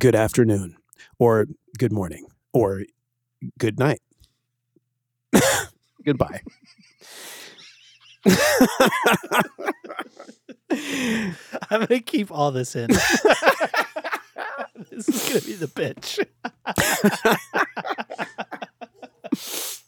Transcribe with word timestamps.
good 0.00 0.16
afternoon, 0.16 0.76
or 1.18 1.46
good 1.78 1.92
morning, 1.92 2.24
or 2.54 2.84
good 3.58 3.78
night. 3.78 4.00
Goodbye. 6.04 6.40
I'm 11.70 11.70
gonna 11.70 12.00
keep 12.00 12.32
all 12.32 12.50
this 12.50 12.74
in. 12.74 12.88
this 14.90 15.06
is 15.06 15.28
gonna 15.28 15.42
be 15.42 15.52
the 15.52 15.68
pitch. 15.68 16.18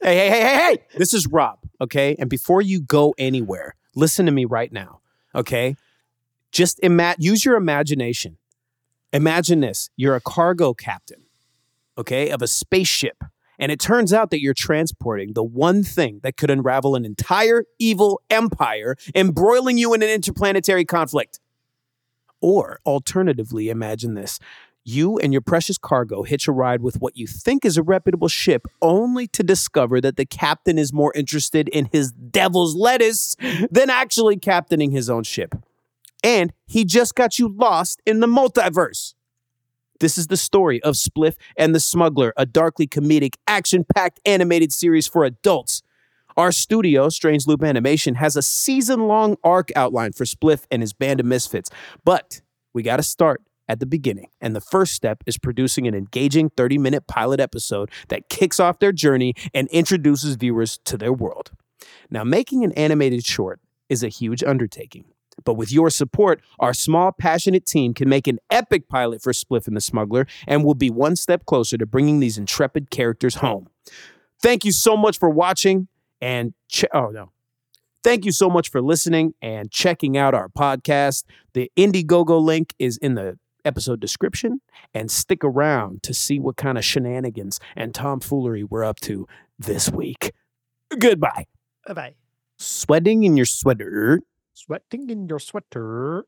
hey, 0.00 0.16
hey, 0.16 0.30
hey, 0.30 0.40
hey, 0.40 0.56
hey! 0.56 0.78
This 0.96 1.12
is 1.12 1.26
Rob, 1.26 1.58
okay? 1.80 2.14
And 2.20 2.30
before 2.30 2.62
you 2.62 2.80
go 2.80 3.12
anywhere, 3.18 3.74
listen 3.96 4.26
to 4.26 4.32
me 4.32 4.44
right 4.44 4.72
now, 4.72 5.00
okay? 5.34 5.74
Just 6.52 6.78
ima- 6.84 7.16
use 7.18 7.44
your 7.44 7.56
imagination. 7.56 8.36
Imagine 9.12 9.60
this 9.60 9.90
you're 9.96 10.16
a 10.16 10.20
cargo 10.20 10.74
captain, 10.74 11.24
okay, 11.98 12.30
of 12.30 12.42
a 12.42 12.46
spaceship. 12.46 13.22
And 13.58 13.70
it 13.70 13.78
turns 13.78 14.12
out 14.12 14.30
that 14.30 14.40
you're 14.40 14.54
transporting 14.54 15.34
the 15.34 15.44
one 15.44 15.82
thing 15.82 16.20
that 16.22 16.38
could 16.38 16.50
unravel 16.50 16.96
an 16.96 17.04
entire 17.04 17.64
evil 17.78 18.22
empire, 18.30 18.96
embroiling 19.14 19.76
you 19.76 19.92
in 19.92 20.02
an 20.02 20.08
interplanetary 20.08 20.86
conflict. 20.86 21.40
Or 22.40 22.80
alternatively, 22.86 23.68
imagine 23.68 24.14
this 24.14 24.38
you 24.82 25.18
and 25.18 25.32
your 25.32 25.42
precious 25.42 25.76
cargo 25.76 26.22
hitch 26.22 26.48
a 26.48 26.52
ride 26.52 26.80
with 26.80 26.96
what 27.00 27.16
you 27.16 27.26
think 27.26 27.66
is 27.66 27.76
a 27.76 27.82
reputable 27.82 28.28
ship, 28.28 28.66
only 28.80 29.26
to 29.28 29.42
discover 29.42 30.00
that 30.00 30.16
the 30.16 30.24
captain 30.24 30.78
is 30.78 30.90
more 30.90 31.12
interested 31.14 31.68
in 31.68 31.88
his 31.92 32.12
devil's 32.12 32.74
lettuce 32.74 33.36
than 33.70 33.90
actually 33.90 34.38
captaining 34.38 34.90
his 34.90 35.10
own 35.10 35.22
ship. 35.22 35.54
And 36.22 36.52
he 36.66 36.84
just 36.84 37.14
got 37.14 37.38
you 37.38 37.48
lost 37.48 38.00
in 38.06 38.20
the 38.20 38.26
multiverse. 38.26 39.14
This 40.00 40.16
is 40.16 40.28
the 40.28 40.36
story 40.36 40.82
of 40.82 40.94
Spliff 40.94 41.34
and 41.56 41.74
the 41.74 41.80
Smuggler, 41.80 42.32
a 42.36 42.46
darkly 42.46 42.86
comedic, 42.86 43.34
action 43.46 43.84
packed 43.94 44.18
animated 44.24 44.72
series 44.72 45.06
for 45.06 45.24
adults. 45.24 45.82
Our 46.36 46.52
studio, 46.52 47.10
Strange 47.10 47.46
Loop 47.46 47.62
Animation, 47.62 48.14
has 48.14 48.34
a 48.34 48.42
season 48.42 49.06
long 49.06 49.36
arc 49.44 49.68
outline 49.76 50.12
for 50.12 50.24
Spliff 50.24 50.64
and 50.70 50.80
his 50.80 50.94
band 50.94 51.20
of 51.20 51.26
misfits. 51.26 51.70
But 52.04 52.40
we 52.72 52.82
got 52.82 52.96
to 52.96 53.02
start 53.02 53.42
at 53.68 53.78
the 53.78 53.86
beginning. 53.86 54.28
And 54.40 54.56
the 54.56 54.60
first 54.60 54.94
step 54.94 55.22
is 55.26 55.38
producing 55.38 55.86
an 55.86 55.94
engaging 55.94 56.50
30 56.50 56.78
minute 56.78 57.06
pilot 57.06 57.40
episode 57.40 57.90
that 58.08 58.28
kicks 58.28 58.58
off 58.58 58.78
their 58.78 58.92
journey 58.92 59.34
and 59.54 59.68
introduces 59.68 60.36
viewers 60.36 60.78
to 60.86 60.96
their 60.96 61.12
world. 61.12 61.52
Now, 62.10 62.24
making 62.24 62.64
an 62.64 62.72
animated 62.72 63.24
short 63.24 63.60
is 63.88 64.02
a 64.02 64.08
huge 64.08 64.42
undertaking. 64.42 65.04
But 65.44 65.54
with 65.54 65.72
your 65.72 65.90
support, 65.90 66.40
our 66.58 66.74
small, 66.74 67.12
passionate 67.12 67.66
team 67.66 67.94
can 67.94 68.08
make 68.08 68.26
an 68.26 68.38
epic 68.50 68.88
pilot 68.88 69.22
for 69.22 69.32
Spliff 69.32 69.66
and 69.66 69.76
the 69.76 69.80
Smuggler 69.80 70.26
and 70.46 70.64
will 70.64 70.74
be 70.74 70.90
one 70.90 71.16
step 71.16 71.46
closer 71.46 71.76
to 71.78 71.86
bringing 71.86 72.20
these 72.20 72.38
intrepid 72.38 72.90
characters 72.90 73.36
home. 73.36 73.68
Thank 74.42 74.64
you 74.64 74.72
so 74.72 74.96
much 74.96 75.18
for 75.18 75.28
watching 75.30 75.88
and 76.20 76.54
che- 76.68 76.88
oh 76.92 77.08
no. 77.08 77.30
Thank 78.02 78.24
you 78.24 78.32
so 78.32 78.48
much 78.48 78.70
for 78.70 78.80
listening 78.80 79.34
and 79.42 79.70
checking 79.70 80.16
out 80.16 80.32
our 80.34 80.48
podcast. 80.48 81.24
The 81.52 81.70
Indiegogo 81.76 82.40
link 82.40 82.74
is 82.78 82.96
in 82.96 83.14
the 83.14 83.38
episode 83.64 84.00
description 84.00 84.62
and 84.94 85.10
stick 85.10 85.44
around 85.44 86.02
to 86.04 86.14
see 86.14 86.40
what 86.40 86.56
kind 86.56 86.78
of 86.78 86.84
shenanigans 86.84 87.60
and 87.76 87.94
tomfoolery 87.94 88.64
we're 88.64 88.84
up 88.84 89.00
to 89.00 89.26
this 89.58 89.90
week. 89.90 90.32
Goodbye. 90.98 91.44
Bye 91.86 91.92
bye. 91.94 92.14
Sweating 92.56 93.24
in 93.24 93.36
your 93.36 93.46
sweater. 93.46 94.20
Sweating 94.54 95.10
in 95.10 95.28
your 95.28 95.38
sweater. 95.38 96.24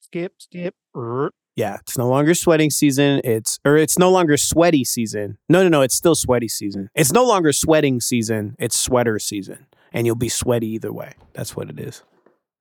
Skip, 0.00 0.34
skip. 0.38 0.74
er. 0.96 1.32
Yeah, 1.56 1.78
it's 1.80 1.98
no 1.98 2.08
longer 2.08 2.34
sweating 2.34 2.70
season. 2.70 3.20
It's 3.24 3.58
or 3.64 3.76
it's 3.76 3.98
no 3.98 4.10
longer 4.12 4.36
sweaty 4.36 4.84
season. 4.84 5.38
No, 5.48 5.62
no, 5.64 5.68
no, 5.68 5.82
it's 5.82 5.94
still 5.94 6.14
sweaty 6.14 6.46
season. 6.48 6.88
It's 6.94 7.12
no 7.12 7.24
longer 7.24 7.52
sweating 7.52 8.00
season. 8.00 8.54
It's 8.60 8.78
sweater 8.78 9.18
season. 9.18 9.66
And 9.92 10.06
you'll 10.06 10.14
be 10.16 10.28
sweaty 10.28 10.68
either 10.68 10.92
way. 10.92 11.14
That's 11.32 11.56
what 11.56 11.68
it 11.68 11.80
is. 11.80 12.02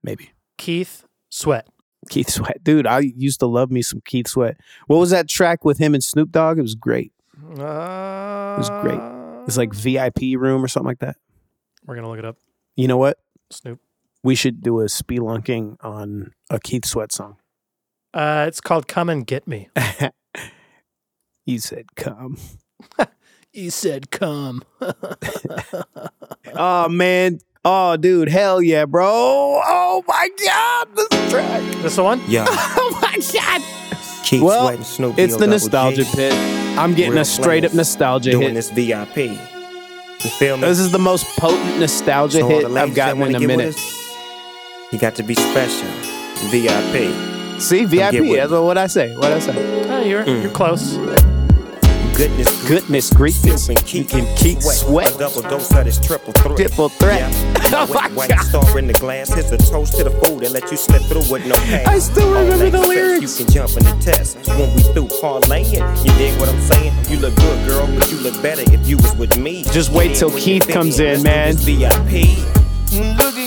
Maybe. 0.01 0.31
Keith 0.57 1.05
Sweat. 1.29 1.67
Keith 2.09 2.29
Sweat. 2.29 2.63
Dude, 2.63 2.87
I 2.87 2.99
used 2.99 3.39
to 3.41 3.45
love 3.47 3.69
me 3.69 3.81
some 3.81 4.01
Keith 4.05 4.27
Sweat. 4.29 4.57
What 4.87 4.97
was 4.97 5.09
that 5.11 5.27
track 5.29 5.63
with 5.65 5.77
him 5.77 5.93
and 5.93 6.03
Snoop 6.03 6.31
Dogg? 6.31 6.57
It 6.57 6.61
was 6.61 6.73
great. 6.75 7.11
Uh, 7.43 8.55
It 8.55 8.59
was 8.59 8.69
great. 8.81 8.99
It's 9.45 9.57
like 9.57 9.73
VIP 9.73 10.37
room 10.37 10.63
or 10.63 10.67
something 10.67 10.87
like 10.87 10.99
that. 10.99 11.17
We're 11.85 11.95
gonna 11.95 12.09
look 12.09 12.19
it 12.19 12.25
up. 12.25 12.37
You 12.75 12.87
know 12.87 12.97
what? 12.97 13.19
Snoop. 13.51 13.79
We 14.27 14.35
should 14.35 14.61
do 14.61 14.81
a 14.81 14.87
spelunking 14.87 15.77
on 15.79 16.33
a 16.49 16.59
Keith 16.59 16.85
Sweat 16.85 17.13
song. 17.13 17.37
Uh, 18.13 18.43
it's 18.45 18.59
called 18.59 18.85
"Come 18.85 19.07
and 19.07 19.25
Get 19.25 19.47
Me." 19.47 19.69
you 21.45 21.59
said 21.59 21.95
come. 21.95 22.37
You 23.53 23.71
said 23.71 24.11
come. 24.11 24.63
Oh 26.53 26.89
man. 26.89 27.39
Oh 27.63 27.95
dude, 27.95 28.27
hell 28.27 28.61
yeah, 28.61 28.83
bro. 28.85 29.05
Oh 29.07 30.03
my 30.05 30.29
god, 30.45 30.87
this 30.95 31.31
track. 31.31 31.61
this 31.81 31.95
the 31.95 32.03
one? 32.03 32.21
Yeah, 32.27 32.45
Oh 32.49 32.99
my 33.01 33.17
god. 33.33 33.61
Keith 34.25 34.41
Well, 34.41 34.65
sweating 34.67 34.83
Snoop. 34.83 35.17
It's 35.17 35.37
the 35.37 35.45
D-O-double-G. 35.45 35.51
nostalgia 35.51 36.05
pit. 36.15 36.33
I'm 36.77 36.93
getting 36.93 37.13
Real 37.13 37.21
a 37.21 37.25
straight 37.25 37.63
up 37.63 37.73
nostalgia 37.73 38.31
Doing 38.31 38.47
hit. 38.47 38.53
this 38.55 38.69
VIP. 38.71 39.17
You 39.17 40.29
feel 40.31 40.57
me? 40.57 40.67
This 40.67 40.79
is 40.79 40.91
the 40.91 40.99
most 40.99 41.25
potent 41.37 41.79
nostalgia 41.79 42.39
So 42.39 42.47
hit 42.49 42.65
I've 42.65 42.93
gotten 42.93 43.21
in 43.21 43.35
a 43.35 43.39
get 43.39 43.47
with 43.47 43.57
minute. 43.57 44.06
Us, 44.87 44.93
You 44.93 44.99
got 44.99 45.15
to 45.15 45.23
be 45.23 45.35
special. 45.35 45.87
VIP. 46.49 47.61
See, 47.61 47.85
VIP. 47.85 48.35
That's 48.35 48.51
what 48.51 48.77
I 48.77 48.87
say. 48.87 49.15
What 49.15 49.31
I 49.31 49.39
say. 49.39 49.85
Oh, 49.89 50.01
you're 50.03 50.23
Mm. 50.23 50.43
you're 50.43 50.51
close. 50.51 50.97
Goodness, 52.15 52.67
Goodness 52.67 53.09
gracious. 53.13 53.65
Snoop 53.65 53.77
and 53.77 53.85
Keith, 53.87 54.11
You 54.13 54.21
can 54.23 54.35
keep 54.37 54.61
sweat. 54.61 55.13
A 55.15 55.17
double 55.19 55.41
dose 55.43 55.69
of 55.71 55.85
this 55.85 55.99
triple 55.99 56.33
threat. 56.33 56.57
Triple 56.57 56.89
threat. 56.89 57.19
Yeah. 57.31 57.53
Oh 57.69 57.85
my 57.93 58.07
white 58.15 58.29
God. 58.29 58.39
star 58.45 58.79
in 58.79 58.87
the 58.87 58.93
glass. 58.93 59.31
Here's 59.33 59.51
a 59.51 59.57
toast 59.57 59.97
to 59.97 60.03
the 60.05 60.09
food 60.09 60.41
and 60.43 60.53
let 60.53 60.71
you 60.71 60.77
slip 60.77 61.01
through 61.03 61.29
with 61.29 61.45
no 61.45 61.53
pain. 61.65 61.85
I 61.85 61.99
still 61.99 62.33
All 62.33 62.41
remember 62.45 62.69
the 62.69 62.79
lyrics. 62.87 63.37
You 63.39 63.45
can 63.45 63.53
jump 63.53 63.71
in 63.77 63.83
the 63.83 63.97
test 64.01 64.37
when 64.47 64.73
we 64.73 64.81
through 64.83 65.07
parlaying. 65.19 65.83
You 66.05 66.11
dig 66.17 66.39
what 66.39 66.47
I'm 66.49 66.61
saying? 66.61 66.93
You 67.09 67.17
look 67.19 67.35
good, 67.35 67.67
girl, 67.67 67.85
but 67.99 68.09
you 68.09 68.17
look 68.19 68.41
better 68.41 68.61
if 68.73 68.87
you 68.87 68.95
was 68.97 69.13
with 69.17 69.37
me. 69.37 69.63
Just 69.65 69.91
wait 69.91 70.15
till 70.15 70.31
Keith 70.31 70.65
comes 70.69 70.99
in, 71.01 71.21
Let's 71.21 71.23
man. 71.23 71.55
this 71.55 71.63
VIP. 71.65 72.37
Look 73.17 73.35
at 73.35 73.37
you, 73.37 73.46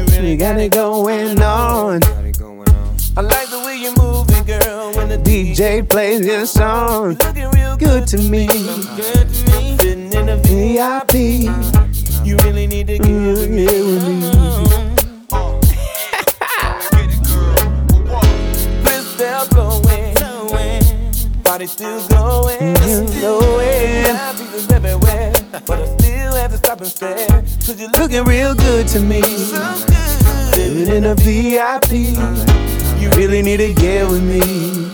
You 0.00 0.06
really 0.06 0.34
got 0.34 0.58
it 0.58 0.72
going 0.72 1.42
on. 1.42 2.00
got 2.00 2.24
it 2.24 2.38
going 2.38 2.66
on. 2.66 2.96
I 3.18 3.20
like 3.20 3.50
the 3.50 3.60
way 3.66 3.76
you 3.76 3.94
move 3.96 4.30
it, 4.30 4.46
girl. 4.46 4.94
When 4.94 5.10
the 5.10 5.18
DJ 5.18 5.86
plays 5.86 6.24
your 6.24 6.46
song. 6.46 7.18
looking 7.22 7.50
real 7.50 7.76
Good 7.76 8.06
to 8.06 8.16
me. 8.16 8.46
good 8.46 9.28
to 9.28 9.50
me. 9.50 9.76
Sitting 9.78 10.10
in 10.10 10.30
a 10.30 10.38
VIP. 10.38 11.12
You 12.26 12.38
really 12.38 12.66
need 12.66 12.86
to 12.86 12.96
get 12.96 13.06
mm, 13.06 13.34
with 13.34 13.50
me. 13.50 13.64
Yeah, 13.64 13.72
with 13.72 14.08
me. 14.08 14.20
Wrist 18.86 19.10
still 19.12 19.46
blowing. 19.50 20.14
Body 21.42 21.66
still 21.66 22.08
glowing. 22.08 22.72
glowing. 23.20 24.04
Live 24.04 24.38
pieces 24.38 24.70
everywhere. 24.70 25.34
But 25.66 25.78
I 25.78 25.84
still 25.98 26.32
have 26.36 26.52
to 26.52 26.56
stop 26.56 26.80
and 26.80 26.88
stare. 26.88 27.39
Cause 27.70 27.80
you 27.80 27.86
look 27.86 27.98
Looking 27.98 28.24
real 28.24 28.52
good 28.56 28.88
to 28.88 28.98
me. 28.98 29.20
Living 30.56 30.92
in 30.92 31.04
a 31.04 31.14
VIP. 31.14 32.18
You 33.00 33.10
really 33.10 33.42
need 33.42 33.58
to 33.58 33.72
get 33.72 34.10
with 34.10 34.24
me. 34.24 34.88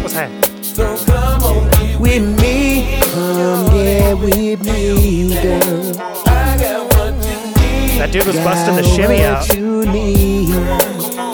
What's 0.00 0.14
that? 0.14 0.30
So 0.62 0.96
come 1.04 1.42
on, 1.42 1.70
get 1.72 2.00
With 2.00 2.40
me. 2.40 2.98
Come 3.12 3.66
get 3.72 4.16
with 4.16 4.64
me, 4.64 5.34
girl. 5.42 6.00
I 6.00 6.56
got 6.58 6.94
what 6.94 7.12
you 7.12 7.36
need. 7.60 7.98
That 7.98 8.10
dude 8.10 8.26
was 8.26 8.36
busting 8.36 8.76
the 8.76 8.82
shimmy 8.82 9.22
out. 9.22 9.40
What 9.40 9.54
you 9.54 9.84
need. 9.92 10.48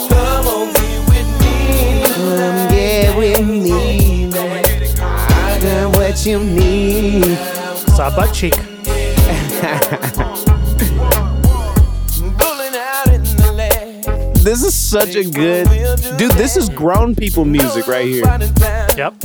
Come 0.09 0.49
on, 0.49 0.73
get 0.75 1.07
with 1.09 1.31
me. 1.41 2.03
Come 2.17 2.69
get 2.69 3.17
with 3.17 3.47
me. 3.47 4.33
I 4.99 5.61
got 5.63 5.97
what 5.97 6.27
you 6.27 6.43
need. 6.43 7.39
Saw 7.95 8.11
butt 8.11 8.35
cheek. 8.35 8.55
This 14.49 14.63
is 14.65 14.73
such 14.75 15.15
a 15.15 15.25
good 15.25 15.67
dude. 16.17 16.33
This 16.33 16.57
is 16.57 16.71
grown 16.71 17.15
people 17.15 17.45
music 17.45 17.87
right 17.87 18.07
here. 18.07 18.25
Yep. 18.97 19.21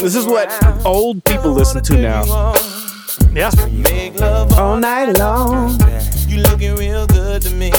This 0.00 0.16
is 0.16 0.26
what 0.26 0.50
old 0.84 1.22
people 1.24 1.52
listen 1.52 1.80
to 1.84 1.96
now. 1.96 2.24
Yeah. 3.32 3.52
Make 3.70 4.18
love 4.18 4.52
All 4.58 4.76
night 4.78 5.12
long. 5.16 5.78
You 6.26 6.38
looking 6.38 6.74
real 6.74 7.06
good 7.06 7.42
to 7.42 7.54
me. 7.54 7.70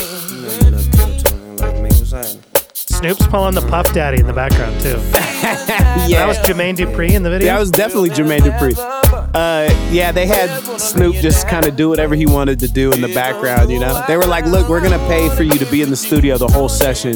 Snoop's 2.72 3.26
pulling 3.26 3.54
the 3.54 3.66
Puff 3.68 3.92
Daddy 3.92 4.18
in 4.18 4.26
the 4.26 4.32
background 4.32 4.80
too. 4.80 4.88
yeah, 6.08 6.20
That 6.20 6.28
was 6.28 6.38
Jermaine 6.38 6.76
Dupri 6.76 7.10
in 7.10 7.22
the 7.22 7.30
video. 7.30 7.52
that 7.52 7.60
was 7.60 7.70
definitely 7.70 8.10
Jermaine 8.10 8.40
Dupri. 8.40 8.74
Uh, 9.34 9.68
yeah, 9.90 10.10
they 10.10 10.26
had 10.26 10.48
Snoop 10.78 11.16
just 11.16 11.48
kind 11.48 11.66
of 11.66 11.76
do 11.76 11.88
whatever 11.88 12.14
he 12.14 12.26
wanted 12.26 12.60
to 12.60 12.68
do 12.68 12.92
in 12.92 13.00
the 13.00 13.12
background. 13.14 13.70
You 13.70 13.78
know, 13.78 14.02
they 14.08 14.16
were 14.16 14.26
like, 14.26 14.46
"Look, 14.46 14.68
we're 14.68 14.80
gonna 14.80 14.98
pay 15.06 15.28
for 15.30 15.42
you 15.42 15.58
to 15.58 15.66
be 15.66 15.82
in 15.82 15.90
the 15.90 15.96
studio 15.96 16.38
the 16.38 16.48
whole 16.48 16.68
session. 16.68 17.14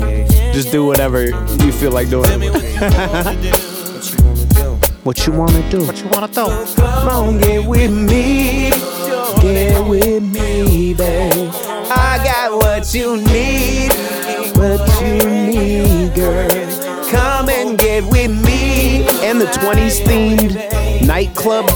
Just 0.52 0.70
do 0.70 0.84
whatever 0.84 1.24
you 1.26 1.72
feel 1.72 1.90
like 1.90 2.10
doing." 2.10 2.30
What 5.04 5.26
you 5.26 5.32
wanna 5.32 5.68
do? 5.68 5.84
what 5.84 6.00
you 6.00 6.08
wanna 6.10 6.28
do? 6.28 6.42
what 6.42 6.44
you 6.44 6.44
want 6.44 6.66
to 6.66 6.74
do? 6.76 6.80
Come 6.80 7.08
on, 7.08 7.38
get 7.38 7.66
with 7.66 7.90
me. 7.90 8.70
Get 9.40 9.84
with 9.84 10.22
me, 10.22 10.94
babe. 10.94 11.50
I 11.52 12.20
got 12.22 12.52
what 12.54 12.94
you 12.94 13.16
need. 13.16 13.90
What 14.56 15.02
you 15.02 15.28
need, 15.28 16.14
girl. 16.14 16.91
Come 17.12 17.48
and 17.48 17.78
get 17.78 18.04
with 18.04 18.30
me. 18.30 19.04
And 19.22 19.40
the 19.40 19.46
20s 19.46 20.00
themed 20.02 21.06
nightclub 21.06 21.66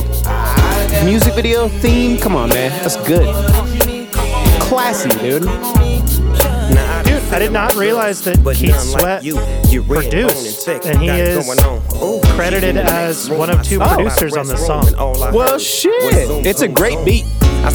music 1.05 1.35
video 1.35 1.69
theme. 1.69 2.19
Come 2.19 2.35
on, 2.35 2.49
man. 2.49 2.71
That's 2.83 2.97
good. 3.07 3.33
Classy, 4.61 5.11
dude. 5.11 5.43
Dude, 5.43 7.23
I 7.33 7.39
did 7.39 7.53
not 7.53 7.75
realize 7.77 8.25
that 8.25 8.43
But 8.43 8.57
Keith 8.57 8.81
Sweat 8.81 9.03
like 9.03 9.25
you. 9.25 9.39
You 9.69 9.83
produced, 9.83 10.67
and 10.69 10.99
he 10.99 11.09
is 11.09 11.45
going 11.45 11.61
on. 11.61 11.83
Ooh, 12.03 12.21
credited 12.35 12.77
as 12.77 13.31
one 13.31 13.51
of 13.51 13.63
two 13.63 13.79
producers 13.79 14.37
on 14.37 14.47
the 14.47 14.57
song. 14.57 14.85
room, 14.85 14.95
and 14.95 14.97
all 14.97 15.23
I 15.23 15.31
Well, 15.31 15.59
shit. 15.59 15.93
It's 16.47 16.63
a 16.63 16.69
great 16.69 17.05
beat. 17.05 17.25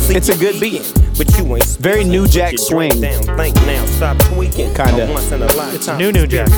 It's 0.10 0.30
a 0.30 0.38
good 0.38 0.60
beat. 0.60 0.94
But 1.18 1.38
you 1.38 1.56
ain't 1.56 1.66
Very. 1.80 2.04
New 2.04 2.28
Jack 2.28 2.58
swing. 2.58 3.00
drink 3.00 3.26
Down, 3.26 3.38
think 3.38 3.56
now, 3.58 3.86
stop 3.86 4.18
tweaking. 4.20 4.74
Kinda. 4.74 5.08
A 5.08 5.14
once 5.14 5.32
in 5.32 5.42
a 5.42 5.46
lifetime 5.54 5.98
new 5.98 6.12
New 6.12 6.26
Jack. 6.26 6.50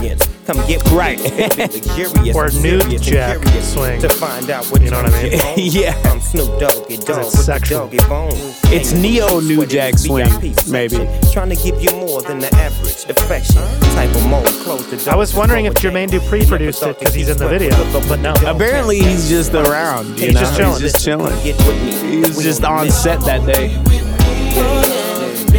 Experience. 0.44 0.48
Come 0.48 0.68
get 0.68 0.84
with 0.84 0.94
Right. 0.94 1.20
me. 1.24 1.48
Luxurious 1.48 2.36
Or 2.36 2.46
and 2.46 2.62
New 2.62 2.80
serious 2.82 3.02
Jack 3.02 3.38
swing. 3.64 4.02
To 4.02 4.10
find 4.10 4.50
out 4.50 4.66
what 4.68 4.82
You 4.82 4.92
know 4.92 5.02
what 5.02 5.14
I 5.14 5.24
mean? 5.24 5.40
turns 5.40 5.76
you 5.76 5.86
on. 5.88 5.96
Yeah. 6.04 6.12
I'm 6.12 6.22
Snoop 6.22 6.60
Doggy 6.60 6.98
Dogg 6.98 7.20
it's 7.26 7.46
sexual. 7.46 7.88
the 7.88 7.98
doggy 7.98 8.10
bone. 8.10 8.32
It's 8.74 8.92
Hanging 8.92 9.02
neo 9.14 9.40
New 9.40 9.66
Jack 9.66 9.98
swing, 9.98 10.30
maybe. 10.70 10.98
Trying 11.32 11.50
to 11.50 11.56
give 11.56 11.82
you 11.82 11.92
more 11.92 12.22
than 12.22 12.40
the 12.40 12.54
average 12.56 13.06
affection. 13.10 13.62
Type 13.96 14.14
of 14.16 14.28
mode, 14.30 14.46
close 14.64 14.86
the. 14.90 15.12
I 15.12 15.16
was 15.16 15.34
wondering 15.36 15.66
if 15.66 15.74
Before 15.76 15.92
Jermaine 15.92 16.10
Dupri 16.10 16.48
produced 16.48 16.84
it 16.84 16.98
because 17.00 17.14
he's 17.14 17.30
in 17.30 17.38
the 17.38 17.48
video, 17.48 17.72
but 18.08 18.20
no. 18.20 18.34
Apparently, 18.46 19.00
he's 19.00 19.30
just 19.30 19.54
around. 19.54 20.08
You 20.20 20.28
He's 20.28 20.34
know? 20.36 20.40
just 20.42 20.58
chilling. 20.58 20.82
He's 20.82 20.92
just 20.92 21.06
chilling. 21.06 21.44
Get 21.44 21.58
with 21.68 21.84
me. 21.84 22.12
He 22.12 22.18
was 22.20 22.38
We 22.38 22.44
just 22.44 22.64
on 22.64 22.72
a 22.72 22.76
on 22.80 22.86
mission. 22.86 23.00
set 23.02 23.20
that 23.22 23.46
day. 23.46 23.80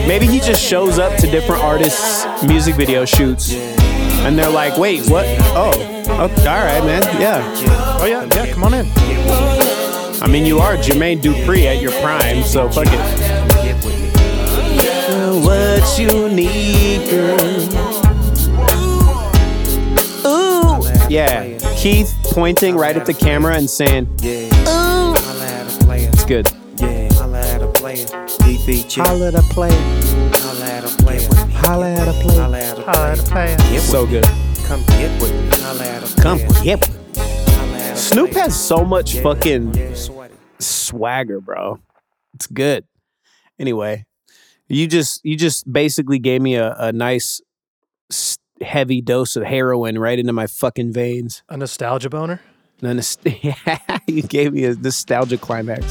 Maybe 0.08 0.26
he 0.26 0.38
just 0.40 0.62
shows 0.62 0.98
up 0.98 1.16
to 1.18 1.26
different 1.30 1.62
artists' 1.62 2.26
music 2.42 2.74
video 2.74 3.04
shoots, 3.04 3.52
and 4.24 4.38
they're 4.38 4.50
like, 4.50 4.76
"Wait, 4.78 5.06
what? 5.08 5.26
Oh, 5.54 5.72
oh 6.08 6.22
all 6.22 6.28
right, 6.28 6.84
man. 6.84 7.02
Yeah. 7.20 7.42
Oh 8.00 8.06
yeah, 8.06 8.24
yeah, 8.34 8.52
come 8.52 8.64
on 8.64 8.74
in. 8.74 8.86
I 10.22 10.26
mean, 10.28 10.46
you 10.46 10.58
are 10.58 10.76
Jermaine 10.76 11.20
Dupri 11.20 11.64
at 11.66 11.82
your 11.82 11.92
prime, 12.02 12.42
so 12.42 12.68
fuck 12.68 12.86
it. 12.86 12.92
Get 13.62 13.84
with 13.84 13.98
me. 14.00 14.10
What 15.44 15.98
you 15.98 16.28
need, 16.30 17.10
girl? 17.10 17.40
Ooh, 20.26 20.82
yeah. 21.08 21.58
Keith 21.76 22.14
pointing 22.24 22.76
right 22.76 22.96
at 22.96 23.04
the 23.06 23.14
camera 23.14 23.56
and 23.56 23.68
saying, 23.68 24.08
Yeah. 24.20 24.48
Holla 24.64 25.44
at 25.44 25.66
a 25.66 25.84
player. 25.84 26.08
"It's 26.12 26.24
good." 26.24 26.48
Yeah. 26.78 27.04
Holla 28.64 29.28
at 29.28 29.34
a 29.34 29.42
player. 29.52 29.70
DPG. 29.72 30.32
Holla 30.32 30.70
at 30.70 30.84
a 30.84 30.88
play. 30.88 30.88
Holla 30.88 30.88
at 30.88 30.88
a 30.88 31.02
player. 31.02 31.28
Holla 31.52 31.90
at 31.90 32.08
a 32.08 32.12
play. 32.12 32.34
Holla 32.36 33.12
at 33.12 33.18
a 33.18 33.22
play. 33.24 33.56
Get 33.70 33.80
So 33.82 34.06
good. 34.06 34.24
Come 34.64 34.82
get 34.86 35.20
with 35.20 35.32
me. 35.32 35.62
Holla 35.62 35.84
at 35.84 36.02
a 36.18 36.22
Come, 36.22 36.38
player. 36.38 36.64
yep. 36.64 36.84
Holla 37.14 37.76
at 37.76 37.92
a 37.92 37.96
Snoop 37.96 38.30
has 38.32 38.58
so 38.58 38.82
much 38.82 39.14
Yeah. 39.14 39.22
fucking 39.22 39.74
Yeah. 39.74 39.94
Swagger, 40.60 41.40
bro. 41.42 41.78
It's 42.32 42.46
good. 42.46 42.84
Anyway, 43.58 44.06
you 44.68 44.86
just 44.86 45.22
you 45.26 45.36
just 45.36 45.70
basically 45.70 46.18
gave 46.18 46.40
me 46.40 46.54
a, 46.54 46.74
a 46.78 46.90
nice 46.92 47.42
heavy 48.62 49.02
dose 49.02 49.36
of 49.36 49.42
heroin 49.42 49.98
right 49.98 50.18
into 50.18 50.32
my 50.32 50.46
fucking 50.46 50.90
veins. 50.94 51.42
A 51.50 51.58
nostalgia 51.58 52.08
boner. 52.08 52.40
And 52.80 52.98
then 53.22 53.34
yeah, 53.42 53.78
you 54.06 54.22
gave 54.22 54.54
me 54.54 54.64
a 54.64 54.74
nostalgia 54.74 55.36
climax. 55.36 55.84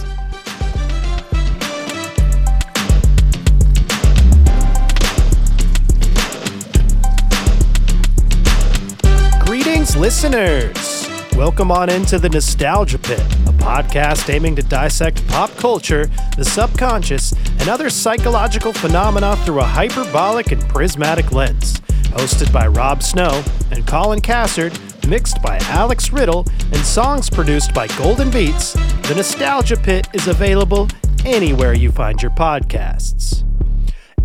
Listeners. 9.96 11.08
Welcome 11.36 11.72
on 11.72 11.90
into 11.90 12.18
the 12.18 12.28
Nostalgia 12.28 12.98
Pit, 12.98 13.20
a 13.20 13.54
podcast 13.54 14.34
aiming 14.34 14.56
to 14.56 14.64
dissect 14.64 15.26
pop 15.28 15.52
culture, 15.52 16.08
the 16.36 16.44
subconscious, 16.44 17.32
and 17.60 17.70
other 17.70 17.92
psychological 17.92 18.74
phenomena 18.74 19.36
through 19.46 19.60
a 19.60 19.64
hyperbolic 19.64 20.52
and 20.52 20.68
prismatic 20.68 21.32
lens. 21.32 21.80
Hosted 22.16 22.52
by 22.52 22.66
Rob 22.68 23.04
Snow 23.04 23.44
and 23.72 23.86
Colin 23.86 24.20
Cassard, 24.20 24.78
mixed 25.08 25.42
by 25.44 25.58
Alex 25.66 26.12
Riddle, 26.12 26.46
and 26.72 26.78
songs 26.78 27.30
produced 27.30 27.74
by 27.74 27.88
Golden 27.90 28.32
Beats, 28.32 28.74
the 29.08 29.14
Nostalgia 29.16 29.78
Pit 29.78 30.08
is 30.14 30.28
available 30.28 30.88
anywhere 31.24 31.74
you 31.74 31.92
find 31.92 32.20
your 32.20 32.32
podcasts. 32.32 33.44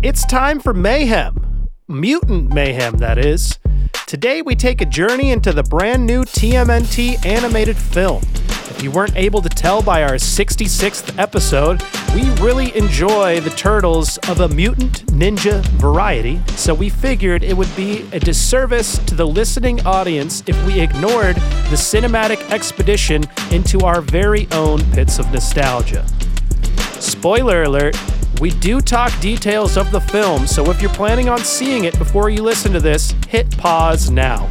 It's 0.01 0.25
time 0.25 0.59
for 0.59 0.73
mayhem. 0.73 1.67
Mutant 1.87 2.51
mayhem, 2.51 2.97
that 2.97 3.19
is. 3.19 3.59
Today 4.09 4.41
we 4.41 4.55
take 4.55 4.81
a 4.81 4.87
journey 4.87 5.29
into 5.29 5.53
the 5.53 5.61
brand 5.61 6.03
new 6.03 6.23
TMNT 6.23 7.23
animated 7.27 7.77
film. 7.77 8.23
If 8.71 8.81
you 8.81 8.89
weren't 8.89 9.15
able 9.15 9.39
to 9.39 9.49
tell 9.49 9.83
by 9.83 10.01
our 10.01 10.15
66th 10.15 11.15
episode, 11.19 11.83
we 12.15 12.27
really 12.43 12.75
enjoy 12.75 13.39
the 13.39 13.51
turtles 13.51 14.17
of 14.27 14.39
a 14.39 14.49
mutant 14.49 15.05
ninja 15.11 15.63
variety, 15.79 16.41
so 16.55 16.73
we 16.73 16.89
figured 16.89 17.43
it 17.43 17.55
would 17.55 17.69
be 17.75 18.03
a 18.11 18.19
disservice 18.19 18.97
to 18.97 19.13
the 19.13 19.27
listening 19.27 19.79
audience 19.85 20.41
if 20.47 20.57
we 20.65 20.79
ignored 20.79 21.35
the 21.35 21.77
cinematic 21.77 22.41
expedition 22.49 23.23
into 23.51 23.81
our 23.81 24.01
very 24.01 24.47
own 24.53 24.79
pits 24.91 25.19
of 25.19 25.31
nostalgia. 25.31 26.03
Spoiler 26.99 27.61
alert, 27.61 27.95
we 28.39 28.51
do 28.51 28.79
talk 28.79 29.11
details 29.19 29.75
of 29.75 29.91
the 29.91 29.99
film, 29.99 30.47
so 30.47 30.69
if 30.71 30.81
you're 30.81 30.93
planning 30.93 31.27
on 31.27 31.39
seeing 31.39 31.83
it 31.83 31.97
before 31.97 32.29
you 32.29 32.41
listen 32.41 32.71
to 32.71 32.79
this, 32.79 33.13
hit 33.27 33.49
pause 33.57 34.09
now. 34.09 34.47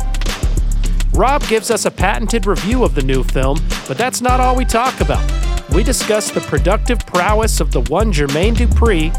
Rob 1.15 1.43
gives 1.49 1.71
us 1.71 1.87
a 1.87 1.91
patented 1.91 2.47
review 2.47 2.85
of 2.85 2.95
the 2.95 3.03
new 3.03 3.25
film, 3.25 3.59
but 3.89 3.97
that's 3.97 4.21
not 4.21 4.41
all 4.41 4.55
we 4.55 4.65
talk 4.65 5.01
about. 5.01 5.25
We 5.71 5.83
discuss 5.83 6.31
the 6.31 6.41
productive 6.43 6.99
prowess 7.07 7.61
of 7.61 7.73
the 7.73 7.81
one 7.83 8.13
Jermaine 8.13 8.55
Dupri, 8.55 9.11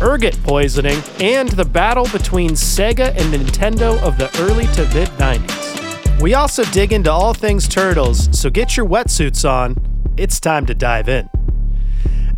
ergot 0.00 0.40
poisoning, 0.44 1.02
and 1.20 1.48
the 1.50 1.64
battle 1.64 2.08
between 2.12 2.52
Sega 2.52 3.08
and 3.16 3.34
Nintendo 3.34 4.00
of 4.02 4.18
the 4.18 4.30
early 4.40 4.66
to 4.68 4.82
mid 4.94 5.08
90s. 5.18 6.20
We 6.20 6.34
also 6.34 6.64
dig 6.66 6.92
into 6.92 7.10
all 7.10 7.34
things 7.34 7.66
turtles, 7.66 8.28
so 8.38 8.50
get 8.50 8.76
your 8.76 8.86
wetsuits 8.86 9.48
on. 9.48 9.76
It's 10.16 10.38
time 10.38 10.66
to 10.66 10.74
dive 10.74 11.08
in. 11.08 11.28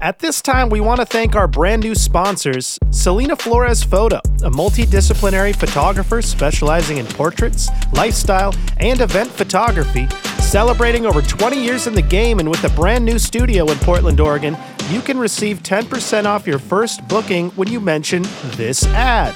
At 0.01 0.19
this 0.19 0.43
time, 0.43 0.71
we 0.71 0.81
want 0.81 1.01
to 1.01 1.07
thank 1.07 1.37
our 1.37 1.47
brand 1.47 1.83
new 1.83 1.95
sponsors, 1.95 2.79
Celina 2.91 3.37
Flores 3.37 3.83
Photo, 3.85 4.17
a 4.43 4.51
multidisciplinary 4.51 5.55
photographer 5.55 6.21
specializing 6.21 6.99
in 6.99 7.07
portraits, 7.07 7.69
lifestyle, 7.93 8.53
and 8.79 9.01
event 9.01 9.31
photography. 9.31 10.09
Celebrating 10.41 11.07
over 11.07 11.23
20 11.23 11.63
years 11.63 11.87
in 11.87 11.95
the 11.95 12.03
game 12.03 12.41
and 12.41 12.51
with 12.51 12.65
a 12.65 12.69
brand 12.71 13.05
new 13.05 13.19
studio 13.19 13.71
in 13.71 13.79
Portland, 13.79 14.21
Oregon, 14.21 14.57
you 14.91 15.01
can 15.01 15.17
receive 15.17 15.63
10% 15.63 16.27
off 16.27 16.47
your 16.47 16.59
first 16.59 17.07
booking 17.09 17.51
when 17.51 17.69
you 17.69 17.81
mention 17.81 18.25
this 18.57 18.85
ad. 18.89 19.35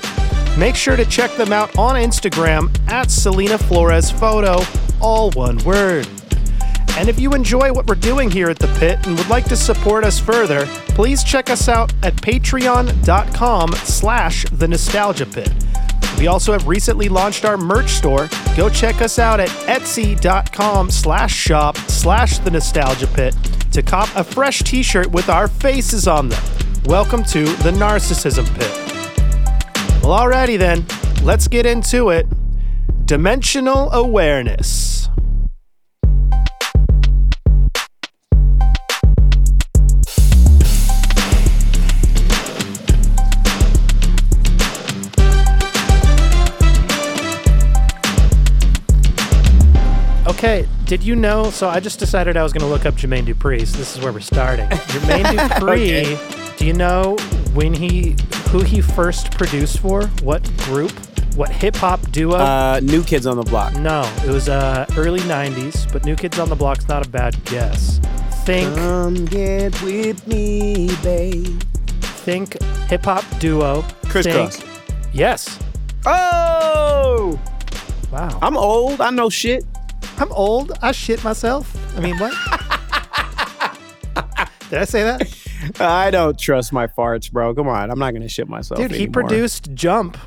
Make 0.59 0.75
sure 0.75 0.97
to 0.97 1.05
check 1.05 1.31
them 1.37 1.53
out 1.53 1.77
on 1.79 1.95
Instagram 1.95 2.77
at 2.91 3.11
Celina 3.11 3.59
Flores 3.59 4.11
Photo, 4.11 4.61
all 5.00 5.31
one 5.31 5.59
word. 5.59 6.09
And 6.99 7.09
if 7.09 7.21
you 7.21 7.33
enjoy 7.33 7.73
what 7.73 7.87
we're 7.87 7.95
doing 7.95 8.28
here 8.28 8.49
at 8.50 8.59
The 8.59 8.67
Pit 8.76 9.07
and 9.07 9.17
would 9.17 9.28
like 9.28 9.45
to 9.50 9.57
support 9.57 10.02
us 10.02 10.19
further, 10.19 10.67
please 10.97 11.23
check 11.23 11.49
us 11.49 11.69
out 11.69 11.95
at 12.02 12.17
patreon.com 12.17 13.73
slash 13.73 14.45
the 14.50 14.67
nostalgia 14.67 15.25
pit. 15.25 15.49
We 16.19 16.26
also 16.26 16.50
have 16.50 16.67
recently 16.67 17.09
launched 17.09 17.45
our 17.45 17.57
merch 17.57 17.90
store. 17.90 18.28
Go 18.57 18.69
check 18.69 19.00
us 19.00 19.21
out 19.21 19.38
at 19.38 19.49
etsy.com 19.49 20.90
slash 20.90 21.33
shop 21.33 21.76
slash 21.76 22.38
the 22.38 22.50
nostalgia 22.50 23.07
pit 23.07 23.37
to 23.71 23.81
cop 23.81 24.09
a 24.17 24.25
fresh 24.25 24.59
t-shirt 24.64 25.09
with 25.12 25.28
our 25.28 25.47
faces 25.47 26.09
on 26.09 26.28
them. 26.31 26.43
Welcome 26.85 27.23
to 27.26 27.45
the 27.45 27.71
Narcissism 27.71 28.52
Pit. 28.59 30.02
Well, 30.02 30.19
alrighty 30.19 30.59
then, 30.59 30.85
let's 31.25 31.47
get 31.47 31.64
into 31.64 32.09
it. 32.09 32.26
Dimensional 33.07 33.88
awareness. 33.93 35.08
Okay, 50.38 50.68
did 50.85 51.02
you 51.02 51.16
know? 51.16 51.50
So 51.50 51.68
I 51.68 51.80
just 51.80 51.99
decided 51.99 52.37
I 52.37 52.45
was 52.45 52.52
going 52.52 52.61
to 52.61 52.68
look 52.68 52.87
up 52.87 52.95
Jermaine 52.95 53.26
Dupri. 53.26 53.66
So 53.66 53.76
this 53.76 53.97
is 53.97 54.02
where 54.04 54.12
we're 54.12 54.21
starting. 54.21 54.68
Jermaine 54.71 55.25
Dupri. 55.25 56.57
Do 56.57 56.64
you 56.64 56.73
know 56.75 57.16
when 57.54 57.75
he 57.75 58.14
who 58.50 58.61
he 58.61 58.80
first 58.80 59.33
produced 59.33 59.80
for? 59.80 60.07
What 60.23 60.45
group? 60.59 60.92
What 61.35 61.50
hip 61.50 61.75
hop 61.76 62.00
duo? 62.12 62.37
Uh, 62.37 62.80
New 62.83 63.02
Kids 63.02 63.26
on 63.26 63.37
the 63.37 63.42
Block. 63.42 63.75
no, 63.75 64.02
it 64.25 64.30
was 64.30 64.49
uh, 64.49 64.87
early 64.97 65.21
'90s. 65.21 65.92
But 65.92 66.04
New 66.04 66.14
Kids 66.16 66.38
on 66.38 66.49
the 66.49 66.57
Block's 66.57 66.87
not 66.88 67.04
a 67.04 67.09
bad 67.11 67.37
guess. 67.47 67.99
Think 68.45 68.75
Come 68.76 69.25
get 69.26 69.80
with 69.83 70.26
me, 70.28 70.88
babe. 71.02 71.61
think 72.25 72.61
hip 72.88 73.04
hop 73.04 73.25
duo. 73.40 73.83
Criss 74.04 74.26
Think- 74.26 74.64
Yes. 75.12 75.59
Oh, 76.07 77.38
Wow. 78.12 78.38
I'm 78.40 78.57
old. 78.57 79.00
I 79.00 79.11
know 79.11 79.28
shit. 79.30 79.64
I'm 80.20 80.32
old. 80.32 80.72
I 80.82 80.92
shit 80.92 81.22
myself. 81.22 81.76
I 81.96 82.00
mean, 82.00 82.16
what? 82.18 82.32
Did 84.70 84.80
I 84.80 84.84
say 84.84 85.02
that? 85.02 85.80
I 85.80 86.10
don't 86.10 86.38
trust 86.38 86.72
my 86.72 86.87
farts, 86.87 87.30
bro. 87.30 87.54
Come 87.54 87.68
on, 87.68 87.90
I'm 87.90 87.98
not 87.98 88.12
gonna 88.12 88.28
shit 88.28 88.48
myself. 88.48 88.80
Dude, 88.80 88.90
he 88.90 89.06
produced 89.06 89.72
Jump, 89.75 90.18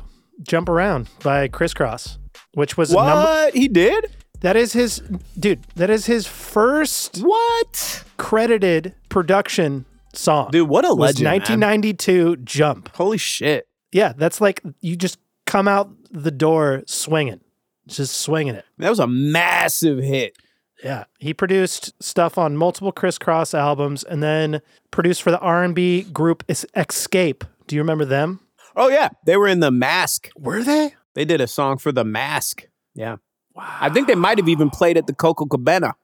Jump 0.42 0.68
Around 0.68 1.08
by 1.22 1.48
Kris 1.48 1.74
Kross, 1.74 2.18
which 2.54 2.76
was 2.76 2.92
what 2.92 3.06
number. 3.06 3.50
he 3.56 3.68
did. 3.68 4.06
That 4.40 4.56
is 4.56 4.72
his, 4.72 5.00
dude, 5.38 5.60
that 5.76 5.90
is 5.90 6.06
his 6.06 6.26
first 6.26 7.18
What, 7.18 8.02
credited 8.16 8.94
production 9.08 9.84
song. 10.14 10.50
dude? 10.50 10.68
What 10.68 10.84
a 10.84 10.92
legend! 10.92 11.24
man. 11.24 11.34
1992 11.38 12.36
Jump. 12.38 12.94
Holy 12.96 13.18
shit! 13.18 13.68
Yeah, 13.92 14.12
that's 14.16 14.40
like 14.40 14.60
you 14.80 14.96
just 14.96 15.18
come 15.46 15.68
out 15.68 15.90
the 16.10 16.32
door 16.32 16.82
swinging, 16.86 17.40
just 17.86 18.20
swinging 18.20 18.54
it. 18.54 18.64
That 18.78 18.90
was 18.90 19.00
a 19.00 19.06
massive 19.06 19.98
hit. 19.98 20.36
Yeah, 20.82 21.04
he 21.18 21.32
produced 21.32 21.92
stuff 22.02 22.38
on 22.38 22.56
multiple 22.56 22.90
Kris 22.90 23.18
Kross 23.18 23.56
albums, 23.56 24.02
and 24.02 24.20
then 24.22 24.60
produced 24.90 25.22
for 25.22 25.30
the 25.30 25.38
R&B 25.38 26.02
group 26.04 26.44
Xscape. 26.48 27.44
Do 27.68 27.76
you 27.76 27.82
remember 27.82 28.04
them? 28.04 28.40
Oh 28.74 28.88
yeah, 28.88 29.10
they 29.24 29.36
were 29.36 29.46
in 29.46 29.60
the 29.60 29.70
Mask. 29.70 30.28
Were 30.36 30.64
they? 30.64 30.94
They 31.14 31.24
did 31.24 31.40
a 31.40 31.46
song 31.46 31.78
for 31.78 31.92
the 31.92 32.04
Mask. 32.04 32.66
Yeah, 32.94 33.16
wow. 33.54 33.76
I 33.80 33.90
think 33.90 34.08
they 34.08 34.16
might 34.16 34.38
have 34.38 34.48
even 34.48 34.70
played 34.70 34.96
at 34.96 35.06
the 35.06 35.14
Coco 35.14 35.46
Cabana 35.46 35.94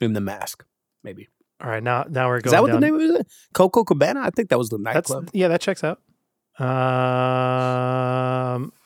in 0.00 0.14
the 0.14 0.20
Mask. 0.22 0.64
Maybe 1.04 1.28
All 1.60 1.68
right, 1.68 1.82
now 1.82 2.06
now 2.08 2.28
we're 2.28 2.40
going. 2.40 2.46
is 2.46 2.52
that 2.52 2.62
what 2.62 2.68
down. 2.72 2.80
the 2.80 2.86
name 2.86 2.94
of 2.94 3.02
it? 3.20 3.26
Coco 3.52 3.84
Cabana. 3.84 4.20
I 4.20 4.30
think 4.30 4.48
that 4.50 4.58
was 4.58 4.70
the 4.70 4.78
That's 4.78 5.10
nightclub. 5.10 5.28
yeah, 5.34 5.48
that 5.48 5.60
checks 5.60 5.84
out. 5.84 6.00
Um, 6.58 6.66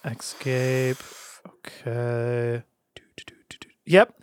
Xscape. 0.05 1.01
Okay. 1.67 2.63
Do. 2.95 3.69
Yep. 3.87 4.15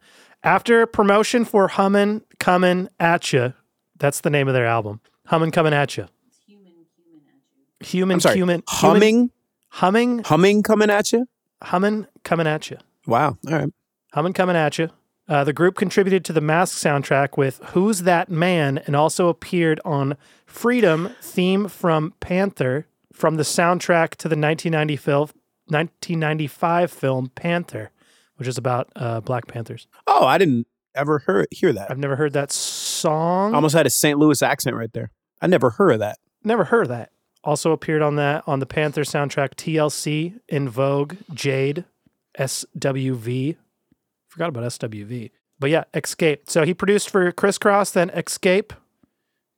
After 0.43 0.85
promotion 0.85 1.45
for 1.45 1.69
Hummin' 1.69 2.21
Coming 2.39 2.89
At 2.99 3.31
Ya, 3.31 3.49
that's 3.97 4.21
the 4.21 4.29
name 4.29 4.47
of 4.47 4.53
their 4.53 4.65
album. 4.65 4.99
Hummin' 5.27 5.51
Coming 5.51 5.73
At 5.73 5.95
Ya. 5.97 6.05
Human, 7.81 8.15
I'm 8.15 8.19
sorry. 8.21 8.35
human, 8.35 8.63
humming, 8.67 9.31
humming, 9.69 10.19
humming 10.19 10.63
coming 10.63 10.89
at 10.89 11.11
you. 11.11 11.27
hummin' 11.61 12.07
coming 12.23 12.47
at 12.47 12.69
you. 12.71 12.77
Wow. 13.05 13.37
All 13.47 13.53
right. 13.53 13.69
Hummin' 14.13 14.33
coming 14.33 14.55
at 14.55 14.77
you. 14.77 14.89
Uh, 15.27 15.43
the 15.43 15.53
group 15.53 15.75
contributed 15.75 16.23
to 16.25 16.33
the 16.33 16.41
Mask 16.41 16.77
soundtrack 16.77 17.37
with 17.37 17.59
"Who's 17.73 18.03
That 18.03 18.29
Man" 18.29 18.77
and 18.85 18.95
also 18.95 19.27
appeared 19.29 19.79
on 19.83 20.15
"Freedom" 20.45 21.09
theme 21.21 21.67
from 21.67 22.13
Panther 22.19 22.87
from 23.11 23.35
the 23.35 23.43
soundtrack 23.43 24.11
to 24.15 24.27
the 24.29 24.35
1990 24.37 24.95
film, 24.97 25.29
1995 25.67 26.91
film 26.91 27.31
Panther, 27.35 27.91
which 28.35 28.47
is 28.47 28.57
about 28.57 28.89
uh, 28.95 29.21
Black 29.21 29.47
Panthers. 29.47 29.87
Oh, 30.07 30.25
I 30.25 30.37
didn't 30.37 30.67
ever 30.95 31.19
hear 31.25 31.47
hear 31.51 31.73
that. 31.73 31.89
I've 31.91 31.97
never 31.97 32.15
heard 32.15 32.33
that 32.33 32.51
song. 32.51 33.53
Almost 33.55 33.75
had 33.75 33.85
a 33.85 33.89
St. 33.89 34.17
Louis 34.17 34.41
accent 34.41 34.75
right 34.75 34.91
there. 34.93 35.11
I 35.41 35.47
never 35.47 35.71
heard 35.71 35.91
of 35.91 35.99
that. 35.99 36.19
Never 36.43 36.65
heard 36.65 36.83
of 36.83 36.89
that. 36.89 37.11
Also 37.43 37.71
appeared 37.71 38.01
on 38.01 38.15
that 38.15 38.43
on 38.47 38.59
the 38.59 38.65
Panther 38.65 39.01
soundtrack 39.01 39.55
TLC, 39.55 40.39
En 40.49 40.69
Vogue, 40.69 41.15
Jade, 41.33 41.85
SWV. 42.39 43.57
Forgot 44.29 44.49
about 44.49 44.63
SWV. 44.63 45.31
But 45.59 45.69
yeah, 45.69 45.83
Xscape. 45.93 46.49
So 46.49 46.63
he 46.65 46.73
produced 46.73 47.09
for 47.09 47.31
Kris 47.31 47.57
Kross, 47.57 47.91
then 47.93 48.09
Xscape. 48.11 48.71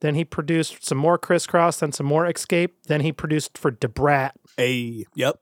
Then 0.02 0.16
he 0.16 0.26
produced 0.26 0.86
some 0.86 0.98
more 0.98 1.18
Kris 1.18 1.48
Kross, 1.48 1.80
then 1.80 1.92
some 1.92 2.06
more 2.06 2.26
Xscape. 2.26 2.72
Then 2.88 3.02
he 3.02 3.12
produced 3.12 3.58
for 3.58 3.72
Da 3.72 3.88
Brat, 3.88 4.36
Hey, 4.58 5.06
yep. 5.16 5.40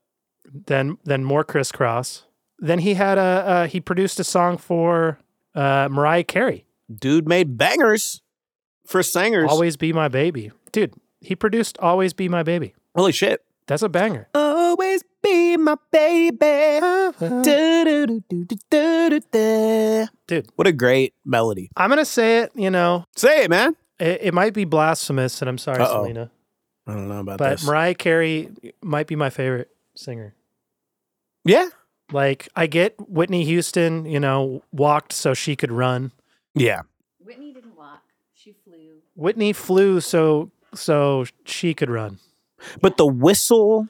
Then 0.53 0.98
then 1.03 1.24
more 1.24 1.43
Kris 1.43 1.72
Kross. 1.72 2.24
Then 2.60 2.79
he 2.79 2.93
had 2.93 3.17
a 3.17 3.22
uh, 3.22 3.67
he 3.67 3.79
produced 3.81 4.19
a 4.19 4.24
song 4.24 4.57
for 4.57 5.17
uh, 5.55 5.88
Mariah 5.91 6.24
Carey. 6.24 6.65
Dude 6.93 7.27
made 7.27 7.57
bangers 7.57 8.22
for 8.86 9.01
singers. 9.03 9.50
Always 9.50 9.77
Be 9.77 9.91
My 9.93 10.07
Baby. 10.07 10.51
Dude, 10.72 10.93
he 11.22 11.36
produced 11.36 11.77
Always 11.79 12.13
Be 12.13 12.29
My 12.29 12.43
Baby. 12.43 12.74
Holy 12.95 13.12
shit. 13.12 13.43
That's 13.67 13.81
a 13.81 13.89
banger. 13.89 14.27
Always 14.36 15.03
be 15.24 15.55
my 15.55 15.75
baby. 15.91 16.38
Dude, 20.27 20.48
What 20.55 20.67
a 20.67 20.72
great 20.74 21.13
melody. 21.25 21.69
I'm 21.77 21.89
gonna 21.89 22.03
say 22.05 22.39
it. 22.39 22.51
You 22.55 22.69
know, 22.69 23.05
Say 23.15 23.43
it, 23.45 23.50
man. 23.50 23.75
it, 24.00 24.19
it 24.22 24.33
might 24.33 24.53
be 24.53 24.65
blasphemous, 24.65 25.41
and 25.41 25.48
I'm 25.50 25.57
sorry, 25.57 25.81
Uh-oh. 25.81 26.03
Selena, 26.03 26.29
I 26.88 26.93
don't 26.93 27.07
know 27.07 27.19
about 27.22 27.38
that. 27.39 27.45
but 27.45 27.50
this. 27.51 27.65
Mariah 27.65 27.95
Carey 27.95 28.50
might 28.81 29.07
be 29.07 29.15
my 29.15 29.29
favorite 29.29 29.69
singer. 29.95 30.36
Yeah. 31.43 31.69
Like, 32.12 32.50
I 32.55 32.67
get 32.67 32.95
Whitney 33.09 33.43
Houston, 33.45 34.05
you 34.05 34.19
know, 34.19 34.63
walked 34.71 35.13
so 35.13 35.33
she 35.33 35.55
could 35.55 35.71
run. 35.71 36.12
Yeah. 36.53 36.81
Whitney 37.19 37.53
didn't 37.53 37.75
walk. 37.75 38.03
She 38.33 38.53
flew. 38.63 39.00
Whitney 39.15 39.53
flew 39.53 40.00
so 40.01 40.51
so 40.73 41.25
she 41.45 41.73
could 41.73 41.89
run. 41.89 42.19
But 42.81 42.97
the 42.97 43.05
whistle 43.05 43.88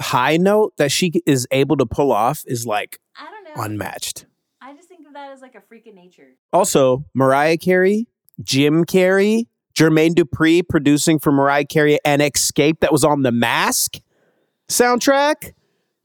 high 0.00 0.36
note 0.36 0.76
that 0.78 0.90
she 0.90 1.12
is 1.26 1.46
able 1.50 1.76
to 1.76 1.86
pull 1.86 2.12
off 2.12 2.42
is 2.46 2.66
like 2.66 2.98
I 3.16 3.30
don't 3.30 3.44
know. 3.56 3.62
unmatched. 3.62 4.26
I 4.60 4.74
just 4.74 4.88
think 4.88 5.06
of 5.06 5.12
that 5.14 5.30
as 5.32 5.40
like 5.40 5.54
a 5.54 5.60
freak 5.60 5.86
of 5.86 5.94
nature. 5.94 6.28
Also, 6.52 7.04
Mariah 7.14 7.56
Carey, 7.56 8.06
Jim 8.42 8.84
Carrey, 8.84 9.46
Jermaine 9.74 10.14
Dupri 10.14 10.66
producing 10.66 11.18
for 11.18 11.32
Mariah 11.32 11.64
Carey 11.66 11.98
and 12.04 12.22
Xscape 12.22 12.80
that 12.80 12.92
was 12.92 13.04
on 13.04 13.22
the 13.22 13.32
Mask 13.32 13.98
soundtrack. 14.68 15.52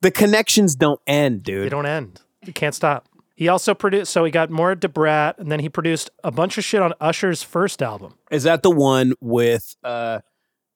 The 0.06 0.12
connections 0.12 0.76
don't 0.76 1.00
end, 1.08 1.42
dude. 1.42 1.66
They 1.66 1.70
don't 1.70 1.88
end. 1.88 2.22
You 2.46 2.54
can't 2.54 2.76
stop. 2.76 3.10
He 3.36 3.48
also 3.48 3.74
produced, 3.74 4.12
so 4.14 4.24
he 4.24 4.30
got 4.30 4.52
more 4.52 4.76
Da 4.76 4.88
Brat, 4.88 5.40
and 5.40 5.52
then 5.52 5.60
he 5.60 5.68
produced 5.68 6.12
a 6.24 6.30
bunch 6.32 6.60
of 6.60 6.64
shit 6.64 6.80
on 6.80 6.94
Usher's 7.02 7.42
first 7.42 7.82
album. 7.82 8.14
Is 8.30 8.44
that 8.44 8.62
the 8.62 8.70
one 8.70 9.14
with 9.20 9.76
uh 9.84 10.20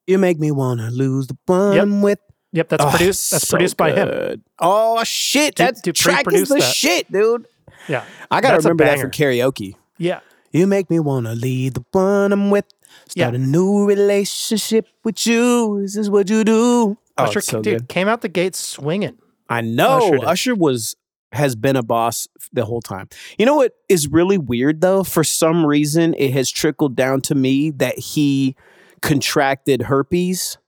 You 0.08 0.18
Make 0.18 0.40
Me 0.40 0.50
Wanna 0.50 0.90
Lose 0.90 1.28
the 1.28 1.36
One 1.46 2.02
with 2.02 2.18
Yep, 2.52 2.68
that's 2.70 2.84
Oh, 2.84 2.90
produced. 2.90 3.30
That's 3.30 3.46
so 3.46 3.56
produced 3.56 3.76
by 3.76 3.92
him. 3.92 4.08
good. 4.08 4.42
Oh 4.58 5.04
shit. 5.04 5.54
Du- 5.54 5.62
That 5.62 5.76
Dupri 5.76 5.94
track 5.94 6.18
is 6.20 6.24
produced 6.24 6.48
the 6.48 6.54
that. 6.56 6.74
shit, 6.74 7.12
dude. 7.12 7.46
Yeah, 7.88 8.02
I 8.32 8.40
gotta 8.40 8.54
That's 8.56 8.64
a 8.64 8.68
remember 8.70 8.84
that 8.86 8.98
for 8.98 9.08
banger. 9.08 9.30
karaoke. 9.52 9.74
yeah. 9.96 10.20
You 10.50 10.66
make 10.66 10.90
me 10.90 10.98
wanna 10.98 11.36
leave 11.36 11.74
the 11.74 11.84
one 11.92 12.32
I'm 12.32 12.50
with. 12.50 12.64
Start 13.06 13.34
Yeah. 13.34 13.36
a 13.36 13.38
new 13.38 13.86
relationship 13.86 14.88
with 15.04 15.24
you. 15.24 15.78
This 15.82 15.96
is 15.96 16.10
what 16.10 16.28
you 16.28 16.42
do. 16.42 16.98
Oh, 17.20 17.24
Usher, 17.24 17.40
so 17.40 17.62
dude, 17.62 17.78
good. 17.80 17.88
came 17.88 18.08
out 18.08 18.20
the 18.20 18.28
gate 18.28 18.54
swinging. 18.54 19.16
I 19.48 19.60
know. 19.62 20.14
Usher 20.14 20.26
Usher, 20.26 20.54
was 20.54 20.96
has 21.32 21.54
been 21.54 21.76
a 21.76 21.82
boss 21.82 22.26
the 22.52 22.64
whole 22.64 22.80
time. 22.82 23.08
You 23.38 23.46
know 23.46 23.54
what 23.56 23.72
is 23.88 24.08
really 24.08 24.38
weird 24.38 24.80
though? 24.80 25.04
For 25.04 25.22
some 25.24 25.64
reason, 25.64 26.14
it 26.18 26.32
has 26.32 26.50
trickled 26.50 26.96
down 26.96 27.20
to 27.22 27.34
me 27.34 27.70
that 27.72 27.98
he 27.98 28.56
contracted 29.00 29.82
herpes. 29.82 30.58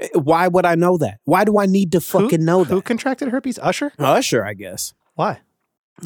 Eh, 0.00 0.08
Why 0.14 0.48
would 0.48 0.66
I 0.66 0.74
know 0.74 0.96
that? 0.98 1.20
Why 1.24 1.44
do 1.44 1.58
I 1.58 1.66
need 1.66 1.92
to 1.92 2.00
fucking 2.00 2.44
know 2.44 2.64
that? 2.64 2.72
Who 2.72 2.82
contracted 2.82 3.28
herpes? 3.28 3.58
Usher? 3.60 3.92
Usher, 3.98 4.44
I 4.44 4.54
guess. 4.54 4.94
Why? 5.14 5.40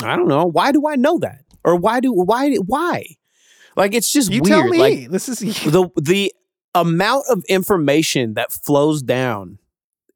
I 0.02 0.16
don't 0.16 0.28
know. 0.28 0.46
Why 0.46 0.70
do 0.72 0.86
I 0.86 0.96
know 0.96 1.18
that? 1.18 1.44
Or 1.64 1.76
why 1.76 2.00
do 2.00 2.12
why 2.12 2.54
why? 2.56 3.04
Like 3.76 3.94
it's 3.94 4.10
just 4.10 4.30
You 4.30 4.42
weird. 4.42 4.46
tell 4.60 4.68
me. 4.68 4.78
Like 4.78 5.10
this 5.10 5.28
is 5.28 5.38
the 5.64 5.88
the 5.96 6.32
amount 6.74 7.24
of 7.28 7.44
information 7.48 8.34
that 8.34 8.52
flows 8.52 9.02
down 9.02 9.58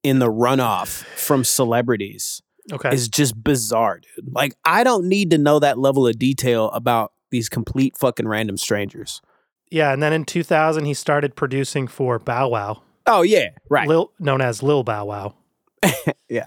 in 0.02 0.18
the 0.18 0.30
runoff 0.30 1.02
from 1.16 1.44
celebrities 1.44 2.42
okay. 2.72 2.90
is 2.94 3.08
just 3.08 3.42
bizarre, 3.42 4.00
dude. 4.00 4.32
Like 4.32 4.54
I 4.64 4.84
don't 4.84 5.08
need 5.08 5.30
to 5.30 5.38
know 5.38 5.58
that 5.58 5.78
level 5.78 6.06
of 6.06 6.18
detail 6.18 6.70
about 6.70 7.12
these 7.30 7.48
complete 7.48 7.96
fucking 7.96 8.28
random 8.28 8.56
strangers. 8.56 9.20
yeah, 9.70 9.92
and 9.92 10.02
then 10.02 10.12
in 10.12 10.24
2000 10.24 10.84
he 10.84 10.94
started 10.94 11.34
producing 11.36 11.88
for 11.88 12.18
Bow 12.18 12.48
Wow, 12.48 12.82
Oh 13.06 13.22
yeah, 13.22 13.48
right. 13.68 13.88
Lil, 13.88 14.12
known 14.18 14.40
as 14.40 14.62
Lil 14.62 14.82
Bow 14.84 15.04
Wow. 15.06 15.34
Yeah. 16.28 16.46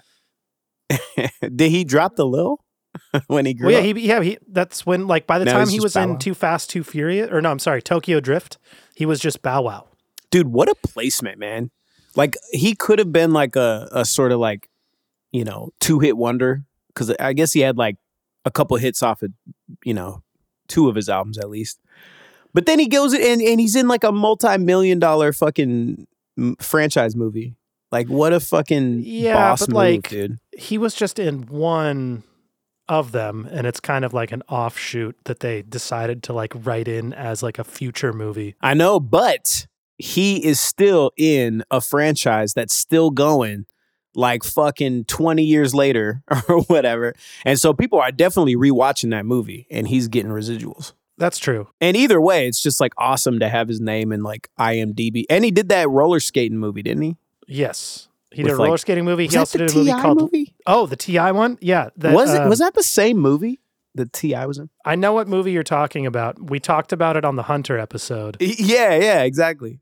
Did 1.56 1.72
he 1.72 1.84
drop 1.84 2.16
the 2.16 2.26
lil 2.26 2.64
when 3.28 3.46
he 3.46 3.54
grew 3.54 3.68
Well, 3.68 3.84
yeah, 3.84 3.90
up? 3.90 3.98
he 3.98 4.08
yeah 4.08 4.22
he. 4.22 4.38
That's 4.48 4.86
when 4.86 5.08
like 5.08 5.28
by 5.28 5.40
the 5.40 5.46
Now 5.46 5.54
time 5.54 5.68
he 5.70 5.80
was 5.80 5.94
Bow 5.96 6.04
in 6.04 6.10
Wow? 6.12 6.16
Too 6.18 6.34
Fast, 6.34 6.70
Too 6.70 6.84
Furious, 6.84 7.30
or 7.32 7.42
no, 7.42 7.52
I'm 7.52 7.60
sorry, 7.60 7.82
Tokyo 7.82 8.20
Drift. 8.20 8.58
He 8.96 9.06
was 9.06 9.20
just 9.20 9.42
Bow 9.42 9.64
Wow. 9.64 9.88
Dude, 10.32 10.48
what 10.48 10.70
a 10.70 10.76
placement, 10.76 11.40
man. 11.40 11.72
Like 12.16 12.36
he 12.52 12.74
could 12.76 13.00
have 13.00 13.12
been 13.12 13.32
like 13.32 13.56
a, 13.56 13.88
a 13.92 14.06
sort 14.06 14.32
of 14.32 14.40
like, 14.40 14.70
you 15.32 15.44
know, 15.44 15.72
two 15.80 16.00
hit 16.00 16.18
wonder. 16.18 16.64
Cause 16.96 17.14
I 17.20 17.34
guess 17.34 17.54
he 17.54 17.60
had 17.60 17.78
like 17.78 17.98
a 18.44 18.52
couple 18.52 18.76
hits 18.78 19.04
off 19.04 19.22
of, 19.22 19.32
you 19.84 19.94
know, 19.94 20.24
two 20.68 20.90
of 20.90 20.96
his 20.96 21.10
albums 21.10 21.38
at 21.38 21.50
least. 21.50 21.80
But 22.54 22.66
then 22.66 22.80
he 22.80 22.88
goes 22.88 23.14
and, 23.14 23.42
and 23.42 23.60
he's 23.60 23.76
in 23.76 23.88
like 23.88 24.04
a 24.04 24.12
multi-million 24.12 25.00
dollar 25.00 25.32
fucking 25.32 26.08
franchise 26.60 27.16
movie. 27.16 27.56
Like 27.92 28.08
what 28.08 28.34
a 28.34 28.40
fucking 28.40 29.04
Yeah, 29.06 29.34
boss 29.34 29.62
but, 29.62 29.70
move, 29.70 29.76
like, 29.76 30.10
dude. 30.10 30.40
He 30.58 30.78
was 30.78 30.94
just 30.96 31.20
in 31.20 31.44
one 31.44 32.24
of 32.90 33.12
them, 33.12 33.48
and 33.52 33.68
it's 33.68 33.80
kind 33.80 34.04
of 34.04 34.14
like 34.14 34.32
an 34.32 34.42
offshoot 34.50 35.16
that 35.26 35.42
they 35.42 35.62
decided 35.62 36.24
to 36.24 36.34
like 36.34 36.54
write 36.56 36.88
in 36.88 37.14
as 37.14 37.44
like 37.44 37.60
a 37.60 37.64
future 37.64 38.12
movie. 38.14 38.56
I 38.62 38.74
know, 38.74 39.00
but 39.00 39.68
he 39.98 40.44
is 40.46 40.60
still 40.60 41.12
in 41.18 41.64
a 41.72 41.82
franchise 41.82 42.54
that's 42.54 42.76
still 42.76 43.10
going 43.12 43.66
like 44.16 44.44
fucking 44.44 45.06
20 45.06 45.44
years 45.44 45.76
later 45.76 46.24
or 46.50 46.62
whatever. 46.64 47.14
And 47.46 47.60
so 47.60 47.74
people 47.74 48.00
are 48.00 48.12
definitely 48.12 48.56
rewatching 48.56 49.12
that 49.12 49.26
movie 49.26 49.68
and 49.70 49.88
he's 49.88 50.08
getting 50.08 50.32
residuals. 50.32 50.94
That's 51.20 51.40
true. 51.40 51.68
And 51.82 51.98
either 51.98 52.22
way, 52.22 52.48
it's 52.48 52.62
just 52.62 52.80
like 52.80 52.94
awesome 52.98 53.40
to 53.40 53.50
have 53.50 53.68
his 53.68 53.80
name 53.82 54.12
in 54.12 54.22
like 54.24 54.50
IMDb. 54.60 55.24
And 55.30 55.44
he 55.44 55.52
did 55.52 55.70
that 55.70 55.90
roller 55.90 56.20
skating 56.20 56.58
movie, 56.60 56.84
didn't 56.84 57.02
he? 57.04 57.18
Yes, 57.48 58.08
he 58.32 58.44
With, 58.44 58.52
did 58.52 58.56
a 58.56 58.60
like- 58.60 58.66
roller 58.68 58.78
skating 58.78 59.06
movie. 59.06 59.24
Was 59.26 59.32
he 59.34 59.36
that 59.38 59.40
also 59.40 59.58
the 59.58 59.66
did 59.66 59.74
a 59.74 59.78
movie 59.78 59.90
T.I. 59.92 60.02
called 60.02 60.22
movie? 60.22 60.56
Oh, 60.68 60.86
the 60.86 60.96
Ti 60.96 61.18
one. 61.32 61.58
Yeah, 61.62 61.90
that, 61.98 62.14
was 62.14 62.34
it 62.34 62.42
uh, 62.42 62.50
was 62.50 62.60
that 62.60 62.74
the 62.76 62.84
same 62.84 63.18
movie 63.18 63.60
that 63.96 64.14
T.I. 64.14 64.46
was 64.46 64.60
in? 64.60 64.70
I 64.86 64.96
know 64.96 65.14
what 65.14 65.28
movie 65.28 65.52
you're 65.52 65.64
talking 65.64 66.06
about. 66.06 66.40
We 66.52 66.60
talked 66.60 66.92
about 66.94 67.18
it 67.18 67.26
on 67.26 67.36
the 67.36 67.44
Hunter 67.44 67.80
episode. 67.80 68.38
Yeah, 68.40 68.96
yeah, 68.96 69.24
exactly. 69.24 69.80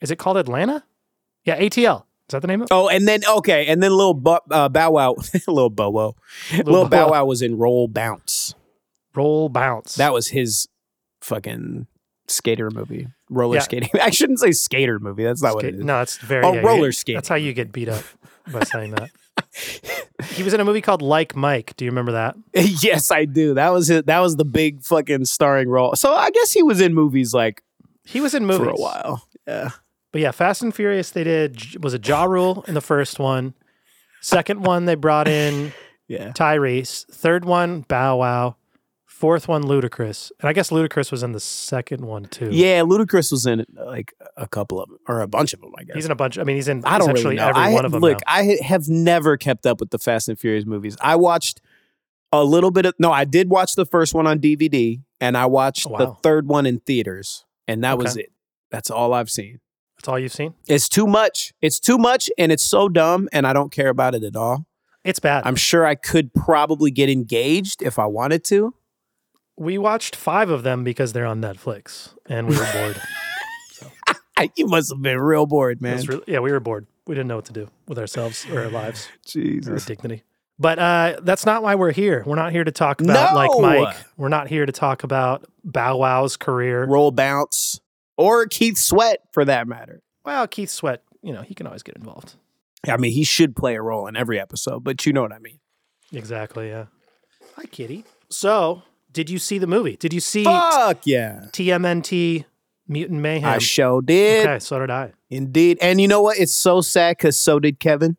Is 0.00 0.10
it 0.10 0.16
called 0.18 0.36
Atlanta? 0.36 0.84
Yeah, 1.44 1.58
ATL. 1.58 2.02
Is 2.28 2.32
that 2.32 2.42
the 2.42 2.48
name 2.48 2.62
of 2.62 2.66
it? 2.66 2.74
Oh, 2.74 2.88
and 2.88 3.08
then 3.08 3.22
okay, 3.38 3.66
and 3.66 3.82
then 3.82 3.90
little 3.90 4.14
Bu- 4.14 4.38
uh, 4.50 4.68
Bow 4.68 4.92
Wow, 4.92 5.16
little 5.48 5.70
Bow 5.70 5.90
Wow, 5.90 6.14
little 6.52 6.88
Bow 6.88 7.10
Wow 7.10 7.24
was 7.24 7.42
in 7.42 7.58
Roll 7.58 7.88
Bounce. 7.88 8.54
Roll 9.14 9.48
Bounce. 9.48 9.96
That 9.96 10.12
was 10.12 10.28
his 10.28 10.68
fucking 11.20 11.86
skater 12.28 12.70
movie, 12.70 13.08
roller 13.28 13.56
Yeah. 13.56 13.62
skating. 13.62 13.90
I 14.00 14.10
shouldn't 14.10 14.38
say 14.38 14.52
skater 14.52 15.00
movie. 15.00 15.24
That's 15.24 15.42
not 15.42 15.54
what 15.54 15.62
Skate- 15.62 15.74
it 15.74 15.78
is. 15.80 15.84
No, 15.84 16.00
it's 16.02 16.18
very 16.18 16.44
Oh, 16.44 16.52
yeah, 16.54 16.60
roller 16.60 16.92
skating. 16.92 17.16
That's 17.16 17.28
how 17.28 17.34
you 17.34 17.52
get 17.52 17.72
beat 17.72 17.88
up 17.88 18.04
by 18.52 18.62
saying 18.64 18.92
that. 18.92 19.10
he 20.30 20.44
was 20.44 20.54
in 20.54 20.60
a 20.60 20.64
movie 20.64 20.80
called 20.80 21.02
Like 21.02 21.34
Mike. 21.34 21.74
Do 21.76 21.84
you 21.84 21.90
remember 21.90 22.12
that? 22.12 22.36
yes, 22.54 23.10
I 23.10 23.24
do. 23.24 23.54
That 23.54 23.70
was 23.72 23.90
it. 23.90 24.06
That 24.06 24.20
was 24.20 24.36
the 24.36 24.44
big 24.44 24.82
fucking 24.84 25.24
starring 25.24 25.68
role. 25.68 25.96
So 25.96 26.14
I 26.14 26.30
guess 26.30 26.52
he 26.52 26.62
was 26.62 26.80
in 26.80 26.94
movies 26.94 27.34
like 27.34 27.64
He 28.04 28.20
was 28.20 28.34
in 28.34 28.46
movies 28.46 28.66
for 28.66 28.70
a 28.70 28.76
while. 28.76 29.26
Yeah. 29.48 29.70
But 30.12 30.20
yeah, 30.20 30.30
Fast 30.32 30.62
and 30.62 30.74
Furious. 30.74 31.10
They 31.10 31.24
did 31.24 31.82
was 31.82 31.94
a 31.94 31.98
Ja 31.98 32.24
Rule 32.24 32.64
in 32.66 32.74
the 32.74 32.80
first 32.80 33.18
one. 33.18 33.54
Second 34.20 34.64
one 34.64 34.84
they 34.84 34.94
brought 34.96 35.28
in 35.28 35.72
Yeah. 36.08 36.32
Tyrese. 36.32 37.06
Third 37.06 37.44
one 37.44 37.82
Bow 37.82 38.16
Wow. 38.16 38.56
Fourth 39.06 39.48
one 39.48 39.62
Ludacris. 39.62 40.32
And 40.40 40.48
I 40.48 40.52
guess 40.54 40.70
Ludacris 40.70 41.12
was 41.12 41.22
in 41.22 41.32
the 41.32 41.40
second 41.40 42.04
one 42.06 42.24
too. 42.24 42.48
Yeah, 42.50 42.80
Ludacris 42.80 43.30
was 43.30 43.44
in 43.44 43.66
like 43.74 44.14
a 44.36 44.48
couple 44.48 44.80
of 44.80 44.88
them 44.88 44.98
or 45.06 45.20
a 45.20 45.28
bunch 45.28 45.52
of 45.52 45.60
them, 45.60 45.72
I 45.78 45.84
guess. 45.84 45.94
He's 45.94 46.06
in 46.06 46.10
a 46.10 46.14
bunch. 46.16 46.38
I 46.38 46.42
mean, 46.44 46.56
he's 46.56 46.68
in 46.68 46.82
I 46.86 46.98
don't 46.98 47.10
essentially 47.10 47.36
really 47.36 47.36
know. 47.36 47.48
every 47.50 47.62
I, 47.62 47.72
one 47.74 47.84
of 47.84 47.92
them. 47.92 48.00
look, 48.00 48.18
now. 48.26 48.32
I 48.34 48.56
have 48.62 48.88
never 48.88 49.36
kept 49.36 49.66
up 49.66 49.78
with 49.78 49.90
the 49.90 49.98
Fast 49.98 50.28
and 50.30 50.38
Furious 50.38 50.64
movies. 50.64 50.96
I 51.02 51.16
watched 51.16 51.60
a 52.32 52.42
little 52.42 52.70
bit 52.70 52.86
of 52.86 52.94
no, 52.98 53.12
I 53.12 53.24
did 53.26 53.50
watch 53.50 53.74
the 53.74 53.84
first 53.84 54.14
one 54.14 54.26
on 54.26 54.40
DVD 54.40 55.02
and 55.20 55.36
I 55.36 55.46
watched 55.46 55.86
Oh, 55.90 55.98
the 55.98 56.14
third 56.22 56.48
one 56.48 56.64
in 56.64 56.80
theaters, 56.80 57.44
and 57.68 57.84
that 57.84 57.98
was 57.98 58.16
it. 58.16 58.32
That's 58.70 58.90
all 58.90 59.12
I've 59.12 59.30
seen. 59.30 59.60
That's 60.00 60.08
all 60.08 60.18
you've 60.18 60.32
seen. 60.32 60.54
It's 60.66 60.88
too 60.88 61.06
much. 61.06 61.52
It's 61.60 61.78
too 61.78 61.98
much 61.98 62.30
and 62.38 62.50
it's 62.50 62.62
so 62.62 62.88
dumb 62.88 63.28
and 63.34 63.46
I 63.46 63.52
don't 63.52 63.70
care 63.70 63.90
about 63.90 64.14
it 64.14 64.24
at 64.24 64.34
all. 64.34 64.64
It's 65.04 65.18
bad. 65.18 65.42
I'm 65.44 65.56
sure 65.56 65.84
I 65.84 65.94
could 65.94 66.32
probably 66.32 66.90
get 66.90 67.10
engaged 67.10 67.82
if 67.82 67.98
I 67.98 68.06
wanted 68.06 68.42
to. 68.44 68.72
we 69.58 69.76
watched 69.76 70.16
five 70.16 70.48
of 70.48 70.62
them 70.62 70.84
because 70.84 71.12
they're 71.12 71.26
on 71.26 71.40
Netflix, 71.42 72.14
and 72.26 72.48
we 72.48 72.56
were 72.56 72.66
bored. 72.72 73.00
you 74.56 74.66
must 74.66 74.90
have 74.90 75.02
been 75.02 75.18
real 75.18 75.44
bored, 75.44 75.82
man. 75.82 76.02
really- 76.06 76.24
yeah, 76.26 76.38
we 76.38 76.50
were 76.50 76.60
bored. 76.60 76.86
We 77.06 77.14
didn't 77.14 77.28
know 77.28 77.36
what 77.36 77.44
to 77.46 77.52
do 77.52 77.68
with 77.88 77.98
ourselves 77.98 78.46
or 78.50 78.60
our 78.60 78.68
lives 78.70 79.06
or 79.36 79.40
our 79.40 79.44
Jesus. 79.44 79.84
dignity. 79.84 80.22
But 80.58 80.78
uh, 80.78 81.20
that's 81.22 81.44
not 81.46 81.62
why 81.62 81.74
we're 81.74 81.92
here. 81.92 82.22
We're 82.26 82.36
not 82.36 82.52
here 82.52 82.64
to 82.64 82.72
talk 82.72 83.00
about 83.02 83.34
like 83.34 83.50
Mike. 83.60 83.96
We're 84.16 84.28
not 84.28 84.48
here 84.48 84.64
to 84.66 84.72
talk 84.72 85.02
about 85.02 85.46
Bow 85.64 85.96
Wow's 85.98 86.36
career. 86.36 86.84
Roll 86.84 87.10
bounce 87.10 87.80
or 88.20 88.46
Keith 88.46 88.78
Sweat 88.78 89.20
for 89.32 89.44
that 89.44 89.66
matter. 89.66 90.02
Well, 90.24 90.46
Keith 90.46 90.70
Sweat, 90.70 91.02
you 91.22 91.32
know, 91.32 91.42
he 91.42 91.54
can 91.54 91.66
always 91.66 91.82
get 91.82 91.96
involved. 91.96 92.34
Yeah, 92.86 92.94
I 92.94 92.96
mean, 92.96 93.12
he 93.12 93.24
should 93.24 93.56
play 93.56 93.76
a 93.76 93.82
role 93.82 94.06
in 94.06 94.16
every 94.16 94.38
episode, 94.38 94.84
but 94.84 95.04
you 95.06 95.12
know 95.12 95.22
what 95.22 95.32
I 95.32 95.38
mean. 95.38 95.58
Exactly. 96.12 96.68
Yeah. 96.68 96.86
Hi, 97.56 97.64
Kitty. 97.64 98.04
So, 98.28 98.82
did 99.12 99.28
you 99.28 99.38
see 99.38 99.58
the 99.58 99.66
movie? 99.66 99.96
Did 99.96 100.12
you 100.12 100.20
see 100.20 100.44
Fuck 100.44 101.06
yeah. 101.06 101.46
TMNT 101.52 102.44
Mutant 102.88 103.20
Mayhem? 103.20 103.48
I 103.48 103.58
sure 103.58 104.02
did. 104.02 104.46
Okay, 104.46 104.58
so 104.58 104.78
did 104.78 104.90
I. 104.90 105.12
Indeed. 105.30 105.78
And 105.80 106.00
you 106.00 106.08
know 106.08 106.22
what? 106.22 106.38
It's 106.38 106.54
so 106.54 106.80
sad 106.80 107.16
because 107.16 107.36
so 107.36 107.58
did 107.58 107.80
Kevin. 107.80 108.16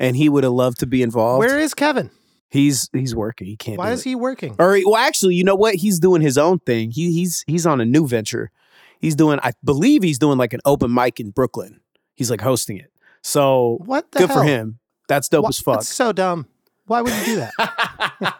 And 0.00 0.16
he 0.16 0.28
would 0.28 0.44
have 0.44 0.52
loved 0.52 0.78
to 0.80 0.86
be 0.86 1.02
involved. 1.02 1.40
Where 1.40 1.58
is 1.58 1.74
Kevin? 1.74 2.10
he's 2.50 2.88
he's 2.92 3.14
working. 3.14 3.46
He 3.46 3.56
can't 3.56 3.78
Why 3.78 3.92
is 3.92 4.00
it. 4.00 4.10
he 4.10 4.14
working? 4.14 4.56
Or 4.58 4.78
well, 4.84 4.96
actually, 4.96 5.34
you 5.34 5.44
know 5.44 5.54
what? 5.54 5.76
He's 5.76 5.98
doing 5.98 6.22
his 6.22 6.38
own 6.38 6.58
thing. 6.60 6.90
He 6.90 7.12
he's 7.12 7.44
he's 7.46 7.66
on 7.66 7.80
a 7.80 7.84
new 7.84 8.06
venture. 8.06 8.50
He's 9.00 9.14
doing, 9.14 9.38
I 9.42 9.52
believe 9.64 10.02
he's 10.02 10.18
doing 10.18 10.38
like 10.38 10.52
an 10.52 10.60
open 10.64 10.92
mic 10.92 11.20
in 11.20 11.30
Brooklyn. 11.30 11.80
He's 12.14 12.30
like 12.30 12.40
hosting 12.40 12.78
it. 12.78 12.90
So 13.22 13.78
What 13.84 14.10
the 14.12 14.20
good 14.20 14.28
hell? 14.30 14.38
for 14.38 14.44
him. 14.44 14.78
That's 15.08 15.28
dope 15.28 15.44
Wha- 15.44 15.48
as 15.50 15.58
fuck. 15.60 15.74
That's 15.76 15.88
so 15.88 16.12
dumb. 16.12 16.46
Why 16.86 17.02
would 17.02 17.12
you 17.12 17.24
do 17.24 17.36
that? 17.36 18.34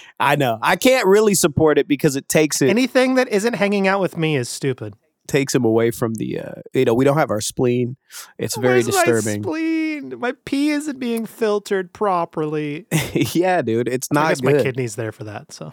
I 0.20 0.36
know. 0.36 0.58
I 0.62 0.76
can't 0.76 1.06
really 1.06 1.34
support 1.34 1.78
it 1.78 1.86
because 1.86 2.16
it 2.16 2.28
takes 2.28 2.60
it 2.62 2.70
Anything 2.70 3.14
that 3.16 3.28
isn't 3.28 3.54
hanging 3.54 3.86
out 3.86 4.00
with 4.00 4.16
me 4.16 4.36
is 4.36 4.48
stupid. 4.48 4.94
takes 5.26 5.54
him 5.54 5.64
away 5.64 5.90
from 5.90 6.14
the 6.14 6.40
uh, 6.40 6.52
you 6.72 6.84
know 6.86 6.94
we 6.94 7.04
don't 7.04 7.18
have 7.18 7.30
our 7.30 7.40
spleen. 7.42 7.96
It's 8.38 8.56
very 8.56 8.82
Where's 8.82 9.22
My 9.24 9.38
spleen? 9.40 10.14
My 10.18 10.32
pee 10.46 10.70
isn't 10.70 10.98
being 10.98 11.26
filtered 11.26 11.92
properly. 11.92 12.86
yeah, 13.12 13.60
dude, 13.62 13.88
it's 13.88 14.08
I 14.10 14.14
not 14.14 14.28
guess 14.30 14.42
my 14.42 14.52
good. 14.52 14.62
kidney's 14.62 14.96
there 14.96 15.12
for 15.12 15.24
that. 15.24 15.52
So 15.52 15.72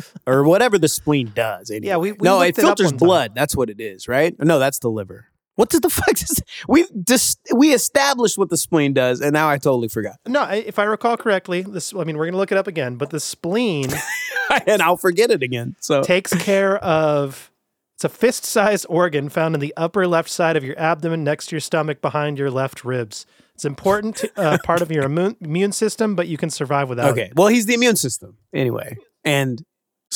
or 0.26 0.44
whatever 0.44 0.78
the 0.78 0.88
spleen 0.88 1.32
does. 1.34 1.70
Anyway. 1.70 1.88
Yeah, 1.88 1.96
we- 1.96 2.12
we 2.12 2.18
no, 2.22 2.40
it 2.42 2.50
it 2.50 2.56
filters 2.56 2.90
time. 2.90 2.98
blood. 2.98 3.34
That's 3.34 3.56
what 3.56 3.70
it 3.70 3.80
is, 3.80 4.08
right? 4.08 4.34
No, 4.38 4.58
that's 4.58 4.78
the 4.78 4.90
liver. 4.90 5.26
What 5.56 5.70
the 5.70 5.80
fuck? 5.90 6.14
Does, 6.14 6.42
we 6.68 6.84
just 7.04 7.38
we 7.54 7.72
established 7.72 8.36
what 8.36 8.50
the 8.50 8.58
spleen 8.58 8.92
does, 8.92 9.20
and 9.22 9.32
now 9.32 9.48
I 9.48 9.56
totally 9.58 9.88
forgot, 9.88 10.16
no, 10.26 10.40
I- 10.42 10.56
if 10.66 10.78
I 10.78 10.84
recall 10.84 11.16
correctly, 11.16 11.62
this. 11.62 11.94
I 11.94 12.04
mean, 12.04 12.16
we're 12.18 12.26
gonna 12.26 12.36
look 12.36 12.52
it 12.52 12.58
up 12.58 12.66
again, 12.66 12.96
but 12.96 13.10
the 13.10 13.20
spleen 13.20 13.88
and 14.66 14.82
I'll 14.82 14.96
forget 14.98 15.30
it 15.30 15.42
again. 15.42 15.76
So 15.80 16.02
takes 16.02 16.32
care 16.34 16.76
of. 16.78 17.50
It's 17.94 18.04
a 18.04 18.10
fist-sized 18.10 18.84
organ 18.90 19.30
found 19.30 19.54
in 19.54 19.60
the 19.62 19.72
upper 19.74 20.06
left 20.06 20.28
side 20.28 20.54
of 20.54 20.62
your 20.62 20.78
abdomen, 20.78 21.24
next 21.24 21.46
to 21.46 21.54
your 21.56 21.60
stomach, 21.60 22.02
behind 22.02 22.38
your 22.38 22.50
left 22.50 22.84
ribs. 22.84 23.24
It's 23.54 23.64
important 23.64 24.16
to, 24.16 24.30
uh, 24.36 24.58
part 24.64 24.82
of 24.82 24.90
your 24.92 25.04
immune, 25.04 25.34
immune 25.40 25.72
system, 25.72 26.14
but 26.14 26.28
you 26.28 26.36
can 26.36 26.50
survive 26.50 26.90
without 26.90 27.08
it. 27.08 27.12
okay, 27.12 27.32
well, 27.34 27.48
he's 27.48 27.64
the 27.64 27.72
immune 27.72 27.96
system 27.96 28.36
anyway, 28.52 28.98
and 29.24 29.64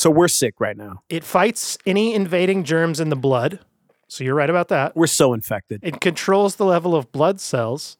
so 0.01 0.09
we're 0.09 0.27
sick 0.27 0.55
right 0.59 0.75
now. 0.77 1.03
It 1.09 1.23
fights 1.23 1.77
any 1.85 2.13
invading 2.13 2.63
germs 2.63 2.99
in 2.99 3.09
the 3.09 3.15
blood. 3.15 3.59
So 4.07 4.23
you're 4.23 4.35
right 4.35 4.49
about 4.49 4.67
that. 4.69 4.95
We're 4.95 5.07
so 5.07 5.33
infected. 5.33 5.79
It 5.83 6.01
controls 6.01 6.55
the 6.57 6.65
level 6.65 6.95
of 6.95 7.11
blood 7.11 7.39
cells. 7.39 7.97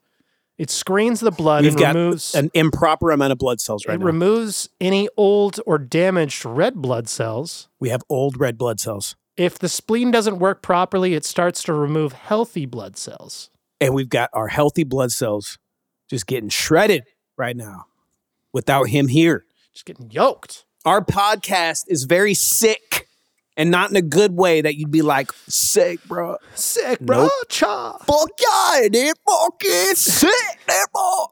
It 0.58 0.68
screens 0.68 1.20
the 1.20 1.30
blood 1.30 1.62
We've 1.64 1.72
and 1.72 1.80
got 1.80 1.94
removes 1.94 2.34
an 2.34 2.50
improper 2.54 3.10
amount 3.10 3.32
of 3.32 3.38
blood 3.38 3.60
cells 3.60 3.86
right 3.86 3.94
it 3.94 4.00
now. 4.00 4.06
removes 4.06 4.68
any 4.80 5.08
old 5.16 5.58
or 5.64 5.78
damaged 5.78 6.44
red 6.44 6.74
blood 6.76 7.08
cells. 7.08 7.68
we 7.80 7.88
have 7.88 8.02
old 8.08 8.38
red 8.38 8.58
blood 8.58 8.78
cells, 8.78 9.16
If 9.36 9.58
the 9.58 9.68
spleen 9.68 10.10
doesn't 10.10 10.38
work 10.38 10.60
properly, 10.60 11.14
it 11.14 11.24
starts 11.24 11.62
to 11.64 11.72
remove 11.72 12.12
healthy 12.12 12.66
blood 12.66 12.96
cells. 12.98 13.50
and 13.80 13.94
we've 13.94 14.10
got 14.10 14.28
our 14.34 14.48
healthy 14.48 14.84
blood 14.84 15.10
cells 15.10 15.58
just 16.10 16.26
getting 16.26 16.50
shredded 16.50 17.04
right 17.38 17.56
now 17.56 17.86
without 18.52 18.88
him 18.88 19.08
here. 19.08 19.46
Just 19.72 19.86
getting 19.86 20.10
yoked. 20.10 20.66
Our 20.84 21.04
podcast 21.04 21.84
is 21.86 22.04
very 22.04 22.34
sick 22.34 23.06
and 23.56 23.70
not 23.70 23.90
in 23.90 23.96
a 23.96 24.02
good 24.02 24.32
way 24.32 24.60
that 24.62 24.74
you'd 24.74 24.90
be 24.90 25.02
like, 25.02 25.30
sick, 25.46 26.02
bro. 26.08 26.38
Sick, 26.56 26.98
bro. 26.98 27.22
Nope. 27.22 27.30
Cha. 27.48 27.98
Fuck 27.98 28.30
yeah, 28.40 28.86
it 28.86 28.94
is 28.96 29.14
fucking 29.24 29.94
sick, 29.94 30.58
that 30.66 30.86
boy. 30.92 31.26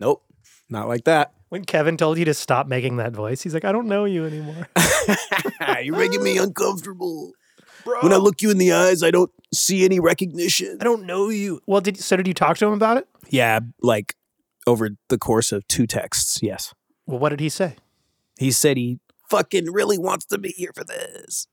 Nope, 0.00 0.24
not 0.68 0.88
like 0.88 1.04
that. 1.04 1.34
When 1.50 1.64
Kevin 1.64 1.96
told 1.96 2.18
you 2.18 2.24
to 2.24 2.34
stop 2.34 2.66
making 2.66 2.96
that 2.96 3.12
voice, 3.12 3.42
he's 3.42 3.54
like, 3.54 3.64
I 3.64 3.70
don't 3.70 3.86
know 3.86 4.06
you 4.06 4.26
anymore. 4.26 4.68
You're 5.82 5.96
making 5.96 6.24
me 6.24 6.36
uncomfortable. 6.36 7.30
Bro. 7.84 8.02
When 8.02 8.12
I 8.12 8.16
look 8.16 8.42
you 8.42 8.50
in 8.50 8.58
the 8.58 8.72
eyes, 8.72 9.04
I 9.04 9.12
don't 9.12 9.30
see 9.54 9.84
any 9.84 10.00
recognition. 10.00 10.78
I 10.80 10.84
don't 10.84 11.06
know 11.06 11.28
you. 11.28 11.60
Well, 11.66 11.80
did 11.80 11.96
so 11.96 12.16
did 12.16 12.26
you 12.26 12.34
talk 12.34 12.58
to 12.58 12.66
him 12.66 12.72
about 12.72 12.96
it? 12.96 13.06
Yeah, 13.28 13.60
like 13.80 14.16
over 14.66 14.90
the 15.08 15.16
course 15.16 15.52
of 15.52 15.66
two 15.68 15.86
texts, 15.86 16.40
yes. 16.42 16.74
Well, 17.06 17.20
what 17.20 17.28
did 17.28 17.38
he 17.38 17.48
say? 17.48 17.76
He 18.38 18.50
said 18.50 18.76
he 18.76 18.98
fucking 19.28 19.70
really 19.72 19.98
wants 19.98 20.24
to 20.26 20.38
be 20.38 20.50
here 20.50 20.70
for 20.74 20.84
this, 20.84 21.48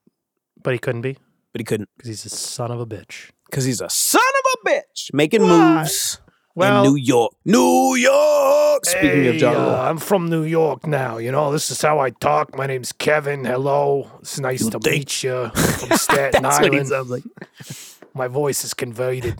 But 0.63 0.73
he 0.73 0.79
couldn't 0.79 1.01
be 1.01 1.17
but 1.51 1.59
he 1.61 1.65
couldn't 1.65 1.89
because 1.97 2.07
he's 2.09 2.25
a 2.25 2.29
son 2.29 2.69
of 2.71 2.79
a 2.79 2.85
bitch. 2.85 3.31
because 3.49 3.63
he's 3.65 3.81
a 3.81 3.89
son 3.89 4.21
of 4.21 4.59
a 4.65 4.69
bitch 4.69 5.13
making 5.13 5.41
Why? 5.43 5.79
moves. 5.79 6.19
Well- 6.53 6.83
in 6.85 6.89
New 6.91 6.95
York. 6.95 7.33
New 7.43 7.95
York. 7.95 8.85
Speaking 8.85 9.27
of 9.27 9.33
Hey, 9.35 9.39
Ja 9.39 9.51
uh. 9.51 9.89
I'm 9.89 9.97
from 9.97 10.29
New 10.29 10.43
York 10.43 10.87
now. 10.87 11.17
You 11.17 11.31
know, 11.31 11.51
this 11.51 11.69
is 11.71 11.81
how 11.81 11.99
I 11.99 12.11
talk. 12.11 12.55
My 12.57 12.65
name's 12.65 12.91
Kevin. 12.93 13.43
Hello. 13.43 14.09
It's 14.21 14.39
nice 14.39 14.63
to 14.65 14.79
think- 14.79 14.85
meet 14.85 15.23
you 15.23 15.49
from 15.55 15.97
Staten 15.97 16.43
That's 16.43 16.59
what 16.61 16.71
he 16.71 16.77
Island. 16.79 16.87
sounds 16.89 17.09
like. 17.09 17.23
My 18.13 18.27
voice 18.29 18.63
is 18.63 18.73
converted. 18.73 19.37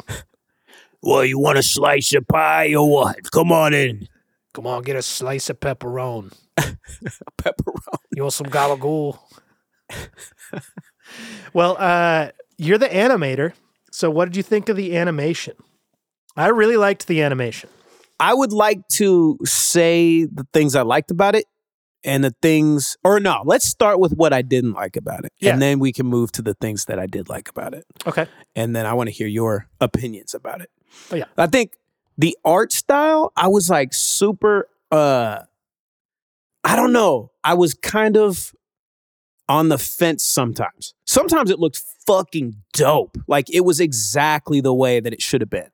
Well, 1.01 1.23
you 1.23 1.39
want 1.39 1.58
a 1.58 1.63
slice 1.63 2.13
of 2.13 2.27
pie 2.27 2.73
or 2.75 2.89
what? 2.89 3.31
Come 3.31 3.51
on 3.51 3.73
in. 3.73 4.08
Come 4.56 4.68
on, 4.68 4.84
get 4.84 4.96
a 4.96 5.02
slice 5.02 5.50
of 5.50 5.60
pepperoni. 5.60 6.32
Pepperoni. 7.38 7.98
You 8.13 8.22
want 8.22 8.34
some 8.34 8.48
gabagool? 8.48 9.20
well, 11.54 11.76
uh, 11.78 12.30
you're 12.58 12.78
the 12.78 12.88
animator. 12.88 13.52
So, 13.91 14.10
what 14.10 14.26
did 14.26 14.38
you 14.38 14.44
think 14.44 14.70
of 14.70 14.78
the 14.78 14.96
animation? 14.96 15.56
I 16.38 16.48
really 16.48 16.78
liked 16.78 17.08
the 17.08 17.22
animation. 17.22 17.70
I 18.18 18.34
would 18.34 18.54
like 18.54 18.88
to 18.94 19.38
say 19.44 20.24
the 20.24 20.48
things 20.54 20.74
I 20.74 20.84
liked 20.84 21.12
about 21.12 21.36
it 21.36 21.48
and 22.06 22.24
the 22.24 22.34
things, 22.41 22.96
or 23.04 23.20
no, 23.20 23.41
let's 23.44 23.65
start 23.65 24.00
with 24.00 24.13
what 24.13 24.32
I 24.32 24.41
didn't 24.41 24.72
like 24.72 24.96
about 24.96 25.26
it. 25.26 25.34
Yeah. 25.41 25.52
And 25.52 25.62
then 25.62 25.80
we 25.80 25.91
can 25.91 26.06
move 26.06 26.32
to 26.32 26.41
the 26.41 26.54
things 26.54 26.86
that 26.86 26.98
I 26.98 27.08
did 27.08 27.28
like 27.28 27.50
about 27.50 27.74
it. 27.74 27.84
Okay. 28.08 28.26
And 28.56 28.74
then 28.74 28.86
I 28.86 28.94
want 28.94 29.10
to 29.10 29.13
hear 29.13 29.28
your 29.28 29.68
opinions 29.82 30.34
about 30.34 30.62
it. 30.62 30.70
Oh, 31.12 31.18
yeah. 31.18 31.26
I 31.38 31.48
think 31.48 31.74
the 32.17 32.38
art 32.45 32.71
style, 32.71 33.32
I 33.36 33.47
was 33.47 33.69
like 33.69 33.93
super, 33.93 34.67
uh, 34.91 35.39
I 36.63 36.75
don't 36.75 36.93
know. 36.93 37.32
I 37.43 37.54
was 37.54 37.73
kind 37.73 38.17
of 38.17 38.54
on 39.47 39.69
the 39.69 39.78
fence 39.78 40.23
sometimes. 40.23 40.93
Sometimes 41.06 41.51
it 41.51 41.60
looked 41.60 41.82
fucking 42.08 42.56
dope. 42.73 43.17
Like 43.28 43.49
it 43.54 43.62
was 43.62 43.80
exactly 43.80 44.62
the 44.62 44.73
way 44.73 44.99
that 44.99 45.13
it 45.13 45.21
should 45.21 45.41
have 45.41 45.49
been. 45.49 45.69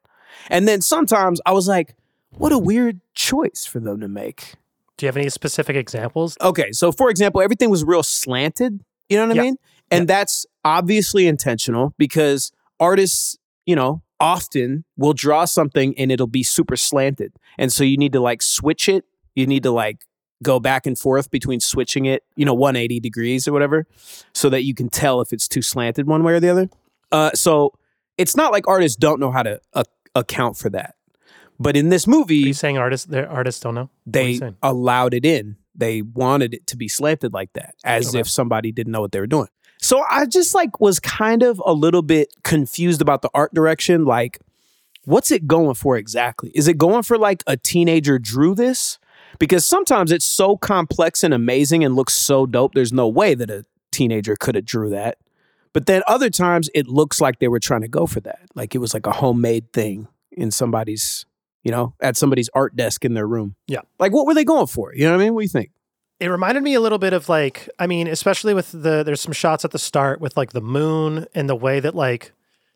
And 0.49 0.67
then 0.67 0.81
sometimes 0.81 1.39
I 1.45 1.53
was 1.53 1.67
like, 1.67 1.95
what 2.31 2.51
a 2.51 2.57
weird 2.57 2.99
choice 3.13 3.65
for 3.65 3.79
them 3.79 3.99
to 4.01 4.07
make. 4.07 4.55
Do 4.97 5.05
you 5.05 5.07
have 5.07 5.17
any 5.17 5.29
specific 5.29 5.75
examples? 5.75 6.37
Okay, 6.41 6.71
so 6.71 6.91
for 6.91 7.09
example, 7.09 7.41
everything 7.41 7.69
was 7.69 7.83
real 7.83 8.03
slanted. 8.03 8.83
You 9.09 9.17
know 9.17 9.27
what 9.27 9.35
Yeah. 9.35 9.41
I 9.41 9.45
mean? 9.45 9.57
And 9.89 10.07
that's 10.07 10.45
obviously 10.63 11.27
intentional 11.27 11.93
because 11.97 12.51
artists, 12.79 13.37
you 13.65 13.75
know, 13.75 14.01
often 14.21 14.85
we'll 14.95 15.13
draw 15.13 15.43
something 15.45 15.97
and 15.97 16.11
it'll 16.11 16.27
be 16.27 16.43
super 16.43 16.77
slanted. 16.77 17.33
And 17.57 17.73
so 17.73 17.83
you 17.83 17.97
need 17.97 18.13
to 18.13 18.21
like 18.21 18.41
switch 18.41 18.87
it. 18.87 19.03
You 19.35 19.47
need 19.47 19.63
to 19.63 19.71
like 19.71 20.05
go 20.43 20.59
back 20.59 20.85
and 20.85 20.97
forth 20.97 21.29
between 21.31 21.59
switching 21.59 22.05
it, 22.05 22.23
you 22.35 22.45
know, 22.45 22.53
180 22.53 22.99
degrees 22.99 23.47
or 23.47 23.51
whatever, 23.51 23.85
so 24.33 24.49
that 24.49 24.63
you 24.63 24.73
can 24.73 24.89
tell 24.89 25.19
if 25.21 25.33
it's 25.33 25.47
too 25.47 25.61
slanted 25.61 26.07
one 26.07 26.23
way 26.23 26.33
or 26.33 26.39
the 26.39 26.49
other. 26.49 26.69
Uh, 27.11 27.31
so 27.33 27.73
it's 28.17 28.35
not 28.35 28.51
like 28.51 28.67
artists 28.67 28.95
don't 28.95 29.19
know 29.19 29.31
how 29.31 29.43
to 29.43 29.59
uh, 29.73 29.83
account 30.15 30.57
for 30.57 30.69
that. 30.69 30.95
But 31.59 31.75
in 31.77 31.89
this 31.89 32.07
Are 32.07 32.11
movie, 32.11 32.37
you 32.37 32.53
saying 32.53 32.77
artists, 32.77 33.05
their 33.05 33.29
artists 33.29 33.61
don't 33.61 33.75
know? 33.75 33.89
What 34.05 34.15
are 34.15 34.19
you 34.21 34.33
they 34.33 34.37
saying? 34.37 34.55
allowed 34.63 35.13
it 35.13 35.25
in. 35.25 35.57
They 35.75 36.01
wanted 36.01 36.53
it 36.53 36.67
to 36.67 36.77
be 36.77 36.87
slanted 36.87 37.33
like 37.33 37.53
that, 37.53 37.75
as 37.83 38.09
Okay. 38.09 38.19
if 38.19 38.29
somebody 38.29 38.71
didn't 38.71 38.91
know 38.91 39.01
what 39.01 39.11
they 39.11 39.19
were 39.19 39.27
doing. 39.27 39.47
So 39.81 40.03
I 40.09 40.25
just 40.25 40.53
like 40.53 40.79
was 40.79 40.99
kind 40.99 41.41
of 41.43 41.61
a 41.65 41.73
little 41.73 42.01
bit 42.03 42.33
confused 42.43 43.01
about 43.01 43.21
the 43.21 43.29
art 43.33 43.53
direction. 43.53 44.05
Like, 44.05 44.39
what's 45.05 45.31
it 45.31 45.47
going 45.47 45.73
for 45.75 45.97
exactly? 45.97 46.51
Is 46.53 46.67
it 46.67 46.77
going 46.77 47.03
for 47.03 47.17
like 47.17 47.43
a 47.47 47.57
teenager 47.57 48.19
drew 48.19 48.53
this? 48.53 48.99
Because 49.39 49.65
sometimes 49.65 50.11
it's 50.11 50.25
so 50.25 50.55
complex 50.57 51.23
and 51.23 51.33
amazing 51.33 51.83
and 51.83 51.95
looks 51.95 52.13
so 52.13 52.45
dope. 52.45 52.75
There's 52.75 52.93
no 52.93 53.07
way 53.07 53.33
that 53.33 53.49
a 53.49 53.65
teenager 53.91 54.35
could 54.35 54.55
have 54.55 54.65
drew 54.65 54.89
that. 54.91 55.17
But 55.73 55.85
then 55.85 56.03
other 56.07 56.29
times 56.29 56.69
it 56.75 56.87
looks 56.87 57.19
like 57.21 57.39
they 57.39 57.47
were 57.47 57.59
trying 57.59 57.81
to 57.81 57.87
go 57.87 58.05
for 58.05 58.19
that. 58.19 58.41
Like 58.55 58.75
it 58.75 58.79
was 58.79 58.93
like 58.93 59.07
a 59.07 59.11
homemade 59.13 59.71
thing 59.73 60.09
in 60.31 60.51
somebody's, 60.51 61.25
you 61.63 61.71
know, 61.71 61.93
at 61.99 62.17
somebody's 62.17 62.49
art 62.53 62.75
desk 62.75 63.05
in 63.05 63.13
their 63.13 63.27
room. 63.27 63.55
Yeah. 63.67 63.81
Like 63.99 64.11
what 64.11 64.25
were 64.25 64.33
they 64.33 64.43
going 64.45 64.67
for? 64.67 64.93
You 64.93 65.05
know 65.05 65.11
what 65.11 65.21
I 65.21 65.23
mean? 65.25 65.33
What 65.33 65.41
do 65.41 65.45
you 65.45 65.49
think? 65.49 65.71
It 66.19 66.27
reminded 66.27 66.61
me 66.63 66.75
a 66.75 66.79
little 66.79 66.99
bit 66.99 67.13
of 67.13 67.29
like, 67.29 67.67
I 67.79 67.87
mean, 67.87 68.07
especially 68.07 68.53
with 68.53 68.71
the, 68.71 69.03
there's 69.03 69.21
some 69.21 69.33
shots 69.33 69.65
at 69.65 69.71
the 69.71 69.79
start 69.79 70.21
with 70.21 70.37
like 70.37 70.51
the 70.53 70.61
moon 70.61 71.25
and 71.33 71.49
the 71.49 71.55
way 71.55 71.79
that 71.79 71.95
like 71.95 72.31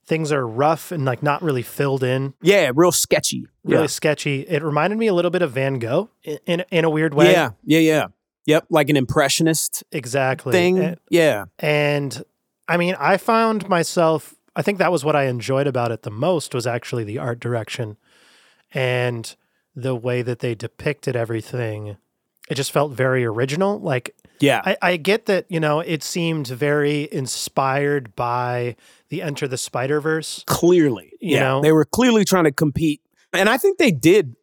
things 0.08 0.32
are 0.32 0.48
rough 0.48 0.92
and 0.92 1.06
like 1.06 1.22
not 1.22 1.42
really 1.44 1.62
filled 1.62 2.04
in, 2.04 2.34
Yeah, 2.42 2.72
real 2.74 2.92
sketchy. 2.92 3.46
really 3.64 3.84
yeah. 3.84 3.88
sketchy. 3.88 4.42
It 4.42 4.64
reminded 4.64 4.98
me 4.98 5.08
a 5.08 5.14
little 5.14 5.32
bit 5.32 5.42
of 5.44 5.52
Van 5.52 5.78
Gogh 5.80 6.10
in, 6.24 6.40
in, 6.46 6.66
in 6.72 6.86
a 6.86 6.90
weird 6.90 7.14
way. 7.14 7.32
Yeah, 7.32 7.52
yeah, 7.64 7.80
yeah. 7.80 8.08
Yep, 8.48 8.66
like 8.70 8.90
an 8.90 8.98
impressionist 8.98 9.84
Exactly. 9.92 10.52
thing. 10.52 10.78
And, 10.80 10.98
yeah. 11.10 11.46
and 11.60 12.24
I 12.68 12.78
mean, 12.78 12.96
I 13.00 13.18
found 13.18 13.68
myself, 13.68 14.36
I 14.56 14.62
think 14.62 14.78
that 14.80 14.92
was 14.92 15.04
what 15.04 15.16
I 15.16 15.26
enjoyed 15.26 15.66
about 15.68 15.92
it 15.92 16.04
the 16.04 16.12
most 16.12 16.54
was 16.54 16.66
actually 16.68 17.04
the 17.04 17.18
art 17.18 17.40
direction 17.40 17.98
and 18.74 19.36
the 19.76 19.96
way 19.96 20.22
that 20.22 20.40
they 20.40 20.56
depicted 20.56 21.16
everything. 21.16 21.98
It 22.50 22.56
just 22.56 22.72
felt 22.72 22.92
very 22.92 23.26
original. 23.26 23.80
Like 23.80 24.16
Yeah. 24.40 24.62
I, 24.64 24.78
I 24.82 24.98
get 24.98 25.26
that, 25.26 25.46
you 25.50 25.60
know, 25.60 25.80
it 25.80 26.04
seemed 26.04 26.48
very 26.48 27.10
inspired 27.12 28.16
by 28.16 28.76
the 29.10 29.22
Enter 29.22 29.48
the 29.48 29.58
Spider 29.58 30.00
Verse. 30.00 30.44
clearly. 30.48 31.12
You 31.20 31.36
yeah. 31.38 31.40
know? 31.42 31.62
They 31.62 31.72
were 31.72 31.86
clearly 31.86 32.24
trying 32.24 32.46
to 32.46 32.52
compete. 32.52 33.02
And 33.34 33.50
I 33.50 33.58
think 33.58 33.78
they 33.78 33.92
did 33.92 34.36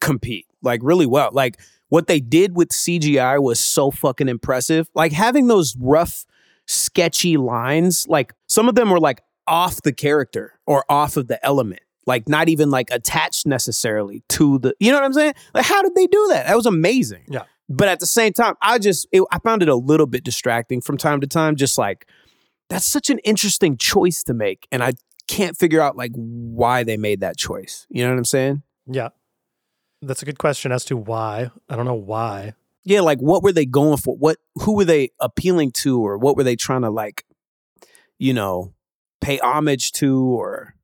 compete 0.00 0.46
like 0.62 0.80
really 0.82 1.06
well. 1.06 1.30
Like 1.32 1.58
what 1.88 2.06
they 2.06 2.20
did 2.20 2.56
with 2.56 2.70
CGI 2.70 3.42
was 3.42 3.60
so 3.60 3.90
fucking 3.90 4.28
impressive. 4.28 4.90
Like 4.94 5.12
having 5.12 5.46
those 5.46 5.76
rough, 5.78 6.26
sketchy 6.66 7.36
lines, 7.36 8.06
like 8.08 8.34
some 8.46 8.68
of 8.68 8.74
them 8.74 8.90
were 8.90 9.00
like 9.00 9.22
off 9.46 9.82
the 9.82 9.92
character 9.92 10.58
or 10.66 10.84
off 10.88 11.16
of 11.16 11.28
the 11.28 11.44
element. 11.46 11.80
Like 12.06 12.28
not 12.28 12.48
even 12.48 12.70
like 12.70 12.90
attached 12.90 13.46
necessarily 13.46 14.22
to 14.30 14.58
the, 14.60 14.74
you 14.78 14.90
know 14.90 14.98
what 14.98 15.04
I'm 15.04 15.12
saying? 15.12 15.34
Like 15.54 15.64
how 15.64 15.82
did 15.82 15.94
they 15.94 16.06
do 16.06 16.28
that? 16.30 16.46
That 16.46 16.56
was 16.56 16.66
amazing. 16.66 17.24
Yeah. 17.28 17.44
But 17.68 17.88
at 17.88 18.00
the 18.00 18.06
same 18.06 18.32
time, 18.32 18.54
I 18.62 18.78
just 18.78 19.08
it, 19.10 19.22
I 19.32 19.38
found 19.40 19.62
it 19.62 19.68
a 19.68 19.74
little 19.74 20.06
bit 20.06 20.22
distracting 20.24 20.80
from 20.80 20.96
time 20.96 21.20
to 21.20 21.26
time. 21.26 21.56
Just 21.56 21.78
like 21.78 22.06
that's 22.68 22.86
such 22.86 23.10
an 23.10 23.18
interesting 23.20 23.76
choice 23.76 24.22
to 24.24 24.34
make, 24.34 24.68
and 24.70 24.82
I 24.82 24.92
can't 25.26 25.56
figure 25.56 25.80
out 25.80 25.96
like 25.96 26.12
why 26.14 26.84
they 26.84 26.96
made 26.96 27.20
that 27.20 27.36
choice. 27.36 27.86
You 27.90 28.04
know 28.04 28.10
what 28.10 28.18
I'm 28.18 28.24
saying? 28.24 28.62
Yeah. 28.86 29.08
That's 30.02 30.22
a 30.22 30.26
good 30.26 30.38
question 30.38 30.70
as 30.72 30.84
to 30.86 30.96
why. 30.96 31.50
I 31.68 31.76
don't 31.76 31.86
know 31.86 31.94
why. 31.94 32.54
Yeah, 32.84 33.00
like 33.00 33.18
what 33.18 33.42
were 33.42 33.52
they 33.52 33.66
going 33.66 33.96
for? 33.96 34.16
What 34.16 34.38
who 34.56 34.76
were 34.76 34.84
they 34.84 35.10
appealing 35.18 35.72
to, 35.72 36.00
or 36.00 36.18
what 36.18 36.36
were 36.36 36.44
they 36.44 36.54
trying 36.54 36.82
to 36.82 36.90
like, 36.90 37.24
you 38.18 38.32
know, 38.32 38.74
pay 39.20 39.38
homage 39.38 39.90
to, 39.92 40.20
or 40.20 40.76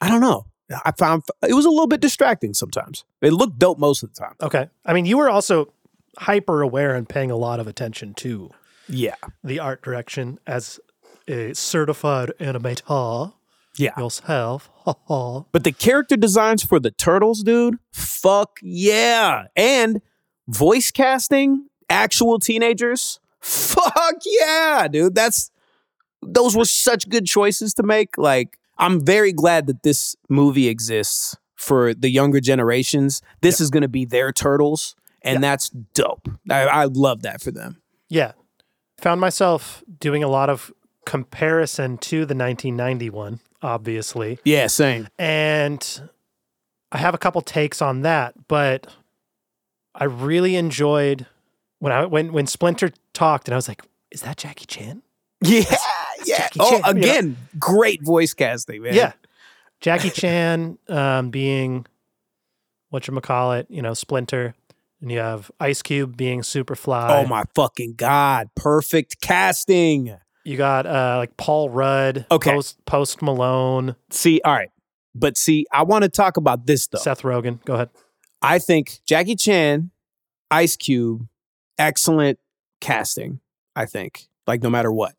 I 0.00 0.08
don't 0.08 0.22
know. 0.22 0.46
I 0.84 0.92
found 0.92 1.24
it 1.46 1.54
was 1.54 1.64
a 1.64 1.70
little 1.70 1.86
bit 1.86 2.00
distracting 2.00 2.54
sometimes. 2.54 3.04
It 3.20 3.32
looked 3.32 3.58
dope 3.58 3.78
most 3.78 4.02
of 4.02 4.12
the 4.12 4.20
time. 4.20 4.34
Okay. 4.40 4.68
I 4.84 4.92
mean, 4.92 5.06
you 5.06 5.18
were 5.18 5.28
also 5.28 5.72
hyper 6.18 6.62
aware 6.62 6.94
and 6.94 7.08
paying 7.08 7.30
a 7.30 7.36
lot 7.36 7.60
of 7.60 7.66
attention 7.66 8.14
to 8.14 8.50
Yeah, 8.88 9.16
the 9.42 9.58
art 9.58 9.82
direction 9.82 10.38
as 10.46 10.80
a 11.28 11.54
certified 11.54 12.32
animator 12.40 13.32
yeah. 13.76 13.98
yourself. 13.98 14.70
But 15.52 15.62
the 15.62 15.72
character 15.72 16.16
designs 16.16 16.64
for 16.64 16.80
the 16.80 16.90
turtles, 16.90 17.42
dude, 17.44 17.78
fuck 17.92 18.58
yeah. 18.60 19.44
And 19.54 20.00
voice 20.48 20.90
casting, 20.90 21.68
actual 21.88 22.40
teenagers, 22.40 23.20
fuck 23.40 24.16
yeah, 24.24 24.88
dude. 24.90 25.14
That's 25.14 25.50
those 26.22 26.56
were 26.56 26.64
such 26.64 27.08
good 27.08 27.26
choices 27.26 27.72
to 27.74 27.82
make. 27.82 28.18
Like, 28.18 28.58
I'm 28.80 29.04
very 29.04 29.32
glad 29.32 29.66
that 29.68 29.82
this 29.82 30.16
movie 30.28 30.68
exists 30.68 31.36
for 31.54 31.94
the 31.94 32.08
younger 32.08 32.40
generations. 32.40 33.22
This 33.42 33.60
is 33.60 33.70
gonna 33.70 33.88
be 33.88 34.04
their 34.04 34.32
turtles, 34.32 34.96
and 35.22 35.44
that's 35.44 35.68
dope. 35.68 36.28
I, 36.50 36.62
I 36.62 36.84
love 36.86 37.22
that 37.22 37.40
for 37.40 37.50
them. 37.50 37.82
Yeah. 38.08 38.32
Found 38.98 39.20
myself 39.20 39.84
doing 39.98 40.24
a 40.24 40.28
lot 40.28 40.50
of 40.50 40.72
comparison 41.06 41.98
to 41.98 42.18
the 42.18 42.34
1991, 42.34 43.40
obviously. 43.62 44.38
Yeah, 44.44 44.66
same. 44.66 45.08
And 45.18 46.10
I 46.92 46.98
have 46.98 47.14
a 47.14 47.18
couple 47.18 47.40
takes 47.40 47.80
on 47.80 48.02
that, 48.02 48.34
but 48.48 48.86
I 49.94 50.04
really 50.04 50.56
enjoyed 50.56 51.26
when 51.78 51.92
I 51.92 52.04
when 52.04 52.32
when 52.32 52.46
Splinter 52.46 52.92
talked 53.12 53.48
and 53.48 53.54
I 53.54 53.56
was 53.56 53.68
like, 53.68 53.82
is 54.10 54.22
that 54.22 54.36
Jackie 54.36 54.66
Chan? 54.66 55.02
Yeah, 55.42 55.74
yeah. 56.24 56.48
Oh, 56.58 56.70
Chan, 56.70 56.78
you 56.96 57.00
know? 57.00 57.08
again, 57.08 57.36
great 57.58 58.02
voice 58.04 58.34
casting, 58.34 58.82
man. 58.82 58.94
Yeah. 58.94 59.12
Jackie 59.80 60.10
Chan 60.10 60.78
um, 60.88 61.30
being 61.30 61.86
what 62.90 63.06
you 63.08 63.18
call 63.20 63.52
it, 63.52 63.66
you 63.70 63.80
know, 63.82 63.94
Splinter, 63.94 64.54
and 65.00 65.10
you 65.10 65.18
have 65.18 65.50
Ice 65.58 65.80
Cube 65.82 66.16
being 66.16 66.42
Superfly. 66.42 67.08
Oh 67.10 67.26
my 67.26 67.44
fucking 67.54 67.94
god! 67.94 68.50
Perfect 68.54 69.20
casting. 69.20 70.16
You 70.44 70.56
got 70.56 70.86
uh, 70.86 71.16
like 71.18 71.36
Paul 71.36 71.70
Rudd, 71.70 72.26
Okay. 72.30 72.50
Post, 72.50 72.84
Post 72.84 73.22
Malone, 73.22 73.94
See, 74.10 74.40
all 74.44 74.52
right, 74.52 74.70
but 75.14 75.36
see, 75.36 75.66
I 75.72 75.82
want 75.82 76.02
to 76.02 76.08
talk 76.08 76.36
about 76.36 76.66
this 76.66 76.86
though. 76.86 76.98
Seth 76.98 77.22
Rogen. 77.22 77.64
Go 77.64 77.74
ahead. 77.74 77.90
I 78.42 78.58
think 78.58 79.00
Jackie 79.06 79.36
Chan, 79.36 79.90
Ice 80.50 80.76
Cube, 80.76 81.26
excellent 81.78 82.38
casting. 82.80 83.40
I 83.76 83.86
think, 83.86 84.28
like 84.46 84.62
no 84.62 84.68
matter 84.70 84.90
what. 84.92 85.14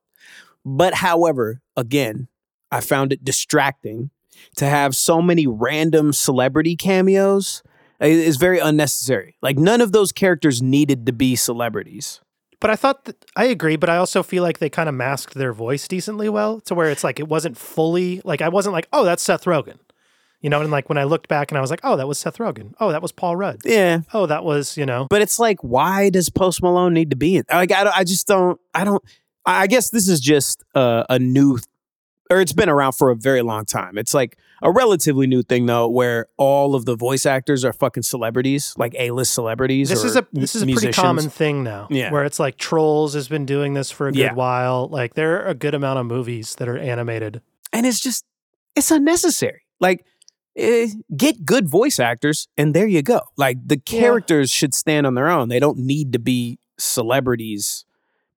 But 0.66 0.96
however, 0.96 1.62
again, 1.76 2.28
I 2.72 2.82
found 2.82 3.12
it 3.14 3.24
distracting 3.24 4.12
to 4.58 4.66
have 4.66 4.96
so 4.96 5.22
many 5.22 5.46
random 5.48 6.14
celebrity 6.14 6.76
cameos 6.76 7.62
i- 8.00 8.06
is 8.06 8.38
very 8.38 8.60
unnecessary. 8.60 9.36
Like 9.42 9.58
none 9.58 9.82
of 9.82 9.92
those 9.92 10.12
characters 10.12 10.62
needed 10.62 11.06
to 11.06 11.14
be 11.14 11.36
celebrities. 11.36 12.22
But 12.60 12.70
I 12.70 12.76
thought 12.76 13.06
that, 13.06 13.26
I 13.36 13.46
agree, 13.46 13.76
but 13.76 13.90
I 13.90 13.98
also 13.98 14.22
feel 14.22 14.44
like 14.44 14.60
they 14.60 14.70
kind 14.70 14.88
of 14.88 14.94
masked 14.96 15.34
their 15.34 15.52
voice 15.52 15.88
decently 15.88 16.30
well 16.30 16.60
to 16.62 16.76
where 16.76 16.90
it's 16.92 17.04
like 17.04 17.20
it 17.20 17.28
wasn't 17.28 17.58
fully 17.58 18.22
like 18.24 18.42
I 18.42 18.50
wasn't 18.50 18.74
like, 18.74 18.88
oh, 18.94 19.04
that's 19.04 19.24
Seth 19.24 19.46
Rogen. 19.46 19.80
You 20.42 20.50
know, 20.50 20.60
and 20.62 20.72
like 20.72 20.90
when 20.90 20.98
I 20.98 21.04
looked 21.04 21.28
back 21.28 21.52
and 21.52 21.58
I 21.58 21.62
was 21.62 21.70
like, 21.70 21.82
oh, 21.84 21.98
that 21.98 22.08
was 22.08 22.18
Seth 22.18 22.38
Rogen. 22.40 22.74
Oh, 22.80 22.92
that 22.92 23.02
was 23.02 23.12
Paul 23.12 23.36
Rudd. 23.36 23.62
Yeah, 23.64 24.02
Oh, 24.14 24.26
that 24.26 24.44
was, 24.44 24.76
you 24.78 24.86
know. 24.88 25.06
but 25.10 25.22
it's 25.22 25.38
like, 25.38 25.60
why 25.64 26.10
does 26.10 26.30
Post 26.32 26.64
Malone 26.64 26.94
need 26.96 27.12
to 27.12 27.16
be 27.16 27.36
in? 27.38 27.44
Like, 27.52 27.72
I, 27.72 27.84
don't- 27.84 27.96
I 27.98 28.04
just 28.04 28.26
don't. 28.28 28.60
I 28.74 28.84
don't. 28.84 29.04
I 29.46 29.68
guess 29.68 29.90
this 29.90 30.08
is 30.08 30.20
just 30.20 30.64
uh, 30.76 31.04
a 31.10 31.18
new, 31.20 31.58
or 32.30 32.42
it's 32.42 32.54
been 32.54 32.70
around 32.70 32.94
for 32.94 33.10
a 33.10 33.16
very 33.16 33.42
long 33.42 33.66
time. 33.66 33.98
It's 33.98 34.14
like 34.14 34.38
a 34.62 34.72
relatively 34.72 35.26
new 35.28 35.42
thing 35.42 35.66
though, 35.66 35.88
where 35.88 36.28
all 36.38 36.76
of 36.76 36.86
the 36.86 36.96
voice 36.96 37.26
actors 37.26 37.66
are 37.66 37.74
fucking 37.74 38.04
celebrities, 38.04 38.74
like 38.78 38.94
A 39.00 39.12
list 39.12 39.34
celebrities. 39.34 39.90
This 39.90 40.04
is 40.04 40.16
a 40.16 40.28
this 40.32 40.56
is 40.56 40.62
a 40.64 40.66
pretty 40.68 40.92
common 40.94 41.30
thing 41.30 41.64
now. 41.64 41.88
Yeah. 41.90 42.12
Where 42.12 42.24
it's 42.24 42.40
like 42.40 42.58
Trolls 42.58 43.14
has 43.16 43.28
been 43.28 43.46
doing 43.46 43.74
this 43.74 43.90
for 43.90 44.08
a 44.08 44.12
good 44.12 44.20
Yeah. 44.20 44.34
while. 44.34 44.88
Like 44.88 45.16
there 45.16 45.42
are 45.44 45.48
a 45.48 45.56
good 45.56 45.74
amount 45.74 45.98
of 46.00 46.06
movies 46.06 46.56
that 46.56 46.68
are 46.70 46.78
animated. 46.78 47.42
and 47.74 47.86
it's 47.86 48.00
just 48.00 48.26
it's 48.76 48.92
unnecessary. 48.92 49.62
Like, 49.80 50.06
eh, 50.56 50.88
get 51.18 51.44
good 51.46 51.68
voice 51.68 52.00
actors, 52.00 52.48
and 52.56 52.74
there 52.76 52.88
you 52.88 53.02
go. 53.02 53.22
Like 53.36 53.58
the 53.66 53.82
Yeah. 53.88 54.00
characters 54.00 54.52
should 54.52 54.74
stand 54.76 55.08
on 55.08 55.16
their 55.16 55.28
own. 55.28 55.50
They 55.50 55.60
don't 55.60 55.80
need 55.80 56.14
to 56.14 56.20
be 56.20 56.60
celebrities. 56.78 57.84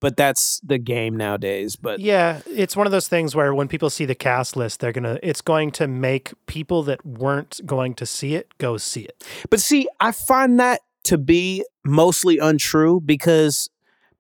But 0.05 0.19
that's 0.19 0.61
the 0.61 0.77
game 0.77 1.17
nowadays. 1.17 1.77
But 1.77 1.99
Yeah, 1.99 2.43
it's 2.47 2.77
one 2.77 2.87
of 2.87 2.91
those 2.91 3.09
things 3.09 3.35
where 3.35 3.55
when 3.55 3.69
people 3.69 3.89
see 3.89 4.05
the 4.05 4.15
cast 4.15 4.55
list, 4.55 4.81
they're 4.81 4.93
gonna 4.93 5.19
it's 5.23 5.41
going 5.41 5.71
to 5.73 5.89
make 5.89 6.35
people 6.45 6.83
that 6.83 7.07
weren't 7.07 7.63
going 7.65 7.95
to 7.95 8.05
see 8.05 8.35
it 8.35 8.53
go 8.59 8.77
see 8.77 9.01
it. 9.01 9.25
But 9.49 9.61
see, 9.61 9.89
I 10.01 10.13
find 10.13 10.61
that 10.61 10.83
to 11.05 11.17
be 11.17 11.65
mostly 11.87 12.37
untrue 12.37 13.01
because 13.01 13.71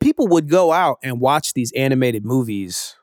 people 0.00 0.26
would 0.28 0.48
go 0.48 0.72
out 0.72 1.00
and 1.02 1.20
watch 1.20 1.52
these 1.52 1.70
animated 1.72 2.24
movies 2.24 2.96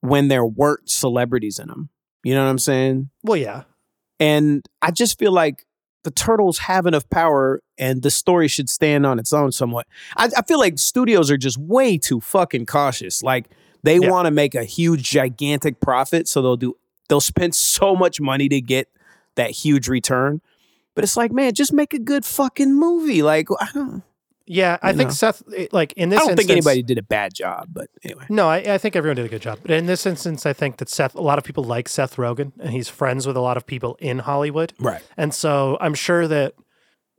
when 0.00 0.28
there 0.28 0.44
weren't 0.44 0.90
celebrities 0.90 1.58
in 1.58 1.68
them. 1.68 1.88
You 2.24 2.34
know 2.34 2.44
what 2.44 2.50
I'm 2.50 2.58
saying? 2.58 3.08
Well, 3.22 3.38
yeah. 3.38 3.62
And 4.20 4.68
I 4.82 4.90
just 4.90 5.18
feel 5.18 5.32
like 5.32 5.64
the 6.04 6.10
turtles 6.10 6.58
have 6.58 6.86
enough 6.86 7.08
power 7.10 7.60
and 7.76 8.02
the 8.02 8.10
story 8.10 8.48
should 8.48 8.68
stand 8.70 9.04
on 9.04 9.18
its 9.18 9.32
own 9.32 9.52
somewhat. 9.52 9.86
I, 10.16 10.30
I 10.36 10.42
feel 10.42 10.58
like 10.58 10.78
studios 10.78 11.30
are 11.30 11.36
just 11.36 11.58
way 11.58 11.98
too 11.98 12.20
fucking 12.20 12.66
cautious. 12.66 13.22
Like 13.22 13.46
they 13.82 13.98
Yeah. 13.98 14.10
want 14.10 14.26
to 14.26 14.30
make 14.30 14.54
a 14.54 14.64
huge, 14.64 15.02
gigantic 15.10 15.80
profit, 15.80 16.28
so 16.28 16.40
they'll 16.42 16.56
do 16.56 16.76
they'll 17.08 17.20
spend 17.20 17.54
so 17.54 17.96
much 17.96 18.20
money 18.20 18.48
to 18.48 18.60
get 18.60 18.88
that 19.34 19.50
huge 19.50 19.88
return. 19.88 20.40
But 20.94 21.04
it's 21.04 21.16
like, 21.16 21.32
man, 21.32 21.54
just 21.54 21.72
make 21.72 21.94
a 21.94 21.98
good 21.98 22.24
fucking 22.24 22.74
movie. 22.74 23.22
Like 23.22 23.48
I 23.60 23.68
don't, 23.72 24.02
Yeah, 24.48 24.78
I 24.82 24.92
think 24.92 25.08
know. 25.08 25.14
Seth 25.14 25.42
eh, 25.56 25.66
like 25.72 25.92
in 25.92 26.08
this, 26.08 26.20
I 26.20 26.26
don't 26.26 26.36
think 26.36 26.50
anybody 26.50 26.82
did 26.82 26.98
a 26.98 27.02
bad 27.02 27.34
job. 27.34 27.68
But 27.72 27.88
anyway, 28.02 28.24
No, 28.28 28.48
I, 28.48 28.56
I 28.56 28.78
think 28.78 28.96
everyone 28.96 29.16
did 29.16 29.26
a 29.26 29.28
good 29.28 29.42
job. 29.42 29.58
But 29.62 29.72
in 29.72 29.86
this 29.86 30.06
instance, 30.06 30.46
I 30.46 30.52
think 30.52 30.78
that 30.78 30.88
Seth 30.88 31.14
a 31.14 31.20
lot 31.20 31.38
of 31.38 31.44
people 31.44 31.64
like 31.64 31.88
Seth 31.88 32.16
Rogen 32.16 32.52
and 32.58 32.70
he's 32.70 32.88
friends 32.88 33.26
with 33.26 33.36
a 33.36 33.40
lot 33.40 33.56
of 33.56 33.66
people 33.66 33.96
in 34.00 34.20
Hollywood. 34.20 34.72
right? 34.78 35.02
And 35.16 35.34
so 35.34 35.76
I'm 35.80 35.94
sure 35.94 36.26
that, 36.28 36.54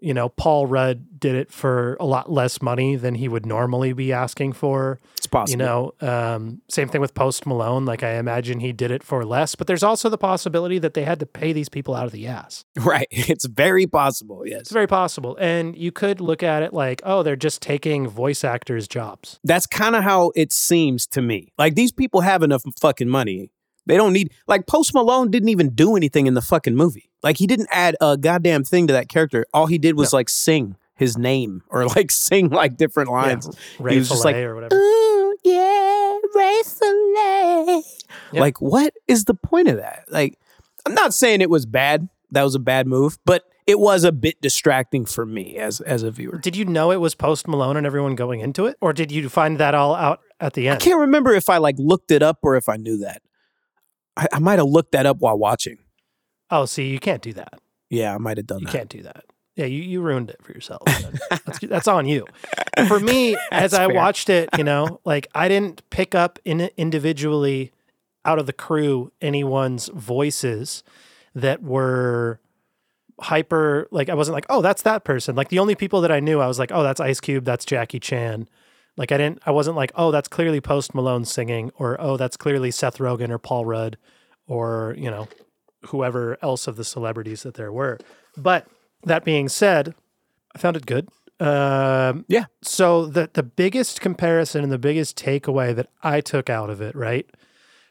you 0.02 0.14
know, 0.14 0.30
Paul 0.30 0.66
Rudd 0.68 1.20
did 1.20 1.36
it 1.36 1.52
for 1.52 1.98
a 2.00 2.06
lot 2.06 2.32
less 2.32 2.62
money 2.62 2.96
than 2.96 3.16
he 3.16 3.28
would 3.28 3.46
normally 3.46 3.94
be 3.94 4.14
asking 4.14 4.54
for. 4.54 5.00
It's 5.18 5.28
possible. 5.28 5.52
You 5.52 5.66
know, 5.66 5.94
um, 6.02 6.62
same 6.70 6.88
thing 6.88 7.02
with 7.02 7.14
Post 7.14 7.46
Malone. 7.46 7.86
Like 7.86 8.04
I 8.04 8.14
imagine 8.14 8.60
he 8.60 8.72
did 8.72 8.92
it 8.92 9.04
for 9.04 9.26
less, 9.26 9.56
but 9.56 9.68
there's 9.68 9.84
also 9.84 10.10
the 10.10 10.18
possibility 10.18 10.80
that 10.80 10.94
they 10.94 11.04
had 11.04 11.20
to 11.20 11.26
pay 11.26 11.54
these 11.54 11.70
people 11.70 11.96
out 11.96 12.06
of 12.06 12.12
the 12.12 12.28
ass. 12.28 12.66
right? 12.78 13.08
It's 13.12 13.46
very 13.46 13.88
possible. 13.88 14.44
Yes. 14.46 14.62
It's 14.62 14.72
very 14.72 14.88
possible. 14.88 15.38
And 15.40 15.78
you 15.78 15.92
could 15.92 16.22
look 16.22 16.44
at 16.44 16.64
it 16.64 16.74
like, 16.74 17.02
oh, 17.04 17.24
they're 17.24 17.36
just 17.36 17.62
taking 17.62 18.08
voice 18.08 18.44
actors' 18.44 18.88
jobs. 18.88 19.40
that's 19.44 19.66
kind 19.66 19.96
of 19.96 20.04
how 20.04 20.32
it 20.36 20.52
seems 20.52 21.08
to 21.08 21.22
me. 21.22 21.52
Like 21.58 21.76
these 21.76 21.92
people 21.92 22.22
have 22.22 22.44
enough 22.44 22.64
fucking 22.80 23.10
money. 23.10 23.52
They 23.90 23.98
don't 23.98 24.14
need 24.14 24.32
like 24.46 24.68
Post 24.68 24.94
Malone 24.94 25.32
didn't 25.32 25.50
even 25.50 25.70
do 25.70 25.96
anything 25.96 26.28
in 26.28 26.36
the 26.36 26.44
fucking 26.44 26.76
movie. 26.76 27.10
Like 27.24 27.38
he 27.38 27.48
didn't 27.48 27.70
add 27.72 27.96
a 28.00 28.18
goddamn 28.18 28.64
thing 28.64 28.86
to 28.86 28.94
that 28.94 29.10
character. 29.10 29.48
All 29.52 29.66
he 29.66 29.80
did 29.80 29.98
was 29.98 30.14
like 30.14 30.30
sing 30.30 30.76
his 30.96 31.18
name 31.18 31.64
or 31.70 31.88
like 31.88 32.12
sing 32.12 32.50
like 32.50 32.78
different 32.78 33.10
lines. 33.10 33.50
Ray 33.80 33.98
was 33.98 34.10
just 34.10 34.24
like, 34.24 34.36
or 34.36 34.54
whatever. 34.54 34.76
Ooh, 34.76 35.36
yeah, 35.44 36.20
Ray 36.36 36.62
Soleil. 36.64 37.84
Yeah. 38.32 38.40
Like, 38.40 38.62
what 38.62 38.94
is 39.08 39.26
the 39.26 39.34
point 39.34 39.68
of 39.70 39.78
that? 39.78 40.06
Like, 40.10 40.38
I'm 40.86 40.94
not 40.94 41.16
saying 41.16 41.42
it 41.42 41.50
was 41.50 41.66
bad. 41.66 42.10
That 42.30 42.44
was 42.44 42.54
a 42.54 42.60
bad 42.60 42.86
move, 42.86 43.18
but 43.26 43.46
it 43.66 43.80
was 43.80 44.04
a 44.04 44.12
bit 44.12 44.40
distracting 44.40 45.06
for 45.06 45.26
me 45.26 45.56
as 45.56 45.82
as 45.82 46.04
a 46.04 46.12
viewer. 46.12 46.38
Did 46.38 46.56
you 46.56 46.66
know 46.66 46.92
it 46.92 46.98
was 46.98 47.16
Post 47.16 47.48
Malone 47.48 47.76
and 47.76 47.88
everyone 47.88 48.14
going 48.14 48.42
into 48.42 48.68
it? 48.68 48.78
Or 48.82 48.94
did 48.94 49.12
you 49.12 49.30
find 49.30 49.58
that 49.58 49.74
all 49.74 49.96
out 49.96 50.20
at 50.40 50.54
the 50.54 50.68
end? 50.68 50.76
I 50.76 50.80
can't 50.80 51.00
remember 51.00 51.34
if 51.34 51.50
I 51.50 51.58
like 51.58 51.76
looked 51.80 52.12
it 52.12 52.22
up 52.22 52.38
or 52.44 52.56
if 52.56 52.70
I 52.70 52.76
knew 52.76 52.98
that. 52.98 53.24
I, 54.20 54.28
I 54.34 54.40
might 54.40 54.60
have 54.60 54.68
looked 54.68 54.92
that 54.92 55.06
up 55.06 55.20
while 55.20 55.38
watching. 55.38 55.78
Oh, 56.52 56.66
see, 56.66 56.90
you 56.90 57.00
can't 57.00 57.22
do 57.22 57.32
that. 57.34 57.62
Yeah, 57.90 58.14
I 58.14 58.18
might 58.18 58.38
have 58.38 58.48
done 58.48 58.58
that. 58.58 58.62
You 58.62 58.66
that. 58.68 58.78
can't 58.78 58.90
do 58.90 59.04
that. 59.04 59.24
Yeah, 59.56 59.66
you, 59.66 59.82
you 59.82 60.02
ruined 60.02 60.30
it 60.30 60.42
for 60.44 60.52
yourself. 60.52 60.84
that's, 61.30 61.60
that's 61.60 61.88
on 61.88 62.06
you. 62.06 62.26
For 62.88 63.00
me, 63.00 63.38
as 63.52 63.74
I 63.74 63.88
fair. 63.88 63.96
watched 63.96 64.30
it, 64.30 64.50
you 64.58 64.64
know, 64.64 65.00
like 65.06 65.28
I 65.34 65.48
didn't 65.48 65.88
pick 65.90 66.14
up 66.14 66.38
in 66.44 66.70
individually 66.78 67.72
out 68.26 68.40
of 68.40 68.46
the 68.46 68.54
crew 68.54 69.12
anyone's 69.22 69.88
voices 69.90 70.84
that 71.36 71.64
were 71.64 72.40
hyper 73.22 73.88
like 73.92 74.10
I 74.10 74.14
wasn't 74.14 74.36
like, 74.36 74.46
oh, 74.50 74.62
that's 74.62 74.82
that 74.84 75.04
person. 75.04 75.36
Like 75.36 75.50
the 75.50 75.60
only 75.60 75.76
people 75.76 76.02
that 76.02 76.12
I 76.12 76.20
knew, 76.20 76.40
I 76.40 76.48
was 76.48 76.60
like, 76.60 76.72
oh, 76.74 76.84
that's 76.84 77.00
Ice 77.00 77.20
Cube, 77.20 77.46
that's 77.46 77.66
Jackie 77.66 78.00
Chan. 78.00 78.48
Like 79.00 79.14
I 79.14 79.18
didn't 79.18 79.40
I 79.46 79.52
wasn't 79.52 79.78
like, 79.78 79.94
oh, 79.96 80.12
that's 80.12 80.28
clearly 80.28 80.60
Post 80.60 80.94
Malone 80.94 81.24
singing, 81.24 81.72
or 81.78 82.00
oh, 82.02 82.18
that's 82.18 82.36
clearly 82.36 82.70
Seth 82.70 82.98
Rogen 82.98 83.30
or 83.30 83.40
Paul 83.40 83.66
Rudd, 83.66 83.98
or, 84.46 84.94
you 84.98 85.10
know, 85.10 85.30
whoever 85.86 86.38
else 86.42 86.68
of 86.68 86.76
the 86.76 86.84
celebrities 86.84 87.44
that 87.44 87.54
there 87.54 87.72
were. 87.72 87.98
But 88.36 88.68
that 89.06 89.24
being 89.24 89.48
said, 89.48 89.96
I 90.54 90.60
found 90.60 90.76
it 90.76 90.86
good. 90.86 91.08
Um, 91.40 92.26
Yeah. 92.28 92.46
So 92.62 93.06
the 93.06 93.30
the 93.32 93.42
biggest 93.44 94.02
comparison 94.02 94.64
and 94.64 94.72
the 94.72 94.78
biggest 94.78 95.18
takeaway 95.18 95.74
that 95.74 95.88
I 96.04 96.20
took 96.20 96.50
out 96.50 96.70
of 96.70 96.82
it, 96.82 96.94
right, 96.94 97.26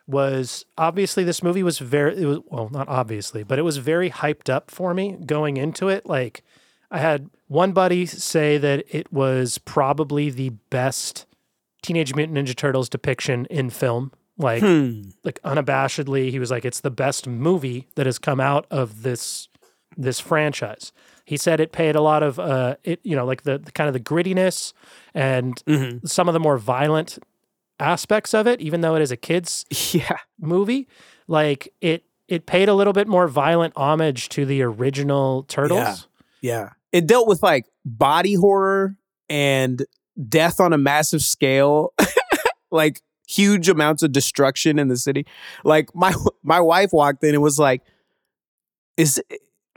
was 0.07 0.66
obviously 0.77 1.25
this 1.25 1.42
movie 1.42 1.62
was 1.62 1.79
very 1.79 2.18
it 2.21 2.27
was 2.27 2.40
well 2.49 2.68
not 2.68 2.87
obviously, 2.87 3.42
but 3.44 3.59
it 3.59 3.62
was 3.62 3.79
very 3.79 4.11
hyped 4.11 4.51
up 4.51 4.71
for 4.71 4.92
me 4.92 5.16
going 5.25 5.57
into 5.57 5.88
it. 5.88 6.05
Like 6.05 6.44
I 6.90 6.98
had 6.98 7.29
one 7.48 7.72
buddy 7.72 8.07
say 8.07 8.59
that 8.59 8.85
it 8.88 9.12
was 9.12 9.59
probably 9.59 10.31
the 10.31 10.51
best 10.70 11.27
Teenage 11.83 12.14
Mutant 12.14 12.37
Ninja 12.38 12.57
Turtles 12.57 12.88
depiction 12.88 13.46
in 13.46 13.70
film. 13.70 14.12
Like 14.37 14.62
Hmm. 14.62 15.03
like 15.24 15.40
unabashedly 15.44 16.31
he 16.31 16.38
was 16.38 16.51
like 16.51 16.64
it's 16.64 16.81
the 16.81 16.90
best 16.92 17.27
movie 17.27 17.88
that 17.96 18.07
has 18.07 18.18
come 18.18 18.38
out 18.40 18.66
of 18.70 19.03
this 19.03 19.48
this 19.96 20.20
franchise 20.20 20.92
he 21.24 21.37
said 21.37 21.59
it 21.59 21.72
paid 21.72 21.96
a 21.96 22.01
lot 22.01 22.22
of 22.22 22.38
uh 22.38 22.77
it 22.85 23.01
you 23.03 23.16
know 23.16 23.24
like 23.27 23.42
the, 23.42 23.59
the 23.59 23.72
kind 23.72 23.88
of 23.88 23.94
the 23.94 24.01
grittiness 24.01 24.72
and 25.12 25.57
Mhm. 25.66 26.09
some 26.09 26.29
of 26.29 26.35
the 26.35 26.38
more 26.40 26.57
violent 26.57 27.18
aspects 27.81 28.33
of 28.33 28.46
it 28.46 28.61
even 28.61 28.81
though 28.81 28.94
it 28.94 29.03
is 29.03 29.11
a 29.11 29.16
kids 29.16 29.64
Yeah. 29.92 30.18
movie 30.38 30.87
like 31.27 31.74
it 31.81 32.05
it 32.29 32.46
paid 32.46 32.68
a 32.68 32.74
little 32.74 32.92
bit 32.92 33.09
more 33.09 33.27
violent 33.27 33.72
homage 33.77 34.29
to 34.31 34.46
the 34.46 34.62
original 34.62 35.42
turtles 35.48 36.07
Yeah. 36.40 36.53
Yeah. 36.61 36.68
It 36.92 37.07
dealt 37.07 37.29
with 37.29 37.42
like 37.42 37.66
body 37.85 38.35
horror 38.35 38.96
and 39.29 39.85
death 40.29 40.61
on 40.61 40.72
a 40.72 40.79
massive 40.79 41.22
scale. 41.22 41.92
like 42.70 43.01
huge 43.29 43.68
amounts 43.68 44.03
of 44.03 44.12
destruction 44.12 44.79
in 44.79 44.88
the 44.88 44.96
city. 44.96 45.27
Like 45.64 45.94
my 45.94 46.14
my 46.42 46.61
wife 46.61 46.90
walked 46.92 47.22
in 47.24 47.35
and 47.35 47.42
was 47.42 47.59
like, 47.59 47.83
"Is 48.96 49.22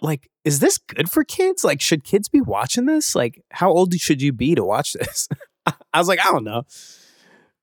like 0.01 0.29
is 0.43 0.59
this 0.59 0.77
good 0.77 1.09
for 1.09 1.23
kids? 1.23 1.63
Like 1.63 1.81
should 1.81 2.03
kids 2.03 2.29
be 2.29 2.41
watching 2.41 2.85
this? 2.85 3.15
Like 3.15 3.43
how 3.51 3.71
old 3.71 3.93
should 3.95 4.21
you 4.21 4.33
be 4.33 4.55
to 4.55 4.63
watch 4.63 4.93
this?" 4.99 5.27
I 5.65 5.99
was 5.99 6.07
like, 6.07 6.19
"I 6.19 6.31
don't 6.31 6.43
know." 6.43 6.63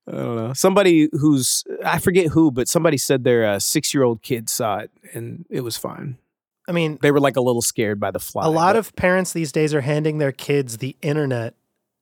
I 0.07 0.11
don't 0.13 0.35
know. 0.37 0.53
Somebody 0.53 1.07
who's 1.11 1.63
I 1.85 1.99
forget 1.99 2.27
who, 2.27 2.49
but 2.49 2.67
somebody 2.67 2.97
said 2.97 3.23
their 3.23 3.45
uh, 3.45 3.57
6-year-old 3.57 4.23
kid 4.23 4.49
saw 4.49 4.77
it 4.77 4.89
and 5.13 5.45
it 5.51 5.61
was 5.61 5.77
fine. 5.77 6.17
I 6.69 6.71
mean 6.71 6.97
They 7.01 7.11
were 7.11 7.19
like 7.19 7.35
a 7.35 7.41
little 7.41 7.61
scared 7.61 7.99
by 7.99 8.11
the 8.11 8.19
fly. 8.19 8.45
a 8.45 8.49
lot 8.49 8.73
but- 8.73 8.79
of 8.79 8.95
parents 8.95 9.33
these 9.33 9.51
days 9.51 9.73
are 9.73 9.81
handing 9.81 10.19
their 10.19 10.31
kids 10.31 10.77
the 10.77 10.95
internet 11.01 11.55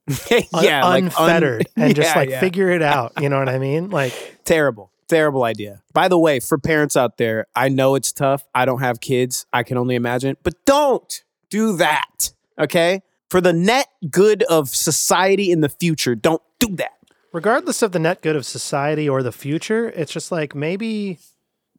un- 0.08 0.16
yeah, 0.64 0.86
like, 0.86 1.04
un- 1.04 1.06
unfettered 1.06 1.68
and 1.76 1.96
just 1.96 2.10
Yeah, 2.10 2.20
like 2.20 2.30
yeah. 2.30 2.40
figure 2.40 2.70
it 2.70 2.82
out 2.82 3.14
you 3.22 3.30
know 3.30 3.40
what 3.40 3.50
i 3.50 3.58
mean 3.58 3.90
like 3.90 4.14
terrible, 4.46 4.92
terrible 5.10 5.44
idea. 5.44 5.82
By 5.94 6.08
the 6.08 6.18
way, 6.20 6.40
for 6.40 6.58
parents 6.58 6.96
out 6.96 7.18
there, 7.18 7.48
I 7.56 7.68
know 7.70 7.96
it's 7.96 8.12
tough. 8.14 8.46
I 8.56 8.64
don't 8.66 8.80
have 8.82 9.00
kids. 9.02 9.46
I 9.52 9.64
can 9.64 9.78
only 9.78 9.96
imagine, 9.96 10.38
but 10.44 10.54
don't 10.66 11.24
do 11.50 11.76
that. 11.78 12.32
Okay, 12.60 13.02
for 13.30 13.42
the 13.42 13.52
net 13.54 13.88
good 14.10 14.44
of 14.44 14.70
society 14.70 15.52
in 15.52 15.60
the 15.62 15.70
future, 15.70 16.16
don't 16.16 16.42
do 16.60 16.76
that. 16.78 16.94
regardless 17.34 17.82
of 17.82 17.92
the 17.92 18.00
net 18.00 18.22
good 18.22 18.36
of 18.38 18.46
society 18.46 19.08
or 19.10 19.22
the 19.24 19.32
future, 19.34 19.90
it's 19.90 20.12
just 20.14 20.32
like 20.32 20.56
maybe 20.56 21.20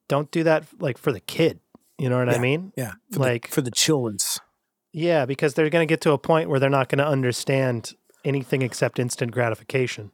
don't 0.09 0.31
do 0.31 0.43
that 0.45 0.65
like 0.79 0.99
for 0.99 1.11
the 1.13 1.21
kid. 1.21 1.61
You 1.99 2.09
know 2.09 2.19
what 2.19 2.29
I 2.29 2.39
mean? 2.39 2.73
Yeah. 2.77 2.93
For 3.13 3.19
Like- 3.21 3.49
the, 3.49 3.55
for 3.55 3.61
the 3.61 3.71
chillins. 3.71 4.41
Yeah, 4.93 5.27
because 5.27 5.55
they're 5.55 5.69
going 5.69 5.87
to 5.87 5.91
get 5.93 6.01
to 6.03 6.13
a 6.13 6.19
point 6.19 6.49
where 6.49 6.59
they're 6.59 6.71
not 6.71 6.89
going 6.89 6.99
to 6.99 7.07
understand 7.07 7.95
anything 8.25 8.63
except 8.63 8.99
instant 8.99 9.33
gratification. 9.33 10.11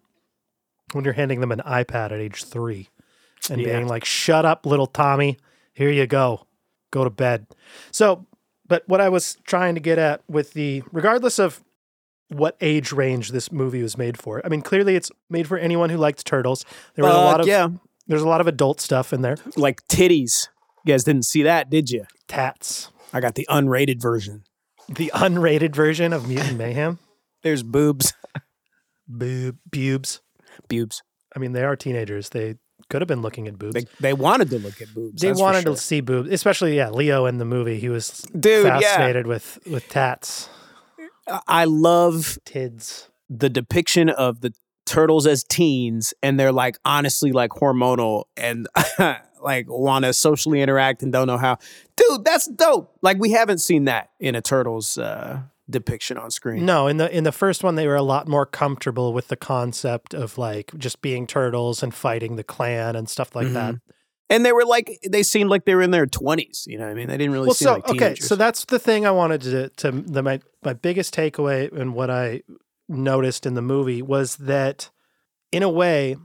When 0.93 1.05
you're 1.05 1.15
handing 1.15 1.41
them 1.41 1.53
an 1.53 1.61
iPad 1.65 2.07
at 2.13 2.21
age 2.21 2.45
three 2.45 2.89
and 3.51 3.61
Yeah. 3.61 3.77
being 3.79 3.89
like, 3.89 4.05
shut 4.05 4.45
up, 4.45 4.67
little 4.67 4.87
Tommy. 4.87 5.39
Here 5.73 5.91
you 5.91 6.07
go. 6.07 6.47
Go 6.91 7.05
to 7.05 7.11
bed. 7.11 7.47
So, 7.91 8.27
but 8.67 8.83
what 8.89 9.01
I 9.01 9.09
was 9.09 9.37
trying 9.47 9.75
to 9.75 9.81
get 9.81 9.99
at 9.99 10.23
with 10.29 10.53
the, 10.55 10.83
regardless 10.93 11.39
of 11.39 11.63
what 12.29 12.57
age 12.61 12.93
range 12.93 13.31
this 13.31 13.53
movie 13.53 13.83
was 13.83 13.97
made 13.97 14.19
for, 14.19 14.41
I 14.45 14.49
mean, 14.49 14.63
clearly 14.63 14.97
it's 14.97 15.11
made 15.31 15.47
for 15.47 15.57
anyone 15.59 15.91
who 15.91 15.97
liked 15.99 16.25
turtles. 16.27 16.65
There 16.95 17.05
was 17.05 17.15
a 17.15 17.19
uh, 17.19 17.25
lot 17.25 17.41
of, 17.41 17.47
yeah. 17.47 17.69
there's 18.07 18.23
a 18.23 18.29
lot 18.29 18.41
of 18.41 18.47
adult 18.47 18.81
stuff 18.81 19.13
in 19.13 19.23
there. 19.23 19.37
Like 19.57 19.87
titties. 19.89 20.49
You 20.85 20.93
guys 20.93 21.05
didn't 21.05 21.25
see 21.25 21.43
that, 21.43 21.71
did 21.71 21.91
you? 21.91 22.05
Tats. 22.29 22.91
I 23.13 23.21
got 23.21 23.35
the 23.35 23.47
unrated 23.51 24.01
version. 24.01 24.45
The 24.89 25.11
unrated 25.15 25.75
version 25.75 26.13
of 26.13 26.29
Mutant 26.29 26.59
Mayhem. 26.59 26.99
There's 27.43 27.63
boobs. 27.63 28.13
Boob, 29.09 29.59
bubes. 29.71 30.21
Boobs. 30.69 31.03
I 31.35 31.39
mean, 31.39 31.53
they 31.53 31.65
are 31.65 31.75
teenagers. 31.75 32.31
They 32.31 32.57
could 32.91 33.01
have 33.01 33.09
been 33.09 33.23
looking 33.23 33.49
at 33.49 33.59
boobs. 33.59 33.75
They, 33.75 33.87
they 34.01 34.13
wanted 34.13 34.51
to 34.51 34.59
look 34.59 34.81
at 34.83 34.93
boobs. 34.95 35.21
They 35.21 35.33
wanted 35.33 35.63
sure. 35.63 35.75
to 35.75 35.81
see 35.81 36.01
boobs, 36.01 36.31
especially 36.31 36.77
yeah. 36.77 36.91
Leo 36.91 37.27
in 37.27 37.39
the 37.39 37.45
movie, 37.45 37.79
he 37.79 37.89
was 37.89 38.27
Dude, 38.39 38.67
yeah. 38.67 38.81
fascinated 38.81 39.27
with 39.27 39.59
with 39.67 39.89
tats, 39.89 40.49
I 41.49 41.65
love 41.65 42.39
tids. 42.45 43.09
the 43.31 43.49
depiction 43.49 44.11
of 44.11 44.41
the 44.41 44.53
turtles 44.87 45.27
as 45.27 45.45
teens 45.45 46.13
and 46.23 46.39
they're 46.39 46.53
like 46.53 46.77
honestly 46.85 47.33
like 47.33 47.51
hormonal 47.53 48.25
and 48.37 48.69
like 49.45 49.67
want 49.69 50.05
to 50.05 50.13
socially 50.13 50.61
interact 50.63 51.03
and 51.03 51.13
don't 51.13 51.27
know 51.29 51.39
how. 51.39 51.59
Dude 51.97 52.25
that's 52.25 52.47
dope. 52.49 52.97
Like 53.03 53.19
we 53.19 53.31
haven't 53.31 53.59
seen 53.59 53.85
that 53.85 54.11
in 54.19 54.35
a 54.35 54.41
turtles 54.41 54.99
uh 54.99 55.43
depiction 55.71 56.19
on 56.19 56.31
screen. 56.31 56.67
No, 56.67 56.87
in 56.89 56.97
the 56.97 57.15
in 57.17 57.25
the 57.25 57.33
first 57.33 57.63
one, 57.63 57.75
they 57.77 57.87
were 57.87 57.95
a 57.95 58.03
lot 58.03 58.27
more 58.29 58.45
comfortable 58.47 59.13
with 59.13 59.29
the 59.29 59.37
concept 59.37 60.13
of 60.15 60.37
like 60.37 60.73
just 60.77 61.01
being 61.03 61.27
turtles 61.27 61.83
and 61.83 61.95
fighting 61.95 62.37
the 62.37 62.45
clan 62.45 62.97
and 62.97 63.09
stuff 63.09 63.35
like 63.37 63.49
that. 63.53 63.77
and 64.31 64.45
they 64.45 64.53
were 64.53 64.65
like 64.65 64.99
they 65.09 65.23
seemed 65.23 65.51
like 65.51 65.65
they 65.67 65.75
were 65.75 65.83
in 65.83 65.91
their 65.91 66.07
20s 66.07 66.67
you 66.67 66.77
know 66.79 66.85
what 66.85 66.91
i 66.91 66.95
mean? 66.95 67.09
They 67.09 67.17
didn't 67.19 67.33
really 67.33 67.47
Well, 67.47 67.55
seem 67.55 67.67
so 67.67 67.73
like 67.75 67.89
okay, 67.91 68.15
so 68.17 68.37
that's 68.37 68.65
the 68.65 68.79
thing 68.79 69.07
I 69.07 69.11
wanted 69.11 69.43
to 69.43 69.69
to 69.69 69.91
the 69.93 70.23
my 70.23 70.41
my 70.63 70.73
biggest 70.73 71.15
takeaway 71.15 71.71
and 71.73 71.95
what 71.95 72.11
I 72.11 72.43
noticed 72.89 73.47
in 73.47 73.55
the 73.55 73.63
movie 73.63 74.03
was 74.03 74.37
that 74.37 74.91
in 75.53 75.63
a 75.63 75.69
way 75.71 76.17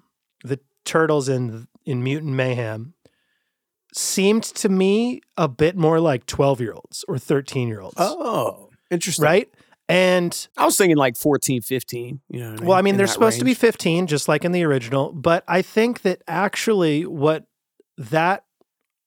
the 0.44 0.60
turtles 0.86 1.30
in 1.30 1.68
in 1.86 2.04
Mutant 2.04 2.34
Mayhem 2.34 2.94
seemed 3.94 4.44
to 4.44 4.70
me 4.70 5.22
a 5.38 5.48
bit 5.48 5.76
more 5.76 6.00
like 6.00 6.26
12 6.26 6.62
year 6.62 6.74
olds 6.74 7.04
or 7.08 7.18
13 7.18 7.68
year 7.68 7.82
olds. 7.82 7.96
oh 7.98 8.70
interesting 8.92 9.26
right? 9.26 9.50
And 9.88 10.48
i 10.56 10.66
was 10.66 10.78
thinking 10.78 10.98
like 10.98 11.18
14 11.18 11.62
15 11.62 12.22
you 12.30 12.40
know 12.40 12.52
what 12.52 12.62
well, 12.62 12.78
I 12.78 12.82
mean, 12.82 12.94
in 12.94 12.98
they're 12.98 13.08
supposed 13.08 13.40
to 13.40 13.46
be 13.46 13.56
15, 13.56 14.06
just 14.08 14.28
like 14.28 14.46
in 14.46 14.52
the 14.52 14.64
original. 14.64 15.12
But 15.12 15.44
I 15.48 15.62
think 15.64 16.02
that 16.04 16.22
actually 16.28 17.06
what 17.06 17.46
that 17.98 18.46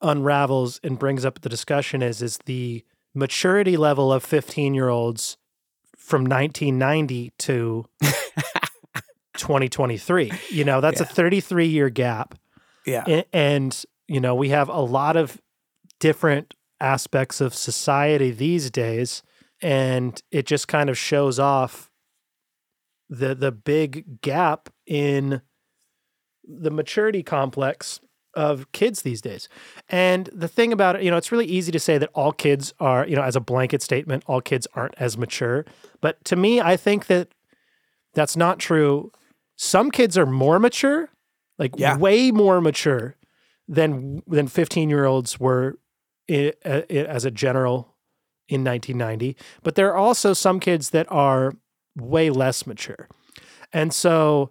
unravels 0.01 0.81
and 0.83 0.99
brings 0.99 1.25
up 1.25 1.40
the 1.42 1.49
discussion 1.49 2.03
is 2.03 2.21
is 2.21 2.38
the 2.47 2.85
maturity 3.14 3.77
level 3.77 4.12
of 4.12 4.25
15 4.25 4.75
year 4.75 4.88
olds 4.88 5.37
from 5.97 6.25
1990 6.25 7.31
to 7.38 7.87
2023. 9.37 10.33
You 10.51 10.64
know, 10.64 10.81
that's 10.81 11.01
a 11.01 11.05
33 11.05 11.66
year 11.66 11.88
gap. 11.90 12.35
yeah 12.85 13.23
and 13.33 13.85
you 14.12 14.20
know 14.20 14.35
we 14.35 14.51
have 14.51 14.68
a 14.68 14.81
lot 14.81 15.16
of 15.16 15.40
different 16.01 16.55
aspects 16.81 17.40
of 17.40 17.55
society 17.55 18.31
these 18.31 18.70
days 18.70 19.22
and 19.62 20.20
it 20.31 20.46
just 20.46 20.66
kind 20.68 20.90
of 20.90 20.98
shows 20.98 21.38
off 21.38 21.90
the 23.09 23.35
the 23.35 23.53
big 23.53 24.20
gap 24.20 24.68
in 24.87 25.42
the 26.44 26.70
maturity 26.70 27.22
complex 27.22 28.01
of 28.35 28.70
kids 28.72 29.03
these 29.03 29.20
days. 29.20 29.48
And 29.88 30.29
the 30.33 30.48
thing 30.48 30.72
about 30.72 30.96
it, 30.96 31.03
you 31.03 31.11
know, 31.11 31.18
it's 31.18 31.31
really 31.31 31.44
easy 31.46 31.70
to 31.70 31.79
say 31.79 31.98
that 31.98 32.11
all 32.14 32.33
kids 32.33 32.72
are, 32.81 33.07
you 33.07 33.14
know, 33.14 33.22
as 33.22 33.37
a 33.37 33.40
blanket 33.40 33.83
statement, 33.83 34.25
all 34.27 34.40
kids 34.40 34.66
aren't 34.75 34.94
as 34.98 35.18
mature. 35.18 35.66
But 36.01 36.25
to 36.25 36.37
me, 36.37 36.61
I 36.61 36.77
think 36.77 37.07
that 37.07 37.29
that's 38.14 38.37
not 38.37 38.59
true. 38.59 39.12
Some 39.57 39.90
kids 39.90 40.16
are 40.16 40.27
more 40.27 40.59
mature, 40.59 41.11
like 41.59 41.72
Yeah. 41.77 41.96
way 41.98 42.31
more 42.31 42.61
mature 42.61 43.16
than 43.73 44.23
than 44.27 44.47
15 44.49 44.91
year 44.91 45.05
olds 45.07 45.41
were 45.41 45.79
i- 46.31 46.53
i- 46.65 46.85
as 46.91 47.25
a 47.25 47.31
general 47.31 47.97
in 48.49 48.63
1990. 48.63 49.37
But 49.63 49.75
there 49.77 49.89
are 49.91 49.97
also 49.97 50.33
some 50.35 50.61
kids 50.61 50.91
that 50.91 51.07
are 51.11 51.55
way 51.97 52.29
less 52.31 52.67
mature. 52.67 53.09
And 53.73 53.93
so 53.95 54.51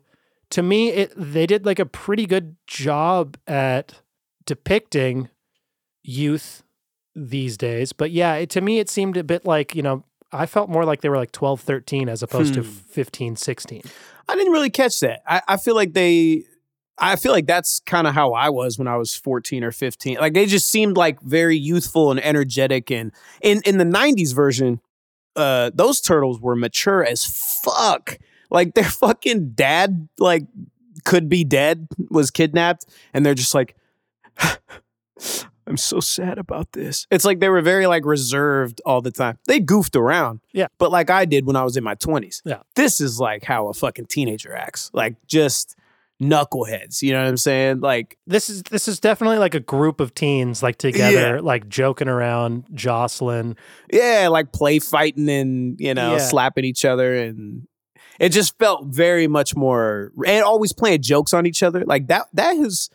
to 0.50 0.64
me, 0.64 0.90
it 0.90 1.14
they 1.16 1.46
did 1.46 1.66
like 1.66 1.80
a 1.80 1.86
pretty 1.86 2.26
good 2.26 2.56
job 2.68 3.38
at 3.48 4.02
depicting 4.46 5.30
youth 6.04 6.64
these 7.16 7.58
days. 7.58 7.94
But 7.94 8.12
yeah, 8.12 8.36
it, 8.36 8.50
to 8.52 8.62
me, 8.62 8.80
it 8.80 8.90
seemed 8.90 9.18
a 9.18 9.24
bit 9.24 9.46
like, 9.46 9.76
you 9.76 9.82
know, 9.84 10.04
I 10.32 10.46
felt 10.46 10.70
more 10.70 10.86
like 10.86 11.02
they 11.02 11.10
were 11.10 11.18
like 11.18 11.32
12, 11.34 11.62
13 11.62 12.10
as 12.10 12.24
opposed 12.24 12.54
to 12.56 12.62
Hmm. 12.64 12.70
15, 12.70 13.36
16. 13.36 13.82
I 14.30 14.36
didn't 14.36 14.54
really 14.54 14.70
catch 14.70 15.00
that. 15.02 15.22
I, 15.28 15.42
I 15.48 15.58
feel 15.58 15.76
like 15.76 15.94
they, 15.94 16.46
I 17.02 17.16
feel 17.16 17.32
like 17.32 17.48
that's 17.48 17.80
kind 17.82 18.06
of 18.06 18.14
how 18.14 18.34
I 18.34 18.50
was 18.50 18.78
when 18.78 18.88
I 18.88 18.96
was 18.96 19.16
14 19.16 19.64
or 19.64 19.72
15. 19.72 20.18
Like 20.18 20.34
they 20.34 20.46
just 20.46 20.70
seemed 20.70 20.98
like 20.98 21.20
very 21.22 21.58
youthful 21.58 22.12
and 22.12 22.24
energetic. 22.24 22.92
And 22.92 23.12
in, 23.42 23.62
in 23.66 23.80
the 23.80 23.84
90s 23.84 24.36
version, 24.36 24.80
uh, 25.36 25.72
those 25.74 26.00
turtles 26.00 26.40
were 26.40 26.56
mature 26.56 27.04
as 27.04 27.26
fuck. 27.26 28.20
Like 28.52 28.76
their 28.76 28.84
fucking 28.90 29.52
dad, 29.52 30.08
like, 30.20 30.44
could 31.04 31.28
be 31.28 31.44
dead, 31.44 31.88
was 32.12 32.30
kidnapped. 32.30 32.86
And 33.14 33.26
they're 33.26 33.34
just 33.34 33.56
like, 33.56 33.76
I'm 35.68 35.78
so 35.78 36.00
sad 36.00 36.38
about 36.38 36.74
this. 36.74 37.08
It's 37.10 37.26
like 37.26 37.40
they 37.40 37.50
were 37.50 37.62
very 37.62 37.88
like 37.88 38.06
reserved 38.06 38.82
all 38.86 39.02
the 39.02 39.12
time. 39.12 39.40
They 39.48 39.60
goofed 39.60 39.96
around. 39.96 40.42
Yeah. 40.54 40.68
But 40.78 40.92
like 40.92 41.10
I 41.10 41.26
did 41.26 41.46
when 41.46 41.56
I 41.56 41.64
was 41.64 41.78
in 41.78 41.84
my 41.84 41.96
20s. 41.96 42.42
Yeah. 42.46 42.62
This 42.76 43.00
is 43.00 43.20
like 43.20 43.44
how 43.44 43.70
a 43.70 43.74
fucking 43.74 44.08
teenager 44.08 44.54
acts. 44.54 44.92
Like 44.94 45.16
just 45.28 45.76
knuckleheads. 46.22 47.02
You 47.02 47.14
know 47.14 47.22
what 47.22 47.28
I'm 47.30 47.38
saying? 47.38 47.80
Like 47.80 48.18
This 48.28 48.50
is 48.50 48.64
this 48.64 48.88
is 48.88 49.00
definitely 49.00 49.38
like 49.40 49.56
a 49.56 49.60
group 49.60 50.00
of 50.00 50.14
teens 50.14 50.62
like 50.62 50.78
together, 50.78 51.42
like 51.42 51.68
joking 51.68 52.08
around, 52.08 52.66
jostling. 52.74 53.56
yeah, 53.92 54.28
like 54.30 54.52
play 54.54 54.80
fighting 54.80 55.30
and, 55.30 55.80
you 55.80 55.94
know, 55.94 56.14
Yeah. 56.14 56.18
slapping 56.20 56.66
each 56.66 56.86
other 56.86 57.16
and 57.16 57.68
it 58.20 58.30
just 58.30 58.58
felt 58.60 58.86
very 58.86 59.28
much 59.28 59.56
more 59.56 60.12
and 60.26 60.44
always 60.44 60.74
playing 60.74 61.02
jokes 61.02 61.34
on 61.34 61.46
each 61.48 61.64
other. 61.64 61.84
Like 61.86 62.08
that 62.08 62.28
that 62.34 62.56
is 62.56 62.90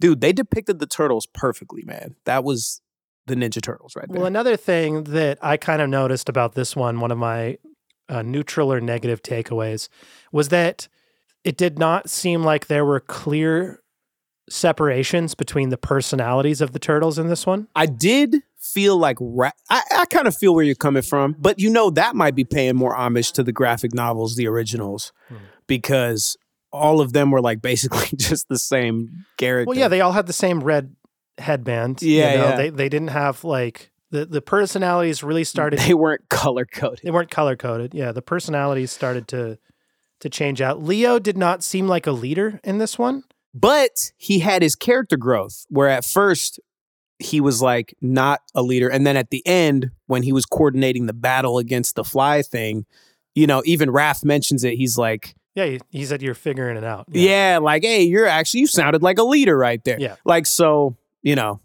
dude, 0.00 0.20
they 0.20 0.32
depicted 0.32 0.78
the 0.78 0.86
turtles 0.86 1.26
perfectly, 1.32 1.84
man. 1.86 2.16
That 2.26 2.44
was 2.44 2.80
the 3.26 3.36
Ninja 3.36 3.62
Turtles 3.62 3.94
right 3.94 4.06
there. 4.08 4.18
Well, 4.18 4.26
another 4.26 4.56
thing 4.56 5.04
that 5.04 5.38
I 5.40 5.56
kind 5.56 5.80
of 5.80 5.88
noticed 5.88 6.28
about 6.28 6.54
this 6.56 6.74
one, 6.74 6.98
one 6.98 7.12
of 7.12 7.18
my 7.18 7.56
uh, 8.08 8.20
neutral 8.22 8.72
or 8.72 8.80
negative 8.80 9.22
takeaways, 9.22 9.88
was 10.32 10.48
that 10.48 10.88
it 11.44 11.56
did 11.56 11.78
not 11.78 12.08
seem 12.10 12.42
like 12.42 12.66
there 12.68 12.84
were 12.84 13.00
clear 13.00 13.80
separations 14.48 15.34
between 15.34 15.68
the 15.70 15.76
personalities 15.78 16.60
of 16.60 16.72
the 16.72 16.78
turtles 16.78 17.18
in 17.18 17.28
this 17.28 17.46
one. 17.46 17.68
I 17.74 17.86
did 17.86 18.36
feel 18.58 18.96
like 18.96 19.16
ra- 19.20 19.50
I, 19.70 19.82
I 19.98 20.04
kind 20.06 20.26
of 20.26 20.36
feel 20.36 20.54
where 20.54 20.64
you're 20.64 20.74
coming 20.74 21.02
from, 21.02 21.34
but 21.38 21.58
you 21.58 21.70
know 21.70 21.90
that 21.90 22.14
might 22.16 22.34
be 22.34 22.44
paying 22.44 22.76
more 22.76 22.94
homage 22.94 23.32
to 23.32 23.42
the 23.42 23.52
graphic 23.52 23.94
novels, 23.94 24.36
the 24.36 24.46
originals, 24.48 25.12
Hmm. 25.28 25.36
because 25.66 26.36
all 26.72 27.00
of 27.00 27.12
them 27.12 27.30
were 27.30 27.40
like 27.40 27.60
basically 27.62 28.08
just 28.16 28.48
the 28.48 28.58
same 28.58 29.24
character. 29.38 29.68
Well, 29.68 29.78
yeah, 29.78 29.88
they 29.88 30.00
all 30.00 30.12
had 30.12 30.26
the 30.26 30.32
same 30.32 30.60
red 30.60 30.94
headband. 31.38 32.02
Yeah, 32.02 32.32
you 32.32 32.38
know? 32.38 32.44
yeah. 32.50 32.56
They 32.56 32.70
they 32.70 32.88
didn't 32.88 33.08
have 33.08 33.44
like 33.44 33.90
the 34.10 34.26
the 34.26 34.42
personalities 34.42 35.22
really 35.22 35.44
started. 35.44 35.78
they 35.80 35.94
weren't 35.94 36.28
color 36.28 36.66
coded. 36.66 37.00
they 37.02 37.10
weren't 37.10 37.30
color 37.30 37.56
coded. 37.56 37.94
Yeah, 37.94 38.12
the 38.12 38.22
personalities 38.22 38.90
started 38.90 39.28
to 39.28 39.58
to 40.22 40.30
change 40.30 40.60
out. 40.60 40.82
Leo 40.82 41.18
did 41.18 41.36
not 41.36 41.62
seem 41.62 41.86
like 41.86 42.06
a 42.06 42.12
leader 42.12 42.58
in 42.64 42.78
this 42.78 42.98
one. 42.98 43.22
But 43.54 44.12
he 44.16 44.38
had 44.38 44.62
his 44.62 44.74
character 44.74 45.16
growth, 45.18 45.66
where 45.68 45.88
at 45.88 46.04
first 46.06 46.58
he 47.18 47.40
was 47.40 47.60
like 47.60 47.94
not 48.00 48.40
a 48.54 48.62
leader, 48.62 48.88
and 48.88 49.06
then 49.06 49.16
at 49.16 49.28
the 49.30 49.46
end 49.46 49.90
when 50.06 50.22
he 50.22 50.32
was 50.32 50.46
coordinating 50.46 51.04
the 51.06 51.12
battle 51.12 51.58
against 51.58 51.94
the 51.94 52.02
fly 52.04 52.40
thing, 52.42 52.86
you 53.34 53.46
know, 53.46 53.62
even 53.66 53.90
Raph 53.90 54.24
mentions 54.24 54.64
it. 54.64 54.74
He's 54.76 54.96
like, 54.96 55.34
Yeah, 55.54 55.66
he, 55.66 55.80
he 55.90 56.04
said 56.06 56.22
you're 56.22 56.34
figuring 56.34 56.78
it 56.78 56.84
out. 56.84 57.04
Yeah. 57.10 57.58
like, 57.60 57.82
hey, 57.82 58.02
you're 58.02 58.26
actually 58.26 58.60
you 58.60 58.66
sounded 58.66 59.02
like 59.02 59.18
a 59.18 59.22
leader 59.24 59.56
right 59.56 59.82
there. 59.84 60.00
Yeah. 60.00 60.16
Like 60.24 60.46
so, 60.46 60.96
you 61.20 61.34
know. 61.36 61.60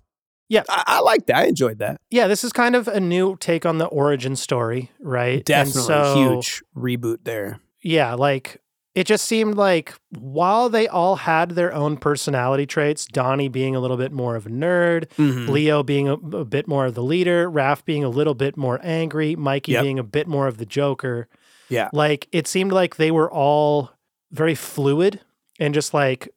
Yeah. 0.49 0.63
I, 0.69 0.83
I 0.87 0.99
like 0.99 1.25
that. 1.27 1.37
I 1.37 1.45
enjoyed 1.45 1.79
that. 1.79 1.99
yeah, 2.09 2.27
this 2.27 2.43
is 2.43 2.51
kind 2.53 2.75
of 2.75 2.87
a 2.89 2.99
new 2.99 3.37
take 3.37 3.65
on 3.65 3.77
the 3.79 3.85
origin 3.87 4.35
story, 4.35 4.91
right? 4.99 5.35
And 5.35 5.45
Definitely 5.45 5.81
so, 5.83 6.15
huge 6.15 6.63
reboot 6.75 7.19
there. 7.23 7.59
Yeah, 7.87 8.13
like 8.15 8.61
it 8.95 9.05
just 9.05 9.25
seemed 9.25 9.55
like 9.55 9.93
while 10.17 10.69
they 10.69 10.87
all 10.87 11.15
had 11.17 11.51
their 11.51 11.73
own 11.73 11.97
personality 11.97 12.65
traits, 12.65 13.05
Donnie 13.05 13.47
being 13.47 13.75
a 13.75 13.79
little 13.79 13.95
bit 13.97 14.11
more 14.11 14.35
of 14.35 14.45
a 14.47 14.49
nerd, 14.49 15.05
Mhm. 15.17 15.47
Leo 15.49 15.83
being 15.83 16.07
a, 16.09 16.13
a 16.15 16.43
bit 16.45 16.67
more 16.67 16.87
of 16.87 16.95
the 16.95 17.03
leader, 17.03 17.49
Raph 17.49 17.85
being 17.85 18.03
a 18.03 18.09
little 18.09 18.33
bit 18.33 18.57
more 18.57 18.79
angry, 18.83 19.35
Mikey 19.35 19.73
Yep. 19.73 19.83
being 19.83 19.99
a 19.99 20.03
bit 20.03 20.27
more 20.27 20.47
of 20.47 20.57
the 20.57 20.65
Joker. 20.65 21.27
Yeah. 21.69 21.89
Like 21.93 22.27
it 22.31 22.47
seemed 22.47 22.71
like 22.71 22.95
they 22.95 23.11
were 23.11 23.31
all 23.31 23.91
very 24.31 24.55
fluid 24.55 25.21
and 25.59 25.73
just 25.73 25.93
like 25.93 26.27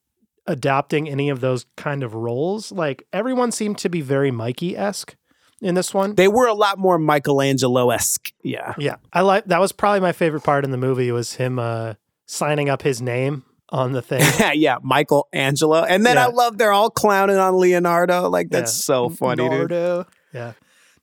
adopting 0.47 1.09
any 1.09 1.31
of 1.31 1.41
those 1.41 1.67
kind 1.77 2.03
of 2.03 2.15
roles. 2.15 2.71
Like 2.73 3.05
everyone 3.13 3.53
seemed 3.53 3.79
to 3.79 3.89
be 3.89 4.01
very 4.03 4.31
Mikey 4.31 4.77
esque 4.77 5.17
in 5.61 5.75
this 5.75 5.93
one. 5.95 6.15
They 6.15 6.29
were 6.29 6.47
a 6.47 6.55
lot 6.55 6.79
more 6.79 6.99
Michelangelo 6.99 7.91
esque. 7.91 8.33
Yeah. 8.43 8.75
yeah, 8.79 8.97
I 9.13 9.21
like 9.23 9.45
that 9.47 9.61
was 9.61 9.73
probably 9.73 10.01
my 10.01 10.13
favorite 10.13 10.43
part 10.43 10.65
in 10.65 10.71
the 10.71 10.77
movie 10.79 11.11
was 11.13 11.35
him 11.35 11.59
uh, 11.59 11.95
signing 12.27 12.69
up 12.69 12.83
his 12.83 13.01
name 13.03 13.45
on 13.71 13.93
the 13.93 14.03
thing. 14.03 14.23
yeah, 14.39 14.53
yeah. 14.55 14.77
Michelangelo. 14.83 15.83
And 15.85 16.05
then 16.05 16.19
I 16.19 16.27
love 16.27 16.59
they're 16.59 16.73
all 16.73 16.91
clowning 16.91 17.37
on 17.37 17.59
Leonardo. 17.59 18.29
Like 18.29 18.51
that's 18.51 18.73
Yeah. 18.73 18.83
so 18.85 19.09
funny, 19.11 19.49
dude. 19.49 19.71
Nardo. 19.71 20.07
Yeah. 20.33 20.53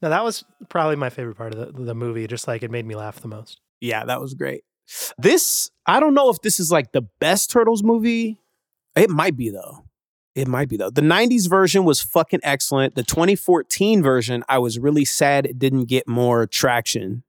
No, 0.01 0.10
that 0.10 0.24
was 0.24 0.43
probably 0.70 0.95
my 0.95 1.10
favorite 1.10 1.36
part 1.38 1.53
of 1.55 1.74
the, 1.76 1.84
the 1.84 1.95
movie. 1.95 2.28
Just 2.28 2.47
like 2.47 2.64
it 2.64 2.70
made 2.72 2.86
me 2.86 2.95
laugh 2.95 3.20
the 3.22 3.28
most. 3.28 3.60
Yeah, 3.82 4.05
that 4.05 4.20
was 4.22 4.34
great. 4.34 4.64
This, 5.18 5.70
I 5.86 5.99
don't 5.99 6.14
know 6.14 6.30
if 6.30 6.41
this 6.41 6.60
is 6.60 6.72
like 6.72 6.91
the 6.91 7.01
best 7.20 7.49
Turtles 7.51 7.84
movie. 7.84 8.39
It 8.95 9.10
might 9.10 9.36
be 9.36 9.49
though. 9.49 9.84
It 10.38 10.47
might 10.47 10.69
be 10.69 10.77
though. 10.77 10.91
The 10.91 11.01
90s 11.01 11.49
version 11.49 11.83
was 11.83 11.99
fucking 11.99 12.41
excellent. 12.43 12.93
The 12.93 13.01
2014 13.01 14.03
version, 14.03 14.43
I 14.47 14.59
was 14.59 14.77
really 14.77 15.03
sad 15.03 15.47
it 15.47 15.57
didn't 15.57 15.85
get 15.85 16.07
more 16.07 16.45
traction 16.45 17.23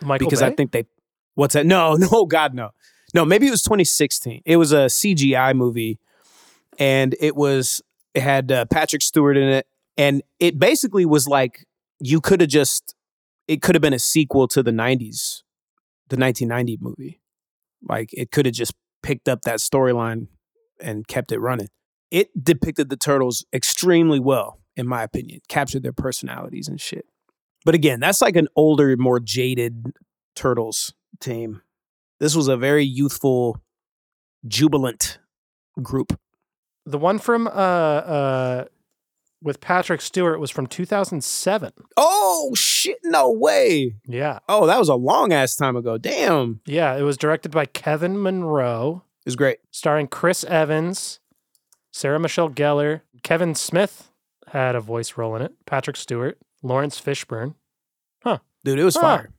Michael 0.00 0.26
because 0.26 0.40
Bay? 0.40 0.46
I 0.46 0.54
think 0.54 0.72
they 0.72 0.86
What's 1.34 1.52
that? 1.52 1.66
No, 1.66 1.94
no, 2.12 2.24
god 2.24 2.54
no. 2.54 2.70
No, 3.12 3.26
maybe 3.26 3.46
it 3.46 3.50
was 3.50 3.60
2016. 3.60 4.40
It 4.46 4.56
was 4.56 4.72
a 4.72 4.86
CGI 4.86 5.54
movie 5.54 5.98
and 6.78 7.14
it 7.20 7.36
was 7.36 7.82
it 8.14 8.22
had 8.22 8.50
uh, 8.50 8.64
Patrick 8.64 9.02
Stewart 9.02 9.36
in 9.36 9.48
it 9.50 9.66
and 9.98 10.22
it 10.40 10.58
basically 10.58 11.04
was 11.04 11.28
like 11.28 11.66
you 12.00 12.22
could 12.22 12.40
have 12.40 12.48
just 12.48 12.94
it 13.46 13.60
could 13.60 13.74
have 13.74 13.82
been 13.82 13.92
a 13.92 13.98
sequel 13.98 14.48
to 14.48 14.62
the 14.62 14.70
90s 14.70 15.42
the 16.08 16.16
1990 16.16 16.78
movie. 16.80 17.20
Like 17.86 18.08
it 18.14 18.30
could 18.30 18.46
have 18.46 18.54
just 18.54 18.72
picked 19.02 19.28
up 19.28 19.42
that 19.42 19.58
storyline 19.58 20.28
and 20.80 21.06
kept 21.06 21.32
it 21.32 21.38
running. 21.38 21.68
It 22.10 22.28
depicted 22.44 22.88
the 22.88 22.96
turtles 22.96 23.44
extremely 23.52 24.20
well, 24.20 24.60
in 24.76 24.86
my 24.86 25.02
opinion. 25.02 25.40
Captured 25.48 25.82
their 25.82 25.92
personalities 25.92 26.68
and 26.68 26.80
shit. 26.80 27.06
But 27.64 27.74
again, 27.74 27.98
that's 28.00 28.22
like 28.22 28.36
an 28.36 28.48
older, 28.54 28.96
more 28.96 29.18
jaded 29.20 29.92
turtles 30.36 30.94
team. 31.20 31.62
This 32.20 32.34
was 32.36 32.46
a 32.48 32.56
very 32.56 32.84
youthful, 32.84 33.60
jubilant 34.46 35.18
group. 35.82 36.18
the 36.84 36.98
one 36.98 37.18
from 37.18 37.46
uh 37.46 37.50
uh 37.50 38.64
with 39.42 39.60
Patrick 39.60 40.00
Stewart 40.00 40.40
was 40.40 40.50
from 40.50 40.66
2007. 40.66 41.72
Oh 41.96 42.52
shit! 42.56 42.96
No 43.04 43.30
way. 43.30 43.96
Yeah. 44.06 44.38
Oh, 44.48 44.66
that 44.66 44.78
was 44.78 44.88
a 44.88 44.94
long 44.94 45.32
ass 45.32 45.54
time 45.56 45.76
ago. 45.76 45.98
Damn, 45.98 46.60
Yeah, 46.66 46.96
it 46.96 47.02
was 47.02 47.16
directed 47.18 47.50
by 47.52 47.66
Kevin 47.66 48.20
Munroe, 48.22 49.02
it 49.20 49.26
was 49.26 49.36
great. 49.36 49.58
starring 49.70 50.06
Chris 50.08 50.42
Evans, 50.44 51.20
Sarah 51.96 52.20
Michelle 52.20 52.50
Gellar, 52.50 53.00
Kevin 53.22 53.54
Smith 53.54 54.10
had 54.48 54.74
a 54.76 54.80
voice 54.80 55.16
role 55.16 55.34
in 55.34 55.40
it, 55.40 55.54
Patrick 55.64 55.96
Stewart, 55.96 56.36
Laurence 56.62 57.00
Fishburne. 57.00 57.54
Huh. 58.22 58.40
Dude, 58.64 58.78
it 58.78 58.84
was 58.84 58.96
Huh. 58.96 59.00
fire. 59.00 59.32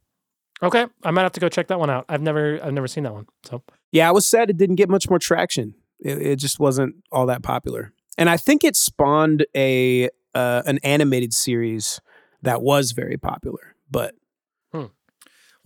Okay, 0.63 0.87
I 1.03 1.11
might 1.11 1.21
have 1.21 1.33
to 1.33 1.39
go 1.39 1.49
check 1.49 1.67
that 1.67 1.79
one 1.79 1.91
out. 1.91 2.05
I've 2.09 2.23
never 2.23 2.59
I've 2.63 2.73
never 2.73 2.87
seen 2.87 3.03
that 3.03 3.13
one. 3.13 3.27
So 3.45 3.61
Yeah, 3.91 4.09
I 4.09 4.11
was 4.11 4.25
sad 4.27 4.49
it 4.49 4.57
didn't 4.57 4.77
get 4.77 4.89
much 4.89 5.07
more 5.07 5.19
traction. 5.19 5.75
It, 5.99 6.19
it 6.19 6.35
just 6.37 6.59
wasn't 6.59 6.95
all 7.11 7.27
that 7.27 7.43
popular. 7.43 7.93
And 8.17 8.27
I 8.27 8.37
think 8.37 8.63
it 8.63 8.75
spawned 8.75 9.45
a 9.55 10.09
uh, 10.33 10.63
an 10.65 10.79
animated 10.79 11.35
series 11.35 12.01
that 12.41 12.63
was 12.63 12.91
very 12.91 13.17
popular. 13.17 13.75
But 13.91 14.15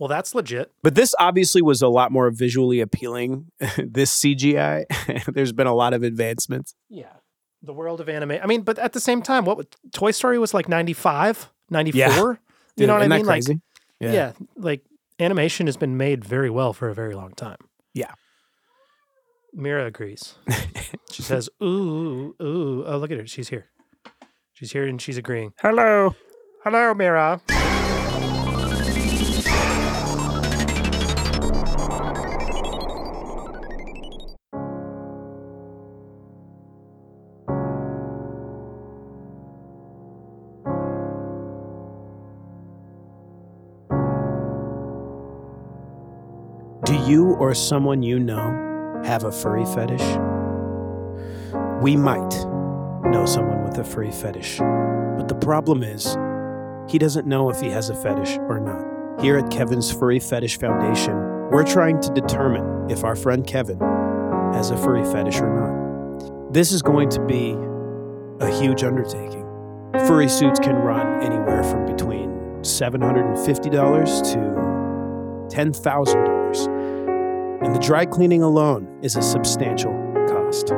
well, 0.02 0.08
that's 0.08 0.34
legit. 0.34 0.72
but 0.82 0.96
this 0.96 1.14
obviously 1.20 1.62
was 1.62 1.80
a 1.80 1.86
lot 1.86 2.10
more 2.10 2.28
visually 2.32 2.80
appealing. 2.80 3.46
this 3.78 4.20
CGI, 4.20 4.84
there's 5.32 5.52
been 5.52 5.68
a 5.68 5.74
lot 5.74 5.94
of 5.94 6.02
advancements. 6.02 6.74
Yeah. 6.88 7.12
The 7.62 7.72
world 7.72 8.00
of 8.00 8.08
anime. 8.08 8.32
I 8.42 8.46
mean, 8.46 8.62
but 8.62 8.80
at 8.80 8.94
the 8.94 8.98
same 8.98 9.22
time, 9.22 9.44
what 9.44 9.56
would- 9.58 9.76
Toy 9.92 10.10
Story 10.10 10.40
was 10.40 10.52
like 10.52 10.68
95, 10.68 11.50
94? 11.70 12.00
Yeah. 12.00 12.16
You 12.18 12.38
Dude, 12.76 12.86
know 12.88 12.94
what 12.94 13.02
I 13.02 13.04
isn't 13.04 13.10
that 13.10 13.16
mean? 13.18 13.26
Like 13.26 13.44
crazy? 13.44 13.60
yeah. 14.00 14.32
like 14.56 14.82
animation 15.20 15.66
has 15.68 15.76
been 15.76 15.96
made 15.96 16.24
very 16.24 16.50
well 16.50 16.72
for 16.72 16.88
a 16.88 16.94
very 16.94 17.14
long 17.14 17.30
time. 17.34 17.58
Yeah. 17.94 18.10
Mira 19.52 19.86
agrees. 19.86 20.34
she 21.12 21.22
says, 21.22 21.48
"Ooh, 21.62 22.34
ooh, 22.42 22.84
oh 22.86 22.96
look 22.98 23.12
at 23.12 23.18
her, 23.18 23.26
she's 23.28 23.50
here. 23.50 23.66
She's 24.54 24.72
here 24.72 24.84
and 24.86 25.00
she's 25.00 25.16
agreeing. 25.18 25.52
Hello. 25.60 26.16
Hello, 26.64 26.92
Mira. 26.94 27.40
You 47.12 47.34
or 47.34 47.54
someone 47.54 48.02
you 48.02 48.18
know 48.18 49.02
have 49.04 49.24
a 49.24 49.30
furry 49.30 49.66
fetish? 49.66 50.16
We 51.82 51.94
might 51.94 52.32
know 53.04 53.26
someone 53.26 53.64
with 53.64 53.76
a 53.78 53.84
furry 53.84 54.10
fetish, 54.10 54.58
but 54.58 55.28
the 55.28 55.34
problem 55.34 55.82
is 55.82 56.16
he 56.88 56.98
doesn't 56.98 57.26
know 57.26 57.50
if 57.50 57.60
he 57.60 57.68
has 57.68 57.90
a 57.90 57.94
fetish 57.94 58.38
or 58.48 58.58
not. 58.60 59.20
Here 59.20 59.36
at 59.36 59.50
Kevin's 59.50 59.92
Furry 59.92 60.18
Fetish 60.18 60.58
Foundation, 60.58 61.14
we're 61.50 61.66
trying 61.66 62.00
to 62.00 62.10
determine 62.14 62.90
if 62.90 63.04
our 63.04 63.14
friend 63.14 63.46
Kevin 63.46 63.78
has 64.54 64.70
a 64.70 64.76
furry 64.78 65.04
fetish 65.04 65.38
or 65.38 65.50
not. 65.54 66.52
This 66.52 66.72
is 66.72 66.80
going 66.80 67.10
to 67.10 67.20
be 67.26 67.54
a 68.40 68.50
huge 68.58 68.82
undertaking. 68.84 69.44
Furry 70.06 70.28
suits 70.28 70.58
can 70.58 70.76
run 70.76 71.22
anywhere 71.22 71.62
from 71.62 71.84
between 71.84 72.30
$750 72.62 74.32
to 74.32 75.54
$10,000. 75.54 76.41
And 77.72 77.80
the 77.80 77.86
dry 77.86 78.04
cleaning 78.04 78.42
alone 78.42 78.98
is 79.00 79.16
a 79.16 79.22
substantial 79.22 79.94
cost. 80.28 80.72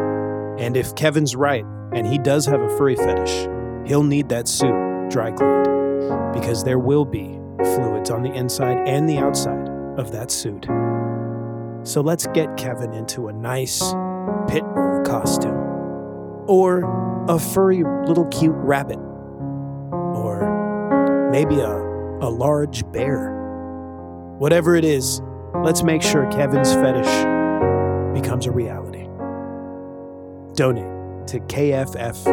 And 0.60 0.76
if 0.76 0.94
Kevin's 0.94 1.34
right, 1.34 1.64
and 1.92 2.06
he 2.06 2.18
does 2.18 2.46
have 2.46 2.60
a 2.60 2.68
furry 2.78 2.94
fetish, 2.94 3.48
he'll 3.84 4.04
need 4.04 4.28
that 4.28 4.46
suit 4.46 4.70
dry 5.10 5.32
cleaned 5.32 6.32
because 6.32 6.62
there 6.62 6.78
will 6.78 7.04
be 7.04 7.40
fluids 7.58 8.10
on 8.10 8.22
the 8.22 8.32
inside 8.32 8.86
and 8.86 9.08
the 9.08 9.18
outside 9.18 9.68
of 9.98 10.12
that 10.12 10.30
suit. 10.30 10.66
So 11.82 12.00
let's 12.00 12.28
get 12.28 12.56
Kevin 12.56 12.92
into 12.92 13.26
a 13.26 13.32
nice 13.32 13.80
pit 14.46 14.62
bull 14.62 15.02
costume, 15.04 15.56
or 16.46 16.84
a 17.28 17.40
furry 17.40 17.82
little 18.06 18.26
cute 18.26 18.54
rabbit, 18.54 19.00
or 19.90 21.28
maybe 21.32 21.56
a, 21.58 21.72
a 22.20 22.30
large 22.30 22.88
bear. 22.92 23.32
Whatever 24.38 24.76
it 24.76 24.84
is, 24.84 25.20
let's 25.62 25.82
make 25.82 26.02
sure 26.02 26.30
Kevin's 26.30 26.72
fetish 26.74 27.06
becomes 28.20 28.46
a 28.46 28.50
reality. 28.50 29.04
Donate 30.54 31.26
to 31.28 31.40
kff.org. 31.40 32.24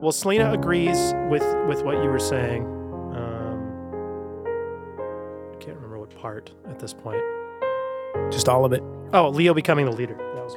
Well, 0.00 0.12
Celina 0.12 0.52
agrees 0.52 1.14
with 1.30 1.42
with 1.66 1.82
what 1.82 2.02
you 2.02 2.10
were 2.10 2.18
saying. 2.18 2.64
Um, 3.14 3.58
I 5.50 5.56
can't 5.60 5.76
remember 5.76 5.98
what 5.98 6.14
part 6.14 6.52
at 6.68 6.78
this 6.78 6.92
point. 6.92 7.22
Just 8.30 8.46
all 8.50 8.66
of 8.66 8.74
it. 8.74 8.82
Oh, 9.14 9.30
Leo 9.30 9.54
becoming 9.54 9.86
the 9.86 9.92
leader. 9.92 10.14
That 10.14 10.44
was 10.44 10.54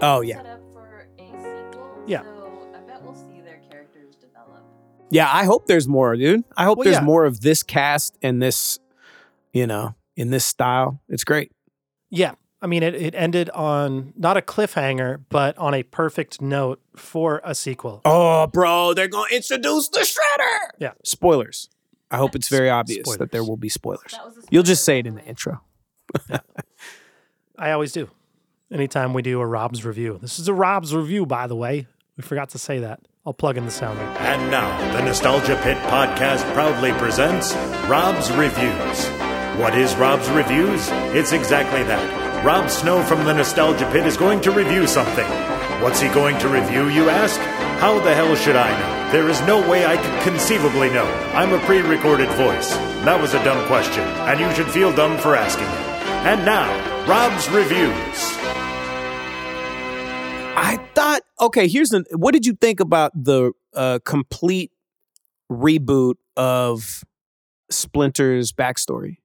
Um, 0.00 0.02
oh, 0.02 0.20
yeah. 0.20 0.36
set 0.36 0.46
up 0.46 0.60
for 0.72 1.08
a 1.18 1.22
sequel. 1.26 2.04
Yeah. 2.06 2.22
So 2.22 2.68
I 2.74 2.80
bet 2.80 3.02
we'll 3.02 3.14
see 3.14 3.40
their 3.40 3.60
characters 3.70 4.14
develop. 4.16 4.62
Yeah, 5.10 5.28
I 5.32 5.44
hope 5.44 5.66
there's 5.66 5.88
more, 5.88 6.16
dude. 6.16 6.44
I 6.56 6.64
hope 6.64 6.78
Well, 6.78 6.84
there's 6.84 6.96
yeah. 6.96 7.02
more 7.02 7.24
of 7.24 7.40
this 7.40 7.62
cast 7.62 8.16
and 8.22 8.40
this, 8.42 8.78
you 9.52 9.66
know, 9.66 9.94
in 10.16 10.30
this 10.30 10.44
style. 10.44 11.00
It's 11.08 11.24
great. 11.24 11.52
Yeah. 12.10 12.32
I 12.60 12.66
mean, 12.66 12.82
it, 12.82 12.94
it 12.96 13.14
ended 13.14 13.50
on 13.50 14.12
not 14.16 14.36
a 14.36 14.42
cliffhanger, 14.42 15.22
but 15.28 15.56
on 15.58 15.74
a 15.74 15.84
perfect 15.84 16.40
note 16.42 16.80
for 16.96 17.40
a 17.44 17.54
sequel. 17.54 18.00
Oh, 18.04 18.48
bro, 18.48 18.94
they're 18.94 19.06
going 19.08 19.28
to 19.30 19.36
introduce 19.36 19.88
the 19.88 20.00
Shredder. 20.00 20.70
Yeah. 20.80 20.92
Spoilers. 21.04 21.68
I 22.10 22.16
hope 22.16 22.34
it's 22.34 22.48
very 22.48 22.70
obvious 22.70 23.16
that 23.18 23.30
there 23.32 23.44
will 23.44 23.56
be 23.58 23.68
spoilers. 23.68 24.10
That 24.12 24.46
You'll 24.50 24.62
just 24.62 24.84
say 24.84 24.98
it 24.98 25.06
in 25.06 25.14
the 25.14 25.20
by 25.20 25.24
way. 25.24 25.28
intro. 25.28 25.60
I 27.58 27.70
always 27.72 27.92
do. 27.92 28.08
Anytime 28.70 29.14
we 29.14 29.22
do 29.22 29.40
a 29.40 29.46
Rob's 29.46 29.82
review. 29.82 30.18
This 30.20 30.38
is 30.38 30.46
a 30.46 30.52
Rob's 30.52 30.94
review, 30.94 31.24
by 31.24 31.46
the 31.46 31.56
way. 31.56 31.86
We 32.18 32.22
forgot 32.22 32.50
to 32.50 32.58
say 32.58 32.80
that. 32.80 33.00
I'll 33.24 33.32
plug 33.32 33.56
in 33.56 33.64
the 33.64 33.70
sound. 33.70 33.98
And 33.98 34.50
now, 34.50 34.92
the 34.92 35.02
Nostalgia 35.02 35.58
Pit 35.62 35.78
podcast 35.88 36.42
proudly 36.52 36.92
presents 36.92 37.54
Rob's 37.88 38.30
Reviews. 38.32 39.06
What 39.58 39.74
is 39.74 39.94
Rob's 39.96 40.28
Reviews? 40.28 40.86
It's 41.16 41.32
exactly 41.32 41.82
that. 41.84 42.44
Rob 42.44 42.68
Snow 42.68 43.02
from 43.02 43.24
the 43.24 43.32
Nostalgia 43.32 43.90
Pit 43.90 44.06
is 44.06 44.18
going 44.18 44.42
to 44.42 44.50
review 44.50 44.86
something. 44.86 45.26
What's 45.82 46.00
he 46.00 46.08
going 46.08 46.38
to 46.40 46.48
review, 46.48 46.88
you 46.88 47.08
ask? 47.08 47.40
How 47.80 47.98
the 48.00 48.14
hell 48.14 48.34
should 48.36 48.56
I 48.56 48.70
know? 48.70 49.12
There 49.12 49.30
is 49.30 49.40
no 49.42 49.66
way 49.66 49.86
I 49.86 49.96
could 49.96 50.22
conceivably 50.24 50.90
know. 50.90 51.06
I'm 51.32 51.54
a 51.54 51.58
pre 51.60 51.80
recorded 51.80 52.28
voice. 52.32 52.74
That 53.04 53.18
was 53.18 53.32
a 53.32 53.42
dumb 53.44 53.66
question, 53.66 54.04
and 54.28 54.38
you 54.38 54.52
should 54.54 54.70
feel 54.70 54.94
dumb 54.94 55.16
for 55.16 55.34
asking 55.34 55.64
it. 55.64 55.88
And 56.26 56.44
now, 56.44 56.97
Rob's 57.08 57.48
Reviews. 57.48 58.36
I 60.60 60.78
thought, 60.94 61.22
okay, 61.40 61.66
here's 61.66 61.88
the. 61.88 62.04
What 62.10 62.32
did 62.34 62.44
you 62.44 62.52
think 62.54 62.80
about 62.80 63.12
the 63.14 63.52
uh, 63.72 64.00
complete 64.04 64.72
reboot 65.50 66.16
of 66.36 67.02
Splinter's 67.70 68.52
backstory? 68.52 69.16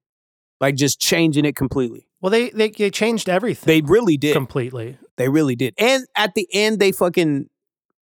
Like 0.62 0.76
just 0.76 1.02
changing 1.02 1.44
it 1.44 1.58
completely. 1.58 2.08
Well, 2.22 2.30
they, 2.30 2.52
they 2.52 2.70
they 2.70 2.90
changed 2.90 3.28
everything 3.28 3.68
They 3.68 3.82
really 3.82 4.16
did. 4.16 4.32
completely. 4.34 4.98
They 5.18 5.28
really 5.28 5.58
did. 5.58 5.74
And 5.78 6.06
at 6.16 6.36
the 6.36 6.48
end, 6.54 6.80
they 6.80 6.94
fucking. 6.94 7.50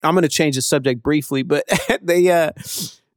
I'm 0.03 0.15
gonna 0.15 0.27
change 0.27 0.55
the 0.57 0.61
subject 0.61 1.01
briefly, 1.01 1.43
but 1.43 1.63
they 2.01 2.29
uh 2.29 2.51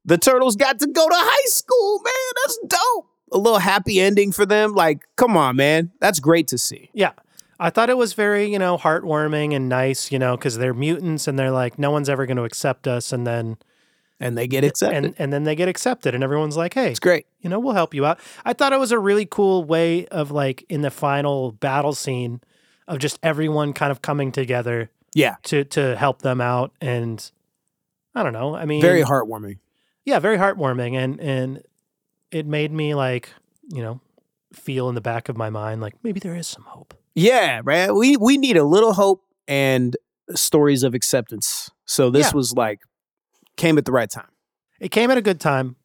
the 0.05 0.19
turtles 0.19 0.55
got 0.55 0.79
to 0.79 0.87
go 0.87 1.09
to 1.09 1.17
high 1.17 1.47
school, 1.49 2.01
man. 2.05 2.33
That's 2.45 2.59
dope. 2.69 3.09
A 3.35 3.39
little 3.39 3.59
happy 3.59 4.01
ending 4.01 4.33
for 4.33 4.47
them. 4.47 4.73
Like, 4.75 5.05
come 5.17 5.37
on, 5.37 5.57
man. 5.57 5.91
That's 6.01 6.21
great 6.21 6.49
to 6.49 6.57
see. 6.59 6.89
Yeah. 6.95 7.13
I 7.61 7.71
thought 7.71 7.91
it 7.91 7.97
was 7.97 8.15
very, 8.15 8.51
you 8.51 8.59
know, 8.59 8.79
heartwarming 8.79 9.55
and 9.55 9.69
nice, 9.69 10.11
you 10.11 10.19
know, 10.19 10.37
because 10.37 10.57
they're 10.57 10.73
mutants 10.75 11.29
and 11.29 11.39
they're 11.39 11.51
like, 11.51 11.79
no 11.79 11.91
one's 11.91 12.09
ever 12.09 12.27
going 12.27 12.37
to 12.37 12.45
accept 12.45 12.89
us. 12.89 13.13
And 13.13 13.27
then, 13.27 13.57
And 14.21 14.37
they 14.39 14.47
get 14.49 14.65
accepted. 14.65 15.05
and, 15.05 15.15
and 15.19 15.33
then 15.33 15.45
they 15.45 15.55
get 15.55 15.69
accepted 15.69 16.15
and 16.15 16.25
everyone's 16.25 16.57
like, 16.57 16.75
hey, 16.75 16.91
it's 16.91 17.01
great. 17.01 17.27
you 17.41 17.51
know, 17.51 17.59
we'll 17.61 17.75
help 17.75 17.93
you 17.95 18.07
out. 18.07 18.19
I 18.45 18.53
thought 18.55 18.73
it 18.73 18.79
was 18.81 18.93
a 18.93 18.99
really 18.99 19.27
cool 19.27 19.65
way 19.65 20.07
of 20.07 20.31
like 20.31 20.65
in 20.69 20.81
the 20.83 20.91
final 20.91 21.53
battle 21.53 21.93
scene 21.95 22.41
of 22.89 22.99
just 22.99 23.19
everyone 23.23 23.73
kind 23.73 23.91
of 23.93 24.03
coming 24.03 24.31
together 24.33 24.91
Yeah. 25.15 25.37
to, 25.45 25.65
to 25.65 25.97
help 25.97 26.23
them 26.23 26.41
out. 26.41 26.73
And 26.81 27.31
I 28.15 28.23
don't 28.23 28.33
know. 28.33 28.55
I 28.57 28.65
mean, 28.65 28.81
Very 28.81 29.03
heartwarming. 29.03 29.59
yeah, 30.05 30.19
very 30.19 30.39
heartwarming. 30.39 30.95
And, 30.97 31.21
and 31.21 31.63
it 32.35 32.47
made 32.47 32.73
me 32.73 32.95
like, 32.95 33.31
you 33.71 33.83
know, 33.83 34.01
feel 34.53 34.89
in 34.89 34.95
the 34.95 35.01
back 35.01 35.29
of 35.29 35.37
my 35.37 35.51
mind, 35.51 35.81
like 35.81 35.95
maybe 36.03 36.21
there 36.21 36.35
is 36.35 36.47
some 36.47 36.65
hope. 36.65 36.95
Yeah, 37.15 37.61
right. 37.65 37.93
We 37.95 38.17
we 38.17 38.37
need 38.39 38.57
a 38.57 38.65
little 38.65 38.93
hope 38.93 39.23
and 39.47 39.97
stories 40.35 40.83
of 40.83 40.95
acceptance. 40.95 41.71
So 41.85 42.11
this 42.11 42.29
Yeah. 42.29 42.37
was 42.37 42.53
like 42.55 42.81
came 43.57 43.79
at 43.79 43.85
the 43.85 43.93
right 43.93 44.11
time. 44.11 44.29
It 44.81 44.91
came 44.91 45.11
at 45.11 45.19
a 45.19 45.23
good 45.23 45.41
time. 45.41 45.77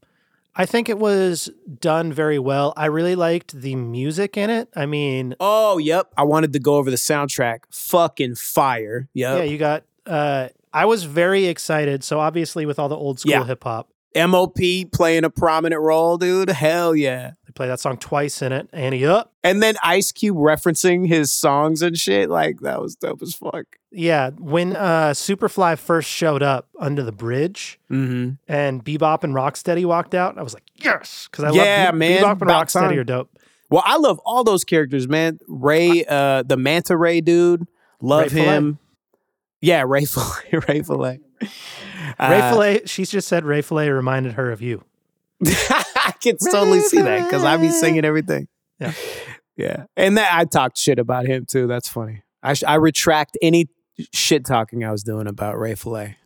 I 0.56 0.66
think 0.66 0.90
it 0.90 0.98
was 0.98 1.50
done 1.80 2.12
very 2.12 2.40
well. 2.40 2.74
I 2.76 2.88
really 2.88 3.16
liked 3.16 3.62
the 3.62 3.76
music 3.76 4.36
in 4.36 4.50
it. 4.50 4.68
I 4.76 4.86
mean, 4.88 5.36
Oh, 5.40 5.78
yep. 5.78 6.12
I 6.18 6.24
wanted 6.24 6.52
to 6.54 6.60
go 6.60 6.76
over 6.76 6.90
the 6.90 6.98
soundtrack. 6.98 7.60
Fucking 7.72 8.36
fire. 8.36 9.08
Yep. 9.14 9.38
yeah, 9.38 9.44
you 9.44 9.58
got. 9.58 9.84
Uh, 10.06 10.50
I 10.74 10.86
was 10.86 11.04
very 11.04 11.46
excited. 11.46 12.04
So 12.04 12.20
obviously, 12.20 12.66
with 12.66 12.80
all 12.80 12.90
the 12.90 12.98
old 12.98 13.20
school 13.20 13.32
Yeah. 13.34 13.46
hip 13.46 13.64
hop, 13.64 13.90
MOP 14.16 14.58
playing 14.92 15.24
a 15.24 15.30
prominent 15.30 15.82
role, 15.82 16.18
dude. 16.18 16.50
Hell 16.50 16.96
yeah. 16.96 17.32
they 17.46 17.52
play 17.54 17.68
that 17.68 17.80
song 17.80 17.98
twice 17.98 18.42
in 18.42 18.52
it. 18.52 18.68
Ante 18.74 19.06
up, 19.06 19.34
And 19.44 19.62
then 19.62 19.76
Ice 19.84 20.12
Cube 20.12 20.36
referencing 20.38 21.08
his 21.08 21.32
songs 21.32 21.82
and 21.82 21.98
shit. 21.98 22.30
Like 22.30 22.60
that 22.62 22.82
was 22.82 22.96
dope 22.96 23.22
as 23.22 23.36
fuck. 23.36 23.66
yeah. 23.92 24.32
When 24.32 24.76
uh, 24.76 25.12
Superfly 25.12 25.78
first 25.78 26.10
showed 26.10 26.42
up 26.44 26.68
under 26.80 27.04
the 27.04 27.12
bridge 27.12 27.80
Mm-hmm. 27.92 28.32
and 28.52 28.84
Bebop 28.84 29.24
and 29.24 29.34
Rocksteady 29.34 29.86
walked 29.86 30.16
out, 30.16 30.38
I 30.38 30.42
was 30.44 30.54
like, 30.54 30.64
yes, 30.76 31.28
because 31.32 31.44
I 31.46 31.52
Yeah, 31.52 31.86
love 31.86 31.94
Be- 31.94 32.00
man. 32.00 32.24
Bebop 32.24 32.32
and 32.32 32.42
About 32.44 32.68
Rocksteady 32.68 32.90
time. 32.90 33.00
are 33.00 33.04
dope. 33.04 33.30
Well, 33.70 33.84
I 33.86 33.98
love 33.98 34.20
all 34.26 34.44
those 34.44 34.64
characters, 34.64 35.08
man. 35.08 35.38
Ray, 35.48 36.04
uh, 36.06 36.42
the 36.42 36.58
Manta 36.58 36.98
Ray 36.98 37.22
dude. 37.22 37.68
Love 38.02 38.34
Ray 38.34 38.42
him. 38.42 38.80
Yeah, 39.62 39.84
Ray 39.86 40.06
Fillet. 40.06 40.60
Ray 40.68 40.82
Fillet. 40.82 41.20
Ray 42.20 42.40
Uh, 42.42 42.52
Fillet, 42.52 42.82
she's 42.86 43.10
just 43.10 43.28
said 43.28 43.46
Ray 43.46 43.62
Fillet 43.62 43.90
reminded 43.90 44.34
her 44.34 44.52
of 44.52 44.62
you. 44.62 44.84
I 45.46 46.14
can 46.22 46.38
totally 46.38 46.82
see 46.82 47.02
that 47.02 47.26
because 47.26 47.44
I 47.44 47.58
be 47.58 47.70
singing 47.70 48.06
everything. 48.06 48.48
Yeah. 48.80 48.94
yeah, 49.58 49.86
and 49.96 50.18
that 50.18 50.34
I 50.34 50.46
talked 50.46 50.78
shit 50.78 51.00
about 51.00 51.26
him 51.26 51.46
too. 51.46 51.68
That's 51.68 51.88
funny. 51.88 52.24
I 52.44 52.54
sh- 52.54 52.64
I 52.68 52.76
retract 52.76 53.38
any 53.42 53.70
shit 54.14 54.46
talking 54.46 54.84
I 54.84 54.92
was 54.92 55.04
doing 55.04 55.28
about 55.28 55.60
Ray 55.60 55.76
Fillet. 55.76 56.18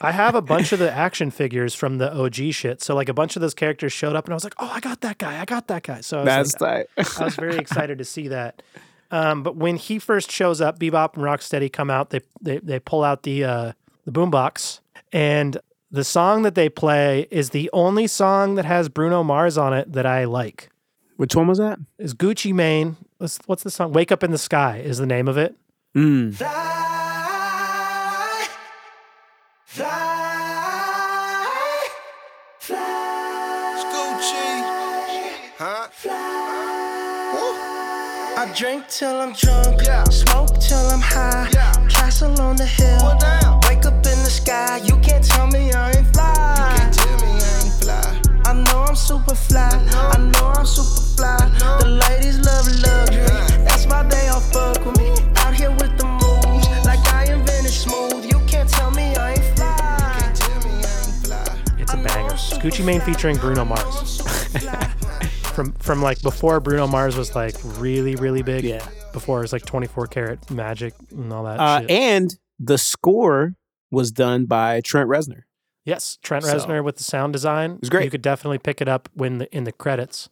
I 0.00 0.12
have 0.12 0.34
a 0.34 0.42
bunch 0.42 0.72
of 0.72 0.78
the 0.78 0.92
action 0.92 1.30
figures 1.30 1.74
from 1.74 1.98
the 1.98 2.14
OG 2.14 2.52
shit. 2.52 2.82
So 2.82 2.94
like 2.94 3.08
a 3.08 3.14
bunch 3.14 3.36
of 3.36 3.40
those 3.42 3.54
characters 3.54 3.92
showed 3.92 4.14
up 4.14 4.26
and 4.26 4.34
I 4.34 4.36
was 4.36 4.44
like, 4.44 4.54
oh, 4.58 4.70
I 4.70 4.80
got 4.80 5.00
that 5.00 5.16
guy. 5.18 5.40
I 5.40 5.46
got 5.46 5.68
that 5.68 5.84
guy. 5.84 6.02
So 6.02 6.18
I 6.18 6.20
was, 6.20 6.26
That's 6.26 6.60
like, 6.60 6.88
tight. 6.96 7.20
I 7.20 7.24
was 7.24 7.36
very 7.36 7.56
excited 7.56 7.96
to 7.98 8.04
see 8.04 8.28
that. 8.28 8.62
Um, 9.10 9.42
but 9.42 9.56
when 9.56 9.76
he 9.76 9.98
first 9.98 10.30
shows 10.30 10.60
up, 10.60 10.78
Bebop 10.78 11.14
and 11.14 11.22
Rocksteady 11.24 11.72
come 11.72 11.88
out. 11.88 12.10
They 12.10 12.20
they, 12.42 12.58
they 12.58 12.78
pull 12.80 13.02
out 13.04 13.22
the 13.22 13.44
uh, 13.44 13.72
the 14.04 14.12
boombox, 14.12 14.80
and 15.12 15.58
the 15.90 16.04
song 16.04 16.42
that 16.42 16.54
they 16.54 16.68
play 16.68 17.28
is 17.30 17.50
the 17.50 17.70
only 17.72 18.06
song 18.06 18.56
that 18.56 18.64
has 18.64 18.88
Bruno 18.88 19.22
Mars 19.22 19.56
on 19.56 19.72
it 19.72 19.92
that 19.92 20.06
I 20.06 20.24
like. 20.24 20.70
Which 21.16 21.36
one 21.36 21.46
was 21.46 21.58
that? 21.58 21.78
Is 21.98 22.14
Gucci 22.14 22.52
Mane? 22.52 22.96
What's, 23.18 23.38
what's 23.46 23.62
the 23.62 23.70
song? 23.70 23.92
Wake 23.92 24.10
Up 24.10 24.24
in 24.24 24.32
the 24.32 24.38
Sky 24.38 24.78
is 24.78 24.98
the 24.98 25.06
name 25.06 25.28
of 25.28 25.38
it. 25.38 25.54
Mm. 25.94 26.36
I 38.44 38.52
drink 38.52 38.88
till 38.88 39.22
I'm 39.22 39.32
drunk, 39.32 39.80
smoke 40.12 40.58
till 40.60 40.86
I'm 40.90 41.00
high. 41.00 41.48
Castle 41.88 42.38
on 42.42 42.56
the 42.56 42.66
hill, 42.66 43.16
wake 43.66 43.86
up 43.86 43.94
in 43.94 44.18
the 44.20 44.28
sky. 44.28 44.82
You 44.84 44.98
can't 44.98 45.24
tell 45.24 45.46
me 45.46 45.72
I 45.72 45.92
ain't 45.92 46.12
fly. 46.12 46.90
I 48.44 48.52
know 48.52 48.84
I'm 48.86 48.96
super 48.96 49.34
fly. 49.34 49.70
I 50.12 50.18
know 50.18 50.52
I'm 50.56 50.66
super 50.66 51.00
fly. 51.16 51.38
The 51.80 51.88
ladies 51.88 52.38
love 52.40 52.66
luxury. 52.84 53.64
That's 53.64 53.86
why 53.86 54.02
they 54.02 54.28
all 54.28 54.40
fuck 54.40 54.84
with 54.84 54.98
me. 54.98 55.08
Out 55.36 55.54
here 55.54 55.70
with 55.70 55.96
the 55.96 56.04
moves, 56.04 56.68
like 56.84 57.00
I 57.14 57.32
invented 57.32 57.72
smooth. 57.72 58.26
You 58.26 58.40
can't 58.46 58.68
tell 58.68 58.90
me 58.90 59.16
I 59.16 59.30
ain't 59.30 59.56
fly. 59.56 60.32
It's 61.78 61.94
a 61.94 61.96
banger. 61.96 62.34
It's 62.34 62.58
Gucci 62.58 62.84
Mane 62.84 63.00
featuring 63.00 63.38
Bruno 63.38 63.64
Mars. 63.64 64.20
from 65.54 65.72
from 65.74 66.02
like 66.02 66.20
before 66.22 66.60
Bruno 66.60 66.86
Mars 66.86 67.16
was 67.16 67.34
like 67.34 67.54
really 67.78 68.16
really 68.16 68.42
big. 68.42 68.64
Yeah. 68.64 68.86
Before 69.12 69.38
it 69.38 69.42
was 69.42 69.52
like 69.52 69.64
24 69.64 70.06
karat 70.08 70.50
magic 70.50 70.92
and 71.10 71.32
all 71.32 71.44
that 71.44 71.60
Uh, 71.60 71.80
shit. 71.82 71.90
and 71.90 72.36
the 72.58 72.78
score 72.78 73.54
was 73.90 74.10
done 74.10 74.46
by 74.46 74.80
Trent 74.80 75.08
Reznor. 75.08 75.42
yes, 75.84 76.18
Trent 76.22 76.44
so- 76.44 76.54
Reznor 76.56 76.82
with 76.82 76.96
the 76.96 77.04
sound 77.04 77.32
design. 77.32 77.78
was 77.80 77.90
great. 77.90 78.04
You 78.04 78.10
could 78.10 78.22
definitely 78.22 78.58
pick 78.58 78.80
it 78.80 78.88
up 78.88 79.08
when 79.14 79.38
the, 79.38 79.56
in 79.56 79.64
the 79.64 79.72
credits. 79.72 80.28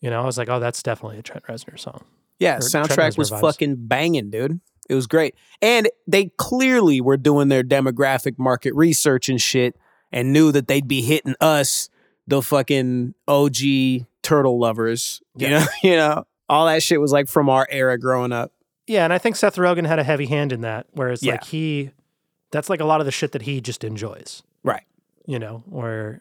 You 0.00 0.10
know, 0.10 0.22
I 0.22 0.24
was 0.24 0.38
like, 0.38 0.48
oh, 0.48 0.58
that's 0.60 0.82
definitely 0.82 1.18
a 1.18 1.22
Trent 1.22 1.44
Reznor 1.44 1.78
song. 1.78 2.04
Yeah, 2.38 2.56
Or 2.56 2.60
soundtrack 2.60 3.16
was 3.18 3.30
vibes. 3.30 3.40
fucking 3.40 3.86
banging, 3.86 4.30
dude. 4.30 4.60
It 4.88 4.94
was 4.94 5.06
great. 5.06 5.34
And 5.60 5.88
they 6.08 6.30
clearly 6.38 7.00
were 7.00 7.16
doing 7.16 7.48
their 7.48 7.62
demographic 7.62 8.38
market 8.38 8.74
research 8.74 9.28
and 9.28 9.40
shit 9.40 9.76
and 10.10 10.32
knew 10.32 10.50
that 10.52 10.66
they'd 10.68 10.88
be 10.88 11.02
hitting 11.02 11.34
us, 11.40 11.88
the 12.26 12.42
fucking 12.42 13.14
OG 13.28 14.06
turtle 14.22 14.58
lovers. 14.58 15.22
You 15.36 15.48
know, 15.50 15.64
you 15.82 15.96
know, 15.96 16.24
all 16.48 16.66
that 16.66 16.82
shit 16.82 17.00
was 17.00 17.12
like 17.12 17.28
from 17.28 17.48
our 17.48 17.66
era 17.70 17.98
growing 17.98 18.32
up. 18.32 18.52
Yeah, 18.86 19.04
and 19.04 19.12
I 19.12 19.18
think 19.18 19.36
Seth 19.36 19.56
Rogen 19.56 19.86
had 19.86 19.98
a 19.98 20.04
heavy 20.04 20.26
hand 20.26 20.52
in 20.52 20.60
that, 20.62 20.86
whereas 20.92 21.22
Yeah. 21.22 21.32
like 21.32 21.44
he, 21.44 21.90
that's 22.50 22.68
like 22.68 22.80
a 22.80 22.84
lot 22.84 23.00
of 23.00 23.06
the 23.06 23.12
shit 23.12 23.32
that 23.32 23.42
he 23.42 23.60
just 23.60 23.84
enjoys. 23.84 24.42
Right. 24.64 24.82
You 25.26 25.38
know, 25.38 25.62
or 25.70 26.20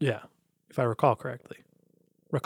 yeah, 0.00 0.20
if 0.68 0.78
I 0.78 0.82
recall 0.82 1.14
correctly. 1.16 1.58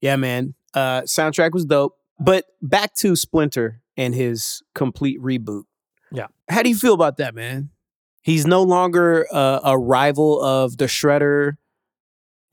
Yeah, 0.00 0.16
man. 0.16 0.54
Uh 0.74 1.02
soundtrack 1.02 1.52
was 1.52 1.64
dope. 1.64 1.96
But 2.20 2.44
back 2.62 2.94
to 2.96 3.16
Splinter 3.16 3.80
and 3.96 4.14
his 4.14 4.62
complete 4.74 5.20
reboot. 5.20 5.64
Yeah. 6.12 6.26
How 6.48 6.62
do 6.62 6.68
you 6.68 6.76
feel 6.76 6.94
about 6.94 7.16
that, 7.16 7.34
man? 7.34 7.70
He's 8.22 8.46
no 8.46 8.62
longer 8.62 9.26
uh, 9.32 9.60
a 9.64 9.78
rival 9.78 10.40
of 10.42 10.76
the 10.76 10.86
Shredder 10.86 11.56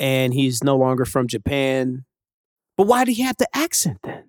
and 0.01 0.33
he's 0.33 0.63
no 0.63 0.75
longer 0.75 1.05
from 1.05 1.27
Japan. 1.27 2.05
But 2.75 2.87
why 2.87 3.05
did 3.05 3.13
he 3.13 3.21
have 3.21 3.37
the 3.37 3.47
accent 3.55 3.99
then? 4.03 4.23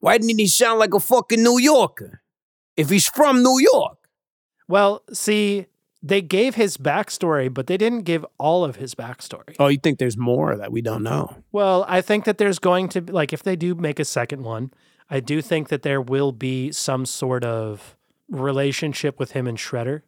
Why 0.00 0.18
didn't 0.18 0.38
he 0.38 0.46
sound 0.46 0.78
like 0.78 0.92
a 0.92 1.00
fucking 1.00 1.42
New 1.42 1.58
Yorker? 1.58 2.20
If 2.76 2.90
he's 2.90 3.08
from 3.08 3.42
New 3.42 3.58
York. 3.58 3.96
Well, 4.68 5.02
see, 5.10 5.66
they 6.02 6.20
gave 6.20 6.56
his 6.56 6.76
backstory, 6.76 7.52
but 7.52 7.66
they 7.66 7.78
didn't 7.78 8.02
give 8.02 8.26
all 8.36 8.62
of 8.62 8.76
his 8.76 8.94
backstory. 8.94 9.56
Oh, 9.58 9.68
you 9.68 9.78
think 9.78 9.98
there's 9.98 10.18
more 10.18 10.54
that 10.54 10.70
we 10.70 10.82
don't 10.82 11.02
know? 11.02 11.34
Well, 11.50 11.86
I 11.88 12.02
think 12.02 12.26
that 12.26 12.36
there's 12.36 12.58
going 12.58 12.90
to 12.90 13.00
be, 13.00 13.12
like, 13.12 13.32
if 13.32 13.42
they 13.42 13.56
do 13.56 13.74
make 13.74 13.98
a 13.98 14.04
second 14.04 14.42
one, 14.42 14.70
I 15.08 15.20
do 15.20 15.40
think 15.40 15.68
that 15.68 15.82
there 15.82 16.02
will 16.02 16.32
be 16.32 16.72
some 16.72 17.06
sort 17.06 17.42
of 17.42 17.96
relationship 18.28 19.18
with 19.18 19.32
him 19.32 19.46
and 19.46 19.56
Shredder. 19.56 20.02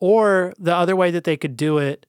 Or 0.00 0.54
the 0.58 0.74
other 0.74 0.96
way 0.96 1.10
that 1.10 1.24
they 1.24 1.36
could 1.36 1.56
do 1.56 1.76
it 1.76 2.06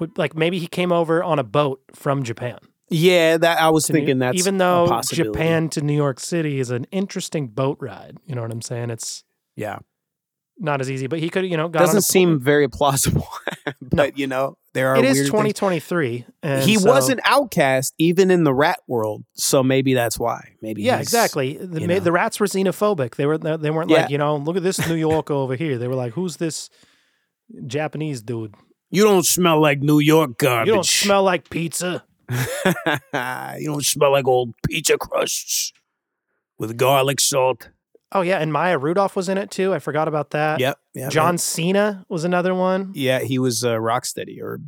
would 0.00 0.16
like 0.18 0.34
maybe 0.36 0.58
he 0.58 0.66
came 0.66 0.92
over 0.92 1.22
on 1.22 1.38
a 1.38 1.44
boat 1.44 1.80
from 1.94 2.22
Japan. 2.22 2.58
Yeah, 2.90 3.38
that 3.38 3.60
I 3.60 3.70
was 3.70 3.84
to 3.84 3.92
New- 3.92 3.98
thinking 4.00 4.18
that's 4.18 4.38
even 4.38 4.58
though. 4.58 5.00
Japan 5.10 5.68
to 5.70 5.80
New 5.80 5.94
York 5.96 6.20
City 6.20 6.60
is 6.60 6.70
an 6.70 6.84
interesting 6.92 7.48
boat 7.48 7.78
ride. 7.80 8.18
You 8.26 8.34
know 8.34 8.42
what 8.42 8.50
I'm 8.52 8.60
saying? 8.62 8.90
It's 8.90 9.24
Yeah, 9.56 9.78
not 10.58 10.80
as 10.82 10.90
easy, 10.90 11.06
but 11.06 11.18
he 11.18 11.30
could, 11.30 11.46
you 11.46 11.56
know, 11.56 11.68
got 11.68 11.78
on 11.80 11.84
a 11.84 11.86
doesn't 11.86 12.02
seem 12.02 12.38
very 12.40 12.68
plausible. 12.68 13.26
but 13.80 14.18
you 14.18 14.26
know, 14.26 14.58
there 14.74 14.88
are 14.90 14.96
It 14.96 15.04
is 15.06 15.14
weird 15.16 15.24
things. 15.24 15.28
2023. 15.30 16.26
And 16.42 16.62
He 16.64 16.76
so- 16.76 16.90
was 16.90 17.08
an 17.08 17.20
outcast 17.24 17.94
even 17.98 18.30
in 18.30 18.44
the 18.44 18.52
rat 18.52 18.80
world, 18.86 19.24
so 19.34 19.62
maybe 19.62 19.94
that's 19.94 20.18
why. 20.18 20.54
Maybe 20.60 20.82
Yeah, 20.82 20.98
exactly. 20.98 21.56
The, 21.56 21.86
ma- 21.86 21.98
the 22.00 22.12
rats 22.12 22.40
were 22.40 22.46
xenophobic. 22.46 23.14
They 23.16 23.24
were 23.24 23.38
they 23.38 23.70
weren't 23.70 23.88
Yeah. 23.90 24.02
like, 24.02 24.10
you 24.10 24.18
know, 24.18 24.36
look 24.36 24.56
at 24.58 24.62
this 24.62 24.86
New 24.86 24.94
Yorker 25.08 25.32
over 25.32 25.56
here. 25.56 25.78
They 25.78 25.88
were 25.88 25.94
like, 25.94 26.12
who's 26.12 26.36
this 26.36 26.68
Japanese 27.66 28.22
dude? 28.22 28.54
You 28.92 29.04
don't 29.04 29.24
smell 29.24 29.60
like 29.60 29.80
New 29.80 29.98
York 29.98 30.36
garbage. 30.38 30.68
You 30.68 30.74
don't 30.74 30.86
smell 30.86 31.22
like 31.22 31.48
pizza. 31.48 32.04
you 32.30 33.66
don't 33.66 33.84
smell 33.84 34.12
like 34.12 34.28
old 34.28 34.54
pizza 34.68 34.98
crusts 34.98 35.72
with 36.58 36.76
garlic 36.76 37.18
salt. 37.18 37.70
Oh 38.12 38.20
yeah, 38.20 38.38
and 38.38 38.52
Maya 38.52 38.76
Rudolph 38.76 39.16
was 39.16 39.30
in 39.30 39.38
it 39.38 39.50
too. 39.50 39.72
I 39.72 39.78
forgot 39.78 40.08
about 40.08 40.30
that. 40.30 40.60
Yep. 40.60 40.78
Yeah, 40.94 41.08
John. 41.08 41.38
Cena 41.38 42.04
was 42.10 42.24
another 42.24 42.54
one. 42.54 42.92
Yeah, 42.94 43.20
he 43.20 43.38
was 43.38 43.64
uh, 43.64 43.76
Rocksteady 43.76 44.40
or 44.42 44.60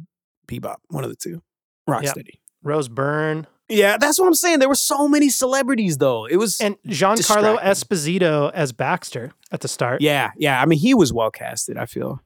Bebop, 0.48 0.76
one 0.88 1.04
of 1.04 1.10
the 1.10 1.16
two. 1.16 1.42
Rocksteady. 1.86 2.38
Rose 2.62 2.88
Byrne 2.88 3.46
Yeah, 3.68 3.98
that's 3.98 4.18
what 4.18 4.26
I'm 4.26 4.34
saying. 4.34 4.60
There 4.60 4.70
were 4.70 4.74
so 4.74 5.06
many 5.06 5.28
celebrities 5.28 5.98
though. 5.98 6.24
It 6.24 6.36
was 6.36 6.62
and 6.62 6.76
Giancarlo. 6.88 7.60
Esposito 7.60 8.50
as 8.54 8.72
Baxter 8.72 9.32
at 9.52 9.60
the 9.60 9.68
start. 9.68 10.00
Yeah, 10.00 10.30
yeah. 10.38 10.62
I 10.62 10.64
mean, 10.64 10.78
he 10.78 10.94
was 10.94 11.12
well 11.12 11.30
casted. 11.30 11.76
I 11.76 11.84
feel. 11.84 12.22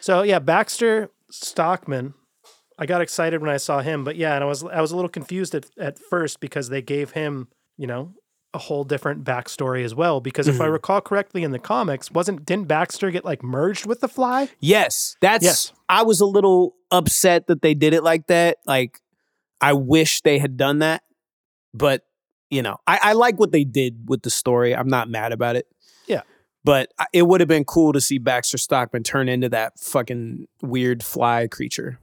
So 0.00 0.22
yeah, 0.22 0.38
Baxter 0.38 1.10
Stockman. 1.30 2.14
I 2.78 2.86
got 2.86 3.00
excited 3.02 3.40
when 3.42 3.50
I 3.50 3.58
saw 3.58 3.80
him, 3.80 4.04
but 4.04 4.16
yeah, 4.16 4.34
and 4.34 4.42
I 4.44 4.46
was 4.46 4.64
I 4.64 4.80
was 4.80 4.90
a 4.92 4.96
little 4.96 5.08
confused 5.10 5.54
at, 5.54 5.66
at 5.78 5.98
first 5.98 6.40
because 6.40 6.68
they 6.70 6.80
gave 6.82 7.10
him, 7.12 7.48
you 7.76 7.86
know, 7.86 8.14
a 8.54 8.58
whole 8.58 8.84
different 8.84 9.22
backstory 9.22 9.84
as 9.84 9.94
well. 9.94 10.20
Because 10.20 10.48
if 10.48 10.60
I 10.60 10.66
Mhm. 10.66 10.72
recall 10.72 11.00
correctly 11.02 11.42
in 11.44 11.50
the 11.52 11.58
comics, 11.58 12.10
wasn't 12.10 12.46
didn't 12.46 12.68
Baxter 12.68 13.10
get 13.10 13.24
like 13.24 13.42
merged 13.42 13.86
with 13.86 14.00
the 14.00 14.08
Fly? 14.08 14.48
Yes, 14.60 15.16
that's. 15.20 15.44
Yes. 15.44 15.72
I 15.88 16.02
was 16.04 16.20
a 16.20 16.26
little 16.26 16.74
upset 16.90 17.48
that 17.48 17.62
they 17.62 17.74
did 17.74 17.92
it 17.92 18.02
like 18.02 18.26
that. 18.28 18.58
Like, 18.66 19.00
I 19.60 19.72
wish 19.74 20.22
they 20.22 20.38
had 20.38 20.56
done 20.56 20.78
that, 20.78 21.02
but 21.74 22.02
you 22.48 22.62
know, 22.62 22.78
I, 22.86 22.98
I 23.02 23.12
like 23.12 23.38
what 23.38 23.52
they 23.52 23.62
did 23.64 24.08
with 24.08 24.22
the 24.22 24.30
story. 24.30 24.74
I'm 24.74 24.88
not 24.88 25.08
mad 25.08 25.32
about 25.32 25.54
it. 25.56 25.66
But 26.62 26.92
it 27.12 27.22
would 27.22 27.40
have 27.40 27.48
been 27.48 27.64
cool 27.64 27.92
to 27.92 28.00
see 28.00 28.18
Baxter 28.18 28.58
Stockman 28.58 29.02
turn 29.02 29.28
into 29.28 29.48
that 29.48 29.78
fucking 29.78 30.46
weird 30.62 31.02
fly 31.02 31.46
creature. 31.46 31.98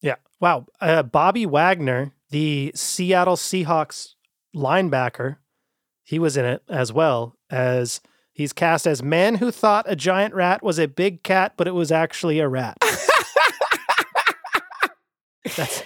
Yeah. 0.00 0.16
Wow. 0.40 0.66
Uh, 0.80 1.02
Bobby 1.02 1.46
Wagner, 1.46 2.12
the 2.30 2.70
Seattle 2.74 3.36
Seahawks 3.36 4.14
linebacker, 4.54 5.38
he 6.04 6.18
was 6.18 6.36
in 6.36 6.44
it 6.44 6.62
as 6.68 6.92
well 6.92 7.36
as 7.50 8.00
he's 8.32 8.52
cast 8.52 8.86
as 8.86 9.02
man 9.02 9.34
who 9.36 9.50
thought 9.50 9.84
a 9.88 9.96
giant 9.96 10.32
rat 10.32 10.62
was 10.62 10.78
a 10.78 10.86
big 10.86 11.22
cat, 11.22 11.54
but 11.56 11.66
it 11.66 11.74
was 11.74 11.90
actually 11.90 12.38
a 12.38 12.48
rat. 12.48 12.78
That's 15.56 15.82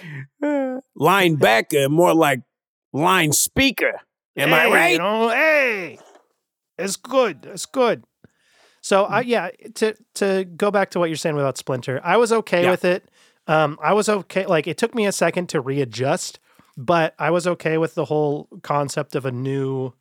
Linebacker, 0.99 1.89
more 1.89 2.13
like 2.13 2.41
line 2.93 3.31
speaker. 3.31 3.99
Am 4.37 4.53
I 4.53 4.67
right? 4.67 4.91
You 4.93 4.99
know, 4.99 5.29
hey, 5.29 5.99
it's 6.77 6.95
good. 6.95 7.45
It's 7.51 7.65
good. 7.65 8.03
So 8.81 9.05
I 9.05 9.21
yeah, 9.21 9.49
to 9.75 9.95
to 10.15 10.45
go 10.45 10.69
back 10.71 10.89
to 10.91 10.99
what 10.99 11.09
you're 11.09 11.15
saying 11.15 11.37
about 11.37 11.57
Splinter, 11.57 12.01
I 12.03 12.17
was 12.17 12.31
okay 12.33 12.63
Yeah. 12.63 12.71
with 12.71 12.83
it. 12.85 13.09
Um, 13.47 13.77
I 13.81 13.93
was 13.93 14.09
okay. 14.09 14.45
Like 14.45 14.67
it 14.67 14.77
took 14.77 14.93
me 14.95 15.05
a 15.05 15.11
second 15.11 15.47
to 15.49 15.61
readjust, 15.61 16.39
but 16.77 17.13
I 17.19 17.31
was 17.31 17.47
okay 17.47 17.77
with 17.77 17.95
the 17.95 18.05
whole 18.05 18.47
concept 18.61 19.15
of 19.15 19.25
a 19.25 19.31
new 19.31 19.93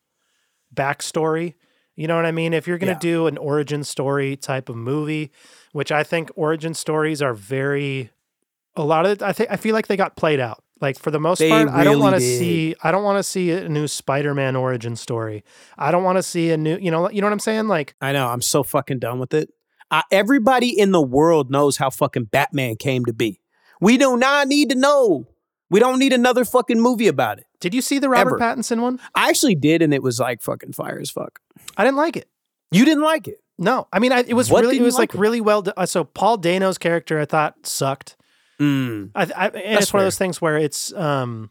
backstory. 0.75 1.55
You 1.95 2.07
know 2.09 2.17
what 2.17 2.25
I 2.27 2.33
mean? 2.33 2.55
If 2.55 2.67
you're 2.67 2.79
gonna 2.79 2.93
Yeah. 2.93 2.99
do 2.99 3.27
an 3.27 3.37
origin 3.39 3.85
story 3.85 4.37
type 4.37 4.69
of 4.69 4.77
movie, 4.77 5.31
which 5.73 5.93
I 5.93 6.03
think 6.03 6.31
origin 6.35 6.75
stories 6.75 7.21
are 7.21 7.35
very, 7.35 8.11
a 8.75 8.83
lot 8.85 9.05
of 9.07 9.23
I 9.23 9.33
think 9.33 9.51
I 9.51 9.57
feel 9.57 9.75
like 9.75 9.87
they 9.89 9.97
got 9.97 10.17
played 10.17 10.41
out. 10.41 10.65
Like 10.83 10.99
for 10.99 11.11
the 11.13 11.21
most 11.21 11.39
They 11.39 11.49
part, 11.49 11.69
I 11.69 11.85
don't 11.85 12.01
want 12.01 12.17
to 12.17 12.21
see. 12.21 12.75
I 12.83 12.91
don't 12.91 13.05
want 13.05 13.19
to 13.19 13.23
see 13.23 13.53
a 13.53 13.69
new 13.69 13.87
Spider-Man 13.87 14.57
origin 14.57 14.97
story. 14.97 15.45
I 15.79 15.93
don't 15.93 16.03
want 16.03 16.19
to 16.19 16.23
see 16.23 16.51
a 16.51 16.57
new. 16.57 16.77
You 16.77 16.91
know. 16.91 17.09
You 17.09 17.21
know 17.21 17.29
what 17.29 17.33
I'm 17.33 17.39
saying? 17.39 17.69
Like 17.69 17.95
I 18.01 18.13
know. 18.13 18.29
I'm 18.29 18.43
so 18.43 18.63
fucking 18.63 18.99
done 18.99 19.19
with 19.21 19.33
it. 19.33 19.51
Everybody 20.11 20.69
in 20.79 20.91
the 20.91 21.01
world 21.03 21.51
knows 21.51 21.77
how 21.77 21.91
fucking 21.91 22.25
Batman 22.25 22.77
came 22.77 23.05
to 23.05 23.13
be. 23.13 23.41
We 23.81 23.97
do 23.97 24.17
not 24.17 24.49
need 24.49 24.71
to 24.71 24.75
know. 24.75 25.29
We 25.71 25.81
don't 25.81 25.99
need 25.99 26.13
another 26.13 26.45
fucking 26.45 26.81
movie 26.81 27.09
about 27.09 27.39
it. 27.39 27.47
Did 27.61 27.75
you 27.75 27.81
see 27.81 27.99
the 27.99 28.09
Robert 28.09 28.41
Ever. 28.43 28.57
Pattinson 28.57 28.81
one? 28.81 29.01
I 29.15 29.29
actually 29.29 29.55
did, 29.55 29.83
and 29.83 29.95
it 29.95 30.03
was 30.03 30.19
like 30.19 30.43
fucking 30.43 30.73
fire 30.73 30.99
as 31.01 31.11
fuck. 31.11 31.41
I 31.77 31.85
didn't 31.85 31.97
like 31.97 32.17
it. 32.17 32.29
You 32.71 32.85
didn't 32.85 33.05
like 33.05 33.29
it. 33.29 33.39
No, 33.59 33.87
I 33.93 33.99
mean, 33.99 34.13
I, 34.13 34.25
it 34.27 34.35
was 34.35 34.51
What 34.51 34.65
really, 34.65 34.79
it 34.79 34.83
was 34.83 34.95
like 34.95 35.15
like 35.15 35.21
really 35.21 35.41
well. 35.41 35.63
done. 35.63 35.75
Uh, 35.77 35.87
so 35.87 36.05
Paul 36.05 36.39
Dano's 36.39 36.79
character, 36.79 37.21
I 37.21 37.25
thought 37.27 37.67
sucked. 37.67 38.17
Mm. 38.61 39.11
I, 39.15 39.23
I 39.23 39.25
and 39.49 39.55
That's 39.55 39.83
it's 39.85 39.93
one 39.93 40.01
of 40.03 40.07
those 40.07 40.19
things 40.19 40.41
where 40.41 40.57
it's 40.57 40.93
um, 40.93 41.51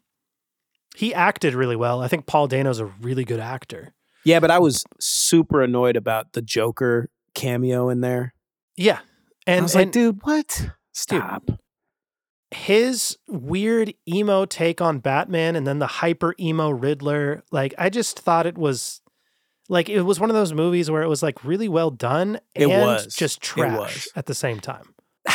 he 0.96 1.14
acted 1.14 1.54
really 1.54 1.76
well. 1.76 2.02
I 2.02 2.08
think 2.08 2.26
Paul 2.26 2.48
Dano's 2.48 2.80
a 2.80 2.86
really 2.86 3.26
good 3.26 3.40
actor. 3.40 3.94
Yeah, 4.24 4.40
but 4.40 4.52
I 4.52 4.60
was 4.60 4.84
super 5.00 5.62
annoyed 5.62 5.96
about 5.96 6.34
the 6.34 6.42
Joker 6.42 7.10
cameo 7.34 7.90
in 7.90 8.02
there. 8.02 8.34
Yeah, 8.78 9.00
and 9.48 9.62
I 9.62 9.64
was 9.64 9.76
and 9.76 9.86
like, 9.88 9.92
dude, 9.94 10.20
what? 10.24 10.70
Stop. 10.94 11.50
his 12.52 13.18
weird 13.28 13.94
emo 14.08 14.46
take 14.46 14.82
on 14.82 15.00
Batman, 15.00 15.56
and 15.56 15.66
then 15.66 15.80
the 15.80 15.88
hyper 15.88 16.36
emo 16.40 16.70
Riddler. 16.70 17.44
Like, 17.52 17.74
I 17.78 17.90
just 17.90 18.20
thought 18.20 18.46
it 18.46 18.58
was. 18.58 19.02
Like 19.70 19.88
it 19.88 20.02
was 20.02 20.20
one 20.20 20.30
of 20.30 20.34
those 20.36 20.52
movies 20.54 20.92
where 20.92 21.02
it 21.02 21.08
was 21.08 21.24
like 21.24 21.46
really 21.46 21.70
well 21.70 21.92
done 21.92 22.40
It 22.54 22.64
and 22.70 22.82
was. 22.82 23.16
just 23.16 23.38
It 23.38 23.44
trash 23.44 23.78
was. 23.78 24.08
at 24.18 24.26
the 24.26 24.34
same 24.36 24.60
time. 24.60 24.94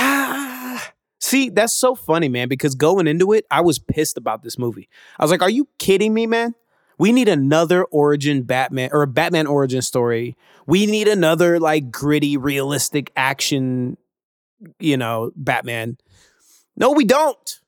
See, 1.19 1.49
that's 1.49 1.73
so 1.73 1.95
funny, 1.95 2.29
man, 2.29 2.49
because 2.49 2.75
going 2.75 3.07
into 3.07 3.33
it, 3.33 3.47
I 3.51 3.62
was 3.62 3.79
pissed 3.79 4.19
about 4.19 4.43
this 4.43 4.59
movie. 4.59 4.89
I 5.19 5.25
was 5.25 5.31
like, 5.31 5.43
are 5.43 5.51
you 5.51 5.69
kidding 5.79 6.12
me, 6.12 6.27
man? 6.27 6.55
We 6.99 7.12
need 7.12 7.29
another 7.29 7.85
origin 7.85 8.43
Batman 8.43 8.91
or 8.93 9.03
a 9.03 9.07
Batman 9.07 9.47
origin 9.47 9.83
story. 9.83 10.37
We 10.67 10.87
need 10.87 11.09
another 11.09 11.61
like 11.61 11.91
gritty, 11.91 12.37
realistic 12.37 13.12
action, 13.17 13.97
you 14.79 14.97
know, 14.97 15.31
Batman. 15.37 15.99
No, 16.77 16.93
we 16.93 17.05
don't. 17.05 17.61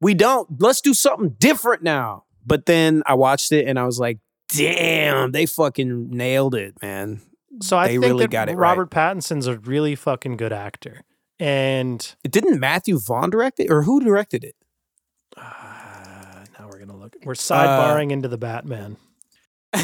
We 0.00 0.14
don't. 0.14 0.60
Let's 0.60 0.80
do 0.80 0.92
something 0.94 1.30
different 1.38 1.82
now. 1.82 2.24
But 2.46 2.66
then 2.66 3.02
I 3.06 3.14
watched 3.14 3.52
it 3.52 3.66
and 3.66 3.78
I 3.78 3.84
was 3.84 3.98
like, 3.98 4.18
damn, 4.48 5.32
they 5.32 5.46
fucking 5.46 6.10
nailed 6.10 6.54
it, 6.54 6.74
man. 6.82 7.22
So 7.62 7.78
I 7.78 7.86
They 7.86 7.92
think 7.94 8.04
really 8.04 8.24
that 8.24 8.30
got 8.30 8.48
it 8.48 8.52
right. 8.52 8.68
Robert 8.68 8.90
Pattinson's 8.90 9.46
a 9.46 9.58
really 9.58 9.94
fucking 9.94 10.36
good 10.36 10.52
actor. 10.52 11.02
And 11.40 12.14
It 12.22 12.30
didn't 12.30 12.60
Matthew 12.60 12.98
Vaughn 12.98 13.30
direct 13.30 13.58
it, 13.60 13.70
or 13.70 13.82
who 13.82 14.00
directed 14.00 14.44
it? 14.44 14.54
uh, 15.36 16.44
now 16.58 16.68
we're 16.70 16.78
gonna 16.78 16.96
look. 16.96 17.16
We're 17.24 17.34
sidebarring 17.34 18.12
into 18.12 18.28
the 18.28 18.38
Batman. 18.38 18.96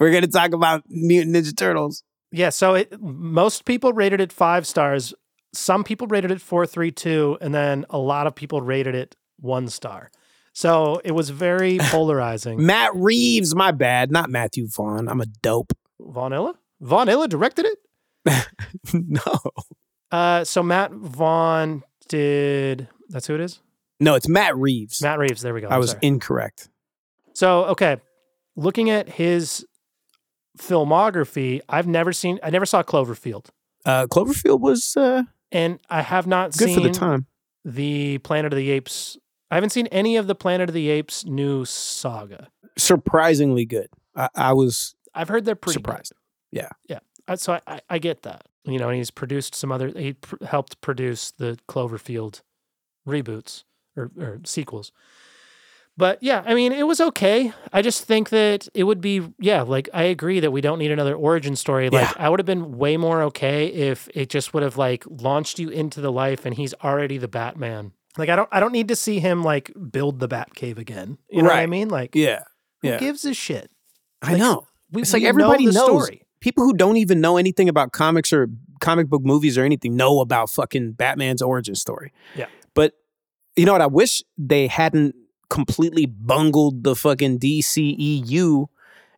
We're 0.00 0.12
gonna 0.12 0.26
talk 0.28 0.52
about 0.52 0.82
Mutant 0.88 1.36
Ninja 1.36 1.56
Turtles. 1.56 2.02
Yeah. 2.32 2.48
So 2.50 2.74
it, 2.74 3.00
most 3.00 3.64
people 3.66 3.92
rated 3.92 4.20
it 4.20 4.32
five 4.32 4.66
stars. 4.66 5.12
Some 5.52 5.84
people 5.84 6.06
rated 6.06 6.30
it 6.30 6.40
four, 6.40 6.66
three, 6.66 6.90
two, 6.90 7.36
and 7.40 7.54
then 7.54 7.84
a 7.90 7.98
lot 7.98 8.26
of 8.26 8.34
people 8.34 8.62
rated 8.62 8.94
it 8.94 9.14
one 9.38 9.68
star. 9.68 10.10
So 10.54 11.00
it 11.04 11.12
was 11.12 11.28
very 11.30 11.78
polarizing. 11.82 12.64
Matt 12.64 12.94
Reeves, 12.94 13.54
my 13.54 13.70
bad, 13.72 14.10
not 14.10 14.30
Matthew 14.30 14.66
Vaughn. 14.68 15.08
I'm 15.08 15.20
a 15.20 15.26
dope. 15.26 15.72
Von 16.00 16.32
Illa? 16.32 16.54
Von 16.80 17.08
Illa 17.08 17.28
directed 17.28 17.66
it? 17.66 17.78
no, 18.92 19.20
Uh, 20.10 20.44
so 20.44 20.62
Matt 20.62 20.92
Vaughn 20.92 21.82
did. 22.08 22.88
That's 23.08 23.26
who 23.26 23.34
it 23.34 23.40
is. 23.40 23.60
no, 24.00 24.14
it's 24.14 24.28
Matt 24.28 24.56
Reeves. 24.56 25.02
Matt 25.02 25.18
Reeves. 25.18 25.42
There 25.42 25.52
we 25.54 25.60
go. 25.60 25.68
I 25.68 25.74
I'm 25.74 25.80
was 25.80 25.90
sorry. 25.90 26.00
incorrect. 26.02 26.68
So, 27.34 27.64
okay, 27.66 27.98
looking 28.56 28.90
at 28.90 29.08
his 29.08 29.64
filmography, 30.58 31.60
I've 31.68 31.86
never 31.86 32.12
seen, 32.12 32.38
I 32.42 32.50
never 32.50 32.66
saw 32.66 32.82
Cloverfield, 32.82 33.46
Uh, 33.84 34.06
Cloverfield 34.06 34.60
was 34.60 34.96
uh, 34.96 35.22
and 35.52 35.78
I 35.88 36.02
have 36.02 36.26
not 36.26 36.52
good 36.56 36.68
seen 36.68 36.74
for 36.76 36.80
the 36.80 36.90
time. 36.90 37.26
the 37.64 38.18
Planet 38.18 38.52
of 38.52 38.56
the 38.56 38.70
Apes. 38.70 39.16
I 39.50 39.54
haven't 39.54 39.70
seen 39.70 39.86
any 39.88 40.16
of 40.16 40.26
the 40.26 40.34
Planet 40.34 40.68
of 40.68 40.74
the 40.74 40.88
Apes 40.90 41.24
new 41.24 41.64
saga. 41.64 42.48
Surprisingly 42.76 43.64
good. 43.64 43.88
I, 44.14 44.28
I 44.34 44.52
was 44.52 44.94
I've 45.14 45.28
heard 45.28 45.44
they're 45.44 45.54
pretty 45.54 45.80
good. 45.80 45.86
surprised. 45.86 46.12
Uh, 46.56 46.94
So 47.36 47.54
I, 47.54 47.60
I, 47.66 47.80
I 47.90 47.98
get 47.98 48.22
that. 48.22 48.46
You 48.64 48.78
know, 48.78 48.88
and 48.88 48.96
he's 48.98 49.10
produced 49.10 49.54
some 49.54 49.72
other, 49.72 49.88
he 49.88 50.12
pr- 50.12 50.44
helped 50.44 50.80
produce 50.82 51.30
the 51.30 51.58
Cloverfield 51.68 52.42
reboots 53.06 53.64
or, 53.96 54.10
or 54.18 54.40
sequels. 54.44 54.92
But 55.96 56.22
yeah, 56.22 56.44
I 56.46 56.54
mean, 56.54 56.70
it 56.72 56.86
was 56.86 57.00
okay. 57.00 57.52
I 57.72 57.82
just 57.82 58.04
think 58.04 58.28
that 58.28 58.68
it 58.72 58.84
would 58.84 59.00
be, 59.00 59.26
yeah, 59.40 59.62
like 59.62 59.88
I 59.92 60.04
agree 60.04 60.38
that 60.40 60.52
we 60.52 60.60
don't 60.60 60.78
need 60.78 60.92
another 60.92 61.14
origin 61.14 61.56
story. 61.56 61.90
Like 61.90 62.02
Yeah. 62.08 62.12
I 62.24 62.28
would 62.28 62.38
have 62.38 62.46
been 62.46 62.78
way 62.78 62.96
more 62.96 63.22
okay 63.24 63.66
if 63.66 64.08
it 64.14 64.28
just 64.28 64.54
would 64.54 64.62
have 64.62 64.76
like 64.76 65.02
launched 65.08 65.58
you 65.58 65.70
into 65.70 66.00
the 66.00 66.12
life 66.12 66.44
and 66.46 66.54
he's 66.54 66.72
already 66.84 67.18
the 67.18 67.26
Batman. 67.26 67.92
Like 68.16 68.28
I 68.28 68.36
don't, 68.36 68.48
I 68.52 68.60
don't 68.60 68.72
need 68.72 68.88
to 68.88 68.96
see 68.96 69.18
him 69.18 69.42
like 69.42 69.72
build 69.90 70.20
the 70.20 70.28
Batcave 70.28 70.78
again. 70.78 71.18
You 71.30 71.42
know 71.42 71.48
what 71.48 71.58
I 71.58 71.66
mean? 71.66 71.88
Like, 71.88 72.14
Yeah. 72.14 72.42
who 72.82 72.88
Yeah. 72.88 72.98
gives 72.98 73.24
a 73.24 73.34
shit? 73.34 73.70
I 74.22 74.36
know. 74.36 74.68
We, 74.92 75.02
It's 75.02 75.12
like 75.12 75.20
we 75.20 75.24
know 75.24 75.28
everybody 75.30 75.66
the 75.66 75.72
knows. 75.72 75.84
story. 76.04 76.22
People 76.40 76.64
who 76.64 76.74
don't 76.74 76.96
even 76.96 77.20
know 77.20 77.36
anything 77.36 77.68
about 77.68 77.92
comics 77.92 78.32
or 78.32 78.48
comic 78.80 79.08
book 79.08 79.22
movies 79.24 79.58
or 79.58 79.64
anything 79.64 79.96
know 79.96 80.20
about 80.20 80.50
fucking 80.50 80.92
Batman's 80.92 81.42
origin 81.42 81.74
story. 81.74 82.12
Yeah. 82.36 82.46
But 82.74 82.94
you 83.56 83.66
know 83.66 83.72
what? 83.72 83.82
I 83.82 83.86
wish 83.86 84.22
they 84.36 84.66
hadn't 84.68 85.14
completely 85.50 86.06
bungled 86.06 86.84
the 86.84 86.94
fucking 86.94 87.38
DCEU 87.40 88.66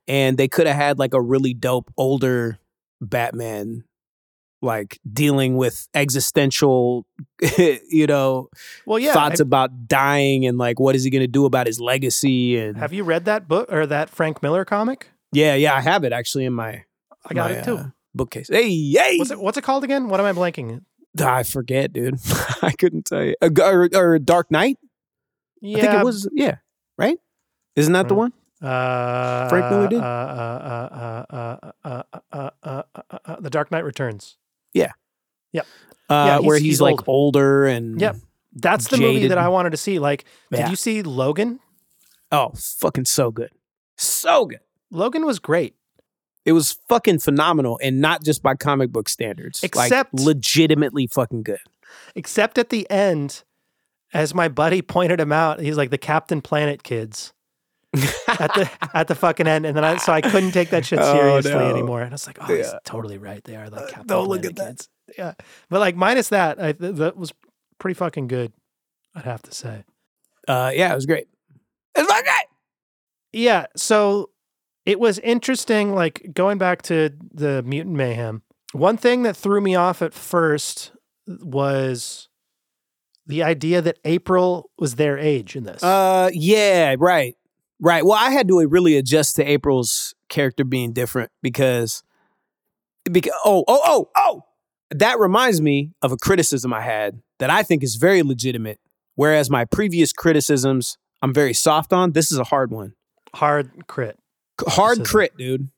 and 0.07 0.39
they 0.39 0.49
could 0.49 0.66
have 0.66 0.77
had 0.77 0.99
like 0.99 1.12
a 1.14 1.21
really 1.21 1.55
dope 1.55 1.93
older 1.97 2.59
Batman 3.01 3.85
like 4.62 5.01
dealing 5.11 5.57
with 5.57 5.89
existential 5.95 7.07
you 7.59 8.07
know 8.07 8.49
Well, 8.85 8.99
yeah. 8.99 9.12
thoughts 9.14 9.39
have, 9.39 9.47
about 9.47 9.89
dying 9.89 10.47
and 10.47 10.59
like 10.59 10.79
what 10.79 10.95
is 10.95 11.03
he 11.05 11.11
going 11.11 11.23
to 11.23 11.27
do 11.29 11.47
about 11.47 11.66
his 11.66 11.81
legacy 11.81 12.59
and 12.59 12.77
have 12.77 12.93
you 12.93 13.03
read 13.03 13.25
that 13.25 13.49
book 13.49 13.73
or 13.73 13.87
that 13.87 14.11
Frank 14.11 14.43
Miller 14.43 14.64
comic? 14.64 15.09
yeah 15.33 15.55
yeah 15.55 15.75
I 15.75 15.81
have 15.81 16.05
it 16.05 16.12
actually 16.12 16.45
in 16.45 16.53
my 16.53 16.85
I 17.27 17.35
got 17.35 17.51
my, 17.51 17.57
it 17.57 17.64
too. 17.64 17.77
Uh, 17.77 17.87
bookcase. 18.14 18.49
Hey, 18.49 18.71
hey. 18.93 19.18
What's 19.18 19.31
it, 19.31 19.41
what's 19.41 19.59
it 19.59 19.64
called 19.64 19.85
again? 19.85 20.09
What 20.09 20.21
am 20.21 20.27
I 20.27 20.33
blanking? 20.33 20.83
I 21.21 21.43
forget, 21.43 21.93
dude. 21.93 22.18
I 22.62 22.73
couldn't 22.73 23.07
tell 23.07 23.25
you. 23.25 23.35
Or, 23.43 23.89
or 23.95 24.18
Dark 24.18 24.51
Knight? 24.51 24.79
Yeah. 25.61 25.79
I 25.79 25.81
think 25.81 25.95
it 25.95 26.05
was, 26.05 26.29
yeah, 26.33 26.57
right? 26.97 27.18
Isn't 27.77 27.93
that 27.93 28.01
right. 28.01 28.09
the 28.09 28.14
one? 28.14 28.33
Uh, 28.62 29.49
Frank 29.49 29.71
Miller 29.71 29.89
did. 29.89 30.01
The 33.43 33.51
Dark 33.51 33.71
Knight 33.71 33.85
Returns. 33.85 34.37
Yeah. 34.73 34.93
Yep. 35.53 35.66
Uh, 36.09 36.14
yeah, 36.14 36.39
he's, 36.39 36.47
where 36.47 36.57
he's, 36.57 36.64
he's 36.64 36.81
like 36.81 37.09
old. 37.09 37.37
older 37.37 37.66
and. 37.66 38.01
Yep. 38.01 38.16
That's 38.53 38.89
the 38.89 38.97
jaded. 38.97 39.14
movie 39.14 39.29
that 39.29 39.39
I 39.39 39.49
wanted 39.49 39.71
to 39.71 39.77
see. 39.77 39.99
Like, 39.99 40.25
yeah. 40.51 40.62
did 40.62 40.71
you 40.71 40.77
see 40.77 41.03
Logan? 41.03 41.61
Oh, 42.33 42.53
fucking 42.57 43.05
so 43.05 43.31
good. 43.31 43.51
So 43.97 44.47
good. 44.47 44.61
Logan 44.91 45.25
was 45.25 45.39
great. 45.39 45.75
It 46.51 46.53
was 46.53 46.78
fucking 46.88 47.20
phenomenal, 47.20 47.78
and 47.80 48.01
not 48.01 48.24
just 48.24 48.42
by 48.42 48.57
comic 48.57 48.90
book 48.90 49.09
standards. 49.09 49.62
Except- 49.62 50.12
like 50.12 50.26
legitimately 50.26 51.07
fucking 51.07 51.44
good. 51.44 51.61
except 52.16 52.59
at 52.59 52.70
the 52.70 52.90
end, 52.90 53.44
as 54.12 54.34
my 54.34 54.48
buddy 54.48 54.82
pointed 54.96 55.20
him 55.20 55.30
out, 55.32 55.61
he's 55.61 55.76
like 55.76 55.90
the 55.90 55.98
Captain 55.98 56.40
Planet 56.42 56.82
kids 56.82 57.32
at 58.28 58.53
the 58.55 58.70
at 58.94 59.07
the 59.09 59.14
fucking 59.14 59.46
end, 59.46 59.64
and 59.66 59.76
then 59.76 59.84
I 59.84 59.96
so 59.98 60.12
I 60.12 60.20
couldn't 60.20 60.51
take 60.53 60.70
that 60.70 60.84
shit 60.84 60.98
Oh, 61.01 61.12
seriously 61.14 61.53
no. 61.53 61.70
anymore. 61.70 62.01
And 62.03 62.11
I 62.11 62.14
was 62.14 62.26
like, 62.26 62.38
oh, 62.40 62.46
he's 62.55 62.72
totally 62.84 63.18
right. 63.18 63.42
They 63.44 63.57
are 63.57 63.68
like 63.70 63.88
Captain 63.88 64.07
don't 64.09 64.26
Planet 64.26 64.44
look 64.44 64.51
at 64.51 64.57
that. 64.57 64.66
kids. 64.68 64.88
Yeah, 65.18 65.34
but 65.68 65.80
like 65.80 65.96
minus 65.96 66.28
that, 66.30 66.61
I, 66.62 66.72
th- 66.72 66.96
that 66.96 67.16
was 67.16 67.32
pretty 67.78 67.94
fucking 67.94 68.26
good. 68.28 68.53
I'd 69.14 69.24
have 69.24 69.42
to 69.42 69.53
say. 69.53 69.84
Uh, 70.48 70.70
yeah, 70.74 70.92
it 70.92 70.94
was 70.94 71.07
great. 71.07 71.26
It's 71.96 72.09
fucking 72.09 72.24
great. 72.24 72.46
Yeah, 73.32 73.66
so 73.76 74.30
it 74.87 74.99
was 74.99 75.18
interesting. 75.20 75.95
Like 75.95 76.31
going 76.33 76.59
back 76.59 76.83
to 76.83 77.11
the 77.33 77.62
mutant 77.62 77.97
mayhem. 77.97 78.43
One 78.72 78.97
thing 78.97 79.24
that 79.24 79.37
threw 79.37 79.61
me 79.61 79.74
off 79.74 80.01
at 80.01 80.14
first 80.14 80.93
was 81.26 82.28
the 83.26 83.43
idea 83.43 83.83
that 83.83 83.99
April 84.05 84.70
was 84.78 84.97
their 84.97 85.18
age 85.18 85.57
in 85.57 85.64
this. 85.64 85.83
Uh, 85.83 86.31
yeah, 86.33 86.95
right, 86.99 87.37
right. 87.81 88.05
Well, 88.05 88.18
I 88.18 88.31
had 88.31 88.49
to 88.49 88.66
really 88.68 88.97
adjust 88.97 89.37
to 89.37 89.45
April's 89.45 90.14
character 90.28 90.64
being 90.64 90.93
different 90.93 91.31
because, 91.43 92.03
because 93.11 93.33
oh, 93.45 93.64
oh, 93.66 93.81
oh, 93.85 94.11
oh, 94.16 94.43
that 94.91 95.18
reminds 95.18 95.61
me 95.61 95.93
of 96.03 96.12
a 96.12 96.16
criticism 96.16 96.72
I 96.72 96.83
had 96.83 97.20
that 97.39 97.51
I 97.51 97.62
think 97.62 97.83
is 97.83 97.97
very 97.97 98.22
legitimate. 98.22 98.78
Whereas 99.16 99.51
my 99.51 99.64
previous 99.64 100.12
criticisms, 100.12 100.97
I'm 101.22 101.35
very 101.35 101.55
soft 101.55 101.93
on. 101.93 102.12
This 102.12 102.31
is 102.31 102.39
a 102.39 102.45
hard 102.45 102.70
one. 102.70 102.95
Hard 103.35 103.87
crit. 103.87 104.18
Hard 104.66 105.04
crit, 105.04 105.36
dude. 105.36 105.68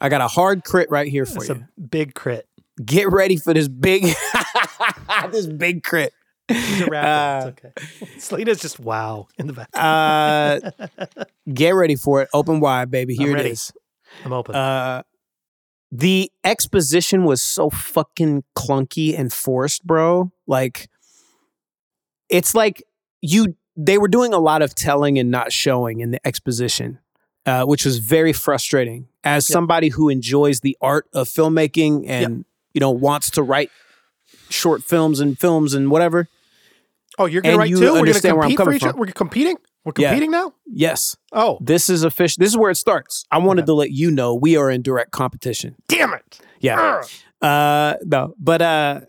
I 0.00 0.08
got 0.08 0.20
a 0.20 0.28
hard 0.28 0.64
crit 0.64 0.90
right 0.90 1.06
here 1.06 1.26
for 1.26 1.38
It's 1.38 1.48
you. 1.48 1.66
a 1.76 1.80
big 1.80 2.14
crit. 2.14 2.48
Get 2.84 3.10
ready 3.12 3.36
for 3.36 3.54
this 3.54 3.68
big, 3.68 4.02
this 5.30 5.46
big 5.46 5.82
crit. 5.82 6.12
Uh, 6.48 6.54
it's 6.54 7.64
okay. 7.64 7.72
Celina's 8.18 8.60
just 8.60 8.80
wow 8.80 9.28
in 9.38 9.46
the 9.46 9.52
back. 9.52 9.68
Uh, 9.74 10.70
get 11.54 11.70
ready 11.70 11.94
for 11.96 12.22
it. 12.22 12.28
Open 12.34 12.60
wide, 12.60 12.90
baby. 12.90 13.14
Here 13.14 13.34
ready. 13.34 13.50
is. 13.50 13.72
I'm 14.24 14.32
open. 14.32 14.54
Uh, 14.54 15.02
the 15.90 16.30
exposition 16.42 17.24
was 17.24 17.40
so 17.42 17.70
fucking 17.70 18.44
clunky 18.56 19.16
and 19.18 19.32
forced, 19.32 19.86
bro. 19.86 20.32
Like, 20.46 20.88
it's 22.28 22.54
like 22.54 22.82
you. 23.20 23.56
They 23.76 23.96
were 23.98 24.08
doing 24.08 24.34
a 24.34 24.38
lot 24.38 24.60
of 24.62 24.74
telling 24.74 25.18
and 25.18 25.30
not 25.30 25.52
showing 25.52 26.00
in 26.00 26.10
the 26.10 26.26
exposition, 26.26 26.98
uh, 27.46 27.64
which 27.64 27.84
was 27.84 27.98
very 27.98 28.32
frustrating. 28.32 29.08
As 29.24 29.48
Yep. 29.48 29.52
somebody 29.54 29.88
who 29.88 30.08
enjoys 30.08 30.60
the 30.60 30.76
art 30.80 31.06
of 31.12 31.28
filmmaking 31.28 32.08
and 32.08 32.44
you 32.74 32.80
know 32.80 32.90
wants 32.90 33.30
to 33.30 33.42
write 33.42 33.70
short 34.48 34.82
films 34.82 35.20
and 35.20 35.38
films 35.38 35.74
and 35.74 35.90
whatever. 35.90 36.28
oh, 37.18 37.26
you're 37.26 37.42
gonna 37.42 37.52
and 37.52 37.58
write 37.58 37.70
you 37.70 37.76
too. 37.76 37.82
We're 37.82 37.88
gonna 37.88 37.98
understand 38.00 38.36
where 38.36 38.44
I'm 38.46 38.50
compete 38.56 38.64
for 38.66 38.72
each 38.74 38.82
other. 38.84 38.98
We're 38.98 39.06
competing. 39.12 39.56
We're 39.84 39.92
Yeah. 39.98 40.08
competing 40.10 40.30
now. 40.30 40.54
Yes, 40.66 41.16
Oh, 41.32 41.58
this 41.60 41.88
is 41.90 42.04
official. 42.04 42.40
This 42.40 42.50
is 42.50 42.56
where 42.56 42.70
it 42.70 42.76
starts. 42.76 43.24
I 43.30 43.38
wanted 43.38 43.66
to 43.66 43.74
let 43.74 43.90
you 43.90 44.10
know 44.10 44.34
we 44.34 44.56
are 44.56 44.70
in 44.70 44.80
direct 44.82 45.10
competition. 45.10 45.74
damn 45.88 46.14
it! 46.14 46.40
Yeah. 46.60 47.00
Ugh. 47.00 47.08
Uh 47.42 47.96
no, 48.04 48.34
but 48.38 48.62
uh 48.62 49.00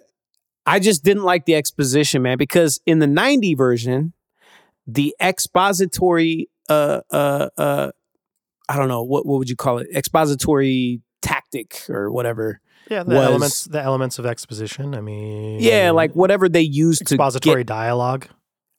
I 0.66 0.80
just 0.80 1.04
didn't 1.04 1.24
like 1.24 1.46
the 1.46 1.56
exposition, 1.56 2.22
man, 2.24 2.38
because 2.38 2.80
in 2.86 3.00
the 3.00 3.08
90 3.08 3.54
version, 3.56 4.14
the 4.88 5.16
expository 5.22 6.50
uh 6.70 7.02
uh 7.12 7.50
uh 7.58 7.92
I 8.70 8.78
don't 8.78 8.88
know, 8.88 9.04
what 9.04 9.26
what 9.26 9.40
would 9.40 9.50
you 9.50 9.56
call 9.56 9.78
it? 9.80 9.88
Expository 9.96 11.02
tactic 11.22 11.86
or 11.90 12.12
whatever. 12.12 12.60
Yeah, 12.90 13.04
the 13.04 13.16
was- 13.16 13.26
elements, 13.26 13.64
the 13.66 13.82
elements 13.82 14.20
of 14.20 14.26
exposition. 14.26 14.94
I 14.96 15.02
mean, 15.02 15.60
Yeah, 15.62 15.92
like 15.92 16.14
whatever 16.14 16.50
they 16.50 16.62
used 16.62 17.06
to 17.08 17.16
expository 17.16 17.62
get 17.64 17.68
dialogue. 17.68 18.28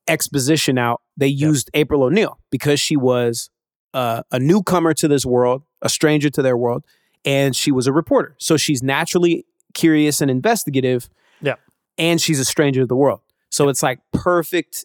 exposition 0.08 0.78
out, 0.78 1.00
they 1.16 1.26
used 1.28 1.70
April 1.74 2.02
O'Neil 2.02 2.38
because 2.50 2.80
she 2.80 2.96
was 2.96 3.50
uh, 3.94 4.22
a 4.30 4.38
newcomer 4.38 4.92
to 4.94 5.08
this 5.08 5.24
world, 5.24 5.62
a 5.82 5.88
stranger 5.88 6.28
to 6.30 6.42
their 6.42 6.56
world, 6.56 6.84
and 7.24 7.54
she 7.56 7.72
was 7.72 7.86
a 7.86 7.92
reporter. 7.92 8.34
So 8.38 8.56
she's 8.56 8.82
naturally 8.82 9.46
curious 9.72 10.20
and 10.20 10.30
investigative. 10.30 11.08
Yeah. 11.40 11.54
And 11.96 12.20
she's 12.20 12.40
a 12.40 12.44
stranger 12.44 12.80
to 12.82 12.86
the 12.86 12.96
world. 12.96 13.20
So 13.50 13.68
it's 13.68 13.82
like 13.82 14.00
perfect 14.12 14.84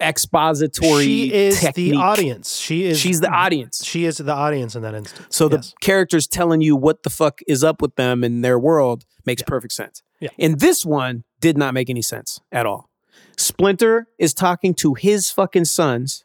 expository. 0.00 1.04
She 1.04 1.32
is 1.32 1.60
technique. 1.60 1.92
the 1.92 1.96
audience. 1.98 2.56
She 2.56 2.84
is. 2.84 2.98
She's 2.98 3.20
the 3.20 3.30
audience. 3.30 3.84
She 3.84 4.04
is 4.04 4.18
the 4.18 4.32
audience 4.32 4.74
in 4.74 4.82
that 4.82 4.94
instance. 4.94 5.34
So 5.34 5.48
the 5.48 5.72
characters 5.80 6.26
telling 6.26 6.60
you 6.60 6.76
what 6.76 7.02
the 7.02 7.10
fuck 7.10 7.40
is 7.46 7.64
up 7.64 7.80
with 7.82 7.96
them 7.96 8.22
in 8.24 8.42
their 8.42 8.58
world 8.58 9.04
makes 9.26 9.42
perfect 9.42 9.72
sense. 9.72 10.02
Yeah. 10.20 10.28
And 10.38 10.60
this 10.60 10.84
one 10.84 11.24
did 11.40 11.56
not 11.56 11.74
make 11.74 11.88
any 11.90 12.02
sense 12.02 12.40
at 12.52 12.66
all. 12.66 12.90
Splinter 13.36 14.06
is 14.18 14.34
talking 14.34 14.74
to 14.74 14.94
his 14.94 15.30
fucking 15.30 15.64
sons 15.64 16.24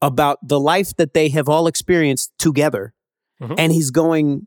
about 0.00 0.38
the 0.42 0.58
life 0.58 0.96
that 0.96 1.14
they 1.14 1.28
have 1.28 1.48
all 1.48 1.66
experienced 1.68 2.32
together. 2.38 2.92
Mhm. 3.40 3.54
And 3.58 3.72
he's 3.72 3.90
going 3.92 4.46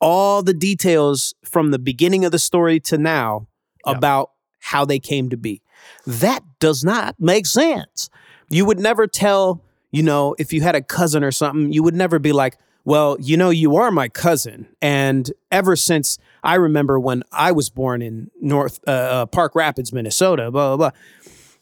all 0.00 0.42
the 0.42 0.52
details 0.52 1.34
from 1.42 1.70
the 1.70 1.78
beginning 1.78 2.24
of 2.26 2.32
the 2.32 2.38
story 2.38 2.78
to 2.80 2.98
now 2.98 3.48
Yeah. 3.86 3.92
about 3.92 4.30
how 4.60 4.84
they 4.84 4.98
came 4.98 5.30
to 5.30 5.36
be. 5.38 5.62
That 6.06 6.42
does 6.60 6.84
not 6.84 7.16
make 7.18 7.46
sense. 7.46 8.10
You 8.48 8.64
would 8.64 8.78
never 8.78 9.06
tell, 9.06 9.62
you 9.90 10.02
know, 10.02 10.34
if 10.38 10.52
you 10.52 10.60
had 10.60 10.74
a 10.74 10.82
cousin 10.82 11.24
or 11.24 11.32
something, 11.32 11.72
you 11.72 11.82
would 11.82 11.94
never 11.94 12.18
be 12.18 12.32
like, 12.32 12.56
well, 12.84 13.16
you 13.20 13.36
know, 13.36 13.50
you 13.50 13.76
are 13.76 13.90
my 13.90 14.08
cousin. 14.08 14.68
And 14.80 15.30
ever 15.50 15.74
since 15.74 16.18
I 16.44 16.54
remember 16.54 17.00
when 17.00 17.24
I 17.32 17.50
was 17.50 17.68
born 17.68 18.00
in 18.02 18.30
North 18.40 18.78
uh, 18.86 18.90
uh, 18.90 19.26
Park 19.26 19.56
Rapids, 19.56 19.92
Minnesota, 19.92 20.50
blah, 20.52 20.76
blah, 20.76 20.90
blah. 20.90 21.00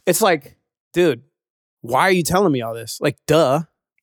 It's 0.05 0.21
like, 0.21 0.57
dude, 0.93 1.23
why 1.81 2.03
are 2.03 2.13
you 2.13 2.23
telling 2.23 2.53
me 2.53 2.61
all 2.61 2.75
this? 2.75 3.01
Like, 3.01 3.17
duh. 3.27 3.63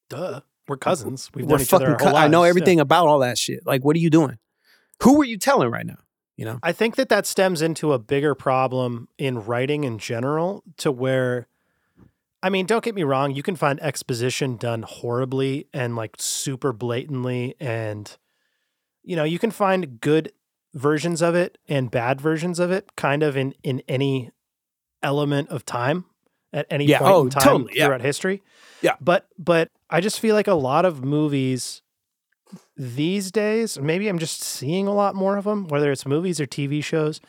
Duh. 0.09 0.41
We're 0.67 0.77
cousins. 0.77 1.29
We've 1.35 1.45
We're 1.45 1.57
known 1.57 1.61
each 1.61 1.73
other 1.73 1.91
fucking 1.91 2.07
cou- 2.07 2.15
I 2.15 2.27
know 2.27 2.41
lives. 2.41 2.47
Yeah. 2.47 2.49
everything 2.49 2.79
about 2.79 3.07
all 3.07 3.19
that 3.19 3.37
shit. 3.37 3.65
Like, 3.65 3.83
what 3.83 3.95
are 3.95 3.99
you 3.99 4.09
doing? 4.09 4.39
Who 5.03 5.21
are 5.21 5.25
you 5.25 5.37
telling 5.37 5.69
right 5.69 5.85
now? 5.85 5.97
You 6.41 6.45
know? 6.45 6.59
I 6.63 6.71
think 6.71 6.95
that 6.95 7.09
that 7.09 7.27
stems 7.27 7.61
into 7.61 7.93
a 7.93 7.99
bigger 7.99 8.33
problem 8.33 9.07
in 9.19 9.45
writing 9.45 9.83
in 9.83 9.99
general, 9.99 10.63
to 10.77 10.91
where, 10.91 11.45
I 12.41 12.49
mean, 12.49 12.65
don't 12.65 12.83
get 12.83 12.95
me 12.95 13.03
wrong, 13.03 13.35
you 13.35 13.43
can 13.43 13.55
find 13.55 13.79
exposition 13.79 14.57
done 14.57 14.81
horribly 14.81 15.67
and 15.71 15.95
like 15.95 16.15
super 16.17 16.73
blatantly, 16.73 17.53
and 17.59 18.17
you 19.03 19.15
know, 19.15 19.23
you 19.23 19.37
can 19.37 19.51
find 19.51 20.01
good 20.01 20.31
versions 20.73 21.21
of 21.21 21.35
it 21.35 21.59
and 21.67 21.91
bad 21.91 22.19
versions 22.19 22.59
of 22.59 22.71
it, 22.71 22.95
kind 22.95 23.21
of 23.21 23.37
in 23.37 23.53
in 23.61 23.83
any 23.87 24.31
element 25.03 25.49
of 25.49 25.63
time. 25.63 26.05
at 26.53 26.65
any 26.69 26.85
Yeah, 26.85 26.99
point 26.99 27.11
oh, 27.11 27.23
in 27.23 27.29
time 27.29 27.43
totally, 27.43 27.73
yeah. 27.75 27.85
throughout 27.85 28.01
history. 28.01 28.41
Yeah. 28.81 28.95
But 28.99 29.27
but 29.37 29.69
I 29.89 30.01
just 30.01 30.19
feel 30.19 30.35
like 30.35 30.47
a 30.47 30.53
lot 30.55 30.85
of 30.85 31.03
movies 31.03 31.81
these 32.81 33.31
days, 33.31 33.79
maybe 33.79 34.07
I'm 34.07 34.17
just 34.19 34.41
seeing 34.41 34.87
a 34.87 34.93
lot 34.93 35.13
more 35.13 35.37
of 35.37 35.43
them, 35.43 35.67
whether 35.67 35.91
it's 35.91 36.05
movies 36.05 36.39
or 36.41 36.47
TV 36.47 36.83
shows, 36.83 37.21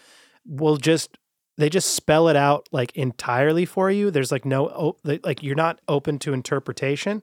will 0.47 0.77
just 0.79 1.19
they 1.59 1.69
just 1.69 1.95
spell 1.95 2.29
it 2.29 2.37
out 2.37 2.67
like 2.73 2.97
entirely 2.97 3.67
for 3.67 3.91
you. 3.91 4.11
There's 4.11 4.33
like 4.33 4.47
no 4.47 4.97
like 5.05 5.43
you're 5.43 5.55
not 5.55 5.81
open 5.89 6.19
to 6.21 6.33
interpretation. 6.33 7.23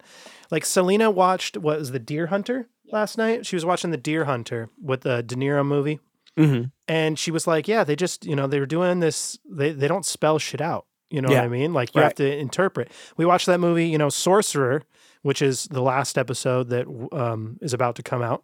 Like 0.51 0.63
Celina 0.65 1.09
watched 1.09 1.57
what 1.57 1.79
was 1.79 1.91
the 1.91 1.99
Deer 1.99 2.27
Hunter 2.27 2.69
last 2.91 3.17
night. 3.17 3.45
She 3.47 3.55
was 3.55 3.65
watching 3.65 3.89
the 3.89 3.97
Deer 3.97 4.25
Hunter 4.25 4.69
with 4.79 5.01
the 5.01 5.23
De 5.23 5.35
Niro 5.35 5.65
movie 5.65 5.99
Mm-hmm. 6.37 6.65
and 6.87 7.19
she 7.19 7.31
was 7.31 7.47
like, 7.47 7.67
"Yeah, 7.67 7.83
they 7.83 7.97
just 7.97 8.23
you 8.25 8.33
know 8.35 8.47
they 8.47 8.59
were 8.61 8.65
doing 8.67 8.99
this. 9.01 9.37
They 9.49 9.73
they 9.73 9.87
don't 9.89 10.05
spell 10.05 10.37
shit 10.39 10.61
out. 10.61 10.85
You 11.09 11.21
know 11.21 11.27
what 11.29 11.43
I 11.45 11.47
mean? 11.49 11.73
Like 11.73 11.93
you 11.95 12.01
have 12.01 12.15
to 12.15 12.37
interpret. 12.37 12.91
We 13.17 13.25
watched 13.25 13.47
that 13.47 13.59
movie, 13.59 13.87
you 13.87 13.97
know, 13.97 14.09
Sorcerer, 14.09 14.83
which 15.21 15.41
is 15.41 15.65
the 15.71 15.81
last 15.81 16.17
episode 16.17 16.69
that 16.69 16.85
um, 17.11 17.57
is 17.61 17.73
about 17.73 17.95
to 17.95 18.03
come 18.03 18.21
out, 18.21 18.43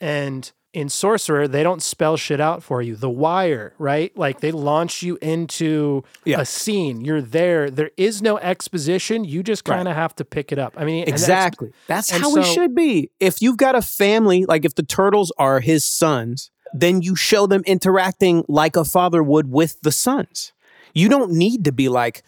and 0.00 0.52
in 0.72 0.88
Sorcerer 0.88 1.48
they 1.48 1.64
don't 1.64 1.82
spell 1.82 2.16
shit 2.16 2.40
out 2.40 2.62
for 2.62 2.80
you. 2.80 2.94
The 2.94 3.10
Wire, 3.10 3.74
right? 3.78 4.16
Like 4.16 4.38
they 4.40 4.52
launch 4.52 5.02
you 5.02 5.18
into 5.20 6.04
Yeah. 6.24 6.40
a 6.40 6.44
scene. 6.44 7.00
You're 7.04 7.20
there. 7.22 7.70
There 7.70 7.90
is 7.96 8.22
no 8.22 8.38
exposition. 8.38 9.24
You 9.24 9.42
just 9.42 9.64
kind 9.64 9.88
of 9.88 9.96
have 9.96 10.14
to 10.16 10.24
pick 10.24 10.52
it 10.52 10.60
up. 10.60 10.74
I 10.76 10.84
mean, 10.84 11.00
that's- 11.06 11.22
Exactly. 11.22 11.72
That's 11.88 12.12
and 12.12 12.22
how 12.22 12.36
it 12.36 12.44
should 12.44 12.76
be. 12.76 13.10
If 13.18 13.42
you've 13.42 13.56
got 13.56 13.74
a 13.74 13.82
family, 13.82 14.44
like 14.44 14.64
if 14.64 14.76
the 14.76 14.84
turtles 14.84 15.32
are 15.38 15.58
his 15.58 15.84
sons, 15.84 16.52
then 16.72 17.02
you 17.02 17.16
show 17.16 17.48
them 17.48 17.62
interacting 17.66 18.44
like 18.46 18.76
a 18.76 18.84
father 18.84 19.24
would 19.24 19.50
with 19.50 19.80
the 19.82 19.90
sons. 19.90 20.52
You 20.94 21.08
don't 21.08 21.32
need 21.32 21.64
to 21.64 21.72
be 21.72 21.88
like, 21.88 22.22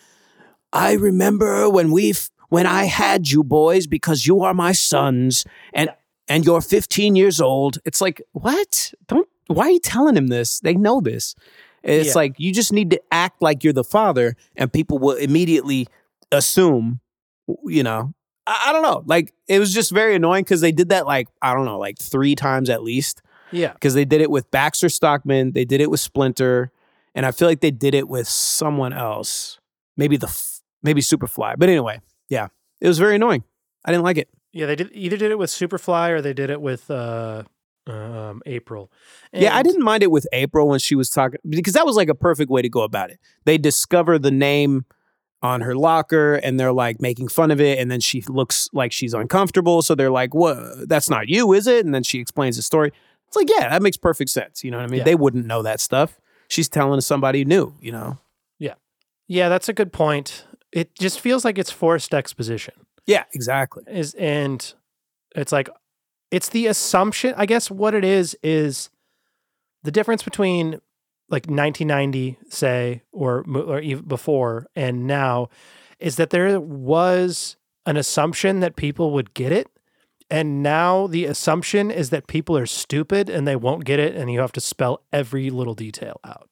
I 0.72 0.94
remember 0.94 1.70
when 1.70 1.92
we 1.92 2.12
when 2.52 2.66
I 2.66 2.84
had 2.84 3.30
you 3.30 3.42
boys 3.42 3.86
because 3.86 4.26
you 4.26 4.42
are 4.42 4.52
my 4.52 4.72
sons 4.72 5.46
and 5.72 5.88
and 6.28 6.44
you're 6.44 6.60
15 6.60 7.16
years 7.16 7.40
old. 7.40 7.78
It's 7.86 8.00
like, 8.02 8.20
what? 8.32 8.92
Don't 9.08 9.26
why 9.46 9.64
are 9.68 9.70
you 9.70 9.80
telling 9.80 10.16
him 10.16 10.26
this? 10.26 10.60
They 10.60 10.74
know 10.74 11.00
this. 11.00 11.34
It's 11.82 12.08
Yeah. 12.08 12.12
like 12.14 12.34
you 12.38 12.52
just 12.52 12.70
need 12.72 12.90
to 12.90 13.00
act 13.10 13.40
like 13.40 13.64
you're 13.64 13.72
the 13.72 13.82
father 13.98 14.36
and 14.54 14.70
people 14.70 14.98
will 14.98 15.16
immediately 15.16 15.88
assume, 16.30 17.00
you 17.64 17.82
know, 17.82 18.12
I, 18.46 18.66
I 18.68 18.72
don't 18.72 18.82
know. 18.82 19.02
Like 19.06 19.32
it 19.48 19.58
was 19.58 19.72
just 19.72 19.90
very 19.90 20.14
annoying 20.14 20.44
because 20.44 20.60
they 20.60 20.72
did 20.72 20.90
that 20.90 21.06
like 21.06 21.28
I 21.40 21.54
don't 21.54 21.64
know, 21.64 21.78
like 21.78 21.98
three 21.98 22.34
times 22.34 22.68
at 22.70 22.82
least. 22.82 23.22
yeah, 23.50 23.72
Because 23.72 23.94
they 23.94 24.04
did 24.04 24.20
it 24.20 24.30
with 24.30 24.50
Baxter 24.50 24.90
Stockman, 24.90 25.52
they 25.52 25.64
did 25.64 25.80
it 25.80 25.90
with 25.90 26.00
Splinter, 26.00 26.70
and 27.14 27.24
I 27.24 27.30
feel 27.32 27.48
like 27.48 27.60
they 27.60 27.70
did 27.70 27.94
it 27.94 28.08
with 28.08 28.28
someone 28.28 28.92
else. 28.92 29.58
Maybe 29.96 30.16
the 30.18 30.26
f- 30.28 30.60
maybe 30.82 31.00
Superfly. 31.00 31.54
But 31.58 31.68
anyway, 31.70 32.00
yeah, 32.32 32.48
it 32.80 32.88
was 32.88 32.98
very 32.98 33.16
annoying. 33.16 33.44
I 33.84 33.90
didn't 33.92 34.04
like 34.04 34.18
it. 34.18 34.28
yeah. 34.52 34.66
They 34.66 34.76
did 34.76 34.90
either 34.92 35.16
did 35.16 35.30
it 35.30 35.38
with 35.38 35.50
Superfly 35.50 36.10
or 36.10 36.20
they 36.22 36.32
did 36.32 36.50
it 36.50 36.60
with 36.60 36.90
uh, 36.90 37.42
um, 37.86 38.40
April. 38.46 38.90
yeah, 39.32 39.54
I 39.56 39.62
didn't 39.62 39.82
mind 39.82 40.02
it 40.02 40.10
with 40.10 40.26
April 40.32 40.68
when 40.68 40.78
she 40.78 40.94
was 40.94 41.10
talking 41.10 41.40
because 41.48 41.74
that 41.74 41.84
was 41.86 41.96
like 41.96 42.08
a 42.08 42.14
perfect 42.14 42.50
way 42.50 42.62
to 42.62 42.68
go 42.68 42.82
about 42.82 43.10
it. 43.10 43.18
They 43.44 43.58
discover 43.58 44.18
the 44.18 44.30
name 44.30 44.84
on 45.42 45.60
her 45.62 45.74
locker 45.74 46.34
and 46.36 46.58
they're 46.58 46.72
like 46.84 47.00
making 47.02 47.26
fun 47.28 47.50
of 47.50 47.60
it 47.60 47.78
and 47.80 47.90
then 47.90 47.98
she 48.00 48.22
looks 48.28 48.68
like 48.72 48.92
she's 48.92 49.12
uncomfortable 49.12 49.82
so 49.82 49.92
they're 49.96 50.08
like 50.22 50.32
what 50.34 50.88
that's 50.88 51.10
not 51.10 51.26
you 51.28 51.52
is 51.52 51.66
it 51.66 51.84
and 51.84 51.92
then 51.92 52.04
she 52.04 52.20
explains 52.20 52.54
the 52.54 52.62
story 52.62 52.92
it's 53.26 53.34
like 53.36 53.50
yeah 53.50 53.68
that 53.68 53.82
makes 53.82 53.96
perfect 53.96 54.30
sense 54.30 54.62
you 54.62 54.70
know 54.70 54.76
what 54.78 54.84
i 54.84 54.86
mean 54.86 54.98
Yeah. 54.98 55.04
they 55.10 55.16
wouldn't 55.16 55.44
know 55.44 55.60
that 55.62 55.80
stuff 55.80 56.20
she's 56.46 56.68
telling 56.68 57.00
somebody 57.00 57.44
new 57.44 57.74
you 57.80 57.90
know 57.90 58.18
yeah 58.60 58.74
Yeah, 59.26 59.48
that's 59.48 59.68
a 59.68 59.72
good 59.72 59.92
point. 59.92 60.46
It 60.72 60.94
just 60.98 61.20
feels 61.20 61.44
like 61.44 61.58
it's 61.58 61.70
forced 61.70 62.14
exposition. 62.14 62.74
yeah 63.06 63.24
exactly 63.34 63.82
Is 63.86 64.14
and 64.14 64.72
it's 65.34 65.52
like 65.52 65.68
it's 66.30 66.48
the 66.48 66.66
assumption, 66.66 67.34
I 67.36 67.44
guess 67.46 67.70
what 67.70 67.94
it 67.94 68.04
is 68.04 68.34
is 68.42 68.88
the 69.82 69.90
difference 69.90 70.22
between 70.22 70.80
like 71.28 71.46
1990 71.46 72.38
say 72.48 73.02
or 73.12 73.44
or 73.48 73.80
even 73.80 74.04
before 74.04 74.66
and 74.76 75.06
now 75.06 75.48
is 75.98 76.16
that 76.16 76.30
there 76.30 76.58
was 76.60 77.56
an 77.86 77.96
assumption 77.96 78.60
that 78.60 78.76
people 78.76 79.12
would 79.12 79.34
get 79.34 79.52
it 79.52 79.68
and 80.30 80.62
now 80.62 81.06
the 81.06 81.24
assumption 81.26 81.90
is 81.90 82.10
that 82.10 82.26
people 82.26 82.56
are 82.56 82.66
stupid 82.66 83.28
and 83.28 83.46
they 83.46 83.56
won't 83.56 83.84
get 83.84 83.98
it 83.98 84.14
and 84.16 84.30
you 84.32 84.40
have 84.40 84.52
to 84.52 84.60
spell 84.60 85.02
every 85.12 85.50
little 85.50 85.74
detail 85.74 86.20
out. 86.24 86.48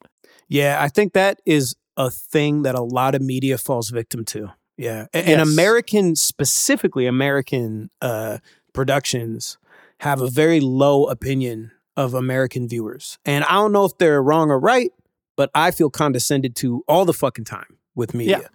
yeah 0.49 0.79
i 0.81 0.89
think 0.89 1.13
that 1.13 1.41
is 1.47 1.77
a 2.07 2.11
thing 2.11 2.63
that 2.63 2.75
a 2.75 2.81
lot 2.81 3.15
of 3.15 3.21
media 3.23 3.57
falls 3.59 3.91
victim 3.91 4.25
to 4.25 4.41
yeah 4.77 5.07
and 5.13 5.27
Yes. 5.29 5.49
american 5.53 6.17
specifically 6.17 7.07
american 7.07 7.91
uh 8.01 8.39
productions 8.73 9.59
have 9.99 10.21
a 10.23 10.29
very 10.31 10.61
low 10.61 11.05
opinion 11.17 11.73
of 11.97 12.15
american 12.15 12.69
viewers 12.69 13.19
and 13.25 13.45
i 13.45 13.53
don't 13.61 13.73
know 13.73 13.85
if 13.85 13.97
they're 13.99 14.23
wrong 14.23 14.51
or 14.51 14.59
right 14.59 14.91
but 15.37 15.51
i 15.55 15.71
feel 15.71 15.91
condescended 15.91 16.57
to 16.57 16.83
all 16.89 17.05
the 17.05 17.13
fucking 17.13 17.45
time 17.45 17.77
with 17.95 18.15
media 18.15 18.49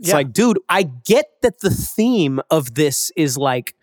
it's 0.00 0.08
Yeah. 0.10 0.14
like 0.14 0.32
dude 0.32 0.58
i 0.68 0.82
get 0.84 1.26
that 1.42 1.60
the 1.60 1.70
theme 1.70 2.40
of 2.50 2.74
this 2.74 3.12
is 3.16 3.36
like 3.36 3.74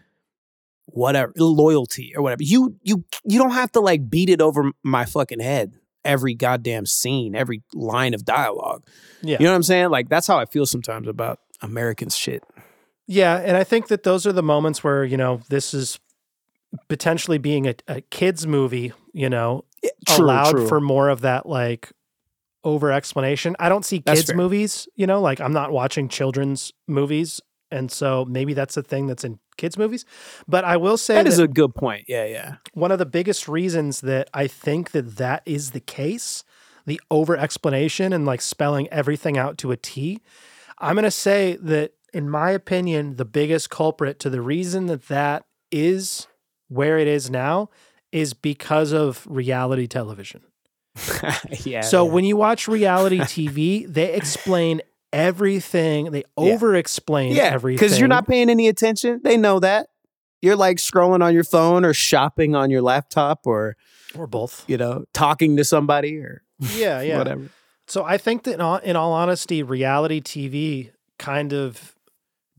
whatever 0.85 1.33
loyalty 1.37 2.13
or 2.15 2.21
whatever 2.23 2.43
you 2.43 2.75
you 2.83 3.03
you 3.25 3.37
don't 3.39 3.51
have 3.51 3.71
to 3.73 3.79
like 3.81 4.09
beat 4.09 4.29
it 4.29 4.41
over 4.41 4.71
my 4.83 5.03
fucking 5.05 5.39
head 5.41 5.73
every 6.05 6.33
goddamn 6.35 6.85
scene 6.85 7.35
every 7.35 7.61
line 7.73 8.13
of 8.13 8.23
dialogue 8.23 8.83
Yeah. 9.21 9.37
you 9.39 9.45
know 9.45 9.51
what 9.51 9.55
i'm 9.57 9.63
saying 9.63 9.89
like 9.89 10.07
that's 10.09 10.27
how 10.27 10.37
i 10.39 10.45
feel 10.45 10.65
sometimes 10.65 11.07
about 11.07 11.39
American 11.61 12.09
shit 12.09 12.43
Yeah, 13.07 13.37
and 13.37 13.55
I 13.55 13.63
think 13.63 13.87
that 13.87 14.03
those 14.03 14.25
are 14.27 14.33
the 14.33 14.43
moments 14.43 14.83
where 14.83 15.03
you 15.05 15.15
know 15.17 15.41
this 15.49 15.73
is 15.73 15.99
potentially 16.89 17.37
being 17.37 17.67
a, 17.67 17.75
a 17.87 18.01
kids 18.01 18.45
movie. 18.45 18.91
You 19.13 19.29
know, 19.29 19.63
True, 20.07 20.25
allowed 20.25 20.51
true. 20.51 20.67
for 20.67 20.81
more 20.81 21.07
of 21.09 21.21
that 21.21 21.45
like 21.45 21.91
over 22.63 22.91
explanation. 22.91 23.55
I 23.59 23.69
don't 23.69 23.85
see 23.85 24.01
kids 24.01 24.33
movies. 24.33 24.87
You 24.95 25.07
know, 25.07 25.21
like 25.21 25.39
I'm 25.39 25.53
not 25.53 25.71
watching 25.71 26.09
children's 26.09 26.73
movies, 26.87 27.39
and 27.71 27.91
so 27.91 28.25
maybe 28.25 28.53
that's 28.53 28.75
a 28.77 28.83
thing 28.83 29.07
that's 29.07 29.23
in 29.23 29.39
kids 29.57 29.77
movies. 29.77 30.05
But 30.47 30.63
I 30.63 30.77
will 30.77 30.97
say 30.97 31.15
that 31.15 31.23
that, 31.23 31.33
is 31.33 31.39
a 31.39 31.47
good 31.47 31.75
point 31.75 32.05
yeah 32.07 32.25
yeah 32.25 32.55
one 32.73 32.91
of 32.91 32.99
the 32.99 33.05
biggest 33.05 33.47
reasons 33.47 34.01
that 34.01 34.29
I 34.33 34.47
think 34.47 34.91
that 34.91 35.17
that 35.17 35.43
is 35.45 35.71
the 35.71 35.79
case, 35.79 36.43
the 36.85 37.01
over 37.09 37.37
explanation 37.37 38.13
and 38.13 38.25
like 38.25 38.41
spelling 38.41 38.87
everything 38.89 39.37
out 39.37 39.57
to 39.59 39.71
a 39.71 39.77
T. 39.77 40.21
I'm 40.79 40.95
going 40.95 41.03
to 41.03 41.11
say 41.11 41.57
that, 41.61 41.93
in 42.13 42.29
my 42.29 42.51
opinion, 42.51 43.15
the 43.15 43.25
biggest 43.25 43.69
culprit 43.69 44.19
to 44.19 44.29
the 44.29 44.41
reason 44.41 44.87
that 44.87 45.07
that 45.07 45.45
is 45.71 46.27
where 46.67 46.97
it 46.97 47.07
is 47.07 47.29
now 47.29 47.69
is 48.11 48.33
because 48.33 48.91
of 48.91 49.25
reality 49.29 49.87
television. 49.87 50.41
yeah 51.65 51.81
so 51.81 52.05
yeah. 52.05 52.11
when 52.13 52.23
you 52.23 52.37
watch 52.37 52.69
reality 52.69 53.19
TV, 53.19 53.85
they 53.85 54.13
explain 54.13 54.81
everything, 55.15 56.11
they 56.11 56.23
over 56.37 56.75
explain 56.75 57.33
yeah 57.35 57.45
everything. 57.45 57.77
because 57.77 57.97
you're 57.99 58.07
not 58.07 58.27
paying 58.27 58.49
any 58.49 58.67
attention 58.67 59.21
they 59.23 59.37
know 59.37 59.59
that 59.59 59.87
you're 60.41 60.55
like 60.55 60.77
scrolling 60.77 61.23
on 61.23 61.33
your 61.33 61.43
phone 61.45 61.85
or 61.85 61.93
shopping 61.93 62.53
on 62.55 62.69
your 62.69 62.81
laptop 62.81 63.47
or 63.47 63.75
or 64.17 64.27
both. 64.27 64.63
you 64.67 64.77
know 64.77 65.05
talking 65.13 65.55
to 65.57 65.63
somebody 65.63 66.17
or 66.17 66.43
Yeah, 66.75 67.01
yeah. 67.01 67.17
whatever 67.17 67.49
So 67.87 68.03
I 68.03 68.17
think 68.17 68.43
that 68.43 68.53
in 68.55 68.61
all, 68.61 68.77
in 68.77 68.95
all 68.95 69.11
honesty, 69.13 69.61
reality 69.63 70.19
TV 70.21 70.91
kind 71.19 71.53
of 71.53 71.95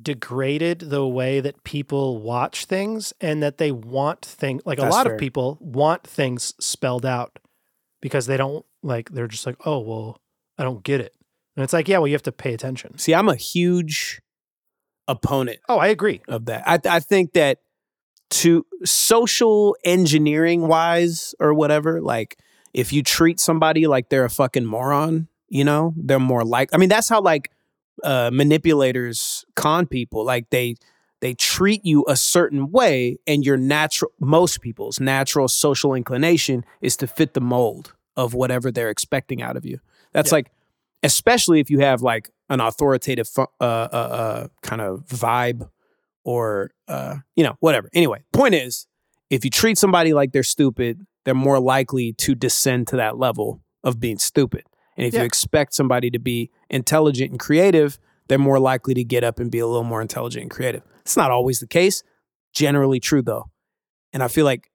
degraded 0.01 0.81
the 0.81 1.07
way 1.07 1.41
that 1.41 1.65
people 1.65 2.19
watch 2.21 2.67
things 2.67 3.13
and 3.21 3.43
that 3.43 3.59
they 3.59 3.73
want 3.73 4.23
things 4.25 4.63
like 4.67 4.79
a 4.79 4.83
lot 4.87 5.05
fair. 5.07 5.15
of 5.15 5.21
people 5.21 5.57
want 5.61 6.05
things 6.07 6.53
spelled 6.61 7.07
out 7.07 7.39
because 8.01 8.27
they 8.27 8.37
don't 8.37 8.65
like 8.83 9.11
they're 9.11 9.27
just 9.27 9.47
like, 9.47 9.57
"Oh, 9.67 9.79
well, 9.81 10.21
I 10.59 10.65
don't 10.65 10.83
get 10.85 11.01
it." 11.01 11.15
And 11.57 11.65
it's 11.65 11.73
like, 11.73 11.89
"Yeah, 11.89 11.99
well, 11.99 12.07
you 12.09 12.15
have 12.15 12.23
to 12.23 12.33
pay 12.33 12.53
attention." 12.55 12.99
see 12.99 13.15
i'm 13.15 13.29
a 13.29 13.35
huge 13.37 14.21
opponent 15.09 15.59
Oh, 15.69 15.79
I 15.79 15.89
agree. 15.89 16.21
of 16.29 16.47
that. 16.47 16.63
I, 16.67 16.79
I 16.97 17.01
think 17.01 17.33
that 17.35 17.59
to 18.31 18.67
social 18.85 19.77
engineering 19.85 20.67
wise 20.67 21.35
or 21.39 21.55
whatever, 21.55 22.01
like 22.01 22.37
if 22.75 22.93
you 22.93 23.03
treat 23.03 23.39
somebody 23.39 23.87
like 23.87 24.09
they're 24.09 24.25
a 24.25 24.31
fucking 24.31 24.65
moron, 24.67 25.29
you 25.49 25.63
know, 25.65 25.95
they're 25.97 26.19
more 26.19 26.45
like. 26.45 26.71
I 26.75 26.77
mean, 26.77 26.89
that's 26.89 27.09
how 27.09 27.21
like 27.21 27.51
uh, 28.03 28.31
manipulators 28.33 29.45
con 29.55 29.87
people. 29.87 30.25
Like 30.25 30.51
they 30.51 30.75
they 31.21 31.35
treat 31.35 31.85
you 31.85 32.05
a 32.09 32.17
certain 32.17 32.71
way, 32.73 33.19
and 33.29 33.47
your 33.47 33.57
natural 33.57 34.11
most 34.21 34.61
people's 34.61 34.99
natural 34.99 35.47
social 35.47 35.95
inclination 35.95 36.65
is 36.81 36.97
to 36.99 37.07
fit 37.07 37.33
the 37.35 37.41
mold 37.41 37.95
of 38.17 38.35
whatever 38.35 38.73
they're 38.73 38.91
expecting 38.91 39.41
out 39.41 39.57
of 39.57 39.65
you. 39.65 39.79
That's 40.13 40.33
Yeah. 40.33 40.37
like, 40.39 40.51
especially 41.07 41.61
if 41.61 41.71
you 41.71 41.79
have 41.81 42.03
like 42.03 42.31
an 42.49 42.61
authoritative 42.61 43.29
fu- 43.29 43.43
uh, 43.61 43.65
uh, 43.65 43.97
uh, 43.97 44.49
kind 44.63 44.81
of 44.83 45.07
vibe 45.07 45.69
or 46.25 46.73
uh, 46.89 47.17
you 47.37 47.45
know 47.45 47.57
whatever. 47.61 47.89
Anyway, 47.95 48.23
point 48.33 48.55
is, 48.55 48.87
if 49.31 49.45
you 49.45 49.51
treat 49.51 49.79
somebody 49.79 50.13
like 50.13 50.33
they're 50.33 50.43
stupid, 50.43 51.07
they're 51.25 51.35
more 51.35 51.61
likely 51.61 52.13
to 52.15 52.35
descend 52.35 52.87
to 52.89 52.97
that 52.97 53.17
level 53.17 53.63
of 53.85 53.99
being 54.01 54.19
stupid. 54.19 54.65
And 54.97 55.07
if 55.07 55.15
Yeah. 55.15 55.21
you 55.21 55.27
expect 55.27 55.75
somebody 55.75 56.11
to 56.11 56.19
be 56.19 56.51
intelligent 56.71 57.31
and 57.31 57.39
creative, 57.41 57.99
they're 58.29 58.39
more 58.39 58.59
likely 58.59 58.95
to 58.95 59.05
get 59.05 59.23
up 59.25 59.39
and 59.39 59.51
be 59.51 59.59
a 59.61 59.67
little 59.67 59.85
more 59.85 60.03
intelligent 60.03 60.43
and 60.43 60.51
creative. 60.51 60.83
It's 61.03 61.17
not 61.17 61.31
always 61.31 61.61
the 61.61 61.67
case. 61.69 62.03
Generally 62.55 63.01
true 63.01 63.23
though, 63.23 63.45
and 64.13 64.23
I 64.23 64.29
feel 64.29 64.45
like 64.47 64.71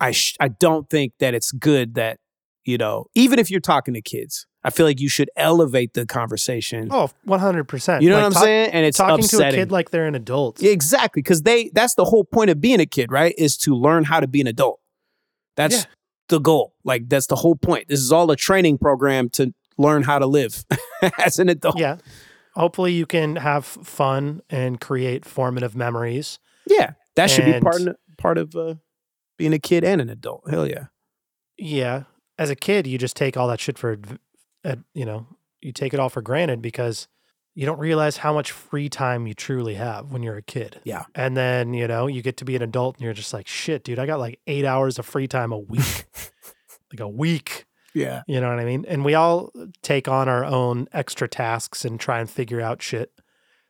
I 0.00 0.12
sh- 0.12 0.36
I 0.40 0.48
don't 0.48 0.88
think 0.88 1.12
that 1.20 1.34
it's 1.34 1.52
good 1.52 1.94
that 1.94 2.18
you 2.64 2.78
know 2.78 3.06
even 3.14 3.38
if 3.38 3.50
you're 3.50 3.60
talking 3.60 3.94
to 3.94 4.00
kids, 4.02 4.46
I 4.62 4.70
feel 4.70 4.84
like 4.86 5.00
you 5.00 5.08
should 5.08 5.30
elevate 5.36 5.94
the 5.94 6.04
conversation. 6.04 6.88
Oh, 6.90 7.08
100%. 7.26 8.02
you 8.02 8.10
know 8.10 8.16
Like, 8.16 8.22
what 8.22 8.26
I'm 8.26 8.32
talk- 8.32 8.42
saying? 8.42 8.70
And 8.72 8.84
it's 8.84 8.98
Talking 8.98 9.24
upsetting. 9.24 9.52
to 9.52 9.56
a 9.56 9.60
kid 9.62 9.72
like 9.72 9.90
they're 9.90 10.06
an 10.06 10.14
adult. 10.14 10.60
Yeah, 10.60 10.72
exactly, 10.72 11.22
because 11.22 11.42
they 11.42 11.70
that's 11.72 11.94
the 11.94 12.04
whole 12.04 12.24
point 12.24 12.50
of 12.50 12.60
being 12.60 12.78
a 12.80 12.86
kid, 12.86 13.10
right? 13.10 13.34
Is 13.38 13.56
to 13.58 13.74
learn 13.74 14.04
how 14.04 14.20
to 14.20 14.26
be 14.26 14.40
an 14.40 14.46
adult. 14.46 14.80
That's 15.56 15.74
Yeah. 15.76 15.84
the 16.28 16.38
goal. 16.40 16.74
Like 16.84 17.08
that's 17.08 17.26
the 17.26 17.36
whole 17.36 17.56
point. 17.56 17.88
This 17.88 18.00
is 18.00 18.12
all 18.12 18.30
a 18.30 18.36
training 18.36 18.78
program 18.78 19.30
to 19.30 19.54
learn 19.78 20.02
how 20.02 20.18
to 20.18 20.26
live 20.26 20.64
as 21.18 21.38
an 21.38 21.48
adult. 21.48 21.78
Yeah. 21.78 21.96
Hopefully 22.54 22.92
you 22.92 23.06
can 23.06 23.36
have 23.36 23.64
fun 23.64 24.42
and 24.50 24.78
create 24.80 25.24
formative 25.24 25.74
memories. 25.74 26.38
Yeah, 26.66 26.92
that 27.16 27.30
should 27.30 27.46
be 27.46 27.58
part 27.60 27.80
of, 27.80 27.96
part 28.18 28.36
of 28.38 28.54
uh, 28.54 28.74
being 29.38 29.54
a 29.54 29.58
kid 29.58 29.84
and 29.84 30.00
an 30.02 30.10
adult. 30.10 30.50
Hell 30.50 30.66
yeah. 30.68 30.86
Yeah. 31.56 32.02
As 32.38 32.50
a 32.50 32.56
kid, 32.56 32.86
you 32.86 32.98
just 32.98 33.16
take 33.16 33.36
all 33.36 33.48
that 33.48 33.60
shit 33.60 33.78
for, 33.78 33.98
uh, 34.64 34.76
you 34.94 35.04
know, 35.04 35.26
you 35.60 35.72
take 35.72 35.94
it 35.94 36.00
all 36.00 36.08
for 36.08 36.22
granted 36.22 36.62
because 36.62 37.08
you 37.54 37.66
don't 37.66 37.78
realize 37.78 38.18
how 38.18 38.32
much 38.32 38.52
free 38.52 38.88
time 38.88 39.26
you 39.26 39.34
truly 39.34 39.74
have 39.74 40.12
when 40.12 40.22
you're 40.22 40.36
a 40.36 40.42
kid. 40.42 40.80
Yeah. 40.84 41.04
And 41.14 41.36
then, 41.36 41.74
you 41.74 41.88
know, 41.88 42.06
you 42.06 42.22
get 42.22 42.36
to 42.38 42.44
be 42.44 42.56
an 42.56 42.62
adult 42.62 42.96
and 42.96 43.04
you're 43.04 43.12
just 43.12 43.32
like, 43.32 43.46
shit, 43.46 43.84
dude, 43.84 43.98
I 43.98 44.06
got 44.06 44.20
like 44.20 44.40
eight 44.46 44.64
hours 44.64 44.98
of 44.98 45.06
free 45.06 45.26
time 45.26 45.52
a 45.52 45.58
week. 45.58 46.06
like 46.92 47.00
a 47.00 47.08
week. 47.08 47.66
Yeah. 47.92 48.22
You 48.28 48.40
know 48.40 48.48
what 48.48 48.60
I 48.60 48.64
mean? 48.64 48.84
And 48.86 49.04
we 49.04 49.14
all 49.14 49.52
take 49.82 50.06
on 50.06 50.28
our 50.28 50.44
own 50.44 50.88
extra 50.92 51.28
tasks 51.28 51.84
and 51.84 51.98
try 51.98 52.20
and 52.20 52.30
figure 52.30 52.60
out 52.60 52.82
shit. 52.82 53.12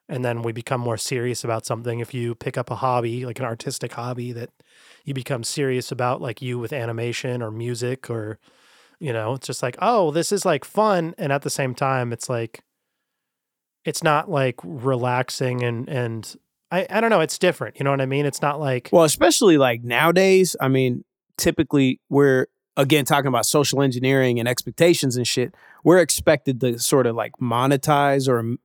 And 0.08 0.24
then 0.24 0.42
we 0.42 0.52
become 0.52 0.80
more 0.80 0.96
serious 0.96 1.44
about 1.44 1.64
something. 1.64 2.00
If 2.00 2.12
you 2.12 2.34
pick 2.34 2.58
up 2.58 2.70
a 2.70 2.76
hobby, 2.76 3.24
like 3.24 3.38
an 3.38 3.44
artistic 3.44 3.92
hobby 3.92 4.32
that 4.32 4.50
you 5.04 5.14
become 5.14 5.44
serious 5.44 5.90
about, 5.90 6.20
like 6.20 6.42
you 6.42 6.58
with 6.58 6.72
animation 6.72 7.42
or 7.42 7.50
music, 7.50 8.10
or, 8.10 8.38
you 9.00 9.12
know, 9.12 9.34
it's 9.34 9.46
just 9.46 9.62
like, 9.62 9.76
oh, 9.80 10.10
this 10.10 10.30
is 10.30 10.44
like 10.44 10.64
fun. 10.64 11.14
And 11.18 11.32
at 11.32 11.42
the 11.42 11.50
same 11.50 11.74
time, 11.74 12.12
it's 12.12 12.28
like, 12.28 12.62
it's 13.84 14.02
not 14.02 14.30
like 14.30 14.56
relaxing 14.62 15.62
and, 15.62 15.88
and, 15.88 16.36
I, 16.72 16.86
I 16.88 17.00
don't 17.00 17.10
know. 17.10 17.20
It's 17.20 17.38
different. 17.38 17.78
You 17.78 17.84
know 17.84 17.90
what 17.90 18.00
I 18.00 18.06
mean? 18.06 18.26
It's 18.26 18.42
not 18.42 18.60
like, 18.60 18.90
Well, 18.92 19.04
especially 19.04 19.58
like 19.58 19.82
nowadays, 19.82 20.54
I 20.60 20.68
mean, 20.68 21.04
typically 21.36 22.00
we're 22.08 22.46
again 22.76 23.04
talking 23.04 23.26
about 23.26 23.46
social 23.46 23.82
engineering 23.82 24.38
and 24.38 24.48
expectations 24.48 25.16
and 25.16 25.26
shit. 25.26 25.54
We're 25.82 25.98
expected 25.98 26.60
to 26.60 26.78
sort 26.78 27.06
of 27.06 27.16
like 27.16 27.32
monetize 27.40 28.28
or 28.28 28.56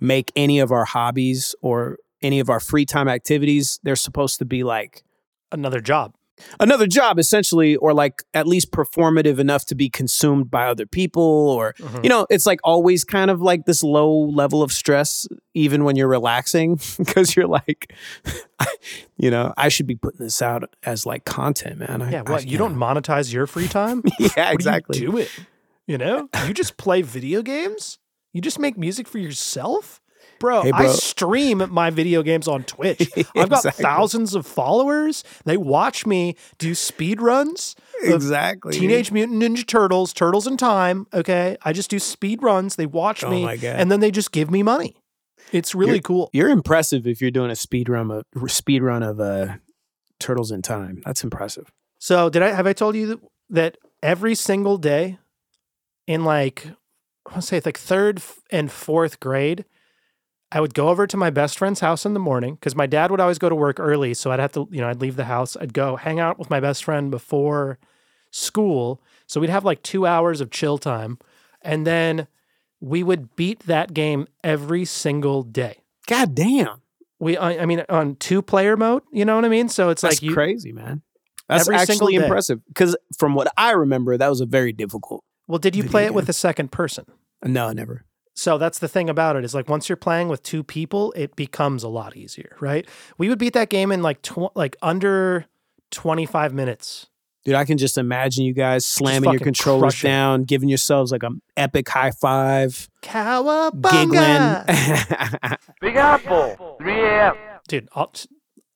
make 0.00 0.30
any 0.36 0.58
of 0.58 0.72
our 0.72 0.84
hobbies 0.84 1.54
or 1.62 1.98
any 2.20 2.40
of 2.40 2.50
our 2.50 2.60
free 2.60 2.84
time 2.84 3.08
activities. 3.08 3.80
They're 3.82 3.96
supposed 3.96 4.38
to 4.40 4.44
be 4.44 4.62
like 4.62 5.02
another 5.50 5.80
job. 5.80 6.14
Another 6.60 6.86
job 6.86 7.18
essentially 7.18 7.76
or 7.76 7.94
like 7.94 8.22
at 8.34 8.46
least 8.46 8.70
performative 8.72 9.38
enough 9.38 9.64
to 9.66 9.74
be 9.74 9.88
consumed 9.88 10.50
by 10.50 10.66
other 10.66 10.84
people 10.86 11.22
or 11.22 11.74
Mhm. 11.78 12.02
you 12.04 12.08
know 12.10 12.26
it's 12.30 12.44
like 12.46 12.60
always 12.64 13.04
kind 13.04 13.30
of 13.30 13.40
like 13.40 13.64
this 13.66 13.82
low 13.82 14.12
level 14.12 14.62
of 14.62 14.72
stress 14.72 15.26
even 15.54 15.84
when 15.84 15.94
you're 15.96 16.08
relaxing 16.08 16.78
because 16.98 17.36
you're 17.36 17.46
like 17.46 17.92
you 19.16 19.30
know 19.30 19.52
i 19.56 19.68
should 19.68 19.86
be 19.86 19.94
putting 19.94 20.18
this 20.24 20.42
out 20.42 20.64
as 20.84 21.06
like 21.06 21.24
content 21.24 21.78
man 21.78 22.02
I, 22.02 22.10
Yeah. 22.10 22.22
What? 22.22 22.46
you 22.46 22.58
don't 22.58 22.76
monetize 22.76 23.32
your 23.32 23.46
free 23.46 23.68
time? 23.68 24.02
yeah 24.36 24.50
exactly 24.52 24.98
do 24.98 25.12
do 25.12 25.18
it? 25.18 25.30
You 25.86 25.98
know, 25.98 26.30
you 26.48 26.54
just 26.54 26.78
play 26.78 27.02
video 27.02 27.42
games. 27.42 27.98
You 28.32 28.40
just 28.40 28.58
make 28.58 28.78
music 28.78 29.06
for 29.06 29.18
yourself, 29.18 30.00
bro. 30.38 30.62
Hey, 30.62 30.70
I 30.72 30.86
stream 30.88 31.62
my 31.70 31.90
video 31.90 32.22
games 32.22 32.46
on 32.48 32.64
Twitch. 32.64 33.08
I've 33.36 33.48
got 33.50 33.62
thousands 33.74 34.34
of 34.34 34.46
followers. 34.46 35.24
They 35.44 35.56
watch 35.56 36.06
me 36.06 36.36
do 36.58 36.74
speed 36.74 37.20
runs. 37.20 37.76
exactly 38.02 38.72
Teenage 38.78 39.10
Mutant 39.12 39.42
Ninja 39.42 39.66
Turtles, 39.66 40.12
Turtles 40.12 40.46
in 40.46 40.56
Time. 40.56 41.06
Okay, 41.14 41.56
I 41.64 41.72
just 41.72 41.90
do 41.90 41.98
speed 41.98 42.42
runs. 42.42 42.76
They 42.76 42.86
watch 42.86 43.24
Oh 43.24 43.30
me, 43.30 43.44
my 43.44 43.56
God. 43.56 43.76
and 43.76 43.90
then 43.90 44.00
they 44.00 44.10
just 44.10 44.32
give 44.32 44.50
me 44.50 44.62
money. 44.62 44.96
It's 45.52 45.74
really 45.74 46.00
cool. 46.00 46.30
you're 46.32 46.50
impressive 46.50 47.06
if 47.06 47.20
you're 47.20 47.30
doing 47.30 47.50
a 47.50 47.56
speed 47.56 47.88
run 47.88 48.10
of 48.10 48.24
speed 48.50 48.82
run 48.82 49.02
of 49.02 49.20
uh 49.20 49.56
turtles 50.18 50.50
in 50.50 50.62
time 50.62 51.02
that's 51.04 51.22
impressive 51.22 51.70
So 51.98 52.30
did 52.30 52.42
I 52.42 52.50
have 52.52 52.66
I 52.66 52.72
told 52.72 52.96
you 52.96 53.06
that, 53.08 53.20
that 53.50 53.78
every 54.02 54.34
single 54.34 54.78
day 54.78 55.18
in 56.06 56.24
like 56.24 56.66
I 56.66 57.30
want 57.30 57.42
to 57.42 57.46
say 57.46 57.56
it's 57.58 57.66
like 57.66 57.78
third 57.78 58.22
and 58.50 58.70
fourth 58.70 59.18
grade, 59.20 59.64
I 60.54 60.60
would 60.60 60.72
go 60.72 60.88
over 60.88 61.04
to 61.08 61.16
my 61.16 61.30
best 61.30 61.58
friend's 61.58 61.80
house 61.80 62.06
in 62.06 62.14
the 62.14 62.20
morning 62.20 62.54
because 62.54 62.76
my 62.76 62.86
dad 62.86 63.10
would 63.10 63.18
always 63.18 63.40
go 63.40 63.48
to 63.48 63.56
work 63.56 63.80
early, 63.80 64.14
so 64.14 64.30
I'd 64.30 64.38
have 64.38 64.52
to 64.52 64.68
you 64.70 64.80
know 64.80 64.88
I'd 64.88 65.00
leave 65.00 65.16
the 65.16 65.24
house, 65.24 65.56
I'd 65.60 65.74
go 65.74 65.96
hang 65.96 66.20
out 66.20 66.38
with 66.38 66.48
my 66.48 66.60
best 66.60 66.84
friend 66.84 67.10
before 67.10 67.78
school, 68.30 69.02
so 69.26 69.40
we'd 69.40 69.50
have 69.50 69.64
like 69.64 69.82
two 69.82 70.06
hours 70.06 70.40
of 70.40 70.50
chill 70.50 70.78
time, 70.78 71.18
and 71.60 71.84
then 71.84 72.28
we 72.80 73.02
would 73.02 73.34
beat 73.34 73.60
that 73.60 73.92
game 73.92 74.28
every 74.44 74.84
single 74.84 75.42
day. 75.42 75.78
god 76.06 76.36
damn 76.36 76.82
We 77.18 77.36
I, 77.36 77.62
I 77.62 77.66
mean 77.66 77.84
on 77.88 78.14
two 78.14 78.40
player 78.40 78.76
mode, 78.76 79.02
you 79.10 79.24
know 79.24 79.34
what 79.34 79.44
I 79.44 79.48
mean? 79.48 79.68
So 79.68 79.90
it's 79.90 80.02
That's 80.02 80.16
like 80.16 80.22
you 80.22 80.34
crazy, 80.34 80.70
man. 80.70 81.02
That's 81.48 81.68
actually 81.68 82.14
impressive 82.14 82.64
because 82.68 82.96
from 83.18 83.34
what 83.34 83.48
I 83.56 83.72
remember, 83.72 84.16
that 84.16 84.28
was 84.28 84.40
a 84.40 84.46
very 84.46 84.72
difficult. 84.72 85.24
well, 85.48 85.58
did 85.58 85.74
you 85.74 85.82
play 85.82 86.04
it 86.04 86.14
with 86.14 86.28
a 86.28 86.32
second 86.32 86.70
person? 86.70 87.06
No, 87.44 87.72
never. 87.72 88.04
So 88.34 88.58
that's 88.58 88.80
the 88.80 88.88
thing 88.88 89.08
about 89.08 89.36
it 89.36 89.44
is 89.44 89.54
like 89.54 89.68
once 89.68 89.88
you're 89.88 89.96
playing 89.96 90.28
with 90.28 90.42
two 90.42 90.64
people, 90.64 91.12
it 91.16 91.36
becomes 91.36 91.82
a 91.84 91.88
lot 91.88 92.16
easier, 92.16 92.56
right? 92.60 92.86
We 93.16 93.28
would 93.28 93.38
beat 93.38 93.52
that 93.52 93.68
game 93.70 93.92
in 93.92 94.02
like 94.02 94.22
tw- 94.22 94.54
like 94.56 94.76
under 94.82 95.46
25 95.92 96.52
minutes. 96.52 97.06
Dude, 97.44 97.54
I 97.54 97.64
can 97.64 97.76
just 97.78 97.98
imagine 97.98 98.44
you 98.44 98.54
guys 98.54 98.86
slamming 98.86 99.24
your 99.24 99.34
fucking 99.34 99.44
controllers 99.44 100.00
down, 100.00 100.44
giving 100.44 100.68
yourselves 100.68 101.12
like 101.12 101.22
an 101.22 101.42
epic 101.56 101.88
high 101.88 102.10
five, 102.10 102.88
Cowabunga! 103.02 104.66
giggling. 104.66 105.58
Big 105.80 105.96
Apple, 105.96 106.76
3 106.80 106.92
a.m. 106.92 107.34
Dude, 107.68 107.88
I'll, 107.94 108.10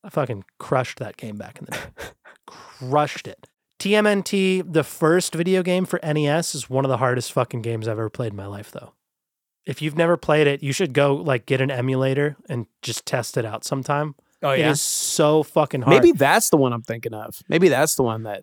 I 0.04 0.10
fucking 0.10 0.44
crushed 0.58 0.98
that 0.98 1.16
game 1.16 1.36
back 1.36 1.58
in 1.58 1.64
the 1.64 1.70
day. 1.72 2.10
crushed 2.46 3.26
it. 3.26 3.48
TMNT, 3.78 4.70
the 4.70 4.84
first 4.84 5.34
video 5.34 5.62
game 5.62 5.86
for 5.86 5.98
NES, 6.02 6.54
is 6.54 6.68
one 6.68 6.84
of 6.84 6.90
the 6.90 6.98
hardest 6.98 7.32
fucking 7.32 7.62
games 7.62 7.88
I've 7.88 7.92
ever 7.92 8.10
played 8.10 8.32
in 8.32 8.36
my 8.36 8.46
life, 8.46 8.70
though. 8.70 8.92
If 9.68 9.82
you've 9.82 9.98
never 9.98 10.16
played 10.16 10.46
it, 10.46 10.62
you 10.62 10.72
should 10.72 10.94
go 10.94 11.14
like 11.14 11.44
get 11.44 11.60
an 11.60 11.70
emulator 11.70 12.36
and 12.48 12.66
just 12.80 13.04
test 13.04 13.36
it 13.36 13.44
out 13.44 13.64
sometime. 13.64 14.14
oh 14.42 14.52
yeah, 14.52 14.68
It 14.68 14.70
is 14.70 14.80
so 14.80 15.42
fucking 15.42 15.82
hard. 15.82 15.94
Maybe 15.94 16.12
that's 16.12 16.48
the 16.48 16.56
one 16.56 16.72
I'm 16.72 16.80
thinking 16.82 17.12
of. 17.12 17.42
Maybe 17.48 17.68
that's 17.68 17.94
the 17.94 18.02
one 18.02 18.22
that 18.22 18.40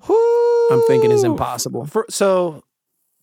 I'm 0.72 0.84
thinking 0.84 1.10
is 1.10 1.24
impossible. 1.24 1.88
For, 1.88 2.06
so, 2.10 2.64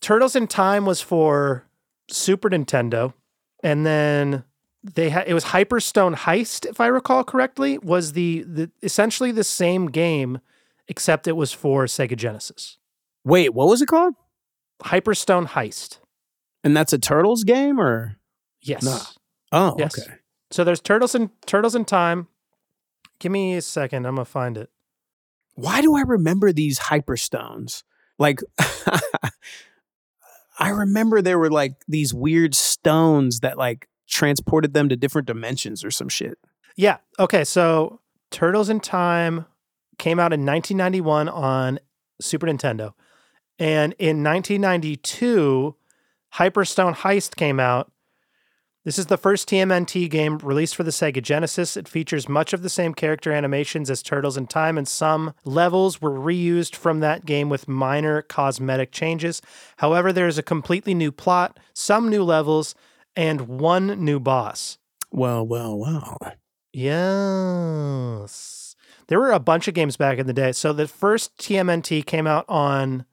Turtles 0.01 0.35
in 0.35 0.49
Time 0.49 0.85
was 0.85 1.01
for 1.01 1.65
Super 2.09 2.51
Nintendo, 2.51 3.15
and 3.63 3.87
then 3.87 4.43
they 4.83 5.11
had 5.11 5.29
it 5.29 5.35
was 5.35 5.45
Hyperstone 5.45 6.17
Heist, 6.17 6.67
if 6.69 6.81
I 6.81 6.89
recall 6.89 7.23
correctly, 7.23 7.79
was 7.79 8.15
the 8.15 8.43
the 8.43 8.69
essentially 8.83 9.31
the 9.31 9.45
same 9.45 9.87
game, 9.87 10.41
except 10.89 11.29
it 11.29 11.37
was 11.37 11.53
for 11.53 11.85
Sega 11.85 12.17
Genesis. 12.17 12.79
Wait, 13.25 13.55
what 13.55 13.69
was 13.69 13.81
it 13.81 13.87
called? 13.87 14.15
Hyperstone 14.83 15.47
Heist. 15.51 15.99
And 16.65 16.77
that's 16.77 16.93
a 16.93 16.99
Turtles 16.99 17.45
game 17.45 17.81
or? 17.81 18.17
Yes. 18.61 18.83
Nah. 18.83 19.01
Oh, 19.51 19.77
Yes. 19.79 19.99
okay. 19.99 20.17
So 20.51 20.65
there's 20.65 20.81
Turtles 20.81 21.15
and 21.15 21.31
Turtles 21.47 21.75
in 21.75 21.85
Time. 21.85 22.29
Give 23.19 23.33
me 23.33 23.55
a 23.57 23.63
second. 23.63 24.07
I'm 24.07 24.15
gonna 24.17 24.25
find 24.25 24.57
it. 24.59 24.71
Why 25.55 25.81
do 25.81 25.95
I 25.97 26.03
remember 26.03 26.53
these 26.53 26.79
hyperstones? 26.79 27.83
Like, 28.19 28.41
I 30.59 30.69
remember 30.69 31.23
there 31.23 31.39
were 31.39 31.51
like 31.51 31.75
these 31.89 32.13
weird 32.15 32.55
stones 32.55 33.41
that 33.41 33.59
like 33.59 33.89
transported 34.09 34.75
them 34.75 34.89
to 34.91 34.97
different 34.97 35.27
dimensions 35.27 35.85
or 35.85 35.91
some 35.91 36.09
shit. 36.09 36.39
Yeah. 36.77 36.99
Okay. 37.19 37.45
So 37.45 38.01
Turtles 38.31 38.69
in 38.69 38.81
Time 38.81 39.47
came 39.99 40.19
out 40.21 40.33
in 40.33 40.45
1991 40.45 41.29
on 41.29 41.79
Super 42.21 42.47
Nintendo. 42.47 42.93
And 43.59 43.95
in 43.99 44.23
1992, 44.23 45.75
Hyperstone 46.37 46.97
Heist 46.97 47.37
came 47.37 47.61
out. 47.61 47.93
This 48.85 48.99
is 48.99 49.07
the 49.07 49.16
first 49.16 49.49
TMNT 49.49 50.11
game 50.11 50.39
released 50.39 50.74
for 50.74 50.83
the 50.83 50.91
Sega 50.91 51.22
Genesis. 51.22 51.76
It 51.76 51.87
features 51.87 52.28
much 52.28 52.53
of 52.53 52.62
the 52.62 52.68
same 52.68 52.95
character 52.95 53.30
animations 53.30 53.89
as 53.89 54.03
Turtles 54.03 54.37
in 54.37 54.49
Time, 54.49 54.76
and 54.76 54.89
some 54.89 55.35
levels 55.45 56.03
were 56.03 56.11
reused 56.11 56.74
from 56.74 56.99
that 56.99 57.24
game 57.24 57.49
with 57.49 57.68
minor 57.68 58.22
cosmetic 58.22 58.91
changes. 58.91 59.41
However, 59.76 60.12
there 60.12 60.26
is 60.26 60.37
a 60.37 60.43
completely 60.43 60.95
new 60.95 61.12
plot, 61.12 61.61
some 61.74 62.09
new 62.09 62.24
levels, 62.24 62.74
and 63.14 63.43
one 63.43 64.05
new 64.05 64.18
boss. 64.18 64.78
Well, 65.12 65.47
well, 65.47 65.78
well. 65.78 66.18
Yes. 66.72 68.74
There 69.07 69.20
were 69.20 69.30
a 69.30 69.39
bunch 69.39 69.68
of 69.68 69.74
games 69.74 69.97
back 69.97 70.18
in 70.18 70.26
the 70.26 70.33
day. 70.33 70.53
So 70.53 70.72
the 70.72 70.89
first 70.89 71.37
TMNT 71.37 72.05
came 72.07 72.26
out 72.26 72.47
on 72.49 73.05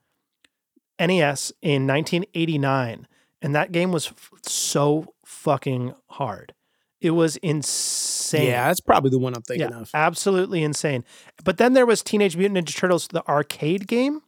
NES 1.00 1.52
in 1.62 1.86
1989, 1.86 3.06
and 3.42 3.54
that 3.54 3.72
game 3.72 3.90
was 3.92 4.08
f- 4.08 4.30
so 4.42 5.14
fucking 5.24 5.94
hard. 6.10 6.52
It 7.00 7.12
was 7.12 7.36
insane. 7.38 8.48
Yeah, 8.48 8.68
that's 8.68 8.80
probably 8.80 9.10
the 9.10 9.18
one 9.18 9.34
I'm 9.34 9.42
thinking 9.42 9.70
Yeah, 9.70 9.80
of. 9.80 9.90
absolutely 9.94 10.62
insane. 10.62 11.02
But 11.44 11.56
then 11.56 11.72
there 11.72 11.86
was 11.86 12.02
Teenage 12.02 12.36
Mutant 12.36 12.66
Ninja 12.68 12.76
Turtles, 12.76 13.08
the 13.08 13.26
arcade 13.26 13.86
game, 13.88 14.20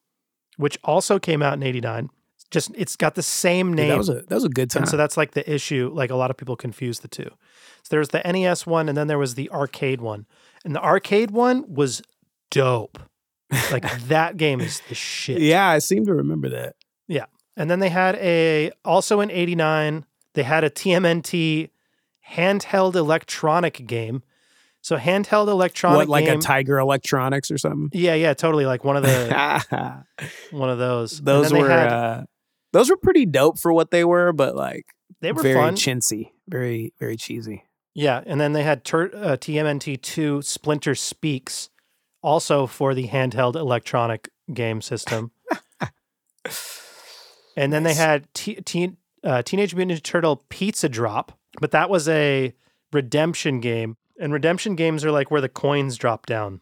which 0.56 0.78
also 0.82 1.18
came 1.18 1.42
out 1.42 1.54
in 1.54 1.62
'89. 1.62 2.08
Just 2.50 2.70
it's 2.74 2.96
got 2.96 3.14
the 3.14 3.22
same 3.22 3.72
name. 3.74 3.88
that 3.90 3.98
was 3.98 4.08
a 4.08 4.22
that 4.22 4.30
was 4.34 4.44
a 4.44 4.48
good 4.48 4.70
time. 4.70 4.82
And 4.82 4.88
so 4.90 4.96
that's 4.96 5.16
like 5.18 5.32
the 5.32 5.50
issue. 5.52 5.90
Like 5.92 6.10
a 6.10 6.16
lot 6.16 6.30
of 6.30 6.36
people 6.38 6.56
confuse 6.56 7.00
the 7.00 7.08
two. 7.08 7.24
So 7.82 7.88
there 7.90 7.98
was 7.98 8.08
the 8.10 8.20
NES 8.24 8.66
one, 8.66 8.88
and 8.88 8.96
then 8.96 9.06
there 9.06 9.18
was 9.18 9.34
the 9.34 9.50
arcade 9.50 10.00
one. 10.00 10.26
And 10.64 10.74
the 10.74 10.82
arcade 10.82 11.30
one 11.30 11.64
was 11.74 12.00
dope. 12.50 12.98
Like 13.70 13.90
that 14.08 14.36
game 14.36 14.60
is 14.60 14.80
the 14.88 14.94
shit. 14.94 15.40
yeah, 15.40 15.68
I 15.68 15.78
seem 15.78 16.04
to 16.06 16.14
remember 16.14 16.48
that. 16.50 16.76
Yeah. 17.08 17.26
And 17.56 17.70
then 17.70 17.80
they 17.80 17.90
had 17.90 18.16
a 18.16 18.72
also 18.84 19.20
in 19.20 19.30
'89 19.30 20.06
they 20.34 20.42
had 20.42 20.64
a 20.64 20.70
TMNT 20.70 21.68
handheld 22.30 22.94
electronic 22.94 23.86
game. 23.86 24.22
So 24.80 24.96
handheld 24.96 25.46
electronic 25.48 25.96
what, 25.96 26.08
like 26.08 26.24
game. 26.24 26.38
a 26.38 26.42
Tiger 26.42 26.78
Electronics 26.78 27.50
or 27.52 27.58
something? 27.58 27.90
yeah, 27.92 28.14
yeah, 28.14 28.34
totally. 28.34 28.66
Like 28.66 28.82
one 28.82 28.96
of 28.96 29.02
the 29.04 30.04
one 30.50 30.70
of 30.70 30.78
those. 30.78 31.20
Those 31.20 31.52
were 31.52 31.68
had- 31.68 31.92
uh, 31.92 32.22
those 32.72 32.90
were 32.90 32.96
pretty 32.96 33.26
dope 33.26 33.58
for 33.58 33.72
what 33.72 33.90
they 33.90 34.04
were, 34.04 34.32
but 34.32 34.56
like 34.56 34.86
they 35.20 35.30
were 35.32 35.42
very 35.42 35.54
fun. 35.54 35.76
chintzy, 35.76 36.30
very 36.48 36.92
very 36.98 37.16
cheesy. 37.16 37.64
Yeah, 37.94 38.22
and 38.24 38.40
then 38.40 38.54
they 38.54 38.62
had 38.62 38.84
tur- 38.84 39.10
uh, 39.14 39.36
TMNT2 39.36 40.42
Splinter 40.42 40.94
Speaks, 40.94 41.68
also 42.22 42.66
for 42.66 42.94
the 42.94 43.08
handheld 43.08 43.56
electronic 43.56 44.28
game 44.52 44.80
system. 44.80 45.32
and 47.56 47.72
then 47.72 47.82
they 47.82 47.94
had 47.94 48.32
T- 48.34 48.60
Teen 48.62 48.96
uh, 49.24 49.42
Teenage 49.42 49.74
Mutant 49.74 49.98
Ninja 49.98 50.02
Turtle 50.02 50.44
Pizza 50.48 50.88
Drop, 50.88 51.38
but 51.60 51.70
that 51.72 51.90
was 51.90 52.08
a 52.08 52.54
redemption 52.92 53.60
game. 53.60 53.96
And 54.20 54.32
redemption 54.32 54.76
games 54.76 55.04
are 55.04 55.10
like 55.10 55.30
where 55.30 55.40
the 55.40 55.48
coins 55.48 55.96
drop 55.96 56.26
down. 56.26 56.60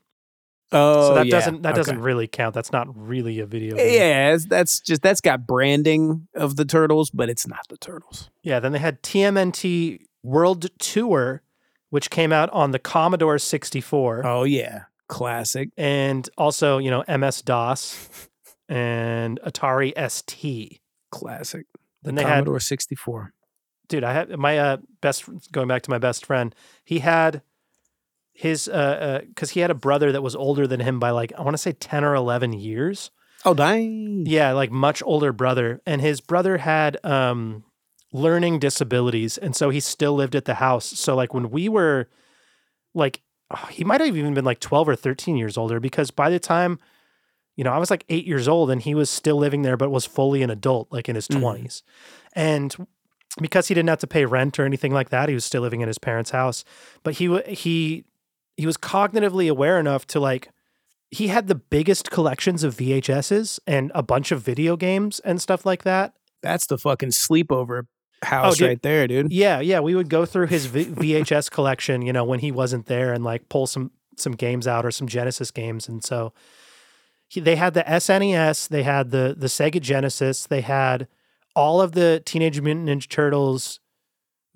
Oh, 0.72 1.08
so 1.08 1.14
that 1.16 1.26
yeah. 1.26 1.30
doesn't 1.32 1.62
that 1.62 1.70
Okay. 1.72 1.78
doesn't 1.78 2.00
really 2.00 2.28
count. 2.28 2.54
That's 2.54 2.70
not 2.70 2.86
really 2.96 3.40
a 3.40 3.46
video 3.46 3.76
game. 3.76 3.92
Yeah, 3.92 4.36
that's 4.48 4.78
just 4.80 5.02
that's 5.02 5.20
got 5.20 5.46
branding 5.46 6.28
of 6.34 6.54
the 6.56 6.64
turtles, 6.64 7.10
but 7.10 7.28
it's 7.28 7.46
not 7.46 7.66
the 7.68 7.76
turtles. 7.76 8.30
Yeah, 8.42 8.60
then 8.60 8.70
they 8.72 8.78
had 8.78 9.02
TMNT 9.02 9.98
World 10.22 10.66
Tour, 10.78 11.42
which 11.90 12.08
came 12.08 12.32
out 12.32 12.50
on 12.50 12.70
the 12.70 12.78
Commodore 12.78 13.38
64. 13.38 14.24
Oh 14.24 14.44
yeah, 14.44 14.82
classic. 15.10 15.70
and 15.76 16.30
also 16.38 16.78
you 16.78 16.90
know 16.90 17.04
MS 17.06 17.42
DOS 17.42 18.28
and 18.68 19.40
Atari 19.44 19.92
ST. 20.10 20.80
Classic. 21.10 21.66
Then 22.02 22.14
they 22.14 22.22
Commodore 22.22 22.60
64. 22.60 23.34
dude, 23.88 24.04
I 24.04 24.12
had 24.12 24.30
my 24.38 24.58
uh, 24.58 24.76
best 25.02 25.24
going 25.52 25.68
back 25.68 25.82
to 25.82 25.90
my 25.90 25.98
best 25.98 26.24
friend. 26.24 26.54
He 26.84 27.00
had 27.00 27.42
his 28.32 28.68
uh 28.68 29.20
because 29.28 29.50
he 29.50 29.60
had 29.60 29.70
a 29.70 29.74
brother 29.74 30.12
that 30.12 30.22
was 30.22 30.34
older 30.34 30.66
than 30.66 30.80
him 30.80 30.98
by 30.98 31.10
like 31.10 31.32
I 31.36 31.42
want 31.42 31.54
to 31.54 31.58
say 31.58 31.72
ten 31.72 32.04
or 32.04 32.14
eleven 32.14 32.52
years. 32.52 33.10
Oh, 33.44 33.54
dang. 33.54 34.24
Yeah, 34.26 34.52
like 34.52 34.70
much 34.70 35.02
older 35.04 35.32
brother, 35.32 35.80
and 35.84 36.00
his 36.00 36.20
brother 36.20 36.58
had 36.58 37.04
um 37.04 37.64
learning 38.12 38.60
disabilities, 38.60 39.36
and 39.36 39.54
so 39.54 39.70
he 39.70 39.80
still 39.80 40.14
lived 40.14 40.34
at 40.34 40.44
the 40.44 40.54
house. 40.54 40.86
So 40.86 41.14
like 41.14 41.34
when 41.34 41.50
we 41.50 41.68
were 41.68 42.08
like, 42.94 43.20
oh, 43.50 43.66
he 43.70 43.84
might 43.84 44.00
have 44.00 44.16
even 44.16 44.34
been 44.34 44.44
like 44.44 44.60
twelve 44.60 44.88
or 44.88 44.96
thirteen 44.96 45.36
years 45.36 45.56
older 45.58 45.80
because 45.80 46.10
by 46.10 46.30
the 46.30 46.38
time, 46.38 46.78
you 47.56 47.64
know, 47.64 47.72
I 47.72 47.78
was 47.78 47.90
like 47.90 48.04
eight 48.08 48.26
years 48.26 48.48
old, 48.48 48.70
and 48.70 48.80
he 48.80 48.94
was 48.94 49.10
still 49.10 49.36
living 49.36 49.62
there, 49.62 49.76
but 49.76 49.90
was 49.90 50.06
fully 50.06 50.42
an 50.42 50.50
adult, 50.50 50.88
like 50.90 51.08
in 51.08 51.14
his 51.14 51.28
Mhm. 51.28 51.40
20s 51.40 51.82
and 52.34 52.74
because 53.40 53.68
he 53.68 53.74
didn't 53.74 53.88
have 53.88 54.00
to 54.00 54.06
pay 54.08 54.24
rent 54.24 54.58
or 54.58 54.64
anything 54.64 54.92
like 54.92 55.10
that, 55.10 55.28
he 55.28 55.34
was 55.34 55.44
still 55.44 55.62
living 55.62 55.80
in 55.82 55.86
his 55.88 55.98
parents' 55.98 56.30
house. 56.30 56.64
But 57.04 57.14
he 57.14 57.40
he 57.48 58.04
he 58.56 58.66
was 58.66 58.76
cognitively 58.76 59.48
aware 59.50 59.78
enough 59.78 60.06
to 60.08 60.20
like 60.20 60.50
he 61.12 61.28
had 61.28 61.46
the 61.48 61.54
biggest 61.54 62.10
collections 62.10 62.62
of 62.64 62.76
VHSs 62.76 63.58
and 63.66 63.90
a 63.94 64.02
bunch 64.02 64.30
of 64.32 64.42
video 64.42 64.76
games 64.76 65.20
and 65.20 65.40
stuff 65.40 65.64
like 65.66 65.82
that. 65.84 66.12
That's 66.42 66.66
the 66.66 66.78
fucking 66.78 67.10
sleepover 67.10 67.84
house 68.22 68.58
dude. 68.58 68.68
right 68.68 68.82
there, 68.82 69.06
dude. 69.06 69.32
Yeah, 69.32 69.60
yeah, 69.60 69.80
we 69.80 69.94
would 69.94 70.08
go 70.08 70.24
through 70.26 70.46
his 70.48 70.66
v- 70.66 70.84
VHS 70.86 71.50
collection, 71.50 72.02
you 72.02 72.12
know, 72.12 72.24
when 72.24 72.40
he 72.40 72.52
wasn't 72.52 72.86
there 72.86 73.12
and 73.12 73.24
like 73.24 73.48
pull 73.48 73.66
some 73.66 73.90
some 74.16 74.32
games 74.32 74.66
out 74.66 74.84
or 74.84 74.90
some 74.90 75.08
Genesis 75.08 75.50
games 75.50 75.88
and 75.88 76.04
so 76.04 76.32
he, 77.28 77.40
they 77.40 77.56
had 77.56 77.72
the 77.74 77.82
SNES, 77.84 78.68
they 78.68 78.82
had 78.82 79.10
the 79.10 79.34
the 79.38 79.46
Sega 79.46 79.80
Genesis, 79.80 80.46
they 80.46 80.60
had 80.60 81.08
all 81.56 81.80
of 81.80 81.92
the 81.92 82.22
Teenage 82.26 82.60
Mutant 82.60 82.88
Ninja 82.88 83.08
Turtles 83.08 83.80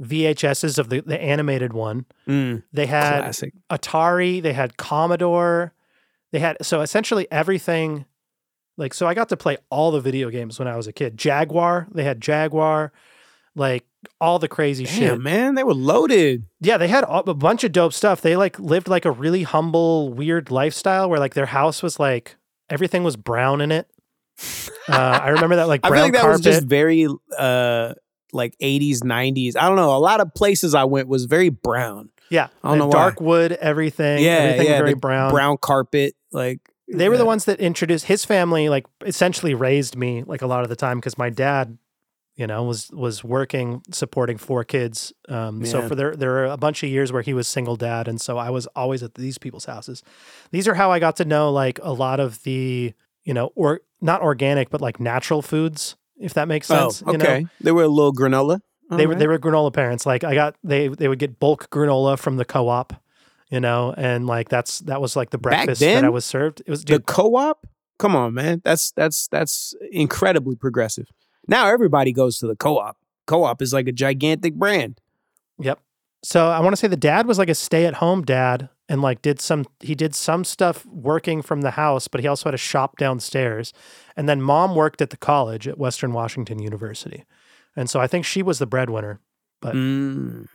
VHSs 0.02 0.78
of 0.78 0.88
the 0.88 1.00
the 1.00 1.20
animated 1.20 1.72
one. 1.72 2.04
Mm, 2.28 2.64
They 2.72 2.86
had 2.86 3.20
classic. 3.22 3.54
Atari, 3.70 4.42
they 4.42 4.52
had 4.52 4.76
Commodore, 4.76 5.72
they 6.32 6.40
had 6.40 6.56
so 6.62 6.80
essentially 6.80 7.26
everything. 7.30 8.04
Like 8.76 8.92
so, 8.92 9.06
I 9.06 9.14
got 9.14 9.28
to 9.28 9.36
play 9.36 9.56
all 9.70 9.92
the 9.92 10.00
video 10.00 10.30
games 10.30 10.58
when 10.58 10.66
I 10.66 10.76
was 10.76 10.88
a 10.88 10.92
kid. 10.92 11.16
Jaguar, 11.16 11.86
they 11.94 12.02
had 12.02 12.20
Jaguar, 12.20 12.92
like 13.56 13.84
all 14.20 14.38
the 14.38 14.48
crazy 14.48 14.84
shit. 14.84 15.18
Man, 15.20 15.54
they 15.54 15.64
were 15.64 15.74
loaded. 15.74 16.44
Yeah, 16.60 16.76
they 16.76 16.88
had 16.88 17.04
a 17.08 17.34
bunch 17.34 17.64
of 17.64 17.72
dope 17.72 17.92
stuff. 17.92 18.20
They 18.20 18.36
like 18.36 18.58
lived 18.58 18.88
like 18.88 19.04
a 19.04 19.10
really 19.10 19.42
humble, 19.42 20.12
weird 20.12 20.50
lifestyle 20.50 21.08
where 21.08 21.18
like 21.20 21.34
their 21.34 21.46
house 21.46 21.82
was 21.82 21.98
like 21.98 22.36
everything 22.68 23.04
was 23.04 23.16
brown 23.16 23.60
in 23.60 23.72
it. 23.72 23.88
Uh, 24.88 24.92
I 25.22 25.28
remember 25.28 25.56
that 25.56 25.68
like 25.68 25.80
I 25.84 25.88
brown 25.88 25.96
feel 25.98 26.04
like 26.04 26.12
that 26.14 26.20
carpet. 26.22 26.38
was 26.38 26.44
just 26.44 26.66
very 26.66 27.06
uh 27.38 27.94
like 28.32 28.56
80s, 28.60 28.98
90s. 28.98 29.56
I 29.56 29.68
don't 29.68 29.76
know. 29.76 29.94
A 29.96 29.98
lot 29.98 30.20
of 30.20 30.34
places 30.34 30.74
I 30.74 30.84
went 30.84 31.06
was 31.06 31.26
very 31.26 31.50
brown. 31.50 32.10
yeah, 32.30 32.48
I 32.64 32.70
don't 32.70 32.78
know 32.78 32.90
dark 32.90 33.20
wood, 33.20 33.52
everything. 33.52 34.22
Yeah, 34.24 34.32
everything 34.32 34.66
yeah, 34.66 34.78
very 34.78 34.94
brown. 34.94 35.30
Brown 35.30 35.56
carpet, 35.56 36.14
like 36.32 36.58
They 36.92 37.08
were 37.08 37.16
the 37.16 37.24
ones 37.24 37.44
that 37.44 37.60
introduced 37.60 38.06
his 38.06 38.24
family. 38.24 38.68
Like 38.68 38.86
essentially 39.06 39.54
raised 39.54 39.96
me 39.96 40.24
like 40.24 40.42
a 40.42 40.46
lot 40.48 40.64
of 40.64 40.68
the 40.68 40.76
time 40.76 40.98
because 40.98 41.16
my 41.16 41.30
dad, 41.30 41.78
you 42.36 42.46
know, 42.46 42.64
was 42.64 42.90
was 42.92 43.22
working 43.22 43.82
supporting 43.92 44.38
four 44.38 44.64
kids. 44.64 45.12
Um, 45.28 45.64
So 45.64 45.82
for 45.88 45.94
there 45.94 46.16
there 46.16 46.30
were 46.30 46.44
a 46.46 46.56
bunch 46.56 46.82
of 46.82 46.88
years 46.90 47.12
where 47.12 47.22
he 47.22 47.32
was 47.34 47.46
single 47.48 47.76
dad, 47.76 48.08
and 48.08 48.20
so 48.20 48.38
I 48.38 48.50
was 48.50 48.66
always 48.74 49.02
at 49.02 49.14
these 49.14 49.38
people's 49.38 49.66
houses. 49.66 50.02
These 50.50 50.66
are 50.68 50.74
how 50.74 50.90
I 50.90 50.98
got 50.98 51.16
to 51.16 51.24
know 51.24 51.52
like 51.52 51.78
a 51.82 51.92
lot 51.92 52.20
of 52.20 52.42
the 52.42 52.92
you 53.24 53.34
know 53.34 53.52
or 53.54 53.80
not 54.00 54.20
organic 54.20 54.70
but 54.70 54.80
like 54.80 54.98
natural 55.00 55.42
foods, 55.42 55.96
if 56.16 56.34
that 56.34 56.48
makes 56.48 56.70
Oh, 56.70 56.90
sense. 56.90 57.02
you 57.12 57.18
know? 57.18 57.24
okay. 57.24 57.46
They 57.60 57.72
were 57.72 57.84
a 57.84 57.88
little 57.88 58.12
granola. 58.12 58.60
they 58.90 59.06
were 59.06 59.14
they 59.14 59.26
were 59.28 59.38
granola 59.38 59.72
parents. 59.72 60.04
Like 60.04 60.24
I 60.24 60.34
got 60.34 60.56
they 60.64 60.88
they 60.88 61.08
would 61.08 61.18
get 61.20 61.38
bulk 61.40 61.70
granola 61.70 62.18
from 62.18 62.36
the 62.36 62.44
co-op, 62.44 62.92
you 63.50 63.60
know, 63.60 63.94
and 63.96 64.26
like 64.26 64.48
that's 64.48 64.80
that 64.80 65.00
was 65.00 65.14
like 65.16 65.30
the 65.30 65.38
breakfast 65.38 65.80
that? 65.80 66.04
I 66.04 66.08
was 66.10 66.24
served. 66.24 66.60
It 66.66 66.70
was 66.70 66.84
the 66.84 67.00
co-op. 67.00 67.66
Come 67.98 68.16
on, 68.16 68.34
man. 68.34 68.60
That's 68.64 68.90
that's 68.92 69.28
that's 69.28 69.72
incredibly 69.92 70.56
progressive. 70.56 71.06
Now 71.48 71.68
everybody 71.68 72.12
goes 72.12 72.38
to 72.38 72.46
the 72.46 72.56
co-op. 72.56 72.96
Co-op 73.26 73.60
is 73.62 73.72
like 73.72 73.88
a 73.88 73.92
gigantic 73.92 74.54
brand. 74.54 75.00
Yep. 75.58 75.80
So 76.22 76.48
I 76.48 76.60
want 76.60 76.72
to 76.72 76.76
say 76.76 76.88
the 76.88 76.96
dad 76.96 77.26
was 77.26 77.38
like 77.38 77.50
a 77.50 77.54
stay-at-home 77.54 78.22
dad 78.22 78.68
and 78.88 79.02
like 79.02 79.22
did 79.22 79.40
some 79.40 79.66
he 79.80 79.94
did 79.94 80.14
some 80.14 80.44
stuff 80.44 80.84
working 80.86 81.42
from 81.42 81.60
the 81.62 81.72
house, 81.72 82.08
but 82.08 82.20
he 82.20 82.26
also 82.26 82.48
had 82.48 82.54
a 82.54 82.58
shop 82.58 82.96
downstairs. 82.98 83.72
And 84.16 84.28
then 84.28 84.40
mom 84.42 84.74
worked 84.74 85.00
at 85.02 85.10
the 85.10 85.16
college 85.16 85.68
at 85.68 85.78
Western 85.78 86.12
Washington 86.12 86.58
University. 86.60 87.24
And 87.76 87.88
so 87.90 88.00
I 88.00 88.06
think 88.06 88.24
she 88.24 88.42
was 88.42 88.58
the 88.58 88.66
breadwinner. 88.66 89.20
But 89.60 89.74
Mm, 89.74 90.48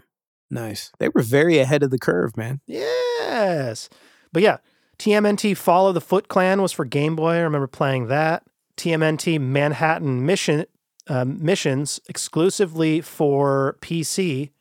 nice. 0.50 0.92
They 1.00 1.10
were 1.10 1.22
very 1.24 1.58
ahead 1.60 1.84
of 1.84 1.92
the 1.92 2.00
curve, 2.00 2.36
man. 2.38 2.62
yes. 2.68 3.90
But 4.32 4.42
yeah, 4.44 4.58
TMNT 5.00 5.56
Follow 5.58 5.92
the 5.92 6.02
Foot 6.02 6.28
Clan 6.28 6.62
was 6.62 6.72
for 6.72 6.86
Game 6.86 7.16
Boy. 7.16 7.34
I 7.34 7.40
remember 7.40 7.68
playing 7.68 8.08
that. 8.08 8.44
TMNT 8.78 9.40
Manhattan 9.40 10.26
Mission 10.26 10.66
um, 11.10 11.44
missions 11.44 12.00
exclusively 12.08 13.02
for 13.02 13.78
PC. 13.82 14.52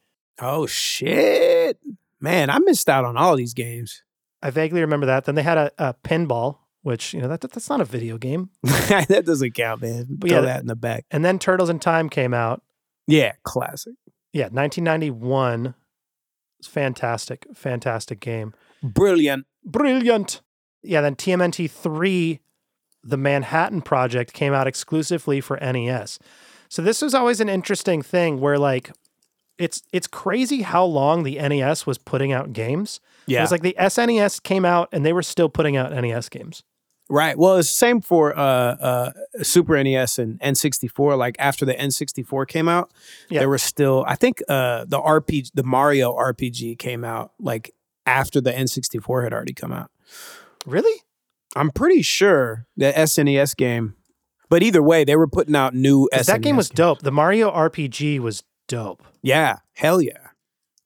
Oh 0.40 0.66
shit, 0.66 1.78
man! 2.20 2.50
I 2.50 2.58
missed 2.60 2.88
out 2.88 3.04
on 3.04 3.16
all 3.16 3.36
these 3.36 3.54
games. 3.54 4.02
I 4.42 4.50
vaguely 4.50 4.80
remember 4.80 5.06
that. 5.06 5.24
Then 5.24 5.34
they 5.34 5.42
had 5.42 5.58
a, 5.58 5.70
a 5.78 5.94
pinball, 5.94 6.58
which 6.82 7.12
you 7.12 7.20
know 7.20 7.28
that 7.28 7.40
that's 7.40 7.68
not 7.68 7.80
a 7.80 7.84
video 7.84 8.18
game. 8.18 8.50
that 8.62 9.24
doesn't 9.24 9.52
count, 9.52 9.82
man. 9.82 10.06
But 10.08 10.30
Throw 10.30 10.40
yeah, 10.40 10.44
that 10.46 10.60
in 10.60 10.66
the 10.66 10.76
back. 10.76 11.04
And 11.10 11.24
then 11.24 11.38
Turtles 11.38 11.70
in 11.70 11.78
Time 11.78 12.08
came 12.08 12.32
out. 12.32 12.62
Yeah, 13.06 13.32
classic. 13.42 13.94
Yeah, 14.32 14.44
1991. 14.44 15.74
It's 16.58 16.68
fantastic, 16.68 17.46
fantastic 17.54 18.20
game. 18.20 18.52
Brilliant. 18.82 19.46
Brilliant. 19.64 20.40
Yeah, 20.82 21.00
then 21.00 21.16
TMNT 21.16 21.70
3, 21.70 22.40
the 23.04 23.16
Manhattan 23.16 23.80
Project, 23.82 24.32
came 24.32 24.52
out 24.52 24.66
exclusively 24.66 25.40
for 25.40 25.56
NES. 25.60 26.18
So 26.68 26.82
this 26.82 27.00
was 27.02 27.14
always 27.14 27.40
an 27.40 27.48
interesting 27.48 28.02
thing 28.02 28.40
where 28.40 28.58
like 28.58 28.90
it's 29.58 29.82
it's 29.92 30.06
crazy 30.06 30.62
how 30.62 30.84
long 30.84 31.22
the 31.24 31.36
NES 31.36 31.86
was 31.86 31.98
putting 31.98 32.32
out 32.32 32.52
games. 32.52 33.00
Yeah. 33.26 33.38
It 33.38 33.42
was 33.42 33.50
like 33.50 33.62
the 33.62 33.76
SNES 33.78 34.42
came 34.42 34.64
out 34.64 34.88
and 34.92 35.04
they 35.04 35.12
were 35.12 35.22
still 35.22 35.48
putting 35.48 35.76
out 35.76 35.92
NES 35.92 36.28
games. 36.28 36.62
Right. 37.10 37.38
Well, 37.38 37.56
it's 37.56 37.68
the 37.68 37.74
same 37.74 38.00
for 38.02 38.38
uh, 38.38 38.42
uh, 38.42 39.12
Super 39.42 39.82
NES 39.82 40.18
and 40.18 40.38
N64. 40.40 41.16
Like 41.16 41.36
after 41.38 41.64
the 41.64 41.72
N64 41.74 42.46
came 42.46 42.68
out, 42.68 42.92
Yeah. 43.30 43.40
there 43.40 43.48
were 43.48 43.56
still. 43.58 44.04
I 44.06 44.14
think 44.14 44.42
uh, 44.48 44.84
the 44.86 45.00
RPG, 45.00 45.52
the 45.54 45.62
Mario 45.62 46.12
RPG, 46.14 46.78
came 46.78 47.04
out 47.04 47.32
like 47.40 47.74
after 48.04 48.42
the 48.42 48.52
N64 48.52 49.24
had 49.24 49.32
already 49.32 49.54
come 49.54 49.72
out. 49.72 49.90
Really? 50.66 51.00
I'm 51.58 51.70
pretty 51.70 52.02
sure 52.02 52.66
the 52.76 52.92
SNES 52.92 53.56
game. 53.56 53.94
But 54.48 54.62
either 54.62 54.82
way, 54.82 55.04
they 55.04 55.16
were 55.16 55.26
putting 55.26 55.56
out 55.56 55.74
new. 55.74 56.08
'Cause 56.12 56.26
that 56.26 56.40
game 56.40 56.56
was 56.56 56.68
games. 56.68 56.76
dope. 56.76 57.00
The 57.02 57.10
Mario 57.10 57.50
RPG 57.50 58.18
was 58.18 58.44
dope. 58.66 59.02
Yeah. 59.22 59.58
Hell 59.74 60.00
yeah. 60.00 60.28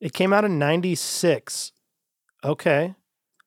It 0.01 0.13
came 0.13 0.33
out 0.33 0.45
in 0.45 0.59
96. 0.59 1.73
Okay. 2.43 2.95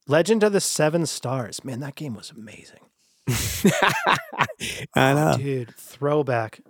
Legend 0.08 0.44
of 0.44 0.54
the 0.54 0.62
Seven 0.62 1.06
Stars. 1.06 1.66
Man, 1.66 1.80
that 1.82 1.96
game 1.96 2.14
was 2.14 2.32
amazing. 2.32 2.80
I 3.28 5.12
oh, 5.12 5.14
know. 5.14 5.38
Dude, 5.38 5.76
throwback. 5.76 6.62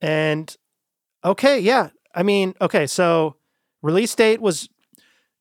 And 0.00 0.56
okay, 1.24 1.58
yeah. 1.58 1.90
I 2.14 2.22
mean, 2.22 2.54
okay, 2.60 2.86
so 2.86 3.36
release 3.82 4.14
date 4.14 4.40
was 4.40 4.68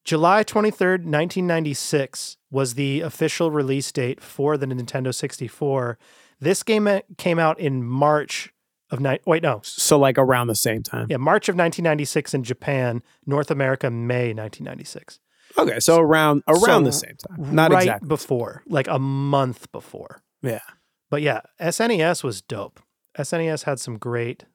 July 0.07 0.41
23rd, 0.41 1.03
1996 1.03 2.37
was 2.49 2.75
the 2.75 3.01
official 3.01 3.51
release 3.51 3.91
date 3.91 4.21
for 4.23 4.57
the 4.57 4.65
Nintendo 4.65 5.13
64. 5.13 5.99
This 6.39 6.63
game 6.63 6.87
uh, 6.87 7.01
came 7.17 7.37
out 7.37 7.59
in 7.59 7.83
March 7.83 8.53
of 8.89 9.01
ni- 9.01 9.19
wait, 9.25 9.43
no. 9.43 9.59
So 9.63 9.99
like 9.99 10.17
around 10.17 10.47
the 10.47 10.55
same 10.55 10.81
time. 10.81 11.07
Yeah, 11.09 11.17
March 11.17 11.49
of 11.49 11.55
1996 11.55 12.33
in 12.33 12.43
Japan, 12.43 13.03
North 13.25 13.51
America 13.51 13.91
May 13.91 14.33
1996. 14.33 15.19
Okay. 15.57 15.79
So 15.81 15.99
around 15.99 16.41
around 16.47 16.83
the 16.83 16.93
same 16.93 17.17
time. 17.17 17.53
Not 17.53 17.71
right 17.71 17.83
exactly. 17.83 18.07
before, 18.07 18.63
like 18.65 18.87
a 18.87 18.99
month 18.99 19.69
before. 19.73 20.21
Yeah. 20.41 20.61
But 21.09 21.21
yeah, 21.21 21.41
SNES 21.59 22.23
was 22.23 22.41
dope. 22.41 22.79
SNES 23.17 23.63
had 23.63 23.77
some 23.77 23.97
great, 23.97 24.45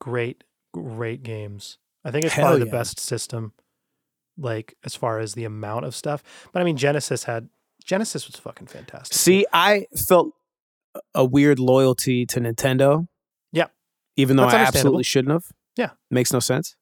great, 0.00 0.42
great 0.72 1.22
games. 1.22 1.78
I 2.04 2.10
think 2.10 2.24
it's 2.24 2.34
Hell 2.34 2.46
probably 2.46 2.64
the 2.64 2.70
best 2.72 2.98
system, 2.98 3.52
like 4.38 4.74
as 4.84 4.94
far 4.94 5.18
as 5.18 5.34
the 5.34 5.44
amount 5.44 5.84
of 5.84 5.94
stuff. 5.94 6.22
But 6.52 6.62
I 6.62 6.64
mean, 6.64 6.76
Genesis 6.76 7.24
had 7.24 7.48
Genesis 7.84 8.26
was 8.26 8.36
fucking 8.36 8.66
fantastic. 8.66 9.16
See, 9.16 9.46
I 9.52 9.86
felt 10.08 10.32
a 11.14 11.24
weird 11.24 11.58
loyalty 11.58 12.26
to 12.26 12.40
Nintendo. 12.40 13.06
Yeah. 13.52 13.66
Even 14.16 14.36
though 14.36 14.44
That's 14.44 14.54
I 14.54 14.60
absolutely 14.60 15.04
shouldn't 15.04 15.32
have. 15.32 15.44
Yeah. 15.76 15.90
Makes 16.10 16.32
no 16.32 16.40
sense. 16.40 16.76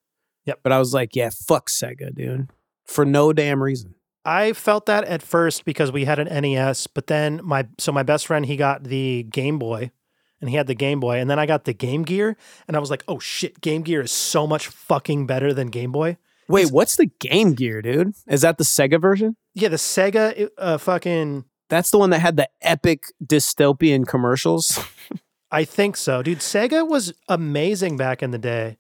Yep. 0.44 0.60
But 0.62 0.72
I 0.72 0.78
was 0.78 0.94
like, 0.94 1.16
yeah, 1.16 1.30
fuck 1.30 1.68
Sega, 1.68 2.14
dude. 2.14 2.50
For 2.84 3.04
no 3.04 3.32
damn 3.32 3.62
reason. 3.62 3.94
I 4.24 4.52
felt 4.52 4.86
that 4.86 5.04
at 5.04 5.22
first 5.22 5.64
because 5.64 5.90
we 5.90 6.04
had 6.04 6.18
an 6.18 6.28
NES, 6.42 6.86
but 6.86 7.08
then 7.08 7.40
my 7.42 7.66
so 7.78 7.90
my 7.90 8.04
best 8.04 8.26
friend 8.26 8.46
he 8.46 8.56
got 8.56 8.84
the 8.84 9.24
Game 9.24 9.58
Boy, 9.58 9.90
and 10.40 10.48
he 10.48 10.54
had 10.54 10.68
the 10.68 10.74
Game 10.74 11.00
Boy, 11.00 11.18
and 11.18 11.28
then 11.28 11.40
I 11.40 11.46
got 11.46 11.64
the 11.64 11.72
Game 11.72 12.02
Gear, 12.02 12.36
and 12.68 12.76
I 12.76 12.80
was 12.80 12.88
like, 12.88 13.02
oh 13.08 13.18
shit, 13.18 13.60
Game 13.60 13.82
Gear 13.82 14.02
is 14.02 14.12
so 14.12 14.46
much 14.46 14.68
fucking 14.68 15.26
better 15.26 15.52
than 15.52 15.68
Game 15.68 15.90
Boy. 15.90 16.18
Wait, 16.48 16.70
what's 16.70 16.96
the 16.96 17.06
Game 17.20 17.54
Gear, 17.54 17.80
dude? 17.82 18.14
Is 18.26 18.42
that 18.42 18.58
the 18.58 18.64
Sega 18.64 19.00
version? 19.00 19.36
Yeah, 19.54 19.68
the 19.68 19.76
Sega 19.76 20.48
uh, 20.58 20.78
fucking 20.78 21.44
That's 21.68 21.90
the 21.90 21.98
one 21.98 22.10
that 22.10 22.20
had 22.20 22.36
the 22.36 22.48
epic 22.60 23.04
dystopian 23.24 24.06
commercials. 24.06 24.78
I 25.50 25.64
think 25.64 25.96
so, 25.96 26.22
dude. 26.22 26.38
Sega 26.38 26.86
was 26.88 27.12
amazing 27.28 27.96
back 27.96 28.22
in 28.22 28.30
the 28.30 28.38
day. 28.38 28.78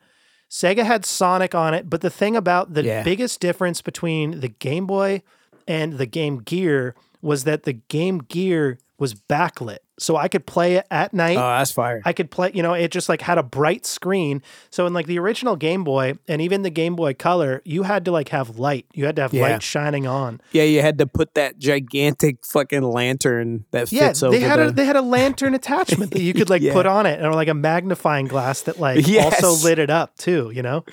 Sega 0.50 0.84
had 0.84 1.04
Sonic 1.06 1.54
on 1.54 1.72
it, 1.74 1.88
but 1.88 2.00
the 2.02 2.10
thing 2.10 2.36
about 2.36 2.74
the 2.74 2.82
Yeah. 2.84 3.02
biggest 3.02 3.40
difference 3.40 3.80
between 3.82 4.40
the 4.40 4.48
Game 4.48 4.86
Boy 4.86 5.22
and 5.68 5.94
the 5.94 6.06
Game 6.06 6.38
Gear 6.38 6.94
was 7.22 7.44
that 7.44 7.62
the 7.62 7.72
Game 7.74 8.18
Gear 8.18 8.78
was 8.98 9.14
backlit. 9.14 9.78
So 10.02 10.16
I 10.16 10.28
could 10.28 10.46
play 10.46 10.74
it 10.74 10.86
at 10.90 11.14
night. 11.14 11.36
Oh, 11.36 11.40
that's 11.58 11.70
fire. 11.70 12.02
I 12.04 12.12
could 12.12 12.30
play, 12.30 12.50
you 12.54 12.62
know, 12.62 12.74
it 12.74 12.90
just 12.90 13.08
like 13.08 13.20
had 13.22 13.38
a 13.38 13.42
bright 13.42 13.86
screen. 13.86 14.42
So 14.70 14.86
in 14.86 14.92
like 14.92 15.06
the 15.06 15.18
original 15.18 15.54
Game 15.56 15.84
Boy 15.84 16.14
and 16.26 16.42
even 16.42 16.62
the 16.62 16.70
Game 16.70 16.96
Boy 16.96 17.14
Color, 17.14 17.62
you 17.64 17.84
had 17.84 18.04
to 18.06 18.10
like 18.10 18.28
have 18.30 18.58
light. 18.58 18.86
You 18.94 19.06
had 19.06 19.16
to 19.16 19.22
have 19.22 19.32
Yeah. 19.32 19.42
light 19.42 19.62
shining 19.62 20.06
on. 20.06 20.40
yeah, 20.50 20.64
you 20.64 20.80
had 20.82 20.98
to 20.98 21.06
put 21.06 21.34
that 21.34 21.58
gigantic 21.58 22.44
fucking 22.44 22.82
lantern 22.82 23.64
that 23.70 23.92
Yeah, 23.92 24.08
fits 24.08 24.22
over 24.22 24.36
they 24.36 24.40
had 24.42 24.58
the. 24.58 24.68
a 24.68 24.72
they 24.72 24.84
had 24.84 24.96
a 24.96 25.02
lantern 25.02 25.54
attachment 25.54 26.10
that 26.10 26.20
you 26.22 26.34
could 26.34 26.50
like 26.50 26.62
Yeah. 26.62 26.72
put 26.72 26.86
on 26.86 27.06
it, 27.06 27.24
or 27.24 27.32
like 27.34 27.48
a 27.48 27.54
magnifying 27.54 28.26
glass 28.26 28.62
that 28.62 28.80
like 28.80 29.06
Yes. 29.06 29.42
also 29.42 29.64
lit 29.66 29.78
it 29.78 29.90
up 29.90 30.16
too. 30.18 30.50
You 30.54 30.62
know, 30.62 30.84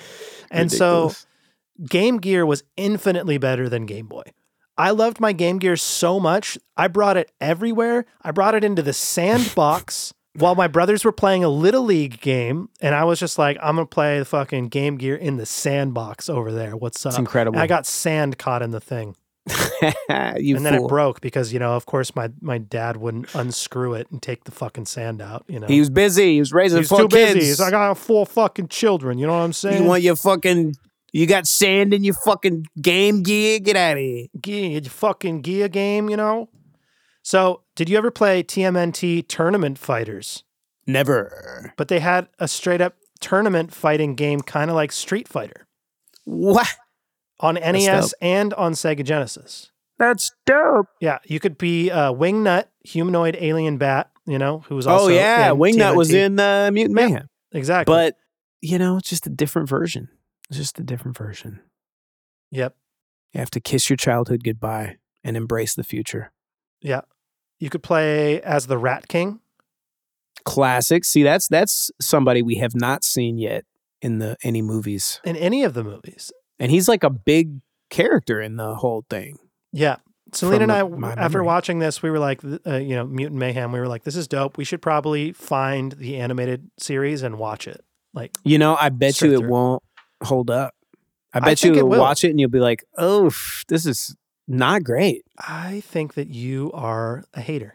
and 0.50 0.70
Ridiculous. 0.72 1.18
so 1.18 1.26
Game 1.88 2.18
Gear 2.18 2.44
was 2.46 2.62
infinitely 2.76 3.38
better 3.38 3.68
than 3.68 3.86
Game 3.86 4.06
Boy. 4.06 4.22
I 4.78 4.90
loved 4.90 5.20
my 5.20 5.32
Game 5.32 5.58
Gear 5.58 5.76
so 5.76 6.18
much. 6.18 6.56
I 6.76 6.88
brought 6.88 7.16
it 7.16 7.30
everywhere. 7.40 8.06
I 8.22 8.30
brought 8.30 8.54
it 8.54 8.64
into 8.64 8.82
the 8.82 8.92
sandbox 8.92 10.14
while 10.38 10.54
my 10.54 10.68
brothers 10.68 11.04
were 11.04 11.12
playing 11.12 11.44
a 11.44 11.48
little 11.48 11.82
league 11.84 12.20
game, 12.20 12.68
and 12.80 12.94
I 12.94 13.04
was 13.04 13.18
just 13.20 13.38
like, 13.38 13.56
I'm 13.62 13.76
gonna 13.76 13.86
play 13.86 14.18
the 14.18 14.24
fucking 14.24 14.68
Game 14.68 14.96
Gear 14.96 15.16
in 15.16 15.36
the 15.36 15.46
sandbox 15.46 16.28
over 16.28 16.52
there. 16.52 16.76
What's 16.76 17.04
up? 17.04 17.10
It's 17.10 17.18
incredible. 17.18 17.56
And 17.56 17.62
I 17.62 17.66
got 17.66 17.86
sand 17.86 18.38
caught 18.38 18.62
in 18.62 18.70
the 18.70 18.80
thing 18.80 19.16
and 20.08 20.64
then 20.64 20.76
fool. 20.76 20.86
it 20.86 20.88
broke 20.88 21.20
because 21.20 21.52
you 21.52 21.58
know 21.58 21.72
of 21.74 21.86
course 21.86 22.14
my 22.14 22.30
my 22.40 22.58
dad 22.58 22.96
wouldn't 22.98 23.34
unscrew 23.34 23.94
it 23.94 24.06
and 24.10 24.22
take 24.22 24.44
the 24.44 24.50
fucking 24.50 24.84
sand 24.84 25.20
out 25.22 25.44
you 25.48 25.58
know 25.58 25.66
He 25.66 25.80
was 25.80 25.88
busy. 25.90 26.34
He 26.34 26.38
was 26.40 26.52
raising 26.52 26.78
He's 26.78 26.88
four 26.88 27.00
too 27.00 27.08
kids. 27.08 27.34
busy 27.34 27.62
i 27.64 27.70
got 27.70 27.96
four 27.96 28.26
fucking 28.26 28.68
children 28.68 29.18
you 29.18 29.26
know 29.26 29.32
what 29.32 29.40
i'm 29.42 29.54
saying 29.54 29.82
You 29.82 29.88
want 29.88 30.02
your 30.02 30.14
fucking 30.14 30.76
you 31.12 31.26
got 31.26 31.46
sand 31.46 31.92
in 31.94 32.04
your 32.04 32.14
fucking 32.14 32.66
game 32.80 33.22
gear? 33.22 33.58
Get 33.58 33.76
out 33.76 33.92
of 33.96 33.98
here. 33.98 34.26
Gear, 34.40 34.70
your 34.70 34.82
fucking 34.82 35.40
gear 35.42 35.68
game 35.68 36.08
you 36.10 36.16
know 36.16 36.48
so 37.22 37.62
did 37.76 37.88
you 37.90 37.98
ever 37.98 38.10
play 38.10 38.42
tmnt 38.42 39.26
tournament 39.28 39.76
fighters 39.78 40.42
Never. 40.86 41.72
but 41.76 41.88
they 41.88 42.00
had 42.00 42.28
a 42.38 42.48
straight 42.48 42.80
up 42.80 42.94
tournament 43.20 43.72
fighting 43.74 44.14
game 44.14 44.40
kind 44.40 44.70
of 44.70 44.76
like 44.76 44.90
street 44.92 45.28
fighter 45.28 45.66
What? 46.24 46.66
on 47.40 47.54
nes 47.56 48.14
and 48.20 48.54
on 48.54 48.72
sega 48.72 49.04
genesis 49.04 49.70
That's 49.98 50.32
dope. 50.46 50.86
yeah 51.00 51.18
you 51.26 51.38
could 51.40 51.58
be 51.58 51.90
uh, 51.90 52.12
wingnut 52.12 52.64
humanoid 52.84 53.36
alien 53.38 53.76
bat 53.76 54.10
you 54.26 54.38
know 54.38 54.60
who 54.68 54.74
was 54.76 54.86
also 54.86 55.06
oh 55.06 55.08
yeah, 55.08 55.50
in 55.50 55.58
Wingnut 55.58 55.96
was 55.96 56.12
in 56.12 56.38
uh, 56.40 56.70
Mutant 56.72 56.98
Yeah. 57.10 57.22
Exactly 57.52 57.92
But 57.92 58.16
you 58.62 58.78
know, 58.78 58.98
it's 58.98 59.08
just 59.08 59.26
a 59.26 59.30
different 59.30 59.68
version. 59.68 60.08
It's 60.50 60.58
just 60.58 60.78
a 60.78 60.82
different 60.82 61.16
version. 61.16 61.60
yep 62.50 62.74
You 63.32 63.38
have 63.40 63.50
to 63.52 63.60
kiss 63.60 63.88
your 63.88 63.96
childhood 63.96 64.42
goodbye 64.44 64.96
and 65.24 65.36
embrace 65.36 65.74
the 65.74 65.84
future. 65.84 66.32
Yeah. 66.82 67.02
You 67.58 67.70
could 67.70 67.82
play 67.82 68.40
as 68.42 68.66
the 68.66 68.76
Rat 68.78 69.06
King. 69.08 69.40
Classic. 70.44 71.04
See, 71.04 71.22
that's 71.22 71.46
that's 71.48 71.90
somebody 72.00 72.40
we 72.42 72.56
have 72.56 72.74
not 72.74 73.04
seen 73.04 73.36
yet 73.38 73.64
in 74.00 74.18
the 74.18 74.36
any 74.42 74.62
movies, 74.62 75.20
in 75.24 75.36
any 75.36 75.62
of 75.64 75.74
the 75.74 75.84
movies. 75.84 76.32
and 76.58 76.70
he's 76.70 76.88
like 76.88 77.04
a 77.04 77.10
big 77.10 77.60
character 77.90 78.40
in 78.40 78.56
the 78.56 78.74
whole 78.76 79.04
thing. 79.10 79.36
Yeah. 79.72 79.96
Celina 80.32 80.62
and 80.62 80.72
I, 80.72 80.78
after 80.80 81.38
memory. 81.38 81.42
watching 81.46 81.78
this, 81.80 82.02
we 82.02 82.10
were 82.10 82.18
like, 82.20 82.40
uh, 82.66 82.76
you 82.76 82.94
know, 82.94 83.04
Mutant 83.04 83.38
Mayhem, 83.38 83.72
we 83.72 83.80
were 83.80 83.88
like, 83.88 84.04
this 84.04 84.14
is 84.16 84.28
dope. 84.28 84.56
We 84.56 84.64
should 84.64 84.80
probably 84.80 85.32
find 85.32 85.92
the 85.92 86.16
animated 86.18 86.70
series 86.78 87.22
and 87.22 87.36
watch 87.36 87.66
it. 87.68 87.84
Like, 88.14 88.30
You 88.44 88.56
know, 88.58 88.76
I 88.80 88.88
bet 88.90 89.20
you 89.20 89.34
it 89.34 89.38
through. 89.40 89.48
won't 89.50 89.82
hold 90.22 90.50
up. 90.50 90.74
I 91.32 91.38
I 91.38 91.40
bet 91.40 91.58
think 91.60 91.76
you 91.76 91.86
will 91.86 91.98
watch 92.00 92.24
it 92.24 92.30
and 92.30 92.40
you'll 92.40 92.50
be 92.50 92.60
like, 92.60 92.84
"Oh, 92.98 93.30
this 93.68 93.86
is 93.86 94.16
not 94.48 94.82
great." 94.82 95.24
I 95.38 95.80
think 95.86 96.14
that 96.14 96.28
you 96.28 96.70
are 96.72 97.24
a 97.34 97.40
hater. 97.40 97.74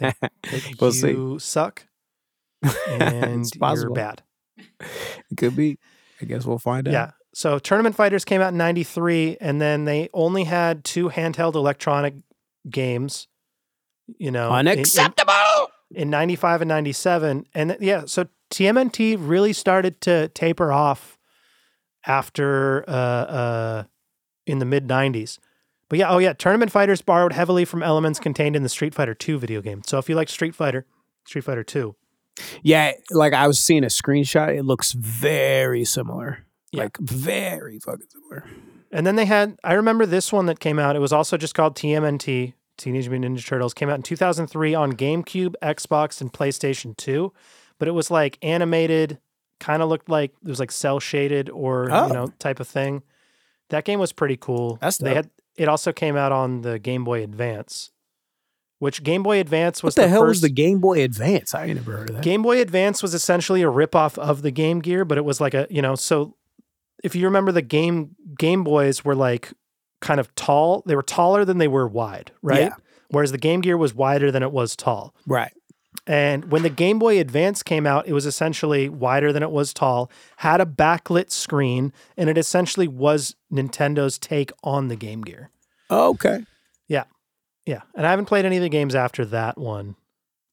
That 0.00 0.16
we'll 0.80 0.92
see. 0.92 1.10
you 1.10 1.38
suck 1.38 1.86
and 2.88 3.46
you're 3.54 3.90
bad. 3.90 4.22
It 4.58 5.36
could 5.36 5.54
be. 5.56 5.78
I 6.20 6.24
guess 6.24 6.44
we'll 6.46 6.58
find 6.58 6.88
out. 6.88 6.92
Yeah. 6.92 7.10
So 7.34 7.58
Tournament 7.58 7.96
Fighters 7.96 8.24
came 8.24 8.40
out 8.40 8.52
in 8.52 8.58
93 8.58 9.38
and 9.40 9.60
then 9.60 9.84
they 9.84 10.08
only 10.12 10.44
had 10.44 10.84
two 10.84 11.08
handheld 11.08 11.54
electronic 11.54 12.14
games, 12.68 13.26
you 14.18 14.30
know. 14.30 14.54
in- 14.54 14.66
in- 14.66 14.72
Unacceptable. 14.78 15.70
in 15.94 16.10
95 16.10 16.62
and 16.62 16.68
97 16.68 17.46
and 17.54 17.76
yeah 17.80 18.04
so 18.06 18.26
tmnt 18.50 19.16
really 19.20 19.52
started 19.52 20.00
to 20.00 20.28
taper 20.28 20.72
off 20.72 21.18
after 22.06 22.84
uh 22.88 22.92
uh 22.92 23.84
in 24.46 24.58
the 24.58 24.64
mid 24.64 24.88
90s 24.88 25.38
but 25.88 25.98
yeah 25.98 26.08
oh 26.10 26.18
yeah 26.18 26.32
tournament 26.32 26.70
fighters 26.70 27.00
borrowed 27.02 27.32
heavily 27.32 27.64
from 27.64 27.82
elements 27.82 28.18
contained 28.18 28.56
in 28.56 28.62
the 28.62 28.68
street 28.68 28.94
fighter 28.94 29.14
2 29.14 29.38
video 29.38 29.60
game 29.62 29.82
so 29.86 29.98
if 29.98 30.08
you 30.08 30.14
like 30.14 30.28
street 30.28 30.54
fighter 30.54 30.84
street 31.26 31.42
fighter 31.44 31.62
2 31.64 31.94
Yeah, 32.62 32.92
like 33.10 33.34
I 33.34 33.46
was 33.46 33.58
seeing 33.58 33.84
a 33.84 33.88
screenshot. 33.88 34.56
It 34.56 34.62
looks 34.64 34.92
very 34.92 35.84
similar. 35.84 36.46
Yeah. 36.72 36.84
Like 36.84 36.96
very 36.96 37.78
fucking 37.78 38.06
similar. 38.08 38.46
and 38.90 39.06
then 39.06 39.16
they 39.16 39.26
had 39.26 39.56
i 39.62 39.74
remember 39.74 40.06
this 40.06 40.32
one 40.32 40.46
that 40.46 40.58
came 40.58 40.78
out 40.78 40.96
it 40.96 41.00
was 41.00 41.12
also 41.12 41.36
just 41.36 41.54
called 41.54 41.76
tmnt 41.76 42.54
teenage 42.78 43.08
mutant 43.10 43.36
ninja 43.38 43.46
turtles 43.46 43.74
came 43.74 43.90
out 43.90 43.96
in 43.96 44.02
2003 44.02 44.74
on 44.74 44.94
gamecube 44.94 45.54
xbox 45.62 46.20
and 46.22 46.32
playstation 46.32 46.96
2 46.96 47.30
but 47.78 47.86
it 47.88 47.92
was 47.92 48.10
like 48.10 48.38
animated 48.42 49.18
kind 49.62 49.80
of 49.82 49.88
looked 49.88 50.08
like 50.08 50.32
it 50.44 50.48
was 50.48 50.58
like 50.60 50.72
cell 50.72 50.98
shaded 50.98 51.48
or 51.50 51.88
Oh. 51.90 52.08
you 52.08 52.12
know 52.12 52.26
type 52.38 52.58
of 52.60 52.66
thing 52.66 53.02
that 53.70 53.84
game 53.84 54.00
was 54.00 54.12
pretty 54.12 54.36
cool 54.36 54.78
That's 54.80 54.98
they 54.98 55.14
had 55.14 55.30
it 55.56 55.68
also 55.68 55.92
came 55.92 56.16
out 56.16 56.32
on 56.32 56.62
the 56.62 56.78
game 56.78 57.04
boy 57.04 57.22
advance 57.22 57.92
which 58.82 59.04
Game 59.04 59.22
Boy 59.22 59.38
Advance 59.38 59.80
was 59.80 59.96
What 59.96 60.02
the, 60.02 60.08
hell 60.08 60.22
first, 60.22 60.28
was 60.28 60.40
the 60.40 60.48
Game 60.48 60.80
Boy 60.80 61.04
Advance? 61.04 61.54
I 61.54 61.66
ain't 61.66 61.76
never 61.76 61.98
heard 61.98 62.10
of 62.10 62.16
that. 62.16 62.24
Game 62.24 62.42
Boy 62.42 62.60
Advance 62.60 63.00
was 63.00 63.14
essentially 63.14 63.62
a 63.62 63.66
ripoff 63.70 64.18
of 64.18 64.42
the 64.42 64.50
Game 64.50 64.80
Gear, 64.80 65.04
but 65.04 65.16
it 65.16 65.24
was 65.24 65.40
like 65.40 65.54
a 65.54 65.68
you 65.70 65.80
know. 65.80 65.94
So 65.94 66.34
if 67.04 67.14
you 67.14 67.26
remember, 67.26 67.52
the 67.52 67.62
game 67.62 68.16
Game 68.36 68.64
Boys 68.64 69.04
were 69.04 69.14
like 69.14 69.52
kind 70.00 70.18
of 70.18 70.34
tall. 70.34 70.82
They 70.84 70.96
were 70.96 71.04
taller 71.04 71.44
than 71.44 71.58
they 71.58 71.68
were 71.68 71.86
wide, 71.86 72.32
right? 72.42 72.62
Yeah. 72.62 72.74
Whereas 73.10 73.30
the 73.30 73.38
Game 73.38 73.60
Gear 73.60 73.76
was 73.76 73.94
wider 73.94 74.32
than 74.32 74.42
it 74.42 74.50
was 74.50 74.74
tall. 74.74 75.14
right. 75.28 75.52
And 76.06 76.50
when 76.50 76.62
the 76.62 76.70
Game 76.70 76.98
Boy 76.98 77.20
Advance 77.20 77.62
came 77.62 77.86
out, 77.86 78.08
it 78.08 78.12
was 78.12 78.26
essentially 78.26 78.88
wider 78.88 79.32
than 79.32 79.42
it 79.42 79.50
was 79.50 79.72
tall, 79.72 80.10
had 80.38 80.60
a 80.60 80.66
backlit 80.66 81.30
screen, 81.30 81.92
and 82.16 82.28
it 82.28 82.36
essentially 82.36 82.88
was 82.88 83.36
Nintendo's 83.52 84.18
take 84.18 84.50
on 84.64 84.88
the 84.88 84.96
Game 84.96 85.22
Gear. 85.22 85.50
Oh, 85.90 86.10
okay. 86.10 86.44
Yeah. 86.88 87.04
Yeah. 87.66 87.82
And 87.94 88.06
I 88.06 88.10
haven't 88.10 88.26
played 88.26 88.44
any 88.44 88.56
of 88.56 88.62
the 88.62 88.68
games 88.68 88.94
after 88.94 89.24
that 89.26 89.58
one. 89.58 89.94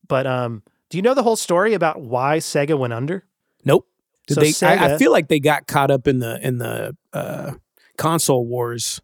But 0.07 0.27
um, 0.27 0.63
do 0.89 0.97
you 0.97 1.01
know 1.01 1.13
the 1.13 1.23
whole 1.23 1.35
story 1.35 1.73
about 1.73 2.01
why 2.01 2.37
Sega 2.37 2.77
went 2.77 2.93
under? 2.93 3.23
Nope. 3.63 3.87
Did 4.27 4.35
So 4.35 4.41
they, 4.41 4.67
I, 4.67 4.95
I 4.95 4.97
feel 4.97 5.11
like 5.11 5.27
they 5.27 5.39
got 5.39 5.65
caught 5.67 5.89
up 5.89 6.07
in 6.07 6.19
the 6.19 6.39
in 6.45 6.59
the 6.59 6.95
uh, 7.13 7.53
console 7.97 8.45
wars, 8.45 9.01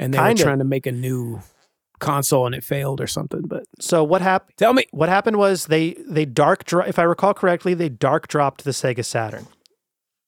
and 0.00 0.12
they 0.12 0.18
Kinda. 0.18 0.42
were 0.42 0.44
trying 0.44 0.58
to 0.58 0.64
make 0.64 0.86
a 0.86 0.92
new 0.92 1.40
console, 1.98 2.46
and 2.46 2.54
it 2.54 2.62
failed 2.64 3.00
or 3.00 3.06
something. 3.06 3.42
But 3.46 3.64
So 3.80 4.02
what 4.04 4.22
happened? 4.22 4.56
tell 4.56 4.72
me, 4.72 4.86
What 4.90 5.08
happened 5.08 5.36
was 5.38 5.66
they 5.66 5.96
they 6.08 6.24
dark 6.24 6.64
dro- 6.64 6.84
if 6.84 6.98
I 6.98 7.02
recall 7.02 7.34
correctly, 7.34 7.74
they 7.74 7.88
dark 7.88 8.28
dropped 8.28 8.64
the 8.64 8.70
Sega 8.72 9.04
Saturn. 9.04 9.46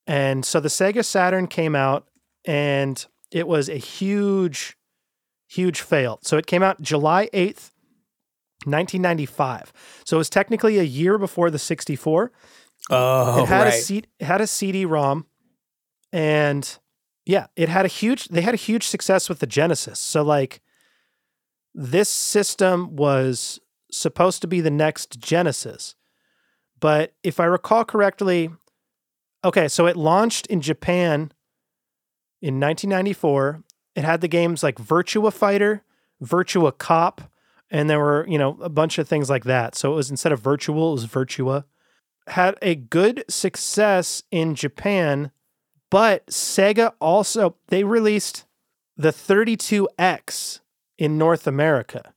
And 0.07 0.45
so 0.45 0.59
the 0.61 0.69
Sega 0.69 1.05
Saturn 1.05 1.47
came 1.49 1.75
out 1.77 2.09
and 2.47 3.05
it 3.31 3.47
was 3.47 3.69
a 3.69 3.77
huge 3.77 4.77
huge 5.49 5.81
fail. 5.81 6.19
So 6.23 6.37
it 6.37 6.47
came 6.47 6.63
out 6.63 6.81
July 6.83 7.29
8th, 7.33 7.71
1995. 8.65 9.73
So 10.05 10.17
it 10.17 10.19
was 10.19 10.31
technically 10.31 10.79
a 10.79 10.83
year 10.83 11.19
before 11.19 11.51
the 11.51 11.59
64. 11.59 12.33
oh 12.91 13.43
it 13.43 13.47
had 13.49 13.63
right, 13.65 13.75
a 13.75 13.77
C- 13.77 14.05
it 14.19 14.25
had 14.25 14.41
a 14.41 14.47
CD-ROM 14.47 15.27
and 16.13 16.79
yeah, 17.27 17.47
it 17.57 17.69
had 17.69 17.85
a 17.85 17.89
huge 17.89 18.29
they 18.29 18.41
had 18.43 18.55
a 18.55 18.59
huge 18.59 18.87
success 18.87 19.29
with 19.29 19.41
the 19.41 19.47
Genesis. 19.47 19.99
So 19.99 20.23
like 20.23 20.61
this 21.81 22.09
system 22.09 22.97
was 22.97 23.61
supposed 23.93 24.41
to 24.43 24.49
be 24.49 24.61
the 24.61 24.69
next 24.71 25.21
Genesis. 25.21 25.95
But 26.81 27.15
if 27.23 27.39
I 27.39 27.45
recall 27.45 27.85
correctly, 27.85 28.51
okay, 29.45 29.69
so 29.69 29.87
it 29.87 29.97
launched 29.97 30.49
in 30.49 30.61
Japan 30.61 31.33
in 32.43 32.59
1994. 32.59 33.63
It 33.95 34.03
had 34.03 34.21
the 34.21 34.29
games 34.29 34.65
like 34.65 34.75
Virtua 34.77 35.33
Fighter, 35.33 35.85
Virtua 36.21 36.77
Cop, 36.77 37.31
and 37.71 37.89
there 37.89 38.01
were, 38.01 38.27
you 38.29 38.39
know, 38.39 38.59
a 38.61 38.69
bunch 38.69 38.99
of 38.99 39.07
things 39.07 39.31
like 39.31 39.45
that. 39.45 39.77
So 39.77 39.93
it 39.93 39.97
was 39.97 40.11
instead 40.11 40.33
of 40.33 40.41
virtual, 40.41 40.91
it 40.91 40.95
was 40.95 41.07
Virtua. 41.07 41.65
Had 42.27 42.57
a 42.61 42.75
good 42.75 43.25
success 43.29 44.25
in 44.33 44.57
Japan, 44.57 45.31
but 45.91 46.27
Sega 46.27 46.95
also 47.01 47.55
they 47.69 47.85
released 47.85 48.47
the 48.97 49.11
32X 49.11 50.59
in 50.99 51.17
North 51.17 51.47
America 51.47 52.13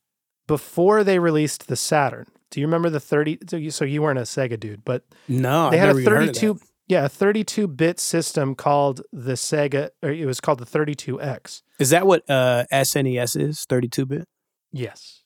before 0.47 1.03
they 1.03 1.19
released 1.19 1.67
the 1.67 1.75
Saturn. 1.75 2.25
Do 2.49 2.59
you 2.59 2.65
remember 2.67 2.89
the 2.89 2.99
30 2.99 3.39
so 3.47 3.55
you, 3.57 3.71
so 3.71 3.85
you 3.85 4.01
weren't 4.01 4.19
a 4.19 4.23
Sega 4.23 4.59
dude, 4.59 4.83
but 4.83 5.03
no, 5.27 5.69
they 5.69 5.79
I've 5.79 5.87
had 5.87 5.95
a 5.95 5.99
even 5.99 6.11
heard 6.13 6.29
of 6.29 6.35
32 6.35 6.53
that. 6.55 6.63
yeah, 6.87 7.05
a 7.05 7.09
32 7.09 7.67
bit 7.67 7.99
system 7.99 8.55
called 8.55 9.01
the 9.13 9.33
Sega 9.33 9.89
or 10.03 10.11
it 10.11 10.25
was 10.25 10.41
called 10.41 10.59
the 10.59 10.65
32X. 10.65 11.61
Is 11.79 11.91
that 11.91 12.05
what 12.05 12.29
uh, 12.29 12.65
SNES 12.71 13.39
is? 13.39 13.65
Thirty-two 13.65 14.05
bit. 14.05 14.27
Yes. 14.71 15.21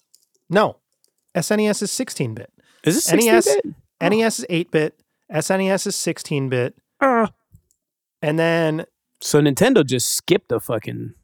No. 0.49 0.77
SNES 1.35 1.81
is 1.81 1.91
16 1.91 2.33
bit. 2.35 2.51
Is 2.83 2.97
it 2.97 3.01
sixteen 3.01 3.31
NES 3.33 3.45
bit? 3.45 4.11
NES 4.11 4.39
is 4.39 4.45
8 4.49 4.71
bit, 4.71 4.99
SNES 5.31 5.87
is 5.87 5.95
16 5.95 6.49
bit, 6.49 6.75
Uh, 7.01 7.27
and 8.21 8.37
then 8.37 8.85
so 9.21 9.41
Nintendo 9.41 9.83
just 9.85 10.09
skipped 10.11 10.51
a 10.51 10.59
fucking. 10.59 11.15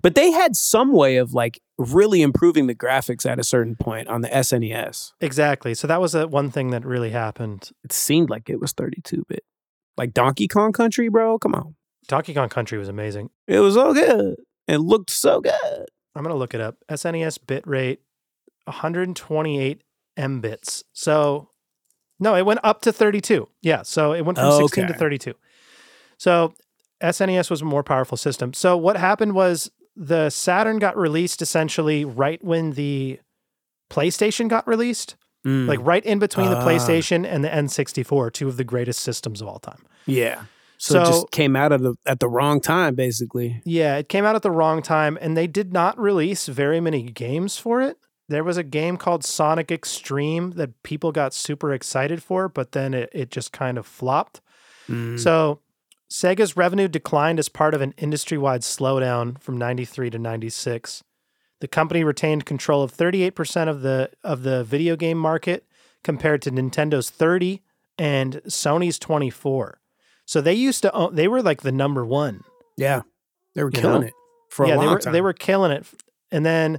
But 0.00 0.14
they 0.14 0.30
had 0.30 0.56
some 0.56 0.92
way 0.92 1.16
of 1.16 1.34
like 1.34 1.60
really 1.76 2.22
improving 2.22 2.66
the 2.66 2.74
graphics 2.74 3.28
at 3.28 3.38
a 3.38 3.44
certain 3.44 3.76
point 3.76 4.08
on 4.08 4.22
the 4.22 4.28
SNES. 4.28 5.12
exactly. 5.20 5.74
So 5.74 5.86
that 5.86 6.00
was 6.00 6.14
a 6.14 6.26
one 6.26 6.50
thing 6.50 6.70
that 6.70 6.84
really 6.84 7.10
happened. 7.10 7.70
It 7.84 7.92
seemed 7.92 8.30
like 8.30 8.48
it 8.48 8.60
was 8.60 8.72
32 8.72 9.24
bit. 9.28 9.44
Like 9.96 10.14
Donkey 10.14 10.48
Kong 10.48 10.72
Country, 10.72 11.08
bro. 11.08 11.38
Come 11.38 11.54
on. 11.54 11.74
Donkey 12.08 12.34
Kong 12.34 12.48
Country 12.48 12.78
was 12.78 12.88
amazing. 12.88 13.30
It 13.46 13.60
was 13.60 13.74
so 13.74 13.92
good. 13.92 14.36
It 14.66 14.78
looked 14.78 15.10
so 15.10 15.40
good. 15.40 15.86
I'm 16.14 16.22
going 16.22 16.34
to 16.34 16.38
look 16.38 16.54
it 16.54 16.60
up. 16.60 16.76
SNES 16.90 17.38
bit 17.46 17.66
rate 17.66 18.00
128 18.64 19.82
mbits. 20.18 20.84
So 20.92 21.50
no, 22.18 22.34
it 22.36 22.46
went 22.46 22.60
up 22.62 22.82
to 22.82 22.92
32. 22.92 23.48
Yeah, 23.62 23.82
so 23.82 24.12
it 24.12 24.24
went 24.24 24.38
from 24.38 24.52
16 24.52 24.86
to 24.86 24.94
32. 24.94 25.34
So 26.18 26.54
SNES 27.02 27.50
was 27.50 27.62
a 27.62 27.64
more 27.64 27.82
powerful 27.82 28.16
system. 28.16 28.52
So 28.54 28.76
what 28.76 28.96
happened 28.96 29.34
was 29.34 29.70
the 29.96 30.30
Saturn 30.30 30.78
got 30.78 30.96
released 30.96 31.42
essentially 31.42 32.04
right 32.04 32.42
when 32.42 32.72
the 32.72 33.20
PlayStation 33.90 34.48
got 34.48 34.66
released, 34.66 35.16
Mm, 35.44 35.66
like 35.66 35.80
right 35.82 36.04
in 36.06 36.20
between 36.20 36.50
the 36.50 36.56
Ah. 36.56 36.64
PlayStation 36.64 37.26
and 37.26 37.42
the 37.42 37.48
N64, 37.48 38.30
two 38.32 38.46
of 38.46 38.56
the 38.56 38.62
greatest 38.64 39.00
systems 39.00 39.40
of 39.42 39.48
all 39.48 39.58
time. 39.58 39.84
yeah. 40.06 40.44
So, 40.78 41.00
it 41.00 41.06
just 41.06 41.30
came 41.30 41.54
out 41.54 41.70
of 41.70 41.80
the 41.82 41.94
at 42.06 42.18
the 42.18 42.28
wrong 42.28 42.60
time, 42.60 42.96
basically. 42.96 43.60
Yeah, 43.64 43.96
it 43.98 44.08
came 44.08 44.24
out 44.24 44.34
at 44.34 44.42
the 44.42 44.50
wrong 44.50 44.82
time 44.82 45.16
and 45.20 45.36
they 45.36 45.46
did 45.46 45.72
not 45.72 45.96
release 45.96 46.46
very 46.48 46.80
many 46.80 47.02
games 47.04 47.56
for 47.56 47.80
it. 47.82 47.98
There 48.28 48.42
was 48.42 48.56
a 48.56 48.64
game 48.64 48.96
called 48.96 49.24
Sonic 49.24 49.70
X-treme 49.70 50.54
that 50.54 50.82
people 50.82 51.12
got 51.12 51.34
super 51.34 51.72
excited 51.72 52.20
for, 52.20 52.48
but 52.48 52.72
then 52.72 52.94
it, 52.94 53.10
it 53.12 53.30
just 53.30 53.52
kind 53.52 53.78
of 53.78 53.86
flopped. 53.86 54.40
Mm. 54.88 55.20
So 55.20 55.60
Sega's 56.12 56.58
revenue 56.58 56.88
declined 56.88 57.38
as 57.38 57.48
part 57.48 57.72
of 57.72 57.80
an 57.80 57.94
industry 57.96 58.36
wide 58.36 58.60
slowdown 58.60 59.40
from 59.40 59.56
93 59.56 60.10
to 60.10 60.18
96. 60.18 61.02
The 61.60 61.68
company 61.68 62.04
retained 62.04 62.44
control 62.44 62.82
of 62.82 62.94
38% 62.94 63.68
of 63.68 63.80
the 63.80 64.10
of 64.22 64.42
the 64.42 64.62
video 64.62 64.94
game 64.94 65.16
market 65.16 65.64
compared 66.04 66.42
to 66.42 66.50
Nintendo's 66.50 67.08
30 67.08 67.62
and 67.98 68.42
Sony's 68.46 68.98
24. 68.98 69.80
So 70.26 70.42
they 70.42 70.52
used 70.52 70.82
to 70.82 70.92
own, 70.92 71.14
they 71.14 71.28
were 71.28 71.40
like 71.42 71.62
the 71.62 71.72
number 71.72 72.04
1 72.04 72.44
yeah, 72.76 73.02
they 73.54 73.62
were 73.64 73.70
You 73.72 73.80
killing 73.80 74.00
know? 74.02 74.06
it 74.08 74.14
for 74.50 74.66
yeah, 74.66 74.74
a 74.74 74.76
long 74.76 74.84
they 74.86 74.92
were 74.92 74.98
time. 74.98 75.12
they 75.14 75.20
were 75.22 75.32
killing 75.32 75.72
it. 75.72 75.86
And 76.30 76.44
then 76.44 76.78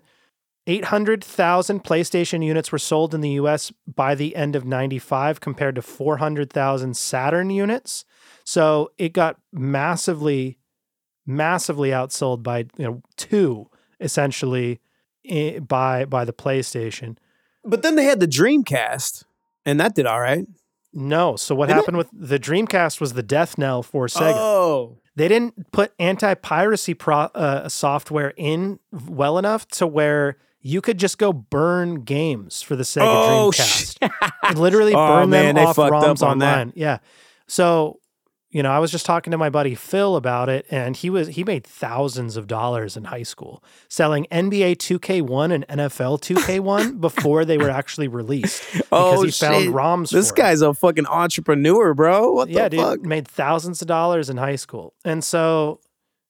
800,000 0.67 1.83
PlayStation 1.83 2.45
units 2.45 2.71
were 2.71 2.77
sold 2.79 3.13
in 3.15 3.21
the 3.21 3.31
US 3.31 3.71
by 3.87 4.13
the 4.15 4.35
end 4.35 4.55
of 4.55 4.63
95 4.63 5.39
compared 5.41 5.75
to 5.75 5.81
400,000 5.81 6.95
Saturn 6.95 7.49
units. 7.49 8.05
So 8.43 8.91
it 8.97 9.13
got 9.13 9.37
massively 9.51 10.57
massively 11.25 11.89
outsold 11.89 12.43
by, 12.43 12.59
you 12.77 12.85
know, 12.85 13.01
two 13.15 13.69
essentially 13.99 14.79
by 15.61 16.05
by 16.05 16.25
the 16.25 16.33
PlayStation. 16.33 17.17
But 17.63 17.81
then 17.81 17.95
they 17.95 18.03
had 18.05 18.19
the 18.19 18.27
Dreamcast, 18.27 19.23
and 19.65 19.79
that 19.79 19.95
did 19.95 20.05
all 20.05 20.19
right. 20.19 20.45
No, 20.95 21.35
so 21.37 21.55
what 21.55 21.67
Didn't 21.67 21.77
it? 21.77 21.81
happened 21.81 21.97
with 21.97 22.09
the 22.13 22.37
Dreamcast 22.37 22.99
was 23.01 23.13
the 23.13 23.23
death 23.23 23.57
knell 23.57 23.81
for 23.81 24.07
Sega. 24.07 24.33
Oh, 24.35 24.97
they 25.15 25.27
didn't 25.27 25.71
put 25.71 25.93
anti-piracy 25.97 26.93
pro- 26.93 27.31
uh, 27.33 27.69
software 27.69 28.33
in 28.37 28.79
well 28.91 29.37
enough 29.37 29.67
to 29.69 29.87
where 29.87 30.37
you 30.61 30.81
could 30.81 30.97
just 30.99 31.17
go 31.17 31.31
burn 31.33 32.01
games 32.01 32.61
for 32.61 32.75
the 32.75 32.83
Sega 32.83 33.01
Oh, 33.05 33.51
Dreamcast. 33.53 34.11
And 34.43 34.59
literally 34.59 34.93
Oh, 34.95 35.07
burn 35.07 35.29
man, 35.29 35.55
them 35.55 35.65
off 35.67 35.77
ROMs 35.77 36.21
online. 36.21 36.73
Yeah. 36.75 36.99
So, 37.47 37.99
you 38.53 38.61
know, 38.61 38.71
I 38.71 38.77
was 38.77 38.91
just 38.91 39.07
talking 39.07 39.31
to 39.31 39.37
my 39.37 39.49
buddy 39.49 39.73
Phil 39.73 40.15
about 40.15 40.47
it, 40.47 40.67
and 40.69 40.95
he 40.95 41.09
was 41.09 41.29
he 41.29 41.43
made 41.43 41.65
thousands 41.65 42.37
of 42.37 42.45
dollars 42.45 42.95
in 42.95 43.05
high 43.05 43.23
school 43.23 43.63
selling 43.89 44.27
NBA 44.31 44.77
2K1 44.77 45.51
and 45.51 45.67
NFL 45.67 46.21
2K1 46.21 47.01
before 47.01 47.45
they 47.45 47.57
were 47.57 47.71
actually 47.71 48.07
released 48.07 48.63
oh, 48.91 49.17
because 49.17 49.19
oh 49.19 49.23
he 49.23 49.31
found 49.31 49.63
shit. 49.63 49.73
ROMs. 49.73 50.11
This 50.11 50.29
for 50.29 50.35
it 50.35 50.37
guy's 50.37 50.61
a 50.61 50.71
fucking 50.71 51.07
entrepreneur, 51.07 51.95
bro. 51.95 52.31
What 52.31 52.49
yeah, 52.49 52.65
the 52.65 52.69
dude, 52.69 52.79
fuck? 52.79 53.01
made 53.01 53.27
thousands 53.27 53.81
of 53.81 53.87
dollars 53.87 54.29
in 54.29 54.37
high 54.37 54.55
school, 54.55 54.93
and 55.03 55.23
so 55.23 55.79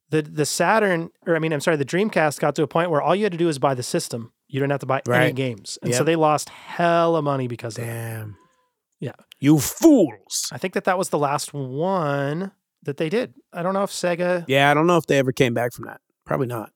the 0.10 0.22
the 0.22 0.46
Saturn, 0.46 1.10
or 1.28 1.36
I 1.36 1.40
mean, 1.40 1.52
I'm 1.52 1.60
sorry, 1.60 1.76
the 1.76 1.84
Dreamcast 1.84 2.40
got 2.40 2.56
to 2.56 2.64
a 2.64 2.68
point 2.68 2.90
where 2.90 3.02
all 3.02 3.18
you 3.18 3.24
had 3.24 3.34
to 3.34 3.38
do 3.38 3.48
was 3.48 3.60
buy 3.60 3.74
the 3.74 3.84
system. 3.84 4.32
You 4.48 4.62
didn't 4.62 4.72
have 4.72 4.80
to 4.80 4.86
buy 4.86 5.02
any 5.10 5.34
games, 5.34 5.78
and 5.84 5.94
so 5.94 6.06
they 6.06 6.16
lost 6.16 6.48
hella 6.48 7.22
money 7.22 7.50
because 7.50 7.78
of 7.78 7.84
that. 7.86 7.92
Damn. 7.92 8.38
Yeah. 9.04 9.12
You 9.44 9.60
fools. 9.60 10.48
I 10.54 10.58
think 10.58 10.74
that 10.74 10.86
that 10.86 10.98
was 10.98 11.10
the 11.10 11.18
last 11.18 11.54
one 11.54 12.54
that 12.84 12.96
they 12.96 13.10
did. 13.10 13.34
I 13.52 13.62
don't 13.62 13.74
know 13.74 13.84
if 13.84 13.92
Sega. 13.92 14.46
Yeah, 14.48 14.72
I 14.72 14.74
don't 14.74 14.88
know 14.88 14.96
if 14.96 15.06
they 15.06 15.20
ever 15.20 15.34
came 15.34 15.54
back 15.54 15.74
from 15.74 15.84
that. 15.84 16.00
Probably 16.26 16.48
not. 16.48 16.72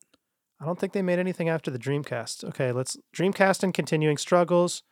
I 0.60 0.66
don't 0.66 0.78
think 0.78 0.92
they 0.92 1.02
made 1.02 1.18
anything 1.18 1.48
after 1.48 1.72
the 1.72 1.80
Dreamcast. 1.80 2.44
Okay, 2.44 2.74
let's 2.74 2.98
Dreamcast 3.16 3.64
and 3.64 3.74
continuing 3.74 4.18
struggles. 4.18 4.84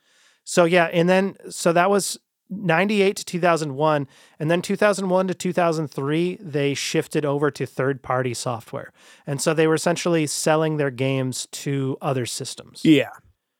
So 0.45 0.63
yeah, 0.63 0.85
and 0.85 1.09
then 1.09 1.35
so 1.49 1.73
that 1.73 1.89
was 1.89 2.17
98 2.49 3.17
to 3.17 3.25
2001 3.25 4.07
and 4.39 4.49
then 4.49 4.61
2001 4.61 5.27
to 5.27 5.33
2003 5.33 6.37
they 6.39 6.73
shifted 6.75 7.25
over 7.25 7.51
to 7.51 7.65
third 7.65 8.01
party 8.01 8.33
software. 8.33 8.93
And 9.27 9.41
so 9.41 9.53
they 9.53 9.67
were 9.67 9.73
essentially 9.73 10.27
selling 10.27 10.77
their 10.77 10.91
games 10.91 11.49
to 11.51 11.97
other 12.01 12.25
systems. 12.25 12.85
Yeah. 12.85 13.09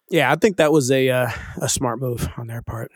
Yeah, 0.10 0.32
I 0.32 0.36
think 0.36 0.56
that 0.56 0.72
was 0.72 0.90
a 0.90 1.10
uh, 1.10 1.32
a 1.62 1.68
smart 1.68 2.00
move 2.00 2.30
on 2.38 2.48
their 2.48 2.62
part. 2.62 2.94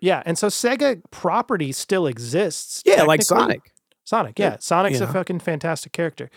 Yeah, 0.00 0.22
and 0.24 0.38
so 0.38 0.46
Sega 0.48 1.02
property 1.10 1.72
still 1.72 2.06
exists. 2.06 2.82
Yeah, 2.86 3.02
like. 3.02 3.22
Sonic. 3.22 3.72
Sonic, 4.04 4.38
yeah. 4.38 4.56
Sonic's 4.58 5.00
a 5.00 5.06
fucking 5.06 5.40
fantastic 5.40 5.92
character. 5.92 6.30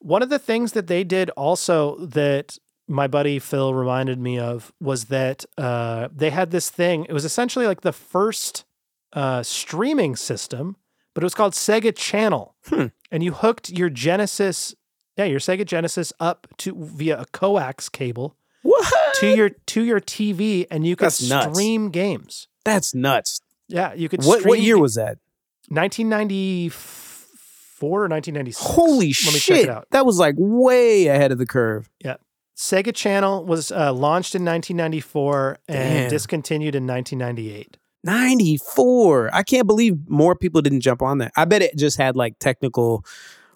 One 0.00 0.20
of 0.22 0.30
the 0.30 0.38
things 0.38 0.72
that 0.72 0.88
they 0.88 1.04
did 1.04 1.30
also 1.30 1.96
that 2.06 2.58
my 2.88 3.06
buddy 3.06 3.38
Phil 3.38 3.72
reminded 3.72 4.18
me 4.18 4.38
of 4.38 4.72
was 4.80 5.04
that 5.06 5.44
uh, 5.56 6.08
they 6.12 6.30
had 6.30 6.50
this 6.50 6.68
thing. 6.70 7.06
It 7.08 7.12
was 7.12 7.24
essentially 7.24 7.66
like 7.66 7.82
the 7.82 7.92
first 7.92 8.64
uh, 9.12 9.44
streaming 9.44 10.16
system, 10.16 10.76
but 11.14 11.22
it 11.22 11.26
was 11.26 11.34
called 11.34 11.52
Sega 11.52 11.94
Channel. 11.96 12.56
Hmm. 12.66 12.86
And 13.12 13.22
you 13.22 13.32
hooked 13.32 13.70
your 13.70 13.90
Genesis, 13.90 14.74
yeah, 15.16 15.24
your 15.26 15.38
Sega 15.38 15.64
Genesis 15.64 16.12
up 16.18 16.48
to 16.58 16.74
via 16.76 17.20
a 17.20 17.26
coax 17.26 17.88
cable 17.88 18.36
What? 18.62 18.92
to 19.20 19.28
your 19.36 19.50
to 19.50 19.84
your 19.84 20.00
TV, 20.00 20.66
and 20.68 20.84
you 20.84 20.96
could 20.96 21.06
That's 21.06 21.28
nuts. 21.28 21.56
stream 21.56 21.90
games. 21.90 22.48
That's 22.64 22.94
nuts. 22.94 23.40
Yeah, 23.68 23.94
you 23.94 24.08
could. 24.08 24.24
What 24.24 24.44
what 24.44 24.60
year 24.60 24.78
was 24.78 24.96
that? 24.96 25.18
1994 25.68 28.04
or 28.04 28.08
1996. 28.08 28.74
Holy 28.74 28.98
Let 28.98 29.06
me 29.06 29.12
shit! 29.12 29.40
check 29.40 29.62
it 29.64 29.70
out. 29.70 29.86
That 29.90 30.06
was 30.06 30.18
like 30.18 30.34
way 30.38 31.06
ahead 31.06 31.32
of 31.32 31.38
the 31.38 31.46
curve. 31.46 31.88
Yeah. 32.04 32.16
Sega 32.56 32.94
Channel 32.94 33.44
was 33.44 33.72
uh, 33.72 33.92
launched 33.92 34.34
in 34.34 34.44
1994 34.44 35.58
and 35.68 35.76
Damn. 35.76 36.10
discontinued 36.10 36.74
in 36.76 36.86
1998. 36.86 37.76
94. 38.04 39.34
I 39.34 39.42
can't 39.42 39.66
believe 39.66 40.08
more 40.08 40.36
people 40.36 40.62
didn't 40.62 40.82
jump 40.82 41.02
on 41.02 41.18
that. 41.18 41.32
I 41.36 41.46
bet 41.46 41.62
it 41.62 41.76
just 41.76 41.98
had 41.98 42.14
like 42.16 42.38
technical 42.38 43.04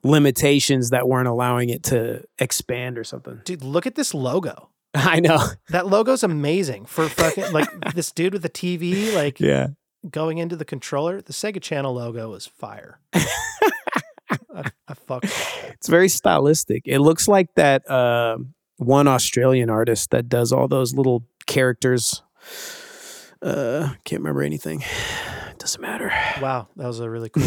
limitations 0.03 0.91
that 0.91 1.09
weren't 1.09 1.29
allowing 1.29 1.69
it 1.69 1.85
to 1.85 2.25
expand 2.39 2.99
or 2.99 3.05
something. 3.05 3.41
Dude, 3.45 3.63
look 3.63 3.87
at 3.87 3.95
this 3.95 4.15
logo. 4.15 4.71
I 4.95 5.21
know. 5.21 5.39
That 5.71 5.87
logo's 5.87 6.23
amazing 6.23 6.87
for 6.87 7.09
fucking 7.09 7.53
like 7.53 7.69
this 7.95 8.11
dude 8.13 8.33
with 8.33 8.43
the 8.43 8.49
TV 8.51 9.15
like 9.15 9.39
Yeah. 9.41 9.69
going 10.11 10.39
into 10.39 10.57
the 10.57 10.65
controller. 10.65 11.21
The 11.21 11.33
Sega 11.33 11.61
Channel 11.61 11.95
logo 11.95 12.33
is 12.35 12.47
fire. 12.47 12.99
I, 13.13 14.65
I 14.89 14.95
fuck. 15.07 15.25
It's 15.25 15.89
very 15.89 16.09
stylistic. 16.09 16.83
It 16.87 16.99
looks 17.01 17.29
like 17.29 17.55
that 17.55 17.89
uh, 17.91 18.39
one 18.77 19.07
Australian 19.09 19.71
artist 19.71 20.11
that 20.11 20.29
does 20.29 20.53
all 20.53 20.69
those 20.69 20.95
little 20.95 21.25
characters. 21.47 22.23
Uh, 23.41 23.91
can't 24.05 24.21
remember 24.21 24.43
anything. 24.43 24.83
Doesn't 25.59 25.81
matter. 25.81 26.13
Wow, 26.41 26.69
that 26.77 26.87
was 26.87 27.01
a 27.01 27.09
really 27.11 27.29
cool 27.29 27.45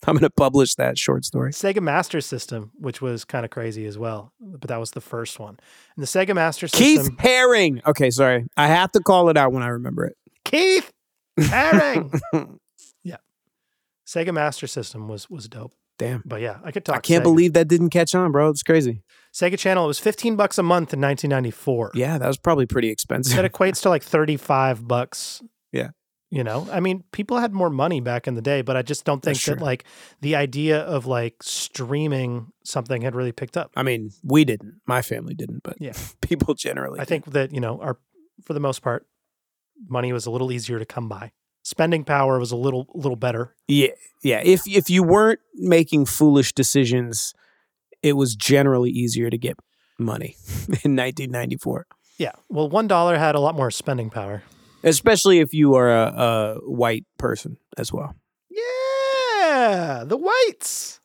I'm 0.06 0.14
gonna 0.14 0.30
publish 0.30 0.74
that 0.76 0.96
short 0.96 1.24
story. 1.24 1.52
Sega 1.52 1.80
Master 1.80 2.20
System, 2.20 2.70
which 2.78 3.02
was 3.02 3.24
kind 3.24 3.44
of 3.44 3.50
crazy 3.50 3.84
as 3.86 3.98
well. 3.98 4.32
But 4.40 4.68
that 4.68 4.78
was 4.78 4.92
the 4.92 5.00
first 5.00 5.38
one. 5.38 5.58
And 5.96 6.02
the 6.02 6.06
Sega 6.06 6.34
Master 6.34 6.68
System. 6.68 7.16
Keith 7.16 7.18
Haring. 7.18 7.84
Okay, 7.86 8.10
sorry. 8.10 8.46
I 8.56 8.68
have 8.68 8.92
to 8.92 9.00
call 9.00 9.28
it 9.28 9.36
out 9.36 9.52
when 9.52 9.62
I 9.62 9.68
remember 9.68 10.04
it. 10.04 10.16
Keith 10.44 10.92
Haring. 11.38 12.20
yeah. 13.02 13.16
Sega 14.06 14.32
Master 14.32 14.66
System 14.66 15.08
was 15.08 15.28
was 15.28 15.48
dope. 15.48 15.74
Damn. 15.98 16.22
But 16.24 16.40
yeah, 16.40 16.58
I 16.64 16.70
could 16.70 16.84
talk. 16.84 16.96
I 16.96 17.00
can't 17.00 17.22
Sega. 17.22 17.24
believe 17.24 17.52
that 17.54 17.66
didn't 17.66 17.90
catch 17.90 18.14
on, 18.14 18.30
bro. 18.30 18.50
It's 18.50 18.62
crazy. 18.62 19.02
Sega 19.34 19.58
Channel 19.58 19.84
it 19.84 19.88
was 19.88 19.98
15 19.98 20.36
bucks 20.36 20.58
a 20.58 20.62
month 20.62 20.94
in 20.94 21.00
1994. 21.00 21.92
Yeah, 21.94 22.18
that 22.18 22.26
was 22.26 22.38
probably 22.38 22.66
pretty 22.66 22.88
expensive. 22.88 23.36
That 23.36 23.50
equates 23.50 23.82
to 23.82 23.88
like 23.88 24.02
35 24.02 24.86
bucks. 24.86 25.42
Yeah. 25.72 25.90
You 26.30 26.44
know, 26.44 26.68
I 26.70 26.80
mean, 26.80 27.04
people 27.10 27.38
had 27.38 27.54
more 27.54 27.70
money 27.70 28.00
back 28.02 28.28
in 28.28 28.34
the 28.34 28.42
day, 28.42 28.60
but 28.60 28.76
I 28.76 28.82
just 28.82 29.06
don't 29.06 29.22
think 29.22 29.36
That's 29.38 29.46
that 29.46 29.56
true. 29.56 29.64
like 29.64 29.84
the 30.20 30.36
idea 30.36 30.80
of 30.80 31.06
like 31.06 31.42
streaming 31.42 32.48
something 32.64 33.00
had 33.00 33.14
really 33.14 33.32
picked 33.32 33.56
up. 33.56 33.70
I 33.76 33.82
mean, 33.82 34.10
we 34.22 34.44
didn't. 34.44 34.80
My 34.86 35.00
family 35.00 35.34
didn't, 35.34 35.62
but 35.62 35.76
Yeah. 35.80 35.94
people 36.20 36.52
generally. 36.52 37.00
I 37.00 37.06
think 37.06 37.24
that, 37.32 37.52
you 37.54 37.60
know, 37.60 37.80
our 37.80 37.98
for 38.44 38.52
the 38.52 38.60
most 38.60 38.82
part, 38.82 39.06
money 39.88 40.12
was 40.12 40.26
a 40.26 40.30
little 40.30 40.52
easier 40.52 40.78
to 40.78 40.84
come 40.84 41.08
by. 41.08 41.32
Spending 41.62 42.04
power 42.04 42.38
was 42.38 42.52
a 42.52 42.56
little 42.56 42.86
little 42.94 43.16
better. 43.16 43.54
Yeah, 43.66 43.92
yeah. 44.22 44.42
If 44.44 44.66
if 44.68 44.90
you 44.90 45.02
weren't 45.02 45.40
making 45.54 46.06
foolish 46.06 46.52
decisions, 46.52 47.32
it 48.02 48.14
was 48.14 48.34
generally 48.36 48.90
easier 48.90 49.30
to 49.30 49.38
get 49.38 49.58
money 49.98 50.36
in 50.84 50.94
1994. 50.94 51.86
Yeah. 52.18 52.32
Well, 52.50 52.68
one 52.68 52.86
dollar 52.86 53.16
had 53.16 53.34
a 53.34 53.40
lot 53.40 53.54
more 53.54 53.70
spending 53.70 54.10
power. 54.10 54.42
Especially 54.82 55.40
if 55.40 55.52
you 55.52 55.74
are 55.74 55.90
a, 55.90 56.04
a 56.06 56.54
white 56.70 57.04
person 57.18 57.58
as 57.76 57.92
well. 57.92 58.14
Yeah, 58.50 60.04
the 60.06 60.16
whites. 60.16 61.00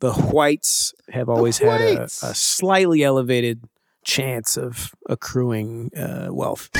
The 0.00 0.12
whites 0.12 0.94
have 1.10 1.28
always 1.28 1.58
had 1.58 1.80
a, 1.80 1.96
whites. 1.96 2.22
a 2.22 2.34
slightly 2.34 3.02
elevated 3.02 3.64
chance 4.04 4.56
of 4.56 4.94
accruing 5.08 5.90
uh, 5.96 6.28
wealth. 6.30 6.70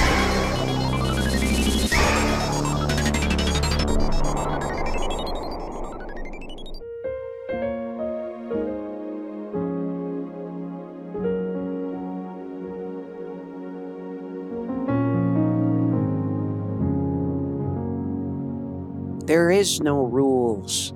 Is 19.58 19.80
no 19.80 20.04
rules. 20.04 20.92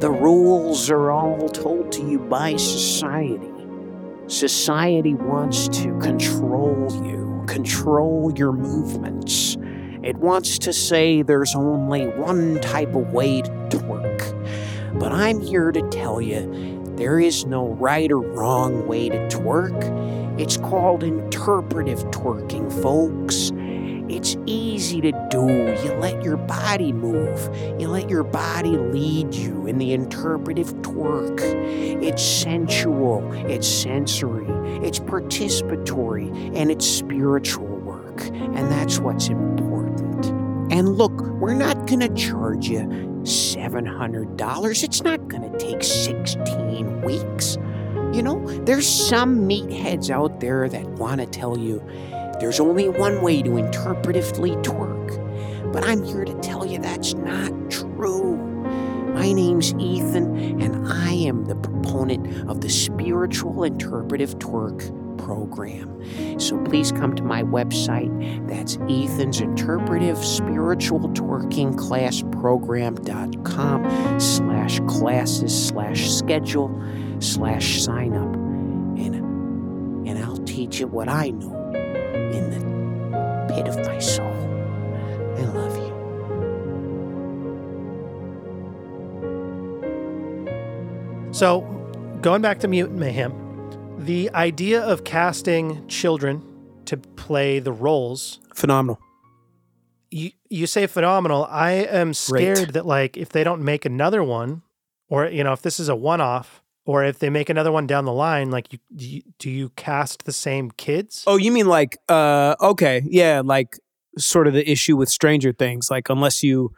The 0.00 0.10
rules 0.10 0.90
are 0.90 1.10
all 1.10 1.48
told 1.48 1.90
to 1.92 2.02
you 2.06 2.18
by 2.18 2.56
society. 2.56 3.50
Society 4.26 5.14
wants 5.14 5.68
to 5.68 5.98
control 6.00 6.86
you, 7.06 7.42
control 7.46 8.30
your 8.36 8.52
movements. 8.52 9.56
It 10.02 10.16
wants 10.16 10.58
to 10.58 10.72
say 10.74 11.22
there's 11.22 11.54
only 11.54 12.06
one 12.08 12.60
type 12.60 12.94
of 12.94 13.14
way 13.14 13.40
to 13.40 13.50
twerk. 13.70 14.20
But 14.98 15.12
I'm 15.12 15.40
here 15.40 15.72
to 15.72 15.80
tell 15.88 16.20
you 16.20 16.82
there 16.96 17.18
is 17.18 17.46
no 17.46 17.68
right 17.68 18.12
or 18.12 18.20
wrong 18.20 18.86
way 18.86 19.08
to 19.08 19.28
twerk. 19.28 19.80
It's 20.38 20.58
called 20.58 21.02
interpretive 21.02 22.00
twerking, 22.10 22.70
folks. 22.82 23.50
It's 24.14 24.36
easy 24.44 24.63
to 24.92 25.12
do. 25.30 25.46
You 25.84 25.92
let 25.94 26.22
your 26.22 26.36
body 26.36 26.92
move. 26.92 27.38
You 27.80 27.88
let 27.88 28.08
your 28.10 28.24
body 28.24 28.76
lead 28.76 29.34
you 29.34 29.66
in 29.66 29.78
the 29.78 29.92
interpretive 29.92 30.74
twerk. 30.82 31.40
It's 32.02 32.22
sensual, 32.22 33.30
it's 33.32 33.66
sensory, 33.66 34.46
it's 34.86 34.98
participatory, 34.98 36.56
and 36.56 36.70
it's 36.70 36.86
spiritual 36.86 37.66
work. 37.66 38.20
And 38.26 38.70
that's 38.70 38.98
what's 38.98 39.28
important. 39.28 40.26
And 40.72 40.96
look, 40.96 41.12
we're 41.12 41.54
not 41.54 41.86
going 41.86 42.00
to 42.00 42.14
charge 42.14 42.68
you 42.68 42.80
$700. 43.24 44.82
It's 44.84 45.02
not 45.02 45.28
going 45.28 45.50
to 45.50 45.58
take 45.58 45.82
16 45.82 47.02
weeks. 47.02 47.58
You 48.12 48.22
know, 48.22 48.46
there's 48.64 48.88
some 48.88 49.48
meatheads 49.48 50.08
out 50.10 50.40
there 50.40 50.68
that 50.68 50.86
want 50.90 51.20
to 51.20 51.26
tell 51.26 51.58
you 51.58 51.82
there's 52.40 52.60
only 52.60 52.88
one 52.88 53.22
way 53.22 53.42
to 53.42 53.50
interpretively 53.50 54.62
twerk. 54.62 55.72
But 55.72 55.84
I'm 55.84 56.02
here 56.02 56.24
to 56.24 56.34
tell 56.40 56.64
you 56.64 56.78
that's 56.78 57.14
not 57.14 57.70
true. 57.70 58.36
My 59.14 59.32
name's 59.32 59.72
Ethan, 59.74 60.60
and 60.60 60.88
I 60.88 61.12
am 61.12 61.44
the 61.44 61.54
proponent 61.54 62.48
of 62.50 62.60
the 62.60 62.68
Spiritual 62.68 63.62
Interpretive 63.62 64.38
Twerk 64.38 65.18
program. 65.18 66.40
So 66.40 66.62
please 66.64 66.92
come 66.92 67.14
to 67.16 67.22
my 67.22 67.42
website. 67.42 68.10
That's 68.48 68.76
Ethan's 68.88 69.40
Interpretive 69.40 70.18
Spiritual 70.18 71.08
Twerking 71.10 71.78
Class 71.78 72.22
Program.com 72.32 74.20
slash 74.20 74.80
classes 74.88 75.68
slash 75.68 76.10
schedule 76.10 76.82
slash 77.20 77.82
sign 77.82 78.14
up. 78.14 78.34
And, 78.34 80.06
and 80.08 80.18
I'll 80.18 80.44
teach 80.44 80.80
you 80.80 80.88
what 80.88 81.08
I 81.08 81.30
know 81.30 81.53
in 82.34 82.50
the 82.50 83.54
pit 83.54 83.68
of 83.68 83.76
my 83.86 83.98
soul. 83.98 84.26
I 85.38 85.42
love 85.42 85.76
you. 85.78 85.92
So, 91.32 91.62
going 92.20 92.42
back 92.42 92.60
to 92.60 92.68
Mutant 92.68 92.98
Mayhem, 92.98 93.32
the 93.98 94.30
idea 94.34 94.80
of 94.80 95.04
casting 95.04 95.86
children 95.88 96.42
to 96.84 96.96
play 96.96 97.58
the 97.58 97.72
roles, 97.72 98.38
Phenomenal. 98.54 99.00
you 100.10 100.30
you 100.48 100.66
say 100.68 100.86
phenomenal. 100.86 101.46
I 101.50 101.72
am 101.72 102.14
scared 102.14 102.74
that 102.74 102.86
like 102.86 103.16
if 103.16 103.30
they 103.30 103.42
don't 103.42 103.62
make 103.64 103.84
another 103.84 104.22
one, 104.22 104.62
or 105.08 105.26
you 105.26 105.42
know 105.42 105.52
if 105.52 105.62
this 105.62 105.80
is 105.80 105.88
a 105.88 105.96
one 105.96 106.20
off, 106.20 106.62
or 106.86 107.04
if 107.04 107.18
they 107.18 107.30
make 107.30 107.48
another 107.48 107.72
one 107.72 107.86
down 107.86 108.04
the 108.04 108.12
line, 108.12 108.50
like 108.50 108.72
you 108.72 108.78
do, 108.94 109.06
you 109.08 109.22
do 109.38 109.50
you 109.50 109.68
cast 109.70 110.24
the 110.24 110.32
same 110.32 110.70
kids? 110.70 111.24
Oh, 111.26 111.36
you 111.36 111.50
mean 111.50 111.66
like, 111.66 111.96
uh, 112.08 112.56
okay, 112.60 113.02
yeah, 113.06 113.42
like 113.44 113.78
sort 114.18 114.46
of 114.46 114.54
the 114.54 114.68
issue 114.70 114.96
with 114.96 115.08
Stranger 115.08 115.52
Things. 115.52 115.90
Like, 115.90 116.08
unless 116.10 116.42
you 116.42 116.72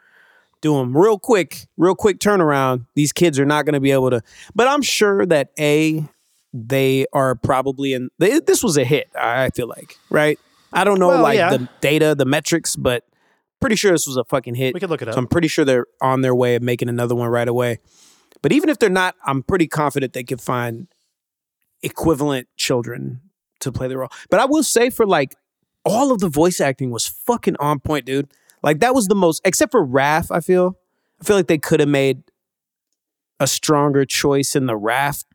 do 0.61 0.75
them 0.77 0.95
real 0.97 1.19
quick, 1.19 1.67
real 1.77 1.95
quick 1.95 2.19
turnaround, 2.19 2.85
these 2.95 3.11
kids 3.13 3.39
are 3.39 3.45
not 3.45 3.65
going 3.65 3.73
to 3.73 3.79
be 3.79 3.91
able 3.91 4.09
to. 4.09 4.21
But 4.55 4.67
I'm 4.67 4.81
sure 4.81 5.25
that 5.25 5.51
A, 5.59 6.07
they 6.53 7.05
are 7.13 7.35
probably 7.35 7.93
in. 7.93 8.09
They, 8.17 8.39
this 8.39 8.63
was 8.63 8.77
a 8.77 8.83
hit, 8.83 9.09
I 9.15 9.49
feel 9.49 9.67
like, 9.67 9.97
right? 10.09 10.39
I 10.73 10.83
don't 10.83 10.99
know 10.99 11.09
Well, 11.09 11.21
like 11.21 11.37
yeah. 11.37 11.49
the 11.55 11.69
data, 11.81 12.15
the 12.15 12.25
metrics, 12.25 12.75
but 12.75 13.03
pretty 13.59 13.75
sure 13.75 13.91
this 13.91 14.07
was 14.07 14.17
a 14.17 14.23
fucking 14.23 14.55
hit. 14.55 14.73
We 14.73 14.79
could 14.79 14.89
look 14.89 15.01
it 15.01 15.07
up. 15.07 15.13
So 15.13 15.19
I'm 15.19 15.27
pretty 15.27 15.47
sure 15.47 15.63
they're 15.65 15.85
on 16.01 16.21
their 16.21 16.35
way 16.35 16.55
of 16.55 16.61
making 16.61 16.89
another 16.89 17.15
one 17.15 17.29
right 17.29 17.47
away. 17.47 17.79
But 18.47 18.53
even 18.55 18.69
if 18.69 18.79
they're 18.79 18.89
not, 18.89 19.13
I'm 19.25 19.43
pretty 19.43 19.67
confident 19.67 20.13
they 20.13 20.23
could 20.23 20.39
find 20.39 20.87
equivalent 21.83 22.47
children 22.55 23.19
to 23.59 23.73
play 23.73 23.89
the 23.89 23.97
role. 23.97 24.07
But 24.29 24.39
I 24.39 24.45
will 24.45 24.63
say 24.63 24.89
for 24.89 25.05
like 25.05 25.35
all 25.83 26.13
of 26.13 26.19
the 26.19 26.29
voice 26.29 26.61
acting 26.61 26.89
was 26.89 27.05
fucking 27.05 27.57
on 27.59 27.81
point, 27.81 28.05
dude. 28.05 28.31
Like 28.63 28.79
that 28.79 28.95
was 28.95 29.07
the 29.07 29.15
most 29.15 29.41
except 29.43 29.73
for 29.73 29.85
Raph, 29.85 30.33
I 30.33 30.39
feel. 30.39 30.77
I 31.19 31.25
feel 31.25 31.35
like 31.35 31.47
they 31.47 31.57
could 31.57 31.81
have 31.81 31.89
made 31.89 32.23
a 33.37 33.47
stronger 33.47 34.05
choice 34.05 34.55
in 34.55 34.65
the 34.65 34.79
Raph 34.79 35.25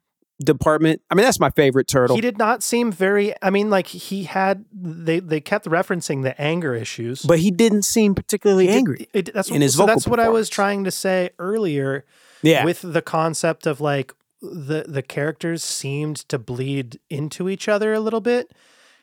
department. 0.42 1.02
I 1.10 1.14
mean, 1.14 1.26
that's 1.26 1.38
my 1.38 1.50
favorite 1.50 1.88
turtle. 1.88 2.16
He 2.16 2.22
did 2.22 2.38
not 2.38 2.62
seem 2.62 2.90
very. 2.90 3.34
I 3.42 3.50
mean, 3.50 3.68
like 3.68 3.88
he 3.88 4.24
had. 4.24 4.64
They 4.72 5.20
they 5.20 5.42
kept 5.42 5.66
referencing 5.66 6.22
the 6.22 6.40
anger 6.40 6.74
issues, 6.74 7.20
but 7.26 7.40
he 7.40 7.50
didn't 7.50 7.82
seem 7.82 8.14
particularly 8.14 8.68
He 8.68 8.72
did- 8.72 8.78
angry. 8.78 9.08
it- 9.12 9.34
that's 9.34 9.50
in 9.50 9.60
his 9.60 9.74
so 9.74 9.80
vocal 9.82 9.94
that's 9.96 10.06
what 10.08 10.18
I 10.18 10.30
was 10.30 10.48
trying 10.48 10.84
to 10.84 10.90
say 10.90 11.28
earlier. 11.38 12.06
Yeah. 12.42 12.64
with 12.64 12.80
the 12.82 13.02
concept 13.02 13.66
of 13.66 13.80
like 13.80 14.12
the 14.40 14.84
the 14.88 15.02
characters 15.02 15.62
seemed 15.62 16.16
to 16.28 16.38
bleed 16.38 16.98
into 17.08 17.48
each 17.48 17.68
other 17.68 17.92
a 17.92 18.00
little 18.00 18.20
bit. 18.20 18.52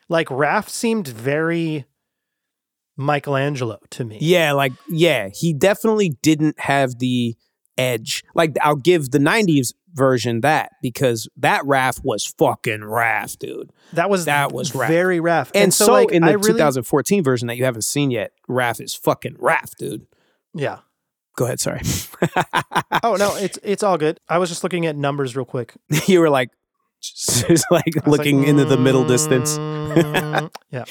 Like 0.08 0.28
Raph 0.28 0.68
seemed 0.68 1.08
very 1.08 1.86
Michelangelo 2.96 3.78
to 3.90 4.04
me. 4.04 4.18
Yeah, 4.20 4.52
like 4.52 4.72
yeah, 4.88 5.28
he 5.32 5.52
definitely 5.54 6.10
didn't 6.22 6.60
have 6.60 6.98
the 6.98 7.36
edge. 7.78 8.24
Like 8.34 8.54
I'll 8.60 8.76
give 8.76 9.10
the 9.10 9.18
'90s 9.18 9.72
version 9.94 10.42
that 10.42 10.72
because 10.82 11.28
that 11.36 11.62
Raph 11.62 12.00
was 12.04 12.26
fucking 12.26 12.80
Raph, 12.80 13.38
dude. 13.38 13.70
That 13.94 14.10
was 14.10 14.26
that 14.26 14.52
was 14.52 14.72
Raph. 14.72 14.88
very 14.88 15.18
Raph. 15.18 15.50
And, 15.54 15.72
so, 15.72 15.92
like, 15.92 16.10
in 16.10 16.22
the 16.22 16.38
really, 16.38 16.52
2014 16.52 17.24
version 17.24 17.48
that 17.48 17.56
you 17.56 17.64
haven't 17.64 17.82
seen 17.82 18.10
yet, 18.10 18.32
Raph 18.48 18.80
is 18.80 18.94
fucking 18.94 19.36
Raph, 19.36 19.74
dude. 19.76 20.06
yeah. 20.54 20.78
Go 21.40 21.46
ahead, 21.46 21.58
sorry. 21.58 21.80
Oh 23.02 23.16
no, 23.16 23.34
it's 23.36 23.58
it's 23.62 23.82
all 23.82 23.96
good. 23.96 24.20
I 24.28 24.36
was 24.36 24.50
just 24.50 24.62
looking 24.62 24.84
at 24.84 24.94
numbers 24.94 25.34
real 25.34 25.46
quick. 25.46 25.72
you 26.06 26.20
were 26.20 26.28
like 26.28 26.50
just 27.00 27.64
like 27.70 27.84
I 27.86 28.00
was 28.04 28.06
like, 28.06 28.06
looking 28.06 28.44
into 28.44 28.66
the 28.66 28.76
middle 28.76 29.06
distance. 29.06 29.56
mm, 29.56 30.50
yeah. 30.70 30.84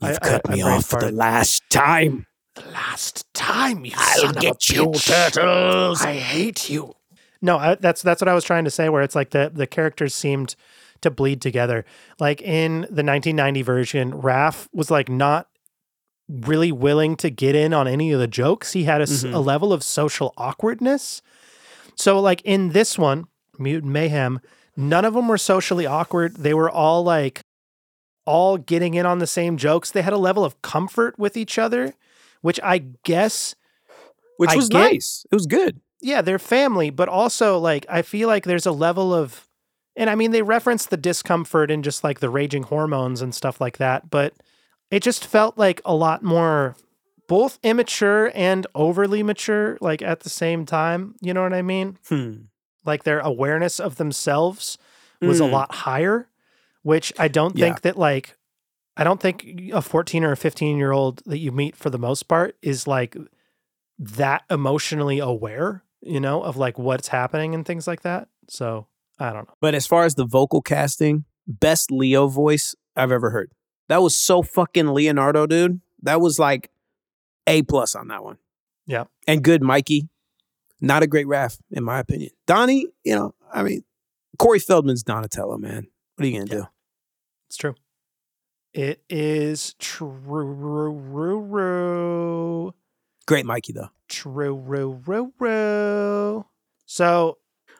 You've 0.00 0.16
I- 0.16 0.18
cut 0.18 0.40
I 0.48 0.54
me 0.56 0.62
brain 0.62 0.74
off 0.74 0.86
for 0.86 0.98
the 1.00 1.12
last 1.12 1.62
time. 1.70 2.26
The 2.56 2.68
last 2.72 3.32
time 3.32 3.84
you 3.84 3.92
I'll 3.96 4.18
son 4.22 4.30
of 4.30 4.36
a 4.38 4.40
get 4.40 4.70
you, 4.70 4.86
bitch. 4.86 5.34
turtles. 5.34 6.02
I 6.02 6.14
hate 6.14 6.68
you. 6.68 6.96
No, 7.40 7.58
I, 7.58 7.76
that's 7.76 8.02
that's 8.02 8.20
what 8.20 8.26
I 8.28 8.34
was 8.34 8.42
trying 8.42 8.64
to 8.64 8.70
say. 8.72 8.88
Where 8.88 9.02
it's 9.02 9.14
like 9.14 9.30
the 9.30 9.52
the 9.54 9.68
characters 9.68 10.16
seemed 10.16 10.56
to 11.02 11.12
bleed 11.12 11.40
together. 11.40 11.84
Like 12.18 12.42
in 12.42 12.80
the 12.90 13.04
1990 13.04 13.62
version, 13.62 14.12
Raph 14.14 14.66
was 14.72 14.90
like 14.90 15.08
not 15.08 15.46
really 16.30 16.70
willing 16.72 17.16
to 17.16 17.30
get 17.30 17.54
in 17.54 17.72
on 17.74 17.88
any 17.88 18.12
of 18.12 18.20
the 18.20 18.26
jokes. 18.28 18.72
He 18.72 18.84
had 18.84 19.00
a, 19.00 19.04
Mhm. 19.06 19.34
a 19.34 19.38
level 19.38 19.72
of 19.72 19.82
social 19.82 20.32
awkwardness. 20.36 21.22
So 21.96 22.20
like 22.20 22.40
in 22.44 22.70
this 22.70 22.98
one, 22.98 23.26
Mutant 23.58 23.92
Mayhem, 23.92 24.40
none 24.76 25.04
of 25.04 25.14
them 25.14 25.28
were 25.28 25.38
socially 25.38 25.86
awkward. 25.86 26.36
They 26.36 26.54
were 26.54 26.70
all 26.70 27.02
like 27.02 27.40
all 28.26 28.56
getting 28.58 28.94
in 28.94 29.06
on 29.06 29.18
the 29.18 29.26
same 29.26 29.56
jokes. 29.56 29.90
They 29.90 30.02
had 30.02 30.12
a 30.12 30.18
level 30.18 30.44
of 30.44 30.60
comfort 30.62 31.18
with 31.18 31.36
each 31.36 31.58
other, 31.58 31.94
which 32.42 32.60
I 32.62 32.78
guess 33.04 33.54
Which 34.36 34.50
I 34.50 34.56
was 34.56 34.68
get- 34.68 34.78
nice. 34.78 35.26
It 35.30 35.34
was 35.34 35.46
good. 35.46 35.80
yeah, 36.00 36.22
they're 36.22 36.38
family, 36.38 36.90
but 36.90 37.08
also 37.08 37.58
like 37.58 37.84
I 37.88 38.02
feel 38.02 38.28
like 38.28 38.44
there's 38.44 38.66
a 38.66 38.72
level 38.72 39.12
of 39.12 39.46
and 39.96 40.08
I 40.08 40.14
mean 40.14 40.30
they 40.30 40.42
reference 40.42 40.86
the 40.86 40.96
discomfort 40.96 41.70
and 41.70 41.82
just 41.84 42.04
like 42.04 42.20
the 42.20 42.30
raging 42.30 42.62
hormones 42.62 43.20
and 43.20 43.34
stuff 43.34 43.60
like 43.60 43.78
that, 43.78 44.08
but 44.10 44.32
it 44.90 45.02
just 45.02 45.26
felt 45.26 45.56
like 45.58 45.80
a 45.84 45.94
lot 45.94 46.22
more 46.22 46.76
both 47.28 47.58
immature 47.62 48.32
and 48.34 48.66
overly 48.74 49.22
mature 49.22 49.78
like 49.80 50.02
at 50.02 50.20
the 50.20 50.28
same 50.30 50.66
time, 50.66 51.14
you 51.20 51.32
know 51.32 51.42
what 51.42 51.52
I 51.54 51.62
mean? 51.62 51.96
Hmm. 52.08 52.32
Like 52.84 53.04
their 53.04 53.20
awareness 53.20 53.78
of 53.78 53.96
themselves 53.96 54.78
was 55.20 55.38
a 55.38 55.44
Mm. 55.44 55.52
lot 55.52 55.74
higher, 55.74 56.28
which 56.82 57.12
I 57.18 57.28
don't 57.28 57.56
Yeah. 57.56 57.66
think 57.66 57.82
that 57.82 57.96
like 57.96 58.36
I 58.96 59.04
don't 59.04 59.20
think 59.20 59.70
a 59.72 59.80
14 59.80 60.24
or 60.24 60.32
a 60.32 60.36
15 60.36 60.76
year 60.76 60.90
old 60.92 61.22
that 61.26 61.38
you 61.38 61.52
meet 61.52 61.76
for 61.76 61.88
the 61.90 61.98
most 61.98 62.24
part 62.24 62.56
is 62.60 62.86
like 62.86 63.16
that 63.98 64.42
emotionally 64.50 65.18
aware, 65.20 65.84
you 66.00 66.20
know, 66.20 66.42
of 66.42 66.56
like 66.56 66.78
what's 66.78 67.08
happening 67.08 67.54
and 67.54 67.64
things 67.64 67.86
like 67.86 68.02
that. 68.02 68.28
So 68.48 68.88
I 69.18 69.32
don't 69.32 69.46
know. 69.46 69.54
But 69.60 69.74
as 69.74 69.86
far 69.86 70.04
as 70.04 70.16
the 70.16 70.26
vocal 70.26 70.60
casting, 70.62 71.24
best 71.46 71.90
Leo 71.92 72.26
voice 72.26 72.74
I've 72.96 73.12
ever 73.12 73.30
heard. 73.30 73.52
That 73.90 74.00
was 74.02 74.14
so 74.16 74.40
fucking 74.42 74.86
Leonardo, 74.94 75.46
dude. 75.46 75.80
That 76.02 76.20
was 76.20 76.38
like 76.38 76.70
A 77.46 77.62
plus 77.62 77.94
on 77.94 78.08
that 78.08 78.22
one. 78.24 78.38
Yeah. 78.86 79.04
And 79.26 79.42
good 79.42 79.62
Mikey. 79.62 80.08
Not 80.80 81.02
a 81.02 81.06
great 81.06 81.26
Raph, 81.26 81.58
in 81.70 81.84
my 81.84 81.98
opinion. 81.98 82.30
Donnie, 82.46 82.86
you 83.04 83.14
know, 83.14 83.34
I 83.52 83.62
mean, 83.64 83.82
Corey 84.38 84.60
Feldman's 84.60 85.02
Donatello, 85.02 85.58
man. 85.58 85.88
What 86.16 86.24
are 86.24 86.28
you 86.28 86.38
gonna 86.38 86.46
do? 86.62 86.66
It's 87.48 87.56
true. 87.56 87.74
It 88.72 89.02
is 89.10 89.74
true. 89.80 90.08
True, 90.24 90.54
true, 91.12 91.48
true. 91.50 92.74
Great 93.26 93.44
Mikey 93.44 93.72
though. 93.72 93.88
True. 94.08 94.62
True. 95.04 95.32
True. 95.38 96.46
So 96.86 97.38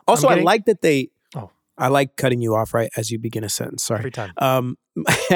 Also, 0.09 0.29
getting- 0.29 0.43
I 0.43 0.45
like 0.45 0.65
that 0.67 0.83
they 0.83 1.11
Oh. 1.37 1.51
I 1.79 1.87
like 1.89 2.17
cutting 2.17 2.41
you 2.43 2.55
off 2.57 2.75
right 2.75 2.91
as 2.97 3.11
you 3.13 3.19
begin 3.21 3.45
a 3.45 3.49
sentence. 3.49 3.85
Sorry. 3.85 4.01
every 4.01 4.11
time. 4.11 4.33
Um 4.39 4.77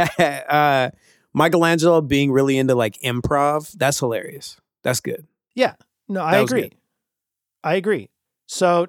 uh 0.48 0.90
Michelangelo 1.32 2.00
being 2.00 2.30
really 2.30 2.58
into 2.58 2.74
like 2.74 2.98
improv, 3.02 3.72
that's 3.72 3.98
hilarious. 3.98 4.56
That's 4.82 5.00
good. 5.00 5.26
Yeah. 5.54 5.74
No, 6.08 6.22
I 6.22 6.32
That 6.32 6.42
agree. 6.44 6.72
I 7.64 7.74
agree. 7.74 8.10
So 8.46 8.88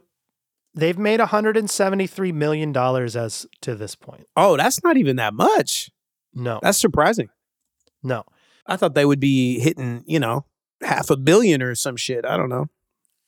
they've 0.73 0.97
made 0.97 1.19
173 1.19 2.31
million 2.33 2.71
dollars 2.71 3.15
as 3.15 3.47
to 3.61 3.75
this 3.75 3.95
point. 3.95 4.27
Oh, 4.35 4.57
that's 4.57 4.83
not 4.83 4.97
even 4.97 5.15
that 5.15 5.33
much. 5.33 5.89
No. 6.33 6.59
That's 6.61 6.79
surprising. 6.79 7.29
No. 8.03 8.23
I 8.67 8.75
thought 8.75 8.93
they 8.95 9.05
would 9.05 9.19
be 9.19 9.59
hitting, 9.59 10.03
you 10.05 10.19
know, 10.19 10.45
half 10.81 11.09
a 11.09 11.17
billion 11.17 11.61
or 11.61 11.73
some 11.75 11.95
shit. 11.95 12.25
I 12.25 12.35
don't 12.37 12.49
know. 12.49 12.67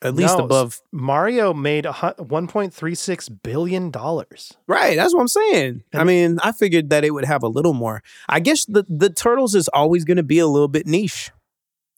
At 0.02 0.14
least 0.14 0.38
No, 0.38 0.46
above. 0.46 0.82
Mario 0.92 1.54
made 1.54 1.86
a 1.86 1.92
1.36 1.92 3.42
billion 3.44 3.90
dollars. 3.90 4.54
Right. 4.68 4.96
That's 4.96 5.14
what 5.14 5.22
I'm 5.22 5.28
saying. 5.28 5.84
I 5.94 6.04
mean, 6.04 6.38
I 6.44 6.52
figured 6.52 6.90
that 6.92 7.04
it 7.04 7.12
would 7.12 7.26
have 7.26 7.42
a 7.44 7.48
little 7.48 7.74
more. 7.74 8.04
I 8.30 8.40
guess 8.40 8.66
the, 8.66 8.86
the 8.88 9.10
Turtles 9.10 9.56
is 9.56 9.68
always 9.70 10.06
going 10.06 10.18
to 10.18 10.24
be 10.24 10.40
a 10.40 10.48
little 10.48 10.68
bit 10.68 10.86
niche, 10.86 11.32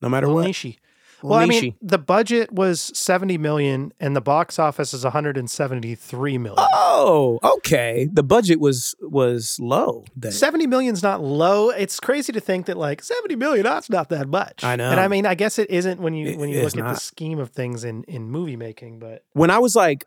no 0.01 0.07
matter 0.09 0.29
what. 0.29 0.45
Niche. 0.45 0.77
Well, 1.21 1.39
I 1.39 1.45
mean, 1.45 1.75
the 1.81 1.97
budget 1.97 2.51
was 2.51 2.79
70 2.79 3.37
million 3.37 3.93
and 3.99 4.15
the 4.15 4.21
box 4.21 4.57
office 4.57 4.93
is 4.93 5.03
173 5.03 6.37
million. 6.37 6.55
Oh, 6.73 7.39
okay. 7.57 8.07
The 8.11 8.23
budget 8.23 8.59
was 8.59 8.95
was 9.01 9.57
low. 9.59 10.05
Then. 10.15 10.31
70 10.31 10.67
million's 10.67 11.03
not 11.03 11.21
low. 11.21 11.69
It's 11.69 11.99
crazy 11.99 12.31
to 12.33 12.39
think 12.39 12.67
that 12.67 12.77
like 12.77 13.03
70 13.03 13.35
million, 13.35 13.63
that's 13.63 13.89
not 13.89 14.09
that 14.09 14.27
much. 14.27 14.63
I 14.63 14.75
know. 14.75 14.89
And 14.89 14.99
I 14.99 15.07
mean, 15.07 15.25
I 15.25 15.35
guess 15.35 15.59
it 15.59 15.69
isn't 15.69 15.99
when 15.99 16.13
you 16.13 16.37
when 16.37 16.49
you 16.49 16.61
look 16.61 16.77
at 16.77 16.93
the 16.93 16.95
scheme 16.95 17.39
of 17.39 17.49
things 17.51 17.83
in 17.83 18.03
in 18.05 18.29
movie 18.29 18.55
making, 18.55 18.99
but 18.99 19.23
when 19.33 19.49
I 19.51 19.59
was 19.59 19.75
like, 19.75 20.05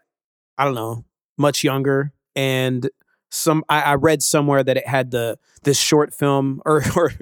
I 0.56 0.64
don't 0.64 0.74
know, 0.74 1.05
much 1.36 1.62
younger, 1.64 2.12
and 2.34 2.89
some 3.30 3.64
I, 3.68 3.82
I 3.82 3.94
read 3.94 4.22
somewhere 4.22 4.62
that 4.62 4.76
it 4.76 4.86
had 4.86 5.10
the 5.10 5.39
this 5.64 5.78
short 5.78 6.14
film 6.14 6.62
or 6.64 6.82
or 6.97 7.12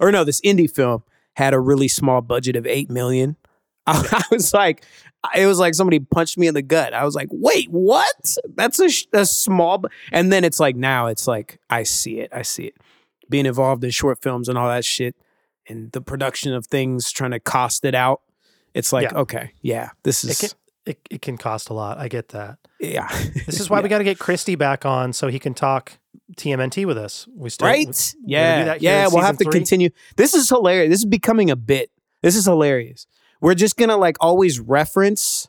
or 0.00 0.12
no, 0.12 0.24
this 0.24 0.40
indie 0.42 0.70
film 0.70 1.02
had 1.38 1.54
a 1.54 1.60
really 1.60 1.86
small 1.88 2.20
budget 2.20 2.56
of 2.56 2.66
eight 2.66 2.90
million. 2.90 3.36
I, 3.86 4.06
I 4.30 4.34
was 4.34 4.52
like, 4.52 4.84
it 5.36 5.46
was 5.46 5.58
like 5.60 5.74
somebody 5.74 6.00
punched 6.00 6.36
me 6.36 6.48
in 6.48 6.54
the 6.54 6.62
gut. 6.62 6.92
I 6.92 7.04
was 7.04 7.14
like, 7.14 7.28
wait, 7.30 7.70
what? 7.70 8.36
That's 8.56 8.80
a, 8.80 8.88
a 9.12 9.24
small. 9.24 9.78
bu-" 9.78 9.88
And 10.10 10.32
then 10.32 10.42
it's 10.42 10.58
like 10.58 10.74
now 10.74 11.06
it's 11.06 11.28
like 11.28 11.60
I 11.70 11.84
see 11.84 12.18
it. 12.18 12.30
I 12.32 12.42
see 12.42 12.64
it. 12.64 12.74
Being 13.30 13.46
involved 13.46 13.84
in 13.84 13.90
short 13.90 14.20
films 14.20 14.48
and 14.48 14.58
all 14.58 14.68
that 14.68 14.84
shit, 14.84 15.14
and 15.68 15.92
the 15.92 16.00
production 16.00 16.52
of 16.54 16.66
things, 16.66 17.12
trying 17.12 17.30
to 17.30 17.40
cost 17.40 17.84
it 17.84 17.94
out. 17.94 18.22
It's 18.74 18.92
like, 18.92 19.10
Yeah. 19.10 19.18
okay, 19.18 19.52
yeah, 19.62 19.90
this 20.02 20.24
it 20.24 20.30
is 20.30 20.40
can 20.40 20.50
it, 20.86 20.98
it 21.10 21.22
can 21.22 21.36
cost 21.38 21.68
a 21.70 21.72
lot. 21.74 21.98
I 21.98 22.08
get 22.08 22.30
that. 22.30 22.58
yeah. 22.80 23.06
This 23.46 23.60
is 23.60 23.70
why 23.70 23.80
we 23.80 23.88
got 23.88 23.98
to 23.98 24.04
get 24.04 24.18
Christy 24.18 24.56
back 24.56 24.84
on 24.86 25.12
so 25.12 25.28
he 25.28 25.38
can 25.38 25.54
talk 25.54 25.98
TMNT 26.36 26.86
with 26.86 26.98
us. 26.98 27.26
We 27.34 27.50
still 27.50 27.68
right? 27.68 27.86
do 27.86 28.18
Yeah, 28.26 28.76
yeah. 28.80 29.08
We'll 29.10 29.22
have 29.22 29.38
to 29.38 29.44
three. 29.44 29.52
continue. 29.52 29.90
This 30.16 30.34
is 30.34 30.48
hilarious. 30.48 30.90
This 30.90 30.98
is 31.00 31.06
becoming 31.06 31.50
a 31.50 31.56
bit. 31.56 31.90
This 32.22 32.36
is 32.36 32.44
hilarious. 32.44 33.06
We're 33.40 33.54
just 33.54 33.76
gonna 33.76 33.96
like 33.96 34.16
always 34.20 34.60
reference 34.60 35.48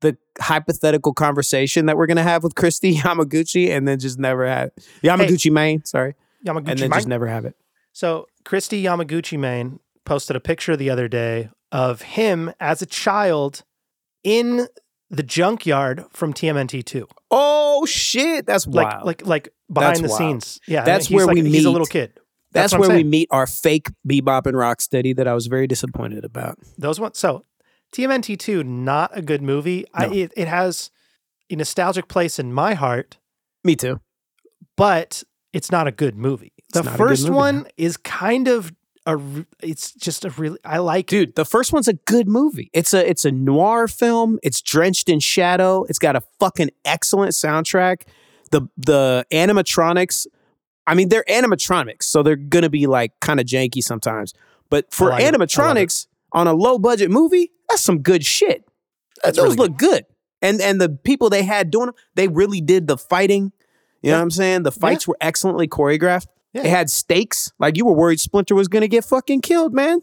the 0.00 0.16
hypothetical 0.40 1.12
conversation 1.14 1.86
that 1.86 1.96
we're 1.96 2.06
gonna 2.06 2.22
have 2.22 2.42
with 2.42 2.54
Christy 2.54 2.94
Yamaguchi, 2.98 3.70
and 3.70 3.88
then 3.88 3.98
just 3.98 4.18
never 4.18 4.46
have 4.46 4.68
it. 4.76 4.88
Yamaguchi 5.02 5.50
Main. 5.50 5.84
Sorry, 5.84 6.14
Yamaguchi 6.46 6.68
and 6.68 6.78
then 6.78 6.90
Mine. 6.90 6.98
just 6.98 7.08
never 7.08 7.26
have 7.26 7.44
it. 7.44 7.56
So 7.92 8.26
Christy 8.44 8.82
Yamaguchi 8.82 9.38
Main 9.38 9.80
posted 10.04 10.36
a 10.36 10.40
picture 10.40 10.76
the 10.76 10.90
other 10.90 11.08
day 11.08 11.50
of 11.72 12.02
him 12.02 12.52
as 12.60 12.82
a 12.82 12.86
child 12.86 13.62
in 14.22 14.68
the 15.10 15.22
junkyard 15.22 16.04
from 16.10 16.32
TMNT 16.32 16.84
two. 16.84 17.08
Oh 17.30 17.84
shit, 17.86 18.46
that's 18.46 18.66
Like 18.66 18.86
wild. 18.92 19.06
like 19.06 19.26
like 19.26 19.48
behind 19.72 19.96
That's 19.96 20.00
the 20.02 20.08
wild. 20.08 20.18
scenes. 20.18 20.60
Yeah. 20.66 20.84
That's 20.84 21.10
where 21.10 21.26
like, 21.26 21.34
we 21.34 21.42
he's 21.50 21.64
a 21.64 21.70
little 21.70 21.84
meet. 21.86 21.90
kid. 21.90 22.12
That's, 22.52 22.72
That's 22.72 22.80
where 22.88 22.96
we 22.96 23.04
meet 23.04 23.28
our 23.30 23.46
fake 23.46 23.88
Bebop 24.08 24.46
and 24.46 24.56
Rocksteady 24.56 25.14
that 25.16 25.28
I 25.28 25.34
was 25.34 25.46
very 25.46 25.66
disappointed 25.68 26.24
about. 26.24 26.58
Those 26.78 26.98
ones. 26.98 27.16
So 27.18 27.44
TMNT 27.92 28.38
two, 28.38 28.64
not 28.64 29.16
a 29.16 29.22
good 29.22 29.42
movie. 29.42 29.84
I, 29.94 30.06
No. 30.06 30.12
it, 30.12 30.32
it 30.36 30.48
has 30.48 30.90
a 31.50 31.56
nostalgic 31.56 32.08
place 32.08 32.38
in 32.38 32.52
my 32.52 32.74
heart, 32.74 33.18
Me 33.64 33.74
too. 33.76 34.00
but 34.76 35.22
it's 35.52 35.70
not 35.72 35.86
a 35.88 35.92
good 35.92 36.14
movie. 36.16 36.52
The 36.72 36.82
not 36.82 36.86
a 36.86 36.90
good 36.90 36.98
first 36.98 37.22
movie, 37.24 37.34
one 37.36 37.66
is 37.76 37.96
kind 37.96 38.46
of 38.48 38.72
a. 39.06 39.18
It's 39.62 39.92
just 39.92 40.24
a 40.24 40.30
really. 40.30 40.58
I 40.64 40.78
like 40.78 41.06
Dude, 41.06 41.34
the 41.34 41.44
first 41.44 41.72
one's 41.72 41.88
a 41.88 41.94
good 41.94 42.28
movie. 42.28 42.70
It's 42.72 42.94
a 42.94 43.08
it's 43.08 43.24
a 43.24 43.32
noir 43.32 43.88
film. 43.88 44.38
It's 44.42 44.60
drenched 44.60 45.08
in 45.08 45.20
shadow. 45.20 45.84
It's 45.88 45.98
got 45.98 46.16
a 46.16 46.22
fucking 46.38 46.70
excellent 46.84 47.32
soundtrack. 47.32 48.02
The 48.50 48.62
the 48.76 49.26
animatronics, 49.32 50.26
I 50.86 50.94
mean, 50.94 51.08
they're 51.08 51.24
animatronics, 51.28 52.04
so 52.04 52.22
they're 52.22 52.36
gonna 52.36 52.70
be 52.70 52.86
like 52.86 53.12
kind 53.20 53.40
of 53.40 53.46
janky 53.46 53.82
sometimes. 53.82 54.34
But 54.70 54.92
for 54.92 55.10
like 55.10 55.22
it. 55.22 55.34
It. 55.34 55.34
animatronics 55.34 56.06
on 56.32 56.46
a 56.46 56.52
low 56.52 56.78
budget 56.78 57.10
movie, 57.10 57.52
that's 57.68 57.82
some 57.82 58.02
good 58.02 58.24
shit. 58.24 58.64
That's 59.22 59.36
Those 59.36 59.56
really 59.56 59.68
look 59.68 59.78
good. 59.78 60.04
And 60.42 60.60
and 60.60 60.80
the 60.80 60.88
people 60.88 61.30
they 61.30 61.42
had 61.42 61.70
doing 61.70 61.86
them, 61.86 61.94
they 62.14 62.28
really 62.28 62.60
did 62.60 62.86
the 62.86 62.96
fighting. 62.96 63.52
You 64.02 64.12
know 64.12 64.16
what 64.16 64.22
I'm 64.22 64.30
saying? 64.30 64.62
The 64.62 64.72
fights 64.72 65.06
were 65.06 65.16
excellently 65.20 65.68
choreographed. 65.68 66.26
Yeah. 66.52 66.62
They 66.62 66.68
had 66.70 66.90
stakes. 66.90 67.52
Like 67.58 67.76
you 67.76 67.84
were 67.86 67.92
worried 67.92 68.20
Splinter 68.20 68.54
was 68.54 68.68
gonna 68.68 68.88
get 68.88 69.04
fucking 69.04 69.40
killed, 69.42 69.72
man. 69.74 70.00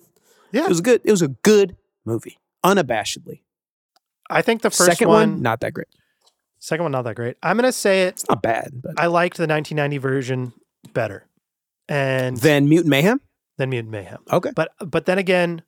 Yeah. 0.52 0.64
It 0.64 0.70
was 0.70 0.82
good. 0.82 1.02
It 1.04 1.12
was 1.12 1.22
a 1.22 1.28
good 1.30 1.76
movie, 2.06 2.38
unabashedly. 2.64 3.42
I 4.30 4.42
think 4.42 4.62
the 4.62 4.70
first 4.70 4.86
Second 4.86 5.08
one, 5.10 5.32
one, 5.34 5.42
not 5.42 5.60
that 5.62 5.74
great. 5.74 5.88
second 6.60 6.84
one, 6.84 6.92
not 6.92 7.04
that 7.04 7.16
great. 7.16 7.38
I'm 7.44 7.58
gonna 7.58 7.72
say 7.72 8.04
it. 8.04 8.08
It's 8.10 8.30
not 8.30 8.42
bad, 8.42 8.72
but 8.82 9.00
I 9.00 9.08
liked 9.08 9.38
the 9.38 9.48
1990 9.48 9.98
version 9.98 10.54
better, 10.94 11.26
and 11.90 12.38
then 12.38 12.68
Mutant 12.70 12.90
Mayhem. 12.90 13.22
then 13.58 13.70
Mutant 13.70 13.92
Mayhem. 13.92 14.20
Okay. 14.32 14.52
But 14.56 14.72
but 14.80 15.06
then 15.06 15.18
again, 15.18 15.64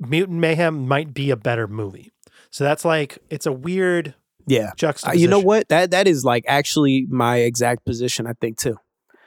Mutant 0.00 0.38
Mayhem 0.38 0.86
might 0.88 1.14
be 1.14 1.30
a 1.30 1.36
better 1.36 1.66
movie. 1.68 2.12
So 2.50 2.64
that's 2.64 2.84
like 2.84 3.18
it's 3.30 3.46
a 3.46 3.52
weird 3.52 4.14
Yeah. 4.46 4.72
Uh, 4.82 5.12
you 5.14 5.28
know 5.28 5.38
what? 5.40 5.68
That 5.68 5.90
that 5.92 6.06
is 6.08 6.24
like 6.24 6.44
actually 6.48 7.06
my 7.08 7.38
exact 7.38 7.84
position. 7.84 8.26
I 8.26 8.32
think 8.40 8.58
too. 8.58 8.76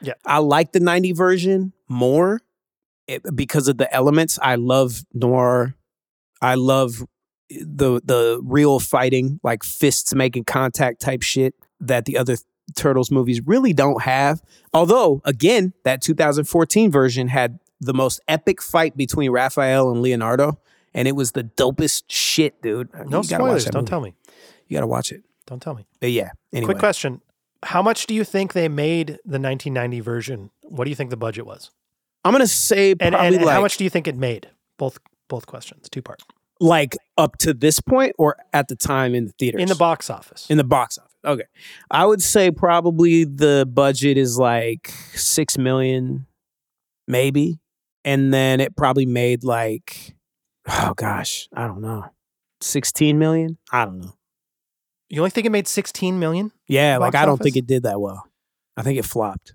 Yeah. 0.00 0.14
I 0.24 0.38
like 0.38 0.72
the 0.72 0.80
'90 0.80 1.12
version 1.12 1.72
more 1.88 2.40
it, 3.06 3.22
because 3.34 3.68
of 3.68 3.78
the 3.78 3.92
elements. 3.94 4.38
I 4.42 4.56
love 4.56 5.02
noir. 5.12 5.74
I 6.42 6.54
love 6.54 7.02
eh, 7.50 7.58
the 7.60 8.00
the 8.04 8.40
real 8.42 8.80
fighting, 8.80 9.40
like 9.42 9.62
fists 9.64 10.14
making 10.14 10.44
contact 10.44 11.00
type 11.00 11.22
shit 11.22 11.54
that 11.80 12.04
the 12.04 12.18
other 12.18 12.36
Turtles 12.74 13.10
movies 13.10 13.40
really 13.46 13.72
don't 13.72 14.02
have. 14.02 14.42
Although, 14.72 15.20
again, 15.24 15.72
that 15.84 16.02
2014 16.02 16.90
version 16.90 17.28
had 17.28 17.58
the 17.80 17.94
most 17.94 18.20
epic 18.26 18.60
fight 18.60 18.96
between 18.96 19.30
Raphael 19.30 19.90
and 19.90 20.02
Leonardo, 20.02 20.58
and 20.92 21.06
it 21.06 21.12
was 21.12 21.32
the 21.32 21.44
dopest 21.44 22.04
shit, 22.08 22.60
dude. 22.62 22.88
No 22.92 23.22
You 23.22 23.28
gotta 23.28 23.44
watch 23.44 23.62
spoilers. 23.62 23.64
Don't 23.66 23.82
movie. 23.82 23.90
tell 23.90 24.00
me. 24.00 24.14
You 24.66 24.76
gotta 24.76 24.86
watch 24.86 25.12
it. 25.12 25.22
Don't 25.46 25.62
tell 25.62 25.74
me. 25.74 25.86
But 26.00 26.10
yeah. 26.10 26.30
Anyway. 26.52 26.72
Quick 26.72 26.78
question: 26.78 27.20
How 27.66 27.82
much 27.82 28.06
do 28.06 28.14
you 28.14 28.24
think 28.24 28.52
they 28.52 28.68
made 28.68 29.08
the 29.24 29.38
1990 29.40 30.00
version? 30.00 30.50
What 30.62 30.84
do 30.84 30.90
you 30.90 30.96
think 30.96 31.10
the 31.10 31.16
budget 31.16 31.46
was? 31.46 31.70
I'm 32.24 32.32
gonna 32.32 32.46
say 32.46 32.92
And, 32.92 32.98
probably 33.00 33.18
and, 33.26 33.36
and 33.36 33.44
like, 33.44 33.54
how 33.54 33.60
much 33.60 33.76
do 33.76 33.84
you 33.84 33.90
think 33.90 34.06
it 34.08 34.16
made? 34.16 34.48
Both 34.78 34.98
both 35.28 35.46
questions, 35.46 35.88
two 35.88 36.02
part. 36.02 36.22
like 36.60 36.96
up 37.18 37.36
to 37.38 37.52
this 37.54 37.80
point 37.80 38.14
or 38.18 38.36
at 38.52 38.68
the 38.68 38.76
time 38.76 39.14
in 39.14 39.26
the 39.26 39.32
theaters 39.38 39.60
In 39.60 39.68
the 39.68 39.74
box 39.74 40.08
office. 40.10 40.46
in 40.48 40.56
the 40.58 40.64
box 40.64 40.98
office. 40.98 41.12
Okay, 41.24 41.44
I 41.90 42.06
would 42.06 42.22
say 42.22 42.50
probably 42.50 43.24
the 43.24 43.68
budget 43.72 44.16
is 44.16 44.38
like 44.38 44.88
six 45.14 45.58
million, 45.58 46.26
maybe, 47.08 47.58
and 48.04 48.32
then 48.32 48.60
it 48.60 48.76
probably 48.76 49.06
made 49.06 49.42
like, 49.44 50.14
oh 50.68 50.94
gosh, 50.96 51.48
I 51.52 51.66
don't 51.66 51.80
know, 51.80 52.04
sixteen 52.60 53.18
million. 53.18 53.58
I 53.72 53.84
don't 53.84 54.00
know. 54.00 54.15
You 55.08 55.20
only 55.20 55.30
think 55.30 55.46
it 55.46 55.50
made 55.50 55.68
16 55.68 56.18
million? 56.18 56.52
Yeah, 56.66 56.98
like 56.98 57.14
I 57.14 57.24
don't 57.24 57.34
office? 57.34 57.44
think 57.44 57.56
it 57.56 57.66
did 57.66 57.82
that 57.84 58.00
well. 58.00 58.26
I 58.76 58.82
think 58.82 58.98
it 58.98 59.04
flopped 59.04 59.54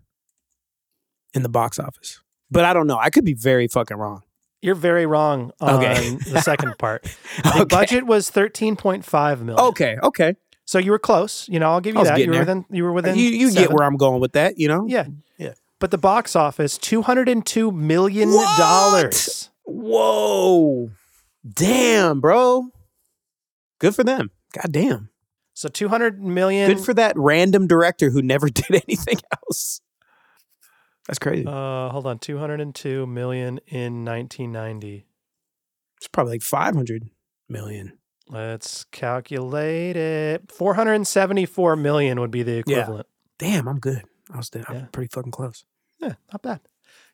in 1.33 1.43
the 1.43 1.49
box 1.49 1.77
office, 1.79 2.21
but 2.49 2.65
I 2.65 2.73
don't 2.73 2.87
know. 2.87 2.97
I 2.97 3.09
could 3.09 3.25
be 3.25 3.33
very 3.33 3.67
fucking 3.67 3.97
wrong. 3.97 4.23
You're 4.61 4.75
very 4.75 5.05
wrong 5.07 5.51
on 5.59 5.75
Okay. 5.83 6.15
the 6.31 6.41
second 6.41 6.77
part. 6.77 7.03
The 7.43 7.61
Okay. 7.61 7.63
budget 7.65 8.05
was 8.05 8.29
13.5 8.29 9.41
million. 9.41 9.59
Okay, 9.67 9.97
okay. 10.03 10.35
So 10.65 10.77
you 10.77 10.91
were 10.91 10.99
close. 10.99 11.49
You 11.49 11.59
know, 11.59 11.71
I'll 11.71 11.81
give 11.81 11.95
you 11.95 12.03
that. 12.03 12.19
You 12.19 12.27
were 12.27 12.31
there. 12.33 12.41
within. 12.41 12.65
You 12.69 12.83
were 12.83 12.93
within. 12.93 13.15
you 13.17 13.29
you 13.29 13.51
get 13.51 13.71
where 13.73 13.83
I'm 13.85 13.97
going 13.97 14.21
with 14.21 14.33
that, 14.33 14.57
you 14.59 14.67
know? 14.67 14.85
Yeah, 14.87 15.05
Yeah. 15.37 15.53
But 15.79 15.89
the 15.91 15.97
box 15.97 16.35
office, 16.35 16.77
202 16.77 17.71
million 17.71 18.29
dollars. 18.31 19.49
Whoa. 19.65 20.91
Damn, 21.47 22.19
bro. 22.21 22.69
Good 23.79 23.95
for 23.95 24.03
them. 24.03 24.29
God 24.53 24.71
damn. 24.71 25.09
So 25.61 25.69
200 25.69 26.19
million. 26.23 26.71
Good 26.71 26.83
for 26.83 26.93
that 26.95 27.13
random 27.15 27.67
director 27.67 28.09
who 28.09 28.23
never 28.23 28.49
did 28.49 28.65
anything 28.71 29.17
else. 29.31 29.79
That's 31.07 31.19
crazy. 31.19 31.45
Uh, 31.47 31.89
hold 31.89 32.07
on, 32.07 32.17
202 32.17 33.05
million 33.05 33.59
in 33.67 34.03
1990. 34.03 35.05
it's 35.97 36.07
probably 36.07 36.33
like 36.33 36.41
500 36.41 37.09
million. 37.47 37.93
Let's 38.27 38.85
calculate 38.85 39.95
it. 39.97 40.51
474 40.51 41.75
million 41.75 42.19
would 42.19 42.31
be 42.31 42.41
the 42.41 42.57
equivalent. 42.57 43.05
Damn, 43.37 43.67
I'm 43.67 43.79
good. 43.79 44.01
I 44.33 44.37
was 44.37 44.49
dead. 44.49 44.65
I'm 44.67 44.75
Yeah. 44.75 44.85
pretty 44.91 45.09
fucking 45.13 45.31
close. 45.31 45.63
Yeah. 45.99 46.13
not 46.33 46.41
bad. 46.41 46.61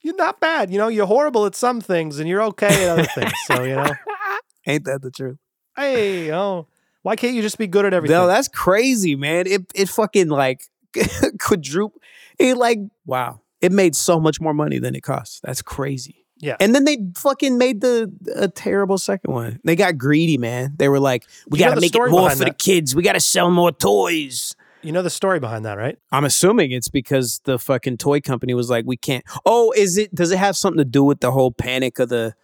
You're 0.01 0.15
not 0.15 0.39
bad. 0.39 0.71
You 0.71 0.77
know, 0.77 0.87
you're 0.87 1.07
horrible 1.07 1.45
at 1.45 1.55
some 1.55 1.81
things 1.81 2.17
and 2.19 2.29
you're 2.29 2.43
okay 2.43 2.85
at 2.85 2.89
other 2.91 3.03
things. 3.13 3.33
So, 3.47 3.63
you 3.63 3.75
know, 3.75 3.91
Ain't 4.67 4.85
that 4.85 5.01
the 5.01 5.11
truth? 5.11 5.37
hey, 5.75 6.31
oh, 6.31 6.67
why 7.07 7.15
can't 7.15 7.33
you 7.33 7.41
just 7.41 7.57
be 7.57 7.67
good 7.67 7.85
at 7.85 7.93
everything? 7.93 8.17
No, 8.17 8.27
that's 8.27 8.49
crazy, 8.49 9.15
man. 9.15 9.47
It 9.47 9.61
it 9.73 9.87
fucking 9.87 10.27
like 10.27 10.63
quadruple. 11.39 12.01
It 12.37 12.57
like 12.57 12.79
wow. 13.05 13.39
It 13.61 13.71
made 13.71 13.95
so 13.95 14.19
much 14.19 14.41
more 14.41 14.53
money 14.53 14.77
than 14.77 14.93
it 14.93 15.03
cost. 15.03 15.41
That's 15.41 15.61
crazy. 15.61 16.25
Yeah. 16.37 16.57
And 16.59 16.75
then 16.75 16.83
they 16.83 16.97
fucking 17.15 17.57
made 17.57 17.79
the 17.79 18.11
a 18.35 18.49
terrible 18.49 18.97
second 18.97 19.33
one. 19.33 19.61
They 19.63 19.77
got 19.77 19.97
greedy, 19.97 20.37
man. 20.37 20.73
They 20.77 20.89
were 20.89 20.99
like, 20.99 21.23
we 21.47 21.59
You 21.59 21.65
got 21.65 21.75
to 21.75 21.81
make 21.81 21.95
it 21.95 22.09
more 22.11 22.29
for 22.29 22.43
the 22.43 22.53
kids. 22.53 22.93
We 22.93 23.03
got 23.03 23.13
to 23.13 23.21
sell 23.21 23.51
more 23.51 23.71
toys. 23.71 24.53
you 24.81 24.91
know 24.91 25.01
the 25.01 25.09
story 25.09 25.39
behind 25.39 25.63
that, 25.63 25.77
right? 25.77 25.97
I'm 26.11 26.25
assuming 26.25 26.71
it's 26.71 26.89
because 26.89 27.39
the 27.45 27.57
fucking 27.57 27.97
toy 27.99 28.19
company 28.19 28.53
was 28.53 28.69
like, 28.69 28.83
we 28.85 28.97
can't. 28.97 29.23
Oh, 29.45 29.71
is 29.77 29.97
it? 29.97 30.13
Does 30.13 30.31
it 30.31 30.39
have 30.39 30.57
something 30.57 30.79
to 30.79 30.85
do 30.85 31.05
with 31.05 31.21
the 31.21 31.31
whole 31.31 31.53
panic 31.53 31.99
of 31.99 32.09
the 32.09 32.35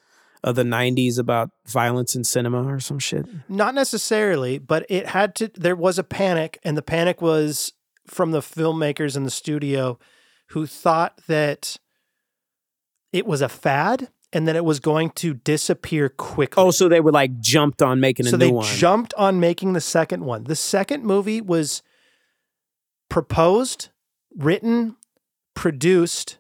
of 0.44 0.56
the 0.56 0.64
'90s 0.64 1.18
about 1.18 1.50
violence 1.68 2.16
in 2.16 2.24
cinema 2.24 2.64
or 2.64 2.80
some 2.80 3.00
shit? 3.00 3.26
Not 3.50 3.76
necessarily, 3.76 4.58
but 4.58 4.86
it 4.90 5.08
had 5.08 5.36
to. 5.36 5.50
There 5.56 5.76
was 5.76 5.98
a 5.98 6.04
panic, 6.04 6.60
and 6.64 6.78
the 6.78 6.82
panic 6.82 7.22
was 7.22 7.74
from 8.08 8.32
the 8.32 8.42
filmmakers 8.42 9.16
in 9.16 9.24
the 9.24 9.32
studio 9.32 9.98
who 10.50 10.66
thought 10.66 11.20
that 11.28 11.78
it 13.12 13.26
was 13.26 13.42
a 13.42 13.50
fad 13.50 14.10
and 14.34 14.48
that 14.48 14.56
it 14.56 14.66
was 14.66 14.80
going 14.80 15.12
to 15.12 15.36
disappear 15.36 16.10
quickly. 16.10 16.62
Oh, 16.62 16.72
so 16.72 16.90
they 16.90 17.00
were 17.00 17.12
like 17.12 17.40
jumped 17.40 17.82
on 17.82 18.00
making 18.00 18.26
a 18.26 18.30
so 18.30 18.38
new 18.38 18.46
they 18.46 18.52
one. 18.52 18.66
jumped 18.66 19.14
on 19.16 19.40
making 19.40 19.74
the 19.74 19.82
second 19.82 20.26
one. 20.26 20.46
The 20.46 20.56
second 20.56 21.04
movie 21.06 21.40
was 21.40 21.84
proposed, 23.10 23.90
written, 24.36 24.96
produced, 25.54 26.40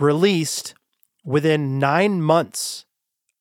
released 0.00 0.74
within 1.24 1.78
nine 1.78 2.22
months 2.22 2.86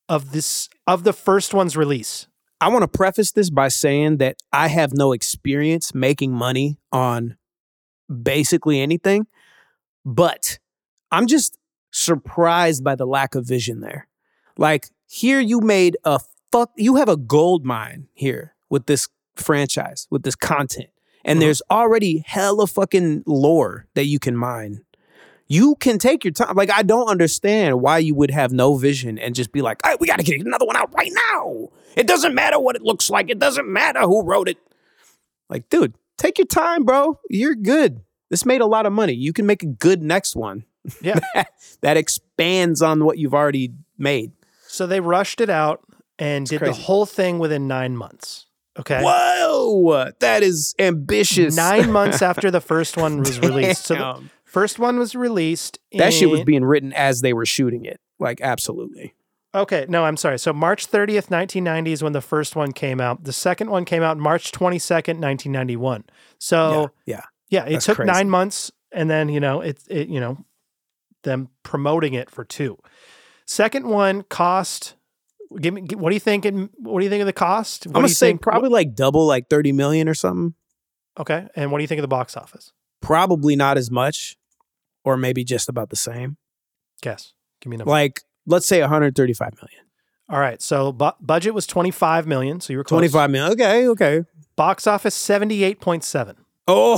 of 0.10 0.32
this 0.32 0.70
of 0.86 1.04
the 1.04 1.14
first 1.14 1.54
one's 1.54 1.76
release. 1.78 2.28
I 2.60 2.70
want 2.70 2.82
to 2.82 2.88
preface 2.88 3.32
this 3.32 3.50
by 3.50 3.68
saying 3.68 4.18
that 4.18 4.38
I 4.52 4.68
have 4.70 4.94
no 4.94 5.12
experience 5.12 5.94
making 5.94 6.32
money 6.32 6.80
on 6.92 7.38
basically 8.24 8.80
anything, 8.82 9.28
but 10.06 10.58
I'm 11.12 11.28
just 11.28 11.58
surprised 11.92 12.84
by 12.84 12.96
the 12.96 13.06
lack 13.06 13.36
of 13.36 13.46
vision 13.46 13.82
there. 13.82 14.08
Like, 14.58 14.90
here 15.08 15.40
you 15.40 15.62
made 15.62 15.98
a 16.04 16.20
fuck, 16.52 16.72
you 16.76 16.96
have 16.96 17.10
a 17.10 17.18
gold 17.18 17.64
mine 17.66 18.08
here 18.14 18.56
with 18.70 18.88
this 18.88 19.08
franchise, 19.36 20.08
with 20.10 20.24
this 20.24 20.36
content, 20.36 20.90
and 21.24 21.38
Mhm. 21.38 21.42
there's 21.42 21.62
already 21.70 22.24
hella 22.26 22.66
fucking 22.66 23.24
lore 23.28 23.88
that 23.94 24.06
you 24.06 24.18
can 24.20 24.36
mine. 24.36 24.84
You 25.48 25.76
can 25.76 25.98
take 25.98 26.24
your 26.26 26.34
time. 26.34 26.56
Like, 26.56 26.72
I 26.72 26.84
don't 26.84 27.08
understand 27.08 27.82
why 27.82 28.00
you 28.00 28.14
would 28.16 28.32
have 28.32 28.52
no 28.52 28.76
vision 28.76 29.18
and 29.18 29.34
just 29.34 29.52
be 29.52 29.62
like, 29.62 29.80
we 30.00 30.08
got 30.08 30.18
to 30.18 30.24
get 30.24 30.46
another 30.46 30.66
one 30.66 30.76
out 30.76 30.94
right 30.94 31.12
now. 31.34 31.70
It 31.96 32.06
doesn't 32.08 32.36
matter 32.36 32.60
what 32.60 32.76
it 32.76 32.82
looks 32.82 33.10
like. 33.10 33.30
It 33.30 33.40
doesn't 33.40 33.68
matter 33.68 34.02
who 34.02 34.24
wrote 34.24 34.50
it. 34.50 34.58
Like, 35.50 35.70
dude, 35.70 35.94
take 36.18 36.38
your 36.38 36.48
time, 36.48 36.84
bro. 36.84 37.20
You're 37.30 37.56
good. 37.56 38.02
This 38.30 38.46
made 38.46 38.60
a 38.62 38.66
lot 38.66 38.86
of 38.86 38.92
money. 38.92 39.14
You 39.14 39.32
can 39.32 39.46
make 39.46 39.64
a 39.64 39.68
good 39.68 40.04
next 40.04 40.36
one 40.36 40.66
Yeah. 41.02 41.20
that 41.82 41.96
expands 41.98 42.82
on 42.82 43.06
what 43.06 43.18
you've 43.18 43.34
already 43.34 43.72
made. 43.98 44.34
so 44.68 44.86
they 44.86 45.00
rushed 45.00 45.40
it 45.40 45.50
out 45.50 45.82
and 46.20 46.46
did 46.46 46.60
the 46.62 46.74
whole 46.74 47.06
thing 47.06 47.40
within 47.40 47.68
nine 47.68 47.96
months. 47.96 48.48
Okay. 48.78 49.02
Whoa, 49.02 50.12
that 50.20 50.44
is 50.44 50.76
ambitious. 50.78 51.56
Nine 51.56 51.92
months 51.92 52.22
after 52.32 52.52
the 52.52 52.62
first 52.62 52.98
one 52.98 53.20
was 53.20 53.40
released. 53.40 53.86
So 53.86 53.96
the. 53.96 54.30
First 54.58 54.80
one 54.80 54.98
was 54.98 55.16
released. 55.16 55.78
That 55.94 56.14
shit 56.14 56.32
was 56.32 56.44
being 56.44 56.66
written 56.66 56.92
as 56.92 57.22
they 57.22 57.32
were 57.32 57.46
shooting 57.46 57.86
it. 57.86 58.00
Like 58.18 58.42
absolutely. 58.42 59.14
Okay, 59.54 59.86
no, 59.88 60.04
I'm 60.04 60.18
sorry. 60.18 60.40
So 60.40 60.52
March 60.52 60.88
30th, 60.88 61.30
1990 61.30 61.92
is 61.92 62.04
when 62.04 62.14
the 62.14 62.22
first 62.22 62.56
one 62.56 62.72
came 62.72 63.00
out. 63.00 63.24
The 63.24 63.34
second 63.34 63.70
one 63.70 63.86
came 63.86 64.02
out 64.02 64.18
March 64.18 64.52
22nd, 64.52 65.20
1991. 65.20 66.06
So 66.40 66.92
yeah. 67.06 67.22
yeah, 67.50 67.66
it 67.66 67.74
That's 67.74 67.86
took 67.86 67.98
crazy. 67.98 68.12
nine 68.12 68.32
months, 68.32 68.72
and 68.92 69.10
then 69.10 69.30
you 69.30 69.40
know 69.40 69.62
it, 69.62 69.80
it 69.90 70.10
you 70.10 70.20
know 70.20 70.44
them 71.24 71.50
promoting 71.62 72.16
it 72.16 72.32
for 72.32 72.44
two. 72.44 72.80
Second 73.46 73.88
one 73.88 74.24
cost. 74.24 74.96
Give 75.60 75.74
me. 75.74 75.82
What 75.94 76.10
do 76.10 76.16
you 76.16 76.20
think? 76.20 76.46
In, 76.46 76.70
what 76.78 77.00
do 77.00 77.04
you 77.04 77.12
think 77.12 77.22
of 77.22 77.28
the 77.28 77.34
cost? 77.34 77.86
What 77.86 77.92
I'm 77.92 77.94
gonna 78.02 78.08
you 78.08 78.14
say 78.16 78.30
think? 78.30 78.42
probably 78.42 78.70
like 78.70 78.96
double, 78.96 79.28
like 79.28 79.50
30 79.50 79.72
million 79.72 80.10
or 80.10 80.14
something. 80.14 80.56
okay. 81.20 81.48
And 81.56 81.72
what 81.72 81.78
do 81.78 81.84
you 81.84 81.88
think 81.88 82.00
of 82.00 82.04
the 82.04 82.08
box 82.08 82.36
office? 82.36 82.74
Probably 83.02 83.56
not 83.56 83.78
as 83.78 83.90
much, 83.92 84.37
or 85.08 85.16
maybe 85.18 85.44
just 85.46 85.70
about 85.70 85.90
the 85.90 85.96
same. 85.96 86.36
Guess. 87.02 87.34
Give 87.62 87.70
me 87.70 87.76
a 87.76 87.78
number. 87.80 87.92
Like 87.92 88.22
let's 88.46 88.66
say 88.68 88.82
135 88.82 89.54
million. 89.62 89.82
All 90.30 90.40
right. 90.40 90.62
So 90.62 90.92
bu- 90.92 91.12
budget 91.22 91.54
was 91.54 91.66
25 91.66 92.28
million. 92.28 92.60
So 92.60 92.74
you 92.74 92.78
were 92.78 92.84
close. 92.84 93.00
25 93.00 93.32
million. 93.32 93.52
Okay, 93.54 93.88
okay. 93.88 94.24
Box 94.58 94.86
office 94.88 95.16
78.7. 95.18 96.36
Oh, 96.68 96.98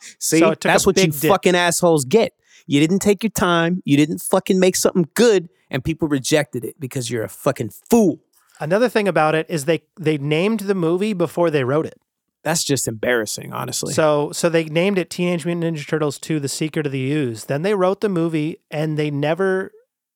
see, 0.18 0.40
So 0.40 0.54
that's 0.60 0.84
what 0.86 0.98
you 0.98 1.06
dip. 1.12 1.30
fucking 1.30 1.54
assholes 1.54 2.04
get. 2.04 2.32
You 2.66 2.80
didn't 2.80 2.98
take 2.98 3.22
your 3.22 3.30
time. 3.30 3.80
You 3.84 3.96
didn't 3.96 4.20
fucking 4.20 4.58
make 4.58 4.74
something 4.74 5.08
good, 5.14 5.48
and 5.70 5.84
people 5.84 6.08
rejected 6.08 6.64
it 6.64 6.74
because 6.80 7.08
you're 7.08 7.22
a 7.22 7.28
fucking 7.28 7.70
fool. 7.88 8.18
Another 8.58 8.88
thing 8.88 9.06
about 9.06 9.36
it 9.36 9.46
is 9.48 9.66
they 9.66 9.82
they 10.00 10.18
named 10.18 10.60
the 10.60 10.74
movie 10.74 11.12
before 11.12 11.48
they 11.50 11.62
wrote 11.62 11.86
it. 11.86 12.00
That's 12.46 12.62
just 12.62 12.86
embarrassing, 12.86 13.52
honestly. 13.52 13.92
So 13.92 14.30
so 14.30 14.48
they 14.48 14.62
named 14.66 14.98
it 14.98 15.10
Teenage 15.10 15.44
Mutant 15.44 15.76
Ninja 15.76 15.84
Turtles 15.84 16.16
2: 16.16 16.38
The 16.38 16.48
Secret 16.48 16.86
of 16.86 16.92
the 16.92 17.10
Ooze. 17.10 17.46
Then 17.46 17.62
they 17.62 17.74
wrote 17.74 18.02
the 18.02 18.08
movie 18.08 18.60
and 18.70 18.96
they 18.96 19.10
never 19.10 19.72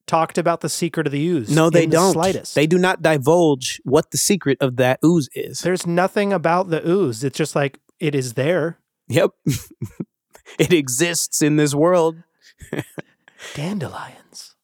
talked 0.07 0.39
about 0.39 0.61
the 0.61 0.69
secret 0.69 1.09
of 1.09 1.13
the 1.13 1.27
ooze. 1.27 1.51
no, 1.51 1.71
they 1.71 1.83
in 1.85 1.91
the 1.91 1.97
don't. 1.97 2.13
slightest. 2.13 2.55
They 2.55 2.69
do 2.69 2.79
not 2.79 3.03
divulge 3.03 3.81
what 3.83 4.13
the 4.13 4.17
secret 4.19 4.59
of 4.61 4.77
that 4.77 5.01
ooze 5.05 5.29
is. 5.35 5.59
There's 5.63 5.89
nothing 5.89 6.33
about 6.33 6.71
the 6.71 6.89
ooze. 6.89 7.25
It's 7.25 7.37
just 7.37 7.57
like 7.57 7.81
it 7.99 8.15
is 8.15 8.35
there. 8.35 8.79
Yep, 9.09 9.31
it 10.61 10.73
exists 10.73 11.43
in 11.43 11.57
this 11.57 11.75
world. 11.75 12.23
Dandelions. 13.55 14.55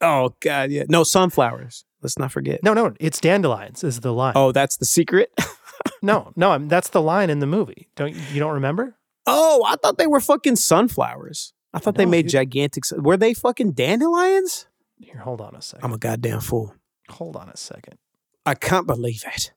Oh 0.00 0.36
God, 0.38 0.70
yeah. 0.70 0.84
No 0.88 1.02
sunflowers. 1.02 1.84
Let's 2.00 2.16
not 2.16 2.30
forget. 2.30 2.62
No, 2.62 2.74
no, 2.74 2.94
it's 3.00 3.20
dandelions 3.20 3.82
is 3.82 3.98
the 4.00 4.12
line. 4.12 4.34
Oh, 4.36 4.52
that's 4.52 4.76
the 4.76 4.84
secret. 4.84 5.32
No, 6.02 6.32
no, 6.36 6.52
I'm, 6.52 6.68
that's 6.68 6.90
the 6.90 7.02
line 7.02 7.30
in 7.30 7.38
the 7.40 7.46
movie. 7.46 7.88
Don't 7.96 8.14
you 8.14 8.38
don't 8.40 8.54
remember? 8.54 8.96
Oh, 9.26 9.64
I 9.66 9.76
thought 9.76 9.98
they 9.98 10.06
were 10.06 10.20
fucking 10.20 10.56
sunflowers. 10.56 11.52
I 11.74 11.78
thought 11.80 11.96
they 11.96 12.06
made 12.06 12.22
dude. 12.22 12.32
gigantic. 12.32 12.84
sun- 12.84 13.02
Were 13.02 13.16
they 13.16 13.34
fucking 13.34 13.72
dandelions? 13.72 14.66
Here, 14.98 15.18
hold 15.18 15.40
on 15.40 15.54
a 15.54 15.60
second. 15.62 15.84
I'm 15.84 15.92
a 15.92 15.98
goddamn 15.98 16.40
fool. 16.40 16.74
hold 17.10 17.36
on 17.36 17.48
a 17.48 17.56
second. 17.56 17.98
I 18.46 18.54
can't 18.54 18.86
believe 18.86 19.24
it. 19.26 19.52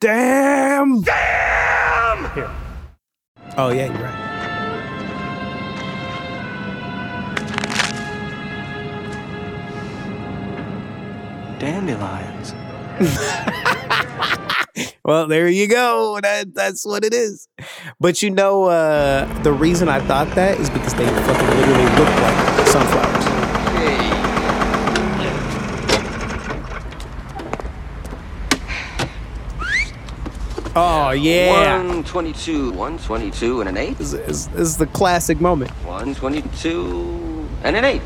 Damn! 0.00 1.02
Damn! 1.02 2.34
Here. 2.34 2.50
Oh 3.56 3.70
yeah, 3.70 3.86
you're 3.86 4.02
right. 4.02 4.22
Dandelions. 11.58 12.52
Well, 15.06 15.28
there 15.28 15.48
you 15.48 15.68
go. 15.68 16.18
That 16.20 16.52
that's 16.52 16.84
what 16.84 17.04
it 17.04 17.14
is. 17.14 17.46
But 18.00 18.24
you 18.24 18.30
know, 18.30 18.64
uh, 18.64 19.24
the 19.44 19.52
reason 19.52 19.88
I 19.88 20.00
thought 20.00 20.34
that 20.34 20.58
is 20.58 20.68
because 20.68 20.94
they 20.94 21.06
fucking 21.06 21.46
literally 21.60 21.84
look 21.94 22.08
like 22.08 22.66
sunflowers. 22.66 23.16
Oh 30.78 31.12
yeah, 31.12 31.78
122, 31.78 32.70
122 32.72 33.60
and 33.60 33.68
an 33.70 33.76
8. 33.76 33.96
this 33.96 34.12
is, 34.12 34.48
this 34.48 34.60
is 34.60 34.76
the 34.76 34.86
classic 34.88 35.40
moment. 35.40 35.70
122 35.86 37.48
and 37.62 37.76
an 37.76 37.84
8. 37.84 38.02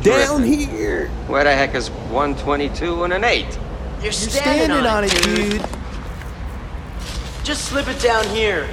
Down 0.00 0.40
Terrific. 0.40 0.68
here. 0.70 1.08
Where 1.26 1.44
the 1.44 1.54
heck 1.54 1.74
is 1.74 1.90
122 1.90 3.04
and 3.04 3.12
an 3.12 3.24
8? 3.24 3.44
You're 4.02 4.12
standing, 4.12 4.86
on, 4.86 5.04
it, 5.04 5.10
dude. 5.22 5.64
Just 7.42 7.64
slip 7.64 7.88
it 7.88 8.00
down 8.00 8.24
here. 8.28 8.68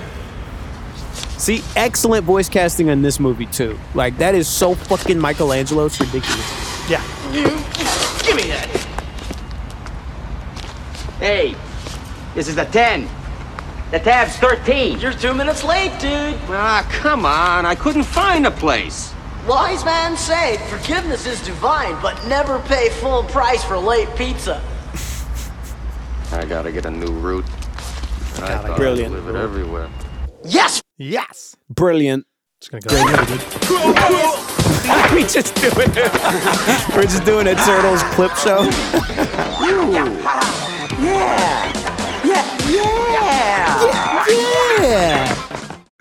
See, 1.38 1.64
excellent 1.76 2.26
voice 2.26 2.48
casting 2.48 2.88
in 2.88 3.02
this 3.02 3.20
movie 3.20 3.48
too. 3.48 3.78
Like 3.96 4.18
that 4.20 4.36
is 4.36 4.48
so 4.48 4.76
fucking 4.76 5.20
Michelangelo. 5.20 5.86
It's 5.86 6.00
ridiculous. 6.00 6.90
Yeah. 6.90 7.04
You, 7.32 7.44
give 8.24 8.36
me 8.36 8.50
that. 8.52 8.68
Hey, 11.20 11.56
this 12.36 12.48
is 12.48 12.58
a 12.58 12.66
10. 12.66 13.10
The 13.92 14.00
tab's 14.00 14.38
13. 14.38 15.00
You're 15.00 15.14
two 15.14 15.34
minutes 15.34 15.64
late, 15.64 15.92
dude. 16.00 16.36
Ah, 16.50 16.88
come 16.92 17.26
on. 17.26 17.66
I 17.66 17.74
couldn't 17.76 18.04
find 18.04 18.46
a 18.46 18.52
place. 18.52 19.14
Wise 19.48 19.84
man 19.84 20.16
say 20.18 20.58
forgiveness 20.70 21.26
is 21.26 21.42
divine, 21.42 22.00
but 22.02 22.24
never 22.28 22.60
pay 22.60 22.90
full 22.90 23.24
price 23.24 23.64
for 23.64 23.78
late 23.78 24.10
pizza. 24.16 24.62
I 26.32 26.46
gotta 26.46 26.72
get 26.72 26.86
a 26.86 26.92
new 26.92 27.12
route. 27.12 27.46
I 27.46 28.58
thought 28.58 28.78
Brilliant. 28.78 29.14
I 29.14 29.18
live 29.20 29.36
it 29.36 29.40
everywhere. 29.40 29.90
Yes. 30.44 30.82
Yes. 30.98 31.56
Brilliant. 31.70 32.26
Just 32.62 32.72
gonna 32.72 32.82
go. 32.82 32.96
we 35.16 35.24
just 35.24 35.56
doing 35.56 35.92
it. 35.96 36.12
We're 36.96 37.04
just 37.04 37.26
doing 37.26 37.48
a 37.48 37.56
turtles 37.56 38.04
clip 38.14 38.36
show. 38.36 38.64
Yeah. 38.64 40.06
Yeah. 41.00 41.02
Yeah. 41.02 41.72
Yeah. 42.66 42.74
yeah. 44.28 45.46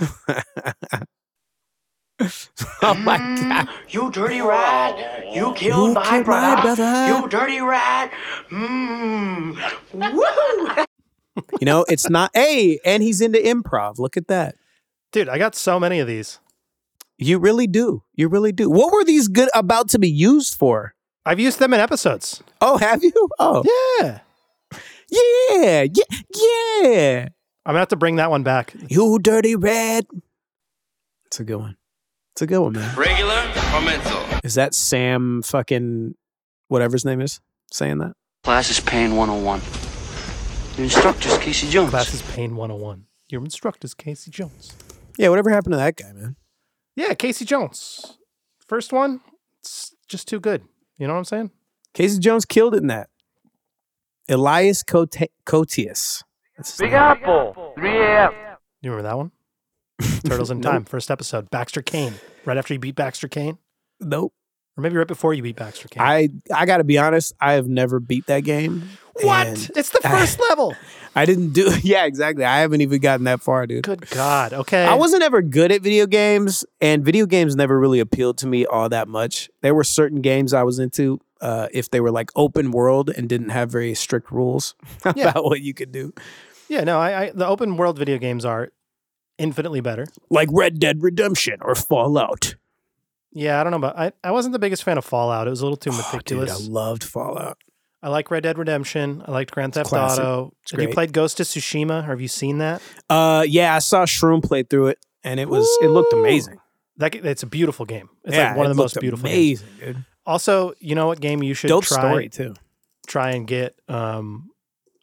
yeah. 0.01 1.05
oh 2.83 2.95
my 2.95 3.19
mm. 3.19 3.49
god. 3.49 3.69
You 3.89 4.11
dirty 4.11 4.41
rat. 4.41 5.35
You 5.35 5.53
killed, 5.55 5.89
You 5.89 5.95
my, 5.95 6.05
killed 6.05 6.27
my 6.27 6.61
brother. 6.61 6.77
brother. 6.77 7.07
You 7.09 7.29
dirty 7.29 7.61
rat. 7.61 8.13
Mmm. 8.51 9.57
Woo. 9.93 10.85
You 11.61 11.65
know, 11.65 11.85
it's 11.89 12.09
not 12.09 12.31
hey, 12.33 12.79
and 12.85 13.03
he's 13.03 13.21
into 13.21 13.41
improv. 13.41 13.99
Look 13.99 14.17
at 14.17 14.29
that. 14.29 14.55
Dude, 15.11 15.29
I 15.29 15.37
got 15.37 15.57
so 15.57 15.81
many 15.81 15.99
of 15.99 16.07
these. 16.07 16.39
You 17.19 17.41
really 17.41 17.67
do. 17.67 18.05
You 18.15 18.29
really 18.29 18.53
do. 18.53 18.71
What 18.71 18.93
were 18.93 19.05
these 19.05 19.27
good 19.27 19.49
about 19.53 19.89
to 19.91 19.99
be 19.99 20.09
used 20.09 20.55
for? 20.55 20.95
I've 21.27 21.41
used 21.41 21.59
them 21.59 21.75
in 21.75 21.81
episodes. 21.81 22.41
Oh, 22.61 22.77
have 22.77 23.03
you? 23.03 23.29
Oh. 23.41 23.65
Yeah. 24.01 24.21
Yeah. 25.11 25.87
Yeah. 25.93 26.21
Yeah. 26.35 27.29
I'm 27.67 27.73
gonna 27.73 27.79
have 27.81 27.89
to 27.89 27.97
bring 27.97 28.17
that 28.17 28.31
one 28.31 28.43
back. 28.43 28.75
You 28.89 29.19
dirty 29.19 29.57
red. 29.57 30.07
It's 31.27 31.41
a 31.41 31.45
good 31.45 31.57
one. 31.57 31.77
It's 32.35 32.43
a 32.43 32.47
good 32.49 32.59
one, 32.61 32.73
man. 32.73 32.97
Regular 32.97 33.35
or 33.75 33.81
mental? 33.81 34.21
Is 34.43 34.55
that 34.55 34.75
Sam 34.75 35.41
fucking 35.43 36.17
whatever 36.67 36.95
his 36.95 37.05
name 37.05 37.21
is 37.21 37.41
saying 37.71 37.99
that? 37.99 38.15
Class 38.43 38.71
is 38.71 38.81
Pain 38.81 39.15
101. 39.17 39.61
Your 40.77 40.85
instructor's 40.85 41.39
Casey 41.39 41.69
Jones. 41.69 41.91
Class 41.91 42.13
is 42.13 42.23
Pain 42.23 42.57
101. 42.57 43.07
Your 43.29 43.43
instructor's 43.45 43.95
Casey 43.95 44.33
Jones. 44.33 44.75
Yeah, 45.17 45.29
whatever 45.29 45.51
happened 45.51 45.75
to 45.75 45.77
that 45.77 45.97
guy, 45.97 46.13
man? 46.13 46.35
Yeah, 46.97 47.15
Casey 47.15 47.45
Jones. 47.45 48.19
First 48.67 48.93
one, 48.93 49.21
it's 49.61 49.95
just 50.09 50.27
too 50.27 50.41
good. 50.41 50.63
You 50.99 51.07
know 51.07 51.13
what 51.13 51.19
I'm 51.21 51.25
saying? 51.25 51.51
Casey 51.93 52.19
Jones 52.19 52.45
killed 52.45 52.75
it 52.75 52.79
in 52.79 52.89
that. 52.89 53.11
Elias 54.29 54.83
Cote- 54.83 55.31
Koteas. 55.47 56.25
That's 56.57 56.71
his 56.73 56.79
Big. 56.81 56.93
Apple, 56.95 57.73
3 57.77 57.91
a.m. 57.97 58.33
You 58.83 58.91
remember 58.91 59.09
that 59.09 59.17
one? 59.17 59.31
Turtles 60.27 60.51
in 60.51 60.61
Nope. 60.61 60.73
Time, 60.73 60.85
first 60.85 61.11
episode. 61.11 61.51
Baxter 61.51 61.83
Kane. 61.83 62.15
Right 62.45 62.57
after 62.57 62.75
you 62.75 62.81
beat 62.81 62.97
Baxter 62.97 63.29
Kane? 63.29 63.59
Nope. 64.01 64.33
Or 64.77 64.83
maybe 64.83 64.97
right 64.97 65.07
before 65.07 65.35
you 65.35 65.43
beat 65.43 65.57
Baxter 65.57 65.87
Kane. 65.89 66.03
I 66.03 66.29
I 66.53 66.67
got 66.67 66.79
to 66.79 66.85
be 66.85 66.99
honest. 66.99 67.33
I 67.41 67.53
have 67.53 67.69
never 67.69 68.01
beat 68.01 68.27
that 68.27 68.41
game. 68.41 68.83
what? 69.23 69.47
It's 69.77 69.91
the 69.91 70.01
first 70.03 70.41
level. 70.51 70.75
I 71.15 71.27
didn't 71.27 71.53
do. 71.53 71.71
Yeah, 71.85 72.07
exactly. 72.07 72.45
I 72.45 72.59
haven't 72.59 72.81
even 72.81 73.01
gotten 73.01 73.25
that 73.27 73.41
far, 73.41 73.69
dude. 73.69 73.85
Good 73.85 74.11
God. 74.11 74.53
Okay. 74.53 74.85
I 74.85 74.95
wasn't 74.95 75.23
ever 75.23 75.43
good 75.43 75.71
at 75.71 75.81
video 75.81 76.07
games, 76.07 76.65
and 76.81 77.05
video 77.05 77.25
games 77.25 77.55
never 77.55 77.79
really 77.79 78.01
appealed 78.01 78.37
to 78.39 78.49
me 78.49 78.67
all 78.67 78.89
that 78.89 79.07
much. 79.07 79.49
There 79.63 79.77
were 79.77 79.85
certain 79.85 80.21
games 80.23 80.53
I 80.53 80.65
was 80.65 80.81
into 80.81 81.21
uh, 81.41 81.69
if 81.73 81.91
they 81.91 82.01
were 82.01 82.11
like 82.11 82.31
open 82.35 82.73
world 82.73 83.11
and 83.11 83.29
didn't 83.29 83.51
have 83.51 83.71
very 83.71 83.95
strict 83.95 84.33
rules 84.33 84.75
Yeah. 85.15 85.29
about 85.29 85.45
what 85.45 85.61
you 85.61 85.73
could 85.73 85.93
do, 85.93 86.13
Yeah, 86.69 86.83
no, 86.83 86.99
I, 86.99 87.27
I 87.27 87.31
the 87.33 87.47
open 87.47 87.77
world 87.77 87.97
video 87.97 88.19
games 88.19 88.45
are 88.45 88.71
infinitely 89.39 89.81
better. 89.81 90.07
like 90.31 90.49
Red 90.53 90.79
Dead 90.79 91.03
Redemption 91.03 91.59
or 91.63 91.75
Fallout. 91.75 92.55
Yeah, 93.33 93.61
I 93.61 93.65
don't 93.65 93.73
know, 93.73 93.81
but 93.81 93.99
I, 93.99 94.13
I 94.23 94.31
wasn't 94.31 94.53
the 94.53 94.59
biggest 94.61 94.85
fan 94.85 94.97
of 94.97 95.05
Fallout. 95.05 95.47
It 95.47 95.51
was 95.51 95.61
a 95.61 95.65
little 95.65 95.77
too 95.77 95.91
Oh, 95.93 95.97
dude, 95.97 96.05
meticulous. 96.39 96.69
I 96.69 96.71
loved 96.71 97.03
Fallout. 97.03 97.59
I 98.03 98.09
like 98.09 98.31
Red 98.31 98.43
Dead 98.43 98.59
Redemption. 98.59 99.23
I 99.27 99.31
liked 99.33 99.51
Grand 99.51 99.73
Theft. 99.75 99.93
Auto. 99.93 100.53
It's 100.63 100.71
Have 100.73 100.81
you 100.83 100.89
played 100.91 101.13
Ghost 101.13 101.41
of 101.41 101.47
Tsushima? 101.47 102.01
Or 102.05 102.11
have 102.11 102.21
you 102.21 102.29
seen 102.29 102.59
that? 102.59 102.83
Uh, 103.09 103.45
yeah, 103.49 103.75
I 103.75 103.79
saw 103.79 104.05
Shroom 104.05 104.43
play 104.45 104.63
through 104.63 104.89
it, 104.89 104.99
and 105.25 105.41
it 105.41 105.49
was 105.49 105.67
it 105.83 105.89
looked 105.89 106.13
amazing. 106.13 106.59
That 106.99 107.15
it's 107.15 107.43
a 107.43 107.47
beautiful 107.47 107.87
game. 107.87 108.09
It's 108.25 108.37
Yeah, 108.37 108.49
like 108.49 108.57
one 108.59 108.67
it 108.67 108.71
of 108.71 108.77
the 108.77 108.83
most 108.83 109.01
beautiful 109.01 109.27
games. 109.29 109.63
Amazing, 109.63 109.95
dude. 109.95 110.05
Also, 110.27 110.75
you 110.79 110.95
know 110.95 111.07
what 111.07 111.19
game 111.21 111.43
you 111.43 111.55
should 111.55 111.69
Dope 111.69 111.85
try 111.85 111.99
story 111.99 112.29
too. 112.29 112.55
try 113.07 113.31
and 113.33 113.47
get 113.49 113.75
um 113.89 114.51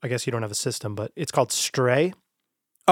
I 0.01 0.07
guess 0.07 0.25
you 0.25 0.31
don't 0.31 0.41
have 0.43 0.51
a 0.51 0.55
system, 0.55 0.95
but 0.95 1.11
it's 1.17 1.31
called 1.31 1.51
Stray. 1.51 2.13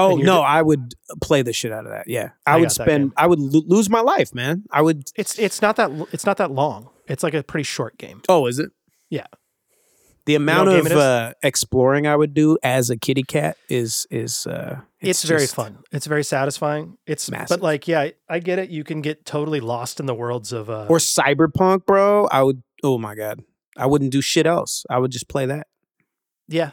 Oh 0.00 0.16
no, 0.16 0.40
I 0.40 0.62
would 0.62 0.94
play 1.22 1.42
the 1.42 1.52
shit 1.52 1.72
out 1.72 1.84
of 1.86 1.92
that. 1.92 2.08
Yeah, 2.08 2.30
I, 2.46 2.54
I 2.54 2.56
would 2.60 2.72
spend. 2.72 3.12
I 3.16 3.26
would 3.26 3.38
lo- 3.40 3.62
lose 3.66 3.88
my 3.90 4.00
life, 4.00 4.34
man. 4.34 4.64
I 4.70 4.82
would. 4.82 5.10
It's 5.16 5.38
it's 5.38 5.60
not 5.62 5.76
that 5.76 5.90
it's 6.12 6.26
not 6.26 6.36
that 6.38 6.50
long. 6.50 6.88
It's 7.08 7.22
like 7.22 7.34
a 7.34 7.42
pretty 7.42 7.64
short 7.64 7.98
game. 7.98 8.22
Oh, 8.28 8.46
is 8.46 8.58
it? 8.58 8.70
Yeah. 9.10 9.26
The 10.26 10.34
amount 10.36 10.68
of 10.68 10.74
game 10.74 10.86
it 10.86 10.92
is? 10.92 10.98
uh, 10.98 11.32
exploring 11.42 12.06
I 12.06 12.14
would 12.14 12.34
do 12.34 12.56
as 12.62 12.90
a 12.90 12.96
kitty 12.96 13.22
cat 13.22 13.56
is 13.68 14.06
is. 14.10 14.46
uh 14.46 14.80
It's, 15.00 15.24
very 15.24 15.46
fun. 15.46 15.78
It's 15.90 16.06
very 16.06 16.22
satisfying. 16.22 16.98
It's 17.06 17.30
Massive. 17.30 17.48
but 17.48 17.62
like 17.64 17.88
yeah, 17.88 18.00
I- 18.02 18.14
I 18.28 18.38
get 18.38 18.58
it. 18.58 18.70
You 18.70 18.84
can 18.84 19.00
get 19.00 19.24
totally 19.24 19.60
lost 19.60 19.98
in 19.98 20.06
the 20.06 20.14
worlds 20.14 20.52
of 20.52 20.68
uh 20.70 20.86
Or 20.88 20.98
cyberpunk, 20.98 21.86
bro. 21.86 22.26
I 22.26 22.42
would. 22.42 22.62
Oh 22.84 22.98
my 22.98 23.14
god, 23.14 23.42
I 23.76 23.86
wouldn't 23.86 24.12
do 24.12 24.20
shit 24.20 24.46
else. 24.46 24.84
I 24.88 24.98
would 24.98 25.10
just 25.10 25.28
play 25.28 25.46
that. 25.46 25.66
Yeah, 26.48 26.70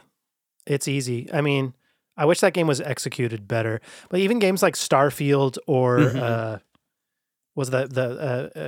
it's 0.66 0.86
easy. 0.86 1.28
I 1.32 1.40
mean, 1.40 1.74
I 2.18 2.24
wish 2.26 2.40
that 2.40 2.52
game 2.52 2.66
was 2.66 2.80
executed 2.80 3.46
better. 3.48 3.80
But 4.10 4.20
even 4.20 4.38
games 4.40 4.62
like 4.62 4.74
Starfield 4.74 5.56
or 5.66 5.98
Mhm. 5.98 6.20
uh, 6.20 6.58
was 7.54 7.70
the 7.70 7.86
the 7.86 8.50
uh, 8.54 8.58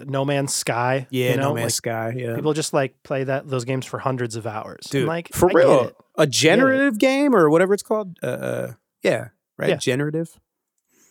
uh, 0.00 0.04
No 0.06 0.24
Man's 0.24 0.52
Sky? 0.54 1.06
Yeah, 1.10 1.30
you 1.32 1.36
know? 1.36 1.42
No 1.50 1.54
Man's 1.54 1.64
like, 1.66 1.72
Sky. 1.72 2.14
Yeah, 2.16 2.34
People 2.34 2.52
just 2.54 2.72
like 2.72 3.02
play 3.02 3.24
that 3.24 3.48
those 3.48 3.64
games 3.64 3.86
for 3.86 3.98
hundreds 3.98 4.36
of 4.36 4.46
hours. 4.46 4.86
dude. 4.90 5.06
like 5.06 5.28
for 5.32 5.50
I 5.50 5.54
real, 5.54 5.92
a 6.16 6.26
generative 6.26 6.98
game 6.98 7.34
or 7.34 7.48
whatever 7.50 7.74
it's 7.74 7.82
called. 7.82 8.16
Uh, 8.22 8.26
uh 8.26 8.72
yeah, 9.02 9.28
right. 9.58 9.70
Yeah. 9.70 9.76
Generative 9.76 10.28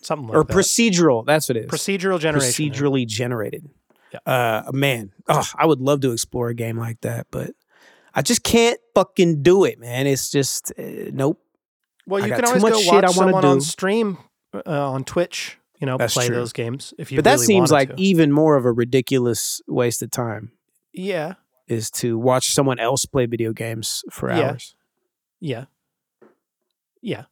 something 0.01 0.27
like 0.27 0.33
that. 0.33 0.39
or 0.39 0.43
that. 0.43 0.53
procedural. 0.53 1.25
That's 1.25 1.47
what 1.47 1.57
it 1.57 1.65
is. 1.65 1.71
procedural 1.71 2.19
generation. 2.19 2.65
yeah. 2.65 2.71
procedurally 2.71 3.07
generated. 3.07 3.69
Yeah. 4.11 4.19
Uh, 4.65 4.71
man, 4.73 5.11
oh, 5.27 5.47
I 5.57 5.65
would 5.65 5.79
love 5.79 6.01
to 6.01 6.11
explore 6.11 6.49
a 6.49 6.53
game 6.53 6.77
like 6.77 7.01
that, 7.01 7.27
but 7.31 7.51
I 8.13 8.21
just 8.21 8.43
can't 8.43 8.79
fucking 8.93 9.41
do 9.41 9.63
it, 9.65 9.79
man. 9.79 10.05
It's 10.07 10.29
just 10.29 10.71
uh, 10.77 11.09
nope. 11.11 11.39
Well, 12.05 12.25
you 12.27 12.33
can 12.33 12.45
always 12.45 12.63
go 12.63 12.81
watch 12.85 13.13
someone 13.13 13.45
on 13.45 13.61
stream 13.61 14.17
uh, 14.53 14.91
on 14.91 15.03
Twitch. 15.03 15.57
You 15.79 15.87
know, 15.87 15.97
That's 15.97 16.13
play 16.13 16.27
true. 16.27 16.35
those 16.35 16.53
games 16.53 16.93
if 16.97 17.11
you. 17.11 17.17
but 17.17 17.25
that 17.25 17.39
seems 17.39 17.71
like 17.71 17.89
to. 17.89 18.01
even 18.01 18.31
more 18.31 18.55
of 18.55 18.63
a 18.65 18.71
ridiculous 18.71 19.61
waste 19.67 20.01
of 20.01 20.11
time 20.11 20.53
yeah, 20.93 21.33
is 21.67 21.91
to 21.91 22.17
watch 22.17 22.53
someone 22.53 22.79
else 22.79 23.05
play 23.05 23.25
video 23.25 23.51
games 23.51 24.01
for 24.09 24.29
Yeah. 24.29 24.51
hours. 24.51 24.75
yeah, 25.41 25.65
yeah. 27.01 27.25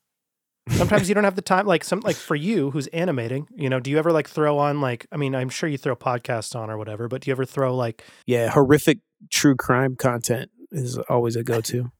Sometimes 0.69 1.09
you 1.09 1.15
don't 1.15 1.23
have 1.23 1.35
the 1.35 1.41
time. 1.41 1.65
Like 1.65 1.83
some, 1.83 2.01
like 2.01 2.15
for 2.15 2.35
you 2.35 2.71
who's 2.71 2.87
animating, 2.87 3.47
you 3.55 3.69
know, 3.69 3.79
do 3.79 3.89
you 3.89 3.97
ever 3.97 4.11
like 4.11 4.29
throw 4.29 4.57
on 4.59 4.79
like? 4.79 5.05
I 5.11 5.17
mean, 5.17 5.33
I'm 5.33 5.49
sure 5.49 5.67
you 5.67 5.77
throw 5.77 5.95
podcasts 5.95 6.55
on 6.55 6.69
or 6.69 6.77
whatever, 6.77 7.07
but 7.07 7.21
do 7.21 7.29
you 7.29 7.33
ever 7.33 7.45
throw 7.45 7.75
like? 7.75 8.03
Yeah, 8.25 8.49
horrific 8.49 8.99
true 9.31 9.55
crime 9.55 9.95
content 9.95 10.51
is 10.71 10.97
always 11.09 11.35
a 11.35 11.43
go-to. 11.43 11.91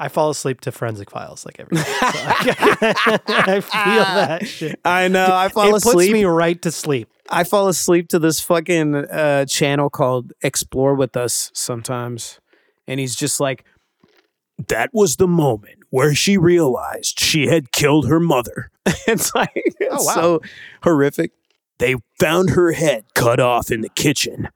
I 0.00 0.08
fall 0.08 0.30
asleep 0.30 0.60
to 0.62 0.72
Forensic 0.72 1.10
Files 1.10 1.44
like 1.44 1.60
every 1.60 1.76
day. 1.76 1.82
So 1.82 1.90
I, 2.02 3.20
I 3.28 3.60
feel 3.60 4.04
that 4.04 4.46
shit. 4.46 4.80
I 4.84 5.08
know. 5.08 5.28
I 5.30 5.48
fall 5.50 5.74
asleep. 5.74 5.92
it 5.94 5.96
puts 5.98 6.12
me 6.12 6.24
right 6.24 6.60
to 6.62 6.70
sleep. 6.70 7.08
I 7.28 7.44
fall 7.44 7.68
asleep 7.68 8.08
to 8.08 8.18
this 8.18 8.40
fucking 8.40 8.94
uh, 8.94 9.44
channel 9.44 9.90
called 9.90 10.32
Explore 10.42 10.94
with 10.94 11.16
Us 11.16 11.50
sometimes. 11.54 12.40
And 12.88 12.98
he's 12.98 13.14
just 13.14 13.38
like, 13.40 13.64
that 14.68 14.90
was 14.92 15.16
the 15.16 15.28
moment 15.28 15.80
where 15.90 16.14
she 16.14 16.36
realized 16.38 17.20
she 17.20 17.46
had 17.46 17.70
killed 17.72 18.08
her 18.08 18.18
mother. 18.20 18.70
it's 19.06 19.34
like, 19.34 19.50
it's 19.54 19.76
Oh, 19.90 20.02
wow. 20.04 20.14
so 20.14 20.40
horrific. 20.82 21.32
They 21.78 21.96
found 22.18 22.50
her 22.50 22.72
head 22.72 23.04
cut 23.14 23.38
off 23.38 23.70
in 23.70 23.80
the 23.82 23.88
kitchen 23.90 24.48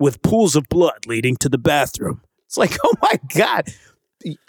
with 0.00 0.20
pools 0.22 0.56
of 0.56 0.68
blood 0.68 1.06
leading 1.06 1.36
to 1.36 1.48
the 1.48 1.58
bathroom. 1.58 2.22
It's 2.46 2.56
like, 2.56 2.76
oh 2.84 2.92
my 3.02 3.18
God. 3.34 3.64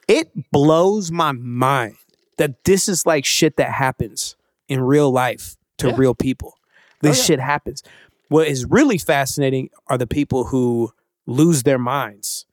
It 0.07 0.51
blows 0.51 1.11
my 1.11 1.31
mind 1.33 1.95
that 2.37 2.63
this 2.63 2.87
is 2.87 3.05
like 3.05 3.25
shit 3.25 3.57
that 3.57 3.71
happens 3.71 4.35
in 4.67 4.81
real 4.81 5.11
life 5.11 5.55
to 5.79 5.87
Yeah. 5.89 5.95
real 5.97 6.15
people. 6.15 6.53
Oh, 6.55 6.59
this 7.01 7.17
yeah. 7.19 7.23
shit 7.23 7.39
happens. 7.39 7.83
What 8.29 8.47
is 8.47 8.65
really 8.65 8.97
fascinating 8.97 9.69
are 9.87 9.97
the 9.97 10.07
people 10.07 10.45
who 10.45 10.91
lose 11.25 11.63
their 11.63 11.77
minds 11.79 12.45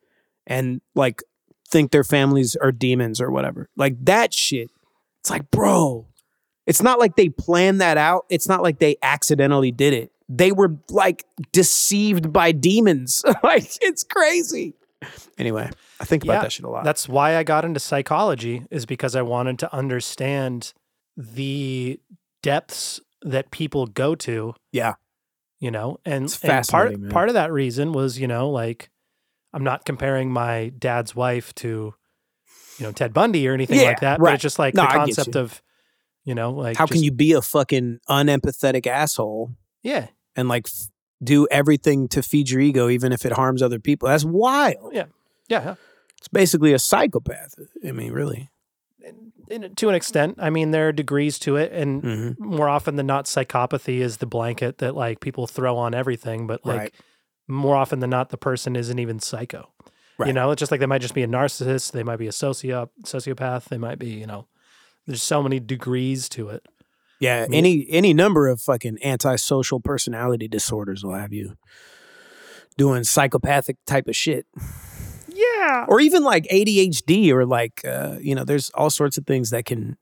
and 0.47 0.81
like 0.95 1.23
think 1.69 1.91
their 1.91 2.05
families 2.05 2.57
are 2.57 2.73
demons 2.73 3.21
or 3.21 3.31
whatever. 3.31 3.69
Like 3.77 3.97
that 4.05 4.35
shit. 4.35 4.71
It's 5.21 5.31
like, 5.31 5.51
bro, 5.51 6.07
it's 6.67 6.83
not 6.83 6.99
like 6.99 7.17
they 7.17 7.29
planned 7.29 7.81
that 7.81 7.97
out. 7.97 8.27
It's 8.31 8.49
not 8.49 8.63
like 8.63 8.79
they 8.79 8.97
accidentally 9.03 9.71
did 9.73 9.95
it. 9.95 10.13
They 10.29 10.53
were 10.53 10.77
like 10.91 11.25
deceived 11.53 12.33
by 12.33 12.53
demons. 12.53 13.25
like 13.43 13.71
it's 13.81 14.03
crazy. 14.03 14.75
Anyway, 15.39 15.71
I 16.01 16.05
think 16.05 16.25
about 16.25 16.35
Yeah, 16.35 16.43
that 16.43 16.53
shit 16.53 16.65
a 16.65 16.71
lot. 16.71 16.85
That's 16.85 17.09
why 17.09 17.37
I 17.37 17.43
got 17.43 17.65
into 17.65 17.81
psychology 17.81 18.65
is 18.71 18.87
because 18.87 19.15
I 19.17 19.23
wanted 19.23 19.59
to 19.61 19.75
understand 19.75 20.73
the 21.17 22.01
depths 22.43 23.01
that 23.23 23.51
people 23.51 23.87
go 23.87 24.15
to, 24.17 24.55
yeah. 24.73 24.95
you 25.61 25.71
know, 25.71 25.99
and, 26.05 26.25
It's 26.25 26.43
and 26.45 26.67
part 26.69 26.99
man. 26.99 27.11
part 27.11 27.29
of 27.29 27.35
that 27.35 27.53
reason 27.53 27.93
was, 27.93 28.19
you 28.19 28.27
know, 28.27 28.51
like 28.51 28.91
I'm 29.53 29.65
not 29.65 29.85
comparing 29.85 30.31
my 30.31 30.73
dad's 30.79 31.15
wife 31.15 31.55
to, 31.57 31.95
you 32.79 32.85
know, 32.87 32.93
Ted 32.93 33.13
Bundy 33.15 33.47
or 33.49 33.55
anything 33.55 33.81
Yeah, 33.81 33.87
like 33.89 34.01
that, 34.01 34.19
but 34.19 34.25
right. 34.25 34.35
it's 34.35 34.43
just 34.43 34.59
like 34.59 34.75
No, 34.75 34.83
the 34.83 34.89
concept 34.89 35.35
you. 35.37 35.41
of, 35.41 35.63
you 36.25 36.35
know, 36.35 36.51
like 36.51 36.77
How 36.77 36.87
can 36.87 37.03
you 37.03 37.13
be 37.13 37.33
a 37.33 37.41
fucking 37.43 38.01
unempathetic 38.09 38.87
asshole 38.87 39.53
yeah, 39.83 40.09
and 40.37 40.49
like 40.49 40.67
f- 40.67 40.89
do 41.25 41.47
everything 41.51 42.09
to 42.09 42.23
feed 42.23 42.51
your 42.51 42.61
ego, 42.61 42.89
even 42.89 43.13
if 43.13 43.25
it 43.25 43.33
harms 43.33 43.63
other 43.63 43.79
people? 43.81 44.09
That's 44.09 44.25
wild. 44.25 44.93
yeah, 44.95 45.07
yeah. 45.49 45.75
It's 46.19 46.29
basically 46.29 46.73
a 46.73 46.79
psychopath. 46.79 47.55
I 47.87 47.93
mean, 47.93 48.13
really. 48.13 48.51
In, 49.51 49.75
to 49.75 49.89
an 49.91 49.95
extent, 49.95 50.37
I 50.41 50.49
mean, 50.49 50.71
there 50.71 50.89
are 50.89 50.93
degrees 50.93 51.39
to 51.41 51.57
it, 51.57 51.71
and 51.73 52.03
Mhm. 52.03 52.39
more 52.39 52.67
often 52.69 52.97
than 52.97 53.07
not, 53.07 53.27
psychopathy 53.27 53.99
is 54.01 54.17
the 54.17 54.27
blanket 54.27 54.79
that 54.79 54.95
like 54.95 55.21
people 55.21 55.47
throw 55.47 55.77
on 55.77 55.93
everything. 55.95 56.47
But 56.47 56.65
like 56.65 56.79
Right. 56.81 56.95
more 57.47 57.77
often 57.77 57.99
than 58.01 58.09
not, 58.09 58.31
the 58.31 58.39
person 58.39 58.75
isn't 58.75 58.99
even 58.99 59.21
psycho. 59.21 59.69
You 60.25 60.33
know, 60.33 60.51
it's 60.53 60.61
just 60.61 60.71
like 60.71 60.81
they 60.81 60.87
might 60.87 61.03
just 61.03 61.13
be 61.13 61.25
a 61.25 61.29
narcissist, 61.29 61.91
they 61.93 62.05
might 62.05 62.17
be 62.19 62.29
a 62.29 62.33
socio 62.33 62.89
sociopath, 63.05 63.65
they 63.65 63.77
might 63.79 63.99
be, 63.99 64.11
you 64.11 64.27
know, 64.27 64.47
there's 65.07 65.23
so 65.23 65.43
many 65.43 65.61
degrees 65.61 66.29
to 66.31 66.49
it. 66.49 66.65
Yeah, 67.21 67.47
mean- 67.47 67.55
any 67.55 67.87
any 67.91 68.15
number 68.15 68.49
of 68.49 68.61
fucking 68.61 68.99
antisocial 69.03 69.81
personality 69.81 70.49
disorders 70.49 71.05
will 71.05 71.15
have 71.15 71.33
you 71.33 71.57
doing 72.77 73.05
psychopathic 73.05 73.77
type 73.87 74.09
of 74.09 74.17
shit. 74.17 74.47
Yeah. 75.29 75.87
Or 75.89 76.01
even 76.01 76.23
like 76.23 76.45
ADHD 76.45 77.31
or 77.31 77.45
like 77.47 77.85
uh, 77.85 78.19
you 78.21 78.35
know, 78.35 78.45
there's 78.45 78.71
all 78.71 78.91
sorts 78.91 79.19
of 79.19 79.27
things 79.27 79.51
that 79.51 79.65
can 79.65 79.97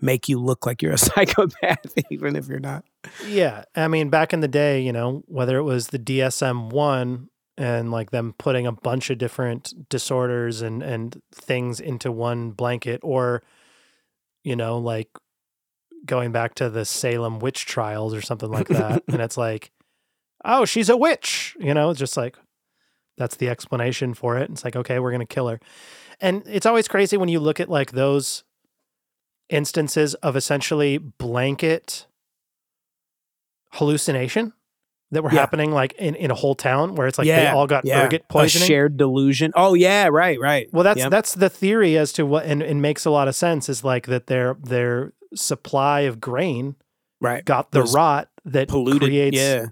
make 0.00 0.28
you 0.28 0.38
look 0.38 0.64
like 0.66 0.82
you're 0.82 0.92
a 0.92 0.98
psychopath 0.98 1.94
even 2.10 2.36
if 2.36 2.48
you're 2.48 2.58
not. 2.58 2.84
Yeah. 3.26 3.64
I 3.74 3.88
mean, 3.88 4.10
back 4.10 4.32
in 4.32 4.40
the 4.40 4.48
day, 4.48 4.80
you 4.80 4.92
know, 4.92 5.22
whether 5.26 5.58
it 5.58 5.62
was 5.62 5.88
the 5.88 5.98
DSM 5.98 6.70
1 6.70 7.28
and 7.58 7.90
like 7.90 8.10
them 8.10 8.34
putting 8.38 8.66
a 8.66 8.72
bunch 8.72 9.10
of 9.10 9.18
different 9.18 9.88
disorders 9.90 10.62
and, 10.62 10.82
and 10.82 11.20
things 11.34 11.80
into 11.80 12.10
one 12.10 12.52
blanket, 12.52 13.00
or, 13.02 13.42
you 14.42 14.56
know, 14.56 14.78
like 14.78 15.08
going 16.06 16.32
back 16.32 16.54
to 16.56 16.68
the 16.70 16.84
Salem 16.84 17.38
witch 17.38 17.66
trials 17.66 18.14
or 18.14 18.20
something 18.22 18.50
like 18.50 18.68
that. 18.80 19.02
and 19.08 19.20
it's 19.20 19.36
like, 19.36 19.70
oh, 20.44 20.64
she's 20.64 20.88
a 20.88 20.96
witch, 20.96 21.56
you 21.60 21.74
know, 21.74 21.90
it's 21.90 21.98
just 22.00 22.16
like, 22.16 22.36
that's 23.18 23.36
the 23.36 23.48
explanation 23.48 24.14
for 24.14 24.38
it. 24.38 24.48
It's 24.50 24.64
like, 24.64 24.76
okay, 24.76 24.98
we're 24.98 25.10
going 25.10 25.20
to 25.20 25.26
kill 25.34 25.48
her. 25.48 25.60
And 26.20 26.42
it's 26.46 26.64
always 26.66 26.88
crazy 26.88 27.16
when 27.16 27.28
you 27.28 27.40
look 27.40 27.60
at 27.60 27.68
like 27.68 27.92
those 27.92 28.44
instances 29.50 30.14
of 30.16 30.36
essentially 30.36 30.96
blanket 30.98 32.06
hallucination 33.72 34.52
that 35.10 35.22
were 35.22 35.32
Yeah. 35.32 35.40
happening 35.40 35.72
like 35.72 35.92
in, 35.94 36.14
in 36.14 36.30
a 36.30 36.34
whole 36.34 36.54
town 36.54 36.94
where 36.94 37.06
it's 37.06 37.18
like 37.18 37.26
they 37.26 37.48
all 37.48 37.66
got 37.66 37.84
yeah. 37.84 38.04
ergot 38.06 38.28
poisoning. 38.28 38.64
A 38.64 38.66
shared 38.66 38.96
delusion. 38.96 39.52
Oh 39.56 39.74
yeah, 39.74 40.08
right, 40.08 40.38
right. 40.40 40.68
well, 40.72 40.84
that's 40.84 40.98
Yep. 41.00 41.10
that's 41.10 41.34
the 41.34 41.48
theory 41.50 41.96
as 41.98 42.12
to 42.14 42.24
what 42.24 42.46
and 42.46 42.62
it 42.62 42.74
makes 42.76 43.04
a 43.04 43.10
lot 43.10 43.26
of 43.28 43.34
sense 43.34 43.68
is 43.68 43.82
like 43.84 44.06
that 44.06 44.28
their 44.28 44.54
their 44.62 45.12
supply 45.34 46.00
of 46.00 46.20
grain 46.20 46.76
right. 47.20 47.44
got 47.44 47.70
the 47.72 47.82
Was 47.82 47.94
rot 47.94 48.28
that 48.44 48.68
polluted. 48.68 49.02
creates 49.08 49.36
yeah. 49.36 49.66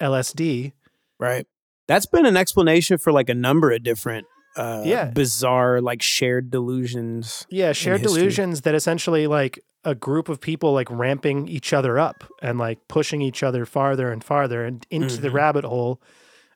LSD. 0.00 0.72
Right. 1.18 1.46
That's 1.88 2.06
been 2.06 2.26
an 2.26 2.36
explanation 2.36 2.98
for 2.98 3.12
like 3.12 3.28
a 3.28 3.34
number 3.34 3.70
of 3.72 3.82
different 3.82 4.26
uh 4.56 4.82
Yeah. 4.84 5.10
bizarre 5.10 5.80
like 5.80 6.02
shared 6.02 6.50
delusions. 6.50 7.46
Yeah, 7.50 7.72
shared 7.72 8.02
delusions 8.02 8.62
that 8.62 8.74
essentially 8.74 9.26
like 9.26 9.60
a 9.84 9.94
group 9.94 10.28
of 10.28 10.40
people 10.40 10.72
like 10.72 10.90
ramping 10.90 11.48
each 11.48 11.72
other 11.72 11.98
up 11.98 12.24
and 12.42 12.58
like 12.58 12.78
pushing 12.88 13.22
each 13.22 13.42
other 13.42 13.64
farther 13.64 14.12
and 14.12 14.22
farther 14.22 14.64
and 14.64 14.86
into 14.90 15.16
the 15.18 15.28
Mhm. 15.28 15.34
rabbit 15.34 15.64
hole 15.64 16.00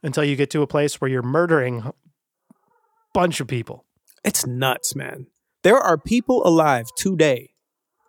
until 0.03 0.25
you 0.25 0.37
get 0.37 0.51
to 0.51 0.61
a 0.63 0.67
place 0.67 1.01
where 1.01 1.11
you're 1.11 1.23
murdering 1.23 1.81
a 1.81 1.93
bunch 3.15 3.41
of 3.41 3.47
people. 3.47 3.85
It's 4.25 4.47
nuts, 4.47 4.95
man. 4.95 5.27
There 5.63 5.79
are 5.79 5.97
people 5.97 6.47
alive 6.47 6.87
today 6.97 7.54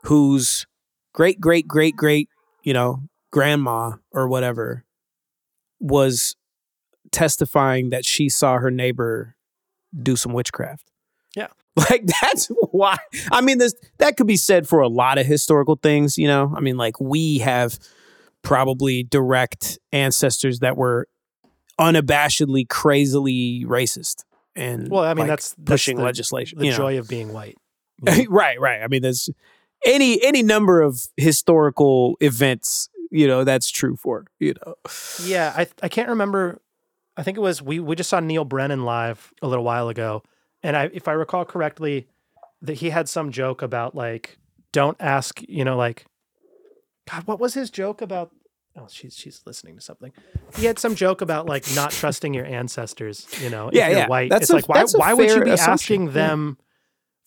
whose 0.06 0.66
great 1.14 1.40
great 1.40 1.68
great 1.68 1.96
great 1.96 2.30
you 2.66 2.74
know, 2.74 3.04
grandma 3.32 3.94
or 4.12 4.28
whatever 4.28 4.84
was 5.80 6.36
testifying 7.12 7.92
that 7.92 8.04
she 8.04 8.28
saw 8.28 8.58
her 8.58 8.72
neighbor 8.72 9.36
do 9.98 10.18
some 10.18 10.34
witchcraft. 10.34 10.92
Yeah. 11.38 11.48
Like 11.78 12.06
that's 12.22 12.50
why 12.72 12.96
I 13.32 13.42
mean 13.42 13.58
this 13.58 13.74
that 13.98 14.16
could 14.16 14.28
be 14.28 14.38
said 14.38 14.66
for 14.66 14.80
a 14.80 14.88
lot 14.88 15.18
of 15.18 15.26
historical 15.26 15.76
things, 15.76 16.18
you 16.18 16.26
know. 16.26 16.54
I 16.56 16.62
mean 16.62 16.78
like 16.78 17.02
we 17.02 17.40
have 17.40 17.78
probably 18.44 19.04
direct 19.04 19.78
ancestors 19.92 20.60
that 20.60 20.78
were 20.78 21.10
unabashedly 21.78 22.70
crazily 22.70 23.66
racist 23.68 24.24
and 24.56 24.90
Well, 24.90 25.04
I 25.04 25.10
mean, 25.10 25.20
like, 25.20 25.28
that's, 25.28 25.52
that's 25.58 25.70
pushing 25.70 25.98
the, 25.98 26.04
legislation. 26.04 26.60
The 26.60 26.66
you 26.66 26.72
know. 26.72 26.78
joy 26.78 26.98
of 26.98 27.10
being 27.10 27.34
white. 27.34 27.58
right, 28.30 28.60
right. 28.60 28.82
I 28.82 28.88
mean, 28.88 29.02
there's 29.02 29.30
any 29.86 30.22
any 30.24 30.44
number 30.44 30.82
of 30.82 31.08
historical 31.18 32.18
events, 32.20 32.90
you 33.12 33.28
know, 33.28 33.44
that's 33.44 33.70
true 33.70 33.96
for, 33.96 34.26
you 34.40 34.54
know. 34.66 34.76
Yeah, 35.24 35.54
I 35.56 35.68
I 35.82 35.88
can't 35.88 36.10
remember. 36.10 36.62
I 37.18 37.24
think 37.24 37.38
it 37.38 37.42
was 37.42 37.62
we 37.62 37.80
we 37.80 37.96
just 37.96 38.10
saw 38.10 38.20
Neal 38.20 38.44
Brennan 38.46 38.84
live 38.84 39.32
a 39.42 39.48
little 39.48 39.64
while 39.64 39.88
ago, 39.90 40.24
and 40.64 40.76
I 40.76 40.90
if 40.94 41.08
I 41.08 41.14
recall 41.14 41.46
correctly, 41.46 42.08
that 42.62 42.76
he 42.76 42.90
had 42.90 43.08
some 43.08 43.32
joke 43.32 43.62
about 43.62 43.96
like 43.96 44.38
don't 44.74 44.98
ask, 45.00 45.42
you 45.48 45.64
know, 45.64 45.78
like 45.78 46.06
God, 47.10 47.26
what 47.28 47.40
was 47.40 47.54
his 47.54 47.70
joke 47.70 48.02
about? 48.02 48.32
Oh, 48.78 48.88
she's 48.90 49.16
she's 49.16 49.42
listening 49.46 49.76
to 49.76 49.82
something. 49.82 50.12
He 50.58 50.66
had 50.66 50.78
some 50.80 50.96
joke 50.96 51.22
about 51.22 51.46
like 51.46 51.64
not 51.76 51.92
trusting 51.92 52.34
your 52.34 52.46
ancestors. 52.46 53.26
You 53.42 53.50
know, 53.50 53.70
Yeah, 53.72 53.88
yeah. 53.90 54.08
white. 54.08 54.30
That's 54.30 54.44
it's 54.44 54.50
a- 54.50 54.56
like 54.56 54.68
why 54.68 54.84
why 54.96 55.14
would 55.14 55.30
you 55.30 55.44
be 55.46 55.52
assumption. 55.52 55.72
asking 55.74 56.12
them 56.12 56.58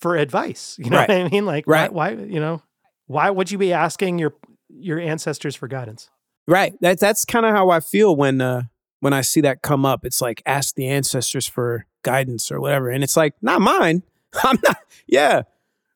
for 0.01 0.17
advice? 0.17 0.77
You 0.79 0.91
know 0.91 0.99
Right. 0.99 1.09
what 1.09 1.19
I 1.19 1.29
mean? 1.29 1.47
Like 1.47 1.65
Right. 1.67 1.93
why, 1.93 2.15
why 2.15 2.23
you 2.25 2.41
know 2.41 2.63
why 3.07 3.31
would 3.31 3.51
you 3.51 3.59
be 3.59 3.73
asking 3.73 4.19
your 4.19 4.35
your 4.69 4.99
ancestors 4.99 5.57
for 5.57 5.67
guidance? 5.69 6.11
Right. 6.47 6.75
That 6.81 7.01
that's 7.01 7.25
kind 7.25 7.45
of 7.47 7.53
how 7.55 7.71
I 7.71 7.81
feel 7.81 8.15
when 8.17 8.41
uh 8.41 8.63
when 9.01 9.13
I 9.13 9.21
see 9.21 9.41
that 9.43 9.63
come 9.63 9.85
up. 9.87 10.05
It's 10.05 10.21
like 10.21 10.43
ask 10.47 10.75
the 10.75 10.89
ancestors 10.89 11.47
for 11.47 11.87
guidance 12.03 12.51
or 12.51 12.61
whatever. 12.61 12.91
And 12.91 13.05
it's 13.05 13.17
like, 13.17 13.35
not 13.43 13.61
mine. 13.61 14.03
I'm 14.45 14.59
not 14.67 14.79
yeah. 15.07 15.43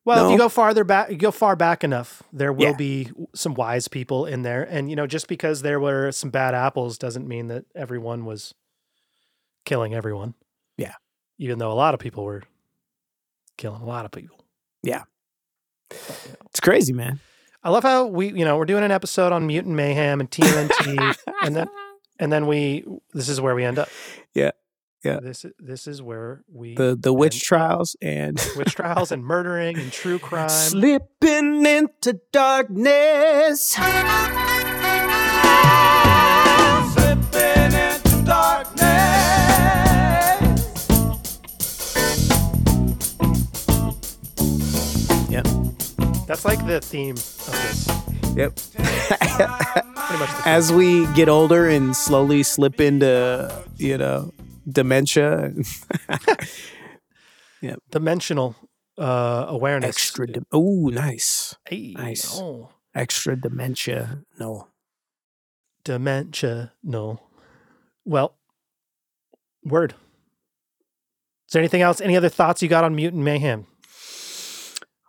Well, 0.05 0.27
if 0.27 0.33
you 0.33 0.39
go 0.39 0.49
farther 0.49 0.83
back, 0.83 1.11
you 1.11 1.17
go 1.17 1.31
far 1.31 1.55
back 1.55 1.85
enough, 1.85 2.25
there 2.33 2.53
will 2.53 2.71
Yeah. 2.71 2.77
be 2.77 3.09
some 3.37 3.55
wise 3.55 3.87
people 3.87 4.27
in 4.27 4.43
there. 4.43 4.65
And 4.65 4.91
you 4.91 4.97
know, 4.97 5.07
just 5.07 5.29
because 5.29 5.63
there 5.63 5.79
were 5.79 6.11
some 6.11 6.31
bad 6.31 6.55
apples 6.55 6.99
doesn't 6.99 7.29
mean 7.29 7.47
that 7.49 7.67
everyone 7.77 8.25
was 8.25 8.53
killing 9.65 9.95
everyone. 9.95 10.35
Yeah. 10.77 10.95
Even 11.39 11.59
though 11.59 11.71
a 11.71 11.75
lot 11.75 11.95
of 11.95 12.01
people 12.01 12.25
were 12.25 12.43
killing 13.63 13.81
a 13.81 13.87
lot 13.87 14.05
of 14.05 14.11
people. 14.11 14.45
Yeah. 14.83 15.05
It's 15.91 16.59
crazy, 16.61 16.93
man. 16.93 17.21
I 17.63 17.71
love 17.71 17.85
how 17.85 18.07
we, 18.07 18.27
you 18.33 18.45
know, 18.45 18.57
we're 18.57 18.65
doing 18.65 18.83
an 18.83 18.91
episode 18.91 19.31
on 19.33 19.47
mutant 19.47 19.77
mayhem 19.77 20.19
and 20.21 20.29
TMNT, 20.29 21.17
and 21.45 21.55
then 21.55 21.69
and 22.19 22.33
then 22.33 22.49
we 22.49 22.85
this 23.15 23.29
is 23.29 23.41
where 23.41 23.55
we 23.55 23.65
end 23.65 23.79
up. 23.79 23.89
Yeah. 24.35 24.51
Yeah. 25.05 25.21
This 25.21 25.45
is 25.45 25.53
this 25.61 25.87
is 25.87 26.03
where 26.03 26.43
we 26.53 26.75
The 26.75 26.97
the 27.01 27.13
witch 27.13 27.45
trials 27.45 27.95
and 28.03 28.45
witch 28.57 28.75
trials 28.75 29.13
and 29.13 29.23
murdering 29.25 29.79
and 29.79 29.93
true 29.93 30.19
crime. 30.29 30.49
slipping 30.49 31.65
into 31.65 32.21
darkness. 32.33 33.77
That's 46.33 46.47
like 46.47 46.67
the 46.67 46.81
theme 46.81 47.15
of 47.15 47.53
this. 47.53 47.87
Yep. 48.35 48.57
Pretty 48.57 50.19
much 50.19 50.31
the 50.31 50.43
As 50.47 50.73
we 50.73 51.05
get 51.13 51.29
older 51.29 51.69
and 51.69 51.95
slowly 51.95 52.43
slip 52.43 52.81
into, 52.81 53.53
you 53.77 53.99
know, 53.99 54.33
dementia, 54.67 55.53
yep. 57.61 57.81
dimensional 57.91 58.57
uh, 58.97 59.45
awareness. 59.49 59.91
extra. 59.91 60.27
Dim- 60.27 60.47
oh, 60.53 60.89
nice, 60.91 61.55
Hey, 61.69 61.93
nice. 61.99 62.25
oh, 62.41 62.71
extra 62.95 63.37
dementia. 63.39 64.23
No, 64.41 64.69
dementia. 65.85 66.73
No. 66.83 67.21
Well, 68.07 68.39
word. 69.67 69.93
Is 71.47 71.53
there 71.53 71.61
anything 71.61 71.83
else? 71.83 72.01
Any 72.01 72.17
other 72.17 72.31
thoughts 72.31 72.63
you 72.63 72.71
got 72.71 72.85
on 72.85 72.95
Mutant 72.97 73.23
Mayhem? 73.23 73.67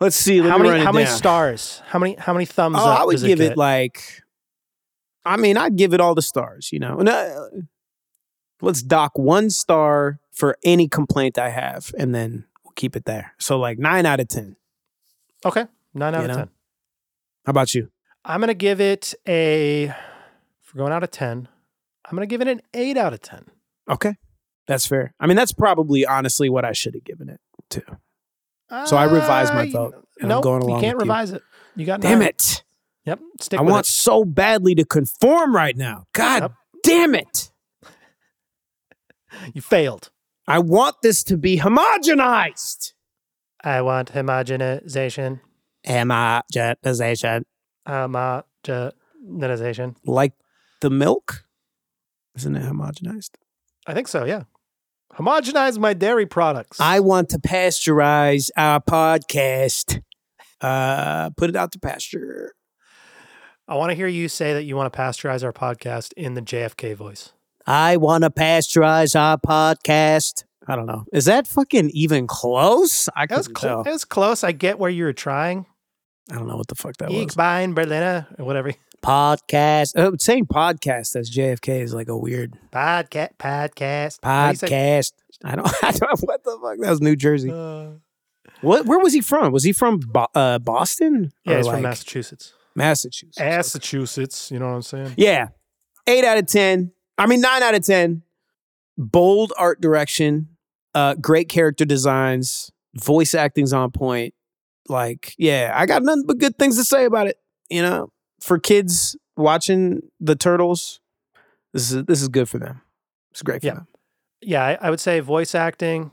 Let's 0.04 0.16
see. 0.16 0.42
Let 0.42 0.52
how 0.52 0.58
many? 0.58 0.84
How 0.84 0.92
many 0.92 1.06
down. 1.06 1.18
stars? 1.18 1.82
How 1.88 1.98
many? 2.00 2.16
How 2.16 2.34
many 2.34 2.46
thumbs 2.46 2.78
Oh, 2.80 2.90
up? 2.90 3.00
I 3.02 3.06
would 3.06 3.20
give 3.22 3.42
it, 3.42 3.50
get? 3.50 3.58
like. 3.58 4.02
I 5.26 5.38
mean, 5.38 5.56
I'd 5.58 5.78
give 5.78 5.94
it 5.94 6.02
all 6.02 6.14
the 6.16 6.22
stars. 6.22 6.70
You 6.72 6.80
know, 6.80 6.98
no, 6.98 7.12
uh, 7.12 7.62
let's 8.62 8.82
dock 8.82 9.18
one 9.18 9.50
star 9.50 10.20
for 10.32 10.58
any 10.64 10.88
complaint 10.90 11.38
I 11.38 11.50
have, 11.50 11.94
and 11.98 12.14
then 12.14 12.46
we'll 12.64 12.74
keep 12.76 12.96
it 12.96 13.06
there. 13.06 13.34
So, 13.40 13.58
like 13.58 13.80
nine 13.80 14.06
out 14.06 14.20
of 14.20 14.28
ten. 14.28 14.58
okay, 15.46 15.66
nine 15.94 16.14
out 16.14 16.20
You 16.20 16.24
of 16.26 16.28
know? 16.32 16.36
ten. 16.36 16.50
How 17.46 17.50
about 17.52 17.74
you? 17.74 17.90
I'm 18.26 18.40
gonna 18.42 18.54
give 18.54 18.82
it 18.82 19.14
a. 19.28 19.94
For 20.62 20.78
going 20.78 20.92
out 20.92 21.04
of 21.04 21.12
ten, 21.12 21.48
I'm 22.06 22.16
gonna 22.16 22.26
give 22.28 22.42
it 22.42 22.48
an 22.48 22.62
eight 22.74 22.98
out 22.98 23.14
of 23.14 23.22
ten. 23.22 23.46
Okay, 23.90 24.16
that's 24.68 24.86
fair. 24.86 25.14
I 25.20 25.28
mean, 25.28 25.38
that's 25.38 25.54
probably 25.54 26.06
honestly 26.06 26.50
what 26.50 26.66
I 26.66 26.74
should 26.74 26.96
have 26.96 27.04
given 27.06 27.30
it 27.30 27.40
So 28.86 28.98
I 28.98 29.04
revised 29.06 29.54
my 29.54 29.64
Uh, 29.64 29.72
vote, 29.72 29.94
and 30.20 30.32
I'm 30.32 30.38
No, 30.38 30.42
going 30.42 30.62
you 30.70 30.80
can't 30.80 30.98
with 30.98 31.06
you. 31.06 31.12
revise 31.12 31.32
it. 31.32 31.44
You 31.76 31.86
got 31.86 32.02
Damn 32.02 32.20
nine. 32.20 32.30
it! 32.30 32.64
Yep. 33.06 33.20
Stick 33.42 33.60
I 33.60 33.64
want 33.64 33.86
it. 33.86 33.90
so 33.90 34.24
badly 34.26 34.74
to 34.76 34.86
conform 34.86 35.56
right 35.56 35.76
now. 35.78 36.06
God 36.14 36.42
Yep. 36.44 36.52
damn 36.84 37.16
it! 37.16 37.52
You 39.54 39.62
failed. 39.62 40.10
I 40.48 40.60
want 40.60 40.98
this 41.02 41.24
to 41.26 41.38
be 41.38 41.58
homogenized. 41.60 42.94
I 43.64 43.82
want 43.82 44.12
homogenization. 44.12 45.40
Homogenization. 45.88 47.44
Homogenization. 47.88 49.96
Like 50.06 50.34
the 50.82 50.90
milk? 50.90 51.46
Isn't 52.36 52.56
it 52.56 52.64
homogenized? 52.64 53.32
I 53.88 53.94
think 53.94 54.08
so. 54.08 54.26
Yeah. 54.26 54.44
Homogenize 55.18 55.78
my 55.78 55.94
dairy 55.94 56.26
products. 56.26 56.80
I 56.80 57.00
want 57.00 57.30
to 57.30 57.38
pasteurize 57.40 58.50
our 58.58 58.80
podcast. 58.82 60.02
Uh, 60.60 61.30
put 61.32 61.50
it 61.50 61.56
out 61.56 61.72
to 61.74 61.80
pasture. 61.80 62.54
I 63.68 63.76
want 63.76 63.92
to 63.92 63.96
hear 63.96 64.08
you 64.08 64.28
say 64.28 64.54
that 64.54 64.64
you 64.64 64.76
want 64.76 64.92
to 64.92 65.00
pasteurize 65.00 65.44
our 65.44 65.54
podcast 65.54 66.14
in 66.14 66.34
the 66.34 66.42
JFK 66.42 66.96
voice. 66.96 67.32
I 67.68 67.98
want 67.98 68.24
to 68.24 68.30
pasteurize 68.30 69.18
our 69.20 69.38
podcast. 69.38 70.44
I 70.68 70.76
don't 70.76 70.86
know. 70.88 71.06
Is 71.14 71.26
that 71.26 71.48
fucking 71.48 71.92
even 71.92 72.26
close? 72.28 73.08
I 73.16 73.24
It 73.24 73.32
was, 73.32 73.48
couldn't 73.48 73.58
cl- 73.60 73.84
tell. 73.84 73.92
it 73.92 73.94
was 73.94 74.06
close. 74.06 74.44
I 74.44 74.52
get 74.52 74.80
where 74.80 74.90
you 74.90 75.04
were 75.06 75.14
trying. 75.14 75.66
I 76.32 76.36
don't 76.36 76.48
know 76.48 76.58
what 76.58 76.68
the 76.68 76.76
fuck 76.76 76.98
that 76.98 77.12
Ich 77.12 77.26
was. 77.28 77.36
bin 77.36 77.74
Berliner 77.74 78.28
or 78.40 78.46
whatever. 78.46 78.72
Podcast. 79.04 79.98
Uh, 79.98 80.12
saying 80.18 80.46
podcast 80.48 81.16
as 81.16 81.30
JFK 81.30 81.82
is 81.82 81.94
like 81.94 82.08
a 82.08 82.18
weird 82.18 82.58
Podcast. 82.72 83.36
Podcast. 83.38 84.20
How 84.24 84.48
do 84.48 84.52
you 84.52 84.58
say- 84.58 84.68
podcast. 84.68 85.12
I 85.44 85.56
don't. 85.56 85.68
I 85.84 85.92
don't. 85.92 86.20
What 86.22 86.44
the 86.44 86.58
fuck? 86.62 86.78
That 86.80 86.90
was 86.90 87.02
New 87.02 87.16
Jersey. 87.16 87.52
Uh, 87.52 87.92
What? 88.62 88.86
Where 88.86 89.00
was 89.00 89.14
he 89.14 89.22
from? 89.22 89.52
Was 89.52 89.64
he 89.64 89.74
from 89.74 90.00
Bo- 90.00 90.28
uh, 90.34 90.60
Boston? 90.60 91.32
yeah, 91.46 91.54
Or, 91.54 91.58
he's 91.58 91.66
from 91.66 91.74
like, 91.76 91.84
Massachusetts. 91.84 92.54
Massachusetts. 92.76 93.40
Massachusetts. 93.40 94.52
You 94.52 94.60
know 94.60 94.68
what 94.70 94.76
I'm 94.76 94.82
saying? 94.84 95.14
Yeah. 95.18 95.50
Eight 96.08 96.24
out 96.24 96.38
of 96.38 96.48
10. 96.48 96.92
I 97.18 97.28
mean, 97.28 97.42
nine 97.42 97.62
out 97.62 97.76
of 97.76 97.84
10. 97.86 98.24
Bold 98.98 99.52
art 99.58 99.82
direction, 99.82 100.50
uh, 100.96 101.16
great 101.16 101.50
character 101.50 101.84
designs, 101.86 102.72
voice 102.96 103.34
acting's 103.34 103.74
on 103.74 103.92
point. 103.92 104.34
Like, 104.88 105.34
yeah, 105.38 105.72
I 105.76 105.86
got 105.88 106.04
nothing 106.04 106.24
but 106.28 106.38
good 106.38 106.58
things 106.58 106.78
to 106.78 106.84
say 106.84 107.06
about 107.06 107.28
it. 107.28 107.38
You 107.70 107.82
know, 107.82 108.13
for 108.44 108.60
kids 108.60 109.16
watching 109.38 110.02
the 110.20 110.36
turtles, 110.36 111.00
this 111.74 111.92
is 111.92 112.04
this 112.06 112.22
is 112.22 112.28
good 112.28 112.50
for 112.50 112.60
them. 112.60 112.82
It's 113.32 113.42
great 113.42 113.62
for 113.62 113.68
Yeah. 113.68 113.74
them. 113.76 113.88
Yeah, 114.42 114.64
I, 114.66 114.78
I 114.82 114.90
would 114.90 115.00
say 115.00 115.22
voice 115.22 115.56
acting, 115.56 116.12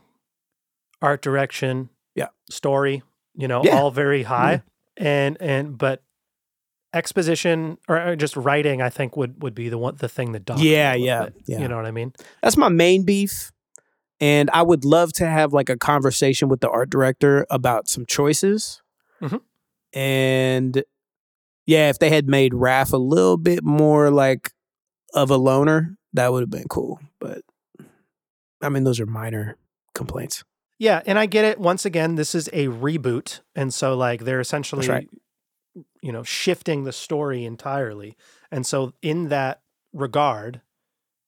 art 1.02 1.20
direction, 1.22 1.90
Yeah. 2.14 2.28
story. 2.50 3.02
You 3.34 3.48
know, 3.48 3.62
Yeah. 3.64 3.76
all 3.78 3.90
very 3.90 4.22
high, 4.22 4.62
and 4.96 5.36
and 5.40 5.76
but 5.76 6.02
exposition 6.92 7.78
or 7.88 8.16
just 8.16 8.36
writing, 8.36 8.82
I 8.82 8.90
think 8.90 9.16
would 9.16 9.42
would 9.42 9.54
be 9.54 9.68
the 9.68 9.78
one 9.78 9.96
the 9.96 10.08
thing 10.08 10.32
that 10.32 10.44
dogs. 10.44 10.62
Yeah, 10.62 10.94
yeah, 10.94 11.24
bit. 11.24 11.34
yeah. 11.46 11.60
You 11.60 11.68
know 11.68 11.76
what 11.76 11.86
I 11.86 11.90
mean? 11.90 12.12
That's 12.42 12.56
my 12.56 12.68
main 12.68 13.04
beef. 13.04 13.52
And 14.20 14.50
I 14.52 14.62
would 14.62 14.84
love 14.84 15.12
to 15.14 15.26
have 15.26 15.52
like 15.52 15.68
a 15.70 15.76
conversation 15.78 16.48
with 16.48 16.60
the 16.60 16.68
art 16.68 16.90
director 16.90 17.46
about 17.50 17.88
some 17.88 18.04
choices. 18.06 18.82
Mhm. 19.22 19.40
And 19.94 20.84
yeah, 21.66 21.88
if 21.90 21.98
they 21.98 22.10
had 22.10 22.28
made 22.28 22.52
Raph 22.52 22.92
a 22.92 22.98
little 22.98 23.36
bit 23.36 23.62
more 23.64 24.10
like 24.10 24.52
of 25.14 25.30
a 25.30 25.36
loner, 25.36 25.96
that 26.12 26.32
would 26.32 26.40
have 26.42 26.50
been 26.50 26.68
cool. 26.68 27.00
But 27.18 27.42
I 28.62 28.68
mean, 28.68 28.84
those 28.84 29.00
are 29.00 29.06
minor 29.06 29.56
complaints. 29.94 30.44
Yeah, 30.78 31.02
and 31.04 31.18
I 31.18 31.26
get 31.26 31.44
it. 31.44 31.58
Once 31.58 31.84
again, 31.84 32.14
this 32.14 32.34
is 32.34 32.48
a 32.52 32.68
reboot, 32.68 33.40
and 33.54 33.72
so 33.72 33.94
like 33.96 34.24
they're 34.24 34.40
essentially 34.40 34.88
right. 34.88 35.08
you 36.00 36.10
know, 36.10 36.22
shifting 36.22 36.84
the 36.84 36.92
story 36.92 37.44
entirely. 37.44 38.16
And 38.50 38.66
so, 38.66 38.94
in 39.02 39.28
that 39.28 39.60
regard, 39.92 40.62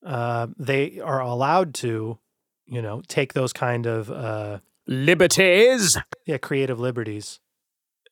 uh, 0.04 0.48
they 0.58 0.98
are 1.00 1.20
allowed 1.20 1.74
to, 1.74 2.18
you 2.66 2.82
know, 2.82 3.02
take 3.08 3.34
those 3.34 3.52
kind 3.52 3.86
of 3.86 4.10
uh, 4.10 4.58
Liberties. 4.86 5.98
yeah 6.26 6.38
creative 6.38 6.80
liberties. 6.80 7.38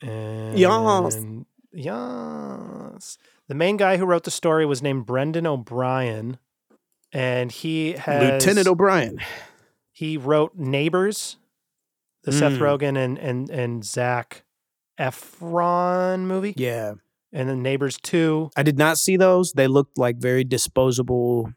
And 0.00 0.58
Yes. 1.04 1.46
Yes. 1.72 3.18
The 3.48 3.54
main 3.54 3.76
guy 3.76 3.96
who 3.96 4.04
wrote 4.06 4.24
the 4.24 4.30
story 4.30 4.66
was 4.66 4.82
named 4.82 5.06
Brendan 5.06 5.46
O'Brien, 5.46 6.38
and 7.12 7.50
he 7.52 7.92
has 7.92 8.22
Lieutenant 8.44 8.66
O'Brien. 8.66 9.18
he 9.92 10.16
wrote 10.16 10.56
Neighbors, 10.56 11.36
the 12.24 12.32
Seth 12.32 12.52
Mm. 12.54 12.58
Rogen 12.58 12.96
and 12.96 13.18
and 13.18 13.50
and 13.50 13.84
Zac 13.84 14.44
Efron 14.98 16.20
movie, 16.26 16.54
Yeah. 16.56 16.94
and 17.32 17.48
then 17.48 17.62
Neighbors 17.62 17.98
Two. 18.02 18.50
I 18.56 18.62
did 18.62 18.78
not 18.78 18.98
see 18.98 19.16
those. 19.16 19.52
They 19.52 19.66
looked 19.68 19.96
like 19.98 20.16
very 20.18 20.44
disposable, 20.44 21.52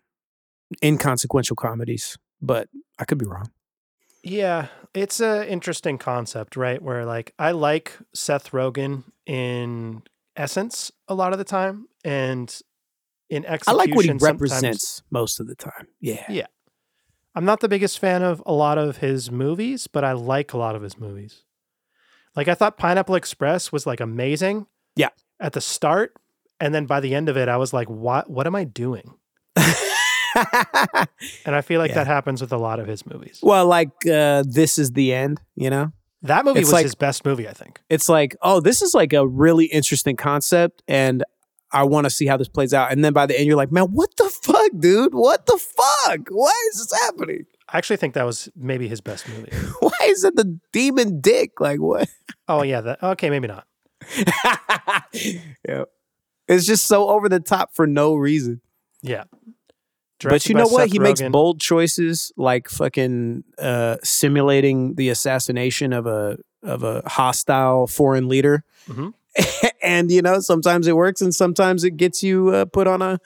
inconsequential 0.83 1.55
comedies, 1.55 2.17
but 2.41 2.69
I 2.99 3.05
could 3.05 3.17
be 3.17 3.25
wrong. 3.25 3.51
Yeah, 4.23 4.67
it's 4.93 5.19
an 5.19 5.47
interesting 5.47 5.97
concept, 5.97 6.55
right? 6.55 6.81
Where 6.81 7.05
like 7.05 7.33
I 7.37 7.51
like 7.51 7.97
Seth 8.13 8.51
Rogen 8.51 9.03
in 9.25 10.03
essence 10.35 10.91
a 11.07 11.13
lot 11.13 11.33
of 11.33 11.39
the 11.39 11.45
time, 11.45 11.87
and 12.03 12.53
in 13.29 13.45
execution, 13.45 13.79
I 13.79 13.83
like 13.83 13.95
what 13.95 14.05
he 14.05 14.11
represents 14.11 15.03
most 15.11 15.39
of 15.39 15.47
the 15.47 15.55
time. 15.55 15.87
Yeah. 15.99 16.25
Yeah. 16.29 16.47
I'm 17.35 17.45
not 17.45 17.61
the 17.61 17.67
biggest 17.67 17.99
fan 17.99 18.21
of 18.21 18.43
a 18.45 18.53
lot 18.53 18.77
of 18.77 18.97
his 18.97 19.31
movies, 19.31 19.87
but 19.87 20.03
I 20.03 20.11
like 20.11 20.53
a 20.53 20.57
lot 20.57 20.75
of 20.75 20.83
his 20.83 20.99
movies. 20.99 21.43
Like 22.35 22.47
I 22.47 22.53
thought 22.53 22.77
Pineapple 22.77 23.15
Express 23.15 23.71
was 23.71 23.87
like 23.87 23.99
amazing. 23.99 24.67
Yeah. 24.95 25.09
At 25.39 25.53
the 25.53 25.61
start, 25.61 26.15
and 26.59 26.73
then 26.73 26.85
by 26.85 26.99
the 26.99 27.15
end 27.15 27.27
of 27.27 27.35
it, 27.35 27.49
I 27.49 27.57
was 27.57 27.73
like, 27.73 27.89
"What? 27.89 28.29
What 28.29 28.47
am 28.47 28.55
I 28.55 28.63
doing?" 28.63 29.15
And 31.45 31.55
I 31.55 31.61
feel 31.61 31.79
like 31.79 31.89
Yeah. 31.89 31.95
that 31.95 32.07
happens 32.07 32.41
with 32.41 32.51
a 32.51 32.57
lot 32.57 32.79
of 32.79 32.87
his 32.87 33.05
movies. 33.05 33.39
well, 33.43 33.65
like 33.67 33.89
uh, 34.09 34.43
this 34.47 34.77
is 34.77 34.91
the 34.91 35.13
end. 35.13 35.39
You 35.55 35.69
know, 35.69 35.91
That 36.23 36.45
movie 36.45 36.59
It's 36.59 36.67
was 36.67 36.73
like- 36.73 36.83
his 36.83 36.95
best 36.95 37.25
movie, 37.25 37.47
I 37.47 37.53
think. 37.53 37.81
it's 37.89 38.07
like, 38.09 38.35
oh, 38.41 38.59
this 38.59 38.81
is 38.81 38.93
like 38.93 39.13
a 39.13 39.27
really 39.27 39.65
interesting 39.65 40.15
concept, 40.15 40.81
and 40.87 41.23
I 41.71 41.83
want 41.83 42.05
to 42.05 42.09
see 42.11 42.27
how 42.27 42.37
this 42.37 42.47
plays 42.47 42.73
out. 42.73 42.91
And 42.91 43.03
then 43.03 43.13
by 43.13 43.25
the 43.25 43.35
end, 43.37 43.47
you're 43.47 43.57
like, 43.57 43.71
man, 43.71 43.85
what 43.85 44.15
the 44.17 44.29
fuck, 44.43 44.71
dude? 44.77 45.13
What 45.15 45.47
the 45.47 45.57
fuck? 45.57 46.27
Why 46.29 46.53
is 46.71 46.77
this 46.87 46.99
happening? 47.01 47.45
I 47.69 47.77
actually 47.79 47.97
think 47.97 48.13
that 48.13 48.25
was 48.25 48.47
maybe 48.55 48.87
his 48.87 49.01
best 49.01 49.27
movie. 49.27 49.51
Why 49.79 49.91
is 50.03 50.23
it 50.23 50.35
the 50.35 50.59
demon 50.71 51.19
dick? 51.21 51.59
Like 51.59 51.79
what? 51.81 52.07
oh 52.47 52.61
yeah, 52.63 52.81
that 52.81 53.01
okay, 53.01 53.29
maybe 53.31 53.47
not. 53.47 53.65
yeah. 55.67 55.83
It's 56.47 56.65
just 56.65 56.85
so 56.87 57.09
over 57.09 57.29
the 57.29 57.39
top 57.39 57.73
for 57.73 57.87
no 57.87 58.15
reason. 58.15 58.61
Yeah. 59.01 59.23
But 60.19 60.47
you 60.47 60.55
know 60.55 60.67
what? 60.67 60.83
Seth 60.83 60.91
He 60.91 60.99
makes 60.99 61.21
bold 61.21 61.59
choices, 61.59 62.31
like 62.37 62.69
fucking 62.69 63.43
uh, 63.59 63.97
simulating 64.03 64.95
the 64.95 65.09
assassination 65.09 65.93
of 65.93 66.05
a 66.07 66.37
of 66.61 66.83
a 66.83 67.01
hostile 67.07 67.87
foreign 67.87 68.27
leader. 68.29 68.63
Mhm. 68.87 69.13
and 69.83 70.11
you 70.11 70.21
know, 70.21 70.39
sometimes 70.39 70.87
it 70.87 70.95
works, 70.95 71.21
and 71.21 71.33
sometimes 71.33 71.83
it 71.83 71.97
gets 71.97 72.23
you 72.23 72.49
uh, 72.49 72.65
put 72.65 72.87
on 72.87 73.01
a 73.01 73.19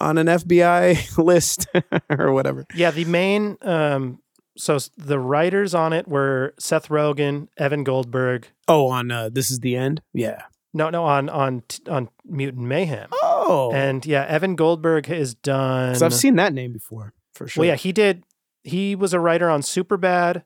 on 0.00 0.18
an 0.18 0.26
FBI 0.26 1.16
list 1.24 1.66
or 2.10 2.32
whatever. 2.32 2.66
Yeah, 2.74 2.90
the 2.90 3.04
main 3.04 3.56
um 3.62 4.18
so 4.56 4.78
the 4.98 5.18
writers 5.18 5.74
on 5.74 5.92
it 5.92 6.06
were 6.06 6.54
Seth 6.58 6.88
Rogen, 6.88 7.48
Evan 7.56 7.84
Goldberg. 7.84 8.48
Oh, 8.68 8.88
on 8.88 9.10
uh, 9.10 9.28
this 9.30 9.50
is 9.50 9.60
the 9.60 9.76
end. 9.76 10.02
Yeah. 10.12 10.42
No, 10.74 10.88
no, 10.90 11.04
on 11.04 11.28
on 11.28 11.62
on 11.88 12.08
Mutant 12.24 12.66
Mayhem. 12.66 13.08
Oh, 13.12 13.70
And 13.74 14.04
yeah, 14.06 14.24
Evan 14.24 14.56
Goldberg 14.56 15.06
has 15.06 15.34
done 15.34 15.92
'Cause 15.92 16.02
I've 16.02 16.14
seen 16.14 16.36
that 16.36 16.52
name 16.54 16.72
before 16.72 17.12
for 17.34 17.46
sure. 17.48 17.62
Well, 17.62 17.68
yeah, 17.68 17.76
he 17.76 17.92
did 17.92 18.24
he 18.64 18.94
was 18.94 19.12
a 19.12 19.20
writer 19.20 19.50
on 19.50 19.60
Superbad, 19.62 20.44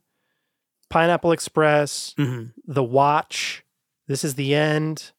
Pineapple 0.90 1.32
Express, 1.32 2.14
Mhm. 2.18 2.52
The 2.66 2.82
Watch, 2.84 3.62
This 4.08 4.24
is 4.24 4.34
the 4.36 4.54
End. 4.54 5.12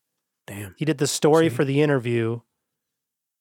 Damn. 0.48 0.74
He 0.78 0.86
did 0.86 0.98
the 0.98 1.08
story 1.08 1.50
See? 1.50 1.56
for 1.56 1.64
the 1.66 1.82
interview. 1.82 2.40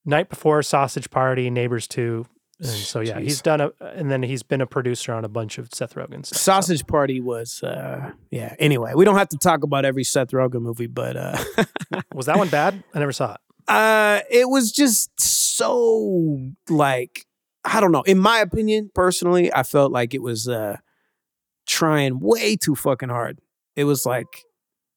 Night 0.04 0.28
Before 0.28 0.62
Sausage 0.62 1.08
Party, 1.10 1.50
Neighbors 1.50 1.86
2. 1.88 2.26
And 2.58 2.68
so 2.68 3.00
yeah, 3.00 3.20
he's 3.20 3.42
done 3.42 3.60
a 3.60 3.70
and 3.80 4.10
then 4.10 4.22
he's 4.22 4.42
been 4.42 4.60
a 4.62 4.66
producer 4.66 5.12
on 5.12 5.24
a 5.24 5.28
bunch 5.28 5.58
of 5.58 5.68
Seth 5.74 5.94
Rogen 5.94 6.24
stuff. 6.24 6.38
so- 6.38 6.52
Sausage 6.52 6.86
Party 6.86 7.20
was 7.20 7.62
uh 7.62 8.12
yeah. 8.30 8.54
Anyway, 8.58 8.92
we 8.94 9.04
don't 9.04 9.16
have 9.18 9.28
to 9.28 9.36
talk 9.38 9.62
about 9.62 9.84
every 9.84 10.04
Seth 10.04 10.28
Rogen 10.30 10.62
movie, 10.62 10.86
but 10.86 11.16
uh 11.16 11.36
Was 12.14 12.26
that 12.26 12.38
one 12.38 12.48
bad? 12.48 12.82
I 12.94 12.98
never 12.98 13.12
saw 13.12 13.34
it. 13.34 13.40
uh 13.68 14.20
it 14.30 14.48
was 14.48 14.72
just 14.72 15.10
so 15.20 16.40
like 16.70 17.26
I 17.64 17.80
don't 17.80 17.92
know. 17.92 18.02
In 18.02 18.18
my 18.18 18.38
opinion, 18.38 18.90
personally, 18.94 19.52
I 19.52 19.62
felt 19.62 19.92
like 19.92 20.14
it 20.14 20.22
was 20.22 20.48
uh 20.48 20.76
trying 21.66 22.20
way 22.20 22.56
too 22.56 22.74
fucking 22.74 23.08
hard. 23.08 23.38
It 23.74 23.84
was 23.84 24.06
like 24.06 24.44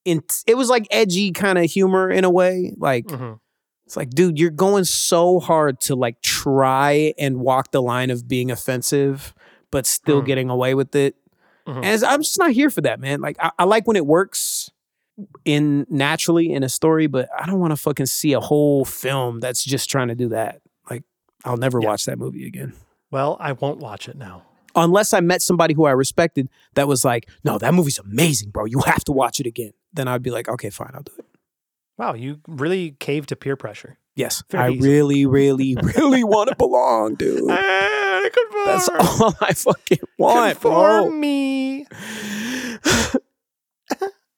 in, 0.06 0.22
it 0.48 0.56
was 0.56 0.70
like 0.70 0.88
edgy 0.92 1.32
kind 1.32 1.58
of 1.58 1.66
humor 1.70 2.10
in 2.10 2.24
a 2.24 2.30
way. 2.30 2.74
Like 2.78 3.06
Mhm. 3.08 3.40
It's 3.90 3.98
like, 3.98 4.12
dude, 4.12 4.38
you're 4.38 4.52
going 4.52 4.84
so 4.84 5.40
hard 5.40 5.80
to 5.82 5.96
like 5.96 6.22
try 6.22 7.12
and 7.18 7.40
walk 7.40 7.72
the 7.72 7.82
line 7.82 8.12
of 8.12 8.28
being 8.28 8.52
offensive, 8.52 9.34
but 9.72 9.88
still 9.88 10.22
Mm. 10.22 10.26
getting 10.28 10.50
away 10.52 10.76
with 10.76 10.94
it. 10.96 11.16
Mhm. 11.68 11.84
And 11.84 12.04
I'm 12.04 12.22
just 12.22 12.38
not 12.38 12.52
here 12.52 12.70
for 12.70 12.82
that, 12.82 13.00
man. 13.00 13.20
Like 13.20 13.38
I, 13.40 13.50
I 13.58 13.64
like 13.64 13.88
when 13.88 13.96
it 13.98 14.06
works 14.06 14.70
in 15.44 15.88
naturally 15.90 16.52
in 16.54 16.62
a 16.62 16.70
story, 16.70 17.08
but 17.08 17.30
I 17.36 17.48
don't 17.48 17.60
want 17.60 17.72
to 17.72 17.78
fucking 17.78 18.06
see 18.06 18.34
a 18.34 18.40
whole 18.40 18.86
film 18.86 19.40
that's 19.40 19.64
just 19.64 19.90
trying 19.90 20.10
to 20.10 20.16
do 20.16 20.30
that. 20.30 20.62
Like 20.88 21.02
I'll 21.44 21.58
never 21.58 21.80
watch 21.80 22.06
that 22.06 22.20
movie 22.20 22.46
again. 22.46 22.74
Well, 23.10 23.38
I 23.40 23.54
won't 23.54 23.80
watch 23.80 24.08
it 24.08 24.18
now. 24.18 24.44
Unless 24.76 25.14
I 25.16 25.20
met 25.20 25.42
somebody 25.42 25.74
who 25.74 25.86
I 25.86 25.92
respected 25.94 26.48
that 26.76 26.88
was 26.88 27.04
like, 27.04 27.28
no, 27.44 27.58
that 27.58 27.74
movie's 27.74 27.98
amazing, 27.98 28.52
bro. 28.52 28.66
You 28.66 28.82
have 28.86 29.04
to 29.06 29.12
watch 29.12 29.40
it 29.40 29.48
again. 29.48 29.72
Then 29.94 30.08
I'd 30.08 30.22
be 30.22 30.30
like, 30.30 30.48
okay, 30.48 30.70
fine, 30.70 30.92
I'll 30.94 31.02
do 31.02 31.14
it. 31.18 31.26
Wow, 32.00 32.14
you 32.14 32.40
really 32.48 32.92
caved 32.92 33.28
to 33.30 33.36
peer 33.36 33.56
pressure. 33.58 33.98
Yes. 34.16 34.42
Very 34.50 34.64
I 34.64 34.70
easy. 34.70 34.88
really, 34.90 35.26
really, 35.26 35.76
really 35.98 36.24
want 36.24 36.48
to 36.50 36.56
belong, 36.56 37.16
dude. 37.16 37.48
That's 37.50 38.90
all 38.90 39.36
I 39.42 39.54
fucking 39.54 40.00
want, 40.18 40.58
For 40.58 40.72
bro. 40.72 41.10
me. 41.12 41.86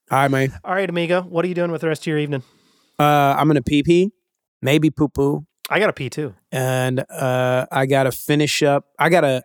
All 0.09 0.17
right, 0.19 0.27
man. 0.31 0.51
All 0.63 0.73
right, 0.73 0.89
amigo, 0.89 1.21
what 1.21 1.45
are 1.45 1.47
you 1.47 1.53
doing 1.53 1.71
with 1.71 1.81
the 1.81 1.87
rest 1.87 2.01
of 2.03 2.07
your 2.07 2.17
evening? 2.17 2.43
Uh, 2.99 3.35
I'm 3.37 3.47
gonna 3.47 3.61
pee 3.61 3.81
pee, 3.83 4.11
maybe 4.61 4.89
poo 4.89 5.07
poo, 5.07 5.45
I 5.69 5.79
got 5.79 5.87
to 5.87 5.93
pee 5.93 6.09
too. 6.09 6.35
and 6.51 6.99
uh, 7.09 7.65
I 7.71 7.85
gotta 7.85 8.11
finish 8.11 8.61
up. 8.61 8.87
I 8.99 9.09
gotta, 9.09 9.43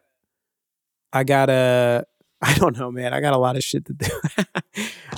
I 1.12 1.22
gotta. 1.24 2.06
I 2.42 2.54
don't 2.54 2.76
know, 2.76 2.90
man. 2.90 3.14
I 3.14 3.20
got 3.20 3.32
a 3.32 3.38
lot 3.38 3.56
of 3.56 3.62
shit 3.62 3.84
to 3.86 3.92
do. 3.92 4.08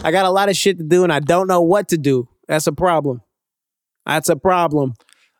I 0.04 0.10
got 0.10 0.24
a 0.26 0.30
lot 0.30 0.48
of 0.50 0.56
shit 0.56 0.78
to 0.78 0.84
do, 0.84 1.02
and 1.02 1.12
I 1.12 1.20
don't 1.20 1.46
know 1.48 1.62
what 1.62 1.88
to 1.88 1.98
do. 1.98 2.28
That's 2.48 2.66
a 2.66 2.72
problem. 2.72 3.22
That's 4.06 4.28
a 4.28 4.36
problem. 4.36 4.94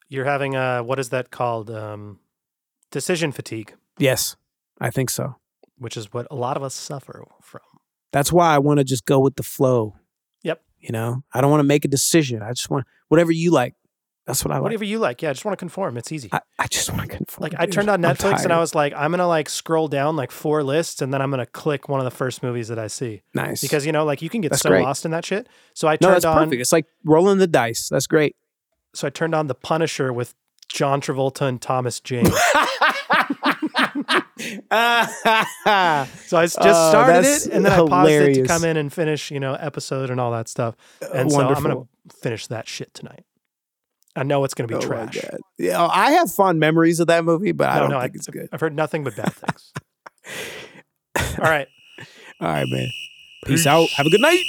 You're 0.09 0.25
having 0.27 0.55
uh 0.57 0.83
what 0.83 0.99
is 0.99 1.09
that 1.11 1.31
called? 1.31 1.71
Um 1.71 2.21
decision 2.91 3.33
fatigue, 3.33 3.75
Yes, 3.99 4.37
I 4.81 4.91
think 4.91 5.11
so. 5.11 5.37
which 5.77 5.97
is 5.97 6.13
what 6.13 6.27
a 6.31 6.35
lot 6.35 6.57
of 6.57 6.63
us 6.63 6.75
suffer 6.75 7.25
from. 7.43 7.61
That's 8.13 8.33
why 8.33 8.55
I 8.55 8.59
want 8.59 8.79
to 8.79 8.85
just 8.85 9.05
go 9.05 9.21
with 9.21 9.37
the 9.37 9.43
flow. 9.43 9.97
Yep. 10.43 10.63
You 10.79 10.91
know, 10.93 11.23
I 11.35 11.41
don't 11.41 11.51
want 11.51 11.61
to 11.61 11.65
make 11.75 11.85
a 11.85 11.89
decision. 11.89 12.43
I 12.43 12.51
just 12.51 12.71
want 12.71 12.87
whatever 13.09 13.33
you 13.33 13.51
like. 13.51 13.75
That's 14.29 14.45
what 14.45 14.53
I 14.53 14.57
like. 14.59 14.63
Whatever 14.63 14.85
you 14.85 14.99
like. 15.01 15.23
Yeah, 15.23 15.31
I 15.31 15.33
just 15.33 15.45
want 15.45 15.59
to 15.59 15.61
conform. 15.61 15.97
It's 15.97 16.13
easy. 16.13 16.29
I, 16.31 16.41
I 16.59 16.67
just 16.69 16.89
want 16.93 17.03
to 17.11 17.17
conform. 17.17 17.43
like 17.51 17.55
I 17.59 17.67
turned 17.67 17.89
on 17.91 18.01
Netflix 18.03 18.45
and 18.45 18.53
I 18.53 18.61
was 18.61 18.75
like, 18.75 18.93
I'm 18.95 19.11
gonna 19.11 19.27
like 19.27 19.49
scroll 19.49 19.89
down 19.89 20.15
like 20.17 20.31
four 20.31 20.63
lists 20.63 21.03
and 21.03 21.13
then 21.13 21.21
I'm 21.21 21.31
gonna 21.31 21.47
click 21.47 21.89
one 21.89 21.99
of 21.99 22.05
the 22.05 22.11
first 22.11 22.43
movies 22.43 22.69
that 22.69 22.79
I 22.79 22.87
see. 22.89 23.23
nice 23.35 23.61
Because 23.63 23.85
you 23.87 23.91
know, 23.93 24.05
like 24.05 24.23
you 24.23 24.29
can 24.29 24.41
get 24.43 24.51
That's 24.51 24.63
so 24.63 24.69
great. 24.69 24.83
lost 24.85 25.05
in 25.05 25.11
that 25.13 25.25
shit. 25.25 25.49
So 25.75 25.89
I 25.89 25.93
no, 25.95 25.97
turned 26.09 26.15
that's 26.17 26.25
on 26.27 26.45
perfect. 26.45 26.61
It's 26.61 26.73
like 26.73 26.85
rolling 27.05 27.39
the 27.39 27.47
dice. 27.49 27.89
That's 27.89 28.07
great. 28.07 28.37
so 28.95 29.07
I 29.07 29.11
turned 29.11 29.35
on 29.35 29.47
The 29.47 29.55
Punisher 29.55 30.13
with 30.13 30.35
John 30.69 31.01
Travolta 31.01 31.49
and 31.49 31.61
Thomas 31.63 31.99
Jane. 31.99 32.27
so 32.27 32.33
I 36.37 36.43
just 36.45 36.59
Oh, 36.61 36.91
started 36.91 37.25
it 37.25 37.47
and 37.47 37.65
then 37.65 37.73
I 37.73 37.79
paused 37.87 38.11
it 38.11 38.35
to 38.35 38.45
come 38.47 38.65
in 38.65 38.77
and 38.77 38.93
finish, 38.93 39.31
you 39.31 39.41
know, 39.41 39.55
episode 39.55 40.11
and 40.11 40.21
all 40.21 40.31
that 40.33 40.49
stuff. 40.49 40.77
And 41.15 41.31
so 41.33 41.41
I'm 41.41 41.63
gonna 41.63 41.85
finish 42.21 42.47
that 42.49 42.69
shit 42.69 42.93
tonight. 42.95 43.25
I 44.19 44.25
know 44.25 44.43
it's 44.43 44.55
gonna 44.55 44.67
be 44.67 44.75
Oh 44.75 44.81
trash. 44.81 45.17
Yeah, 45.59 45.81
oh, 45.81 45.89
I 45.89 46.11
have 46.13 46.31
fond 46.33 46.59
memories 46.59 46.99
of 46.99 47.07
that 47.07 47.25
movie, 47.25 47.53
but 47.53 47.69
I 47.69 47.79
don't 47.79 47.91
no, 47.91 48.01
think 48.01 48.15
I, 48.15 48.17
it's 48.17 48.27
good. 48.27 48.49
I've 48.53 48.61
heard 48.61 48.75
nothing 48.75 49.05
but 49.05 49.15
bad 49.15 49.33
things. 49.33 49.73
all 51.39 51.45
right. 51.45 51.69
All 52.41 52.49
right, 52.49 52.67
man. 52.69 52.89
Peace 53.47 53.67
out. 53.67 53.89
Have 53.91 54.07
a 54.07 54.11
good 54.11 54.21
night. 54.21 54.43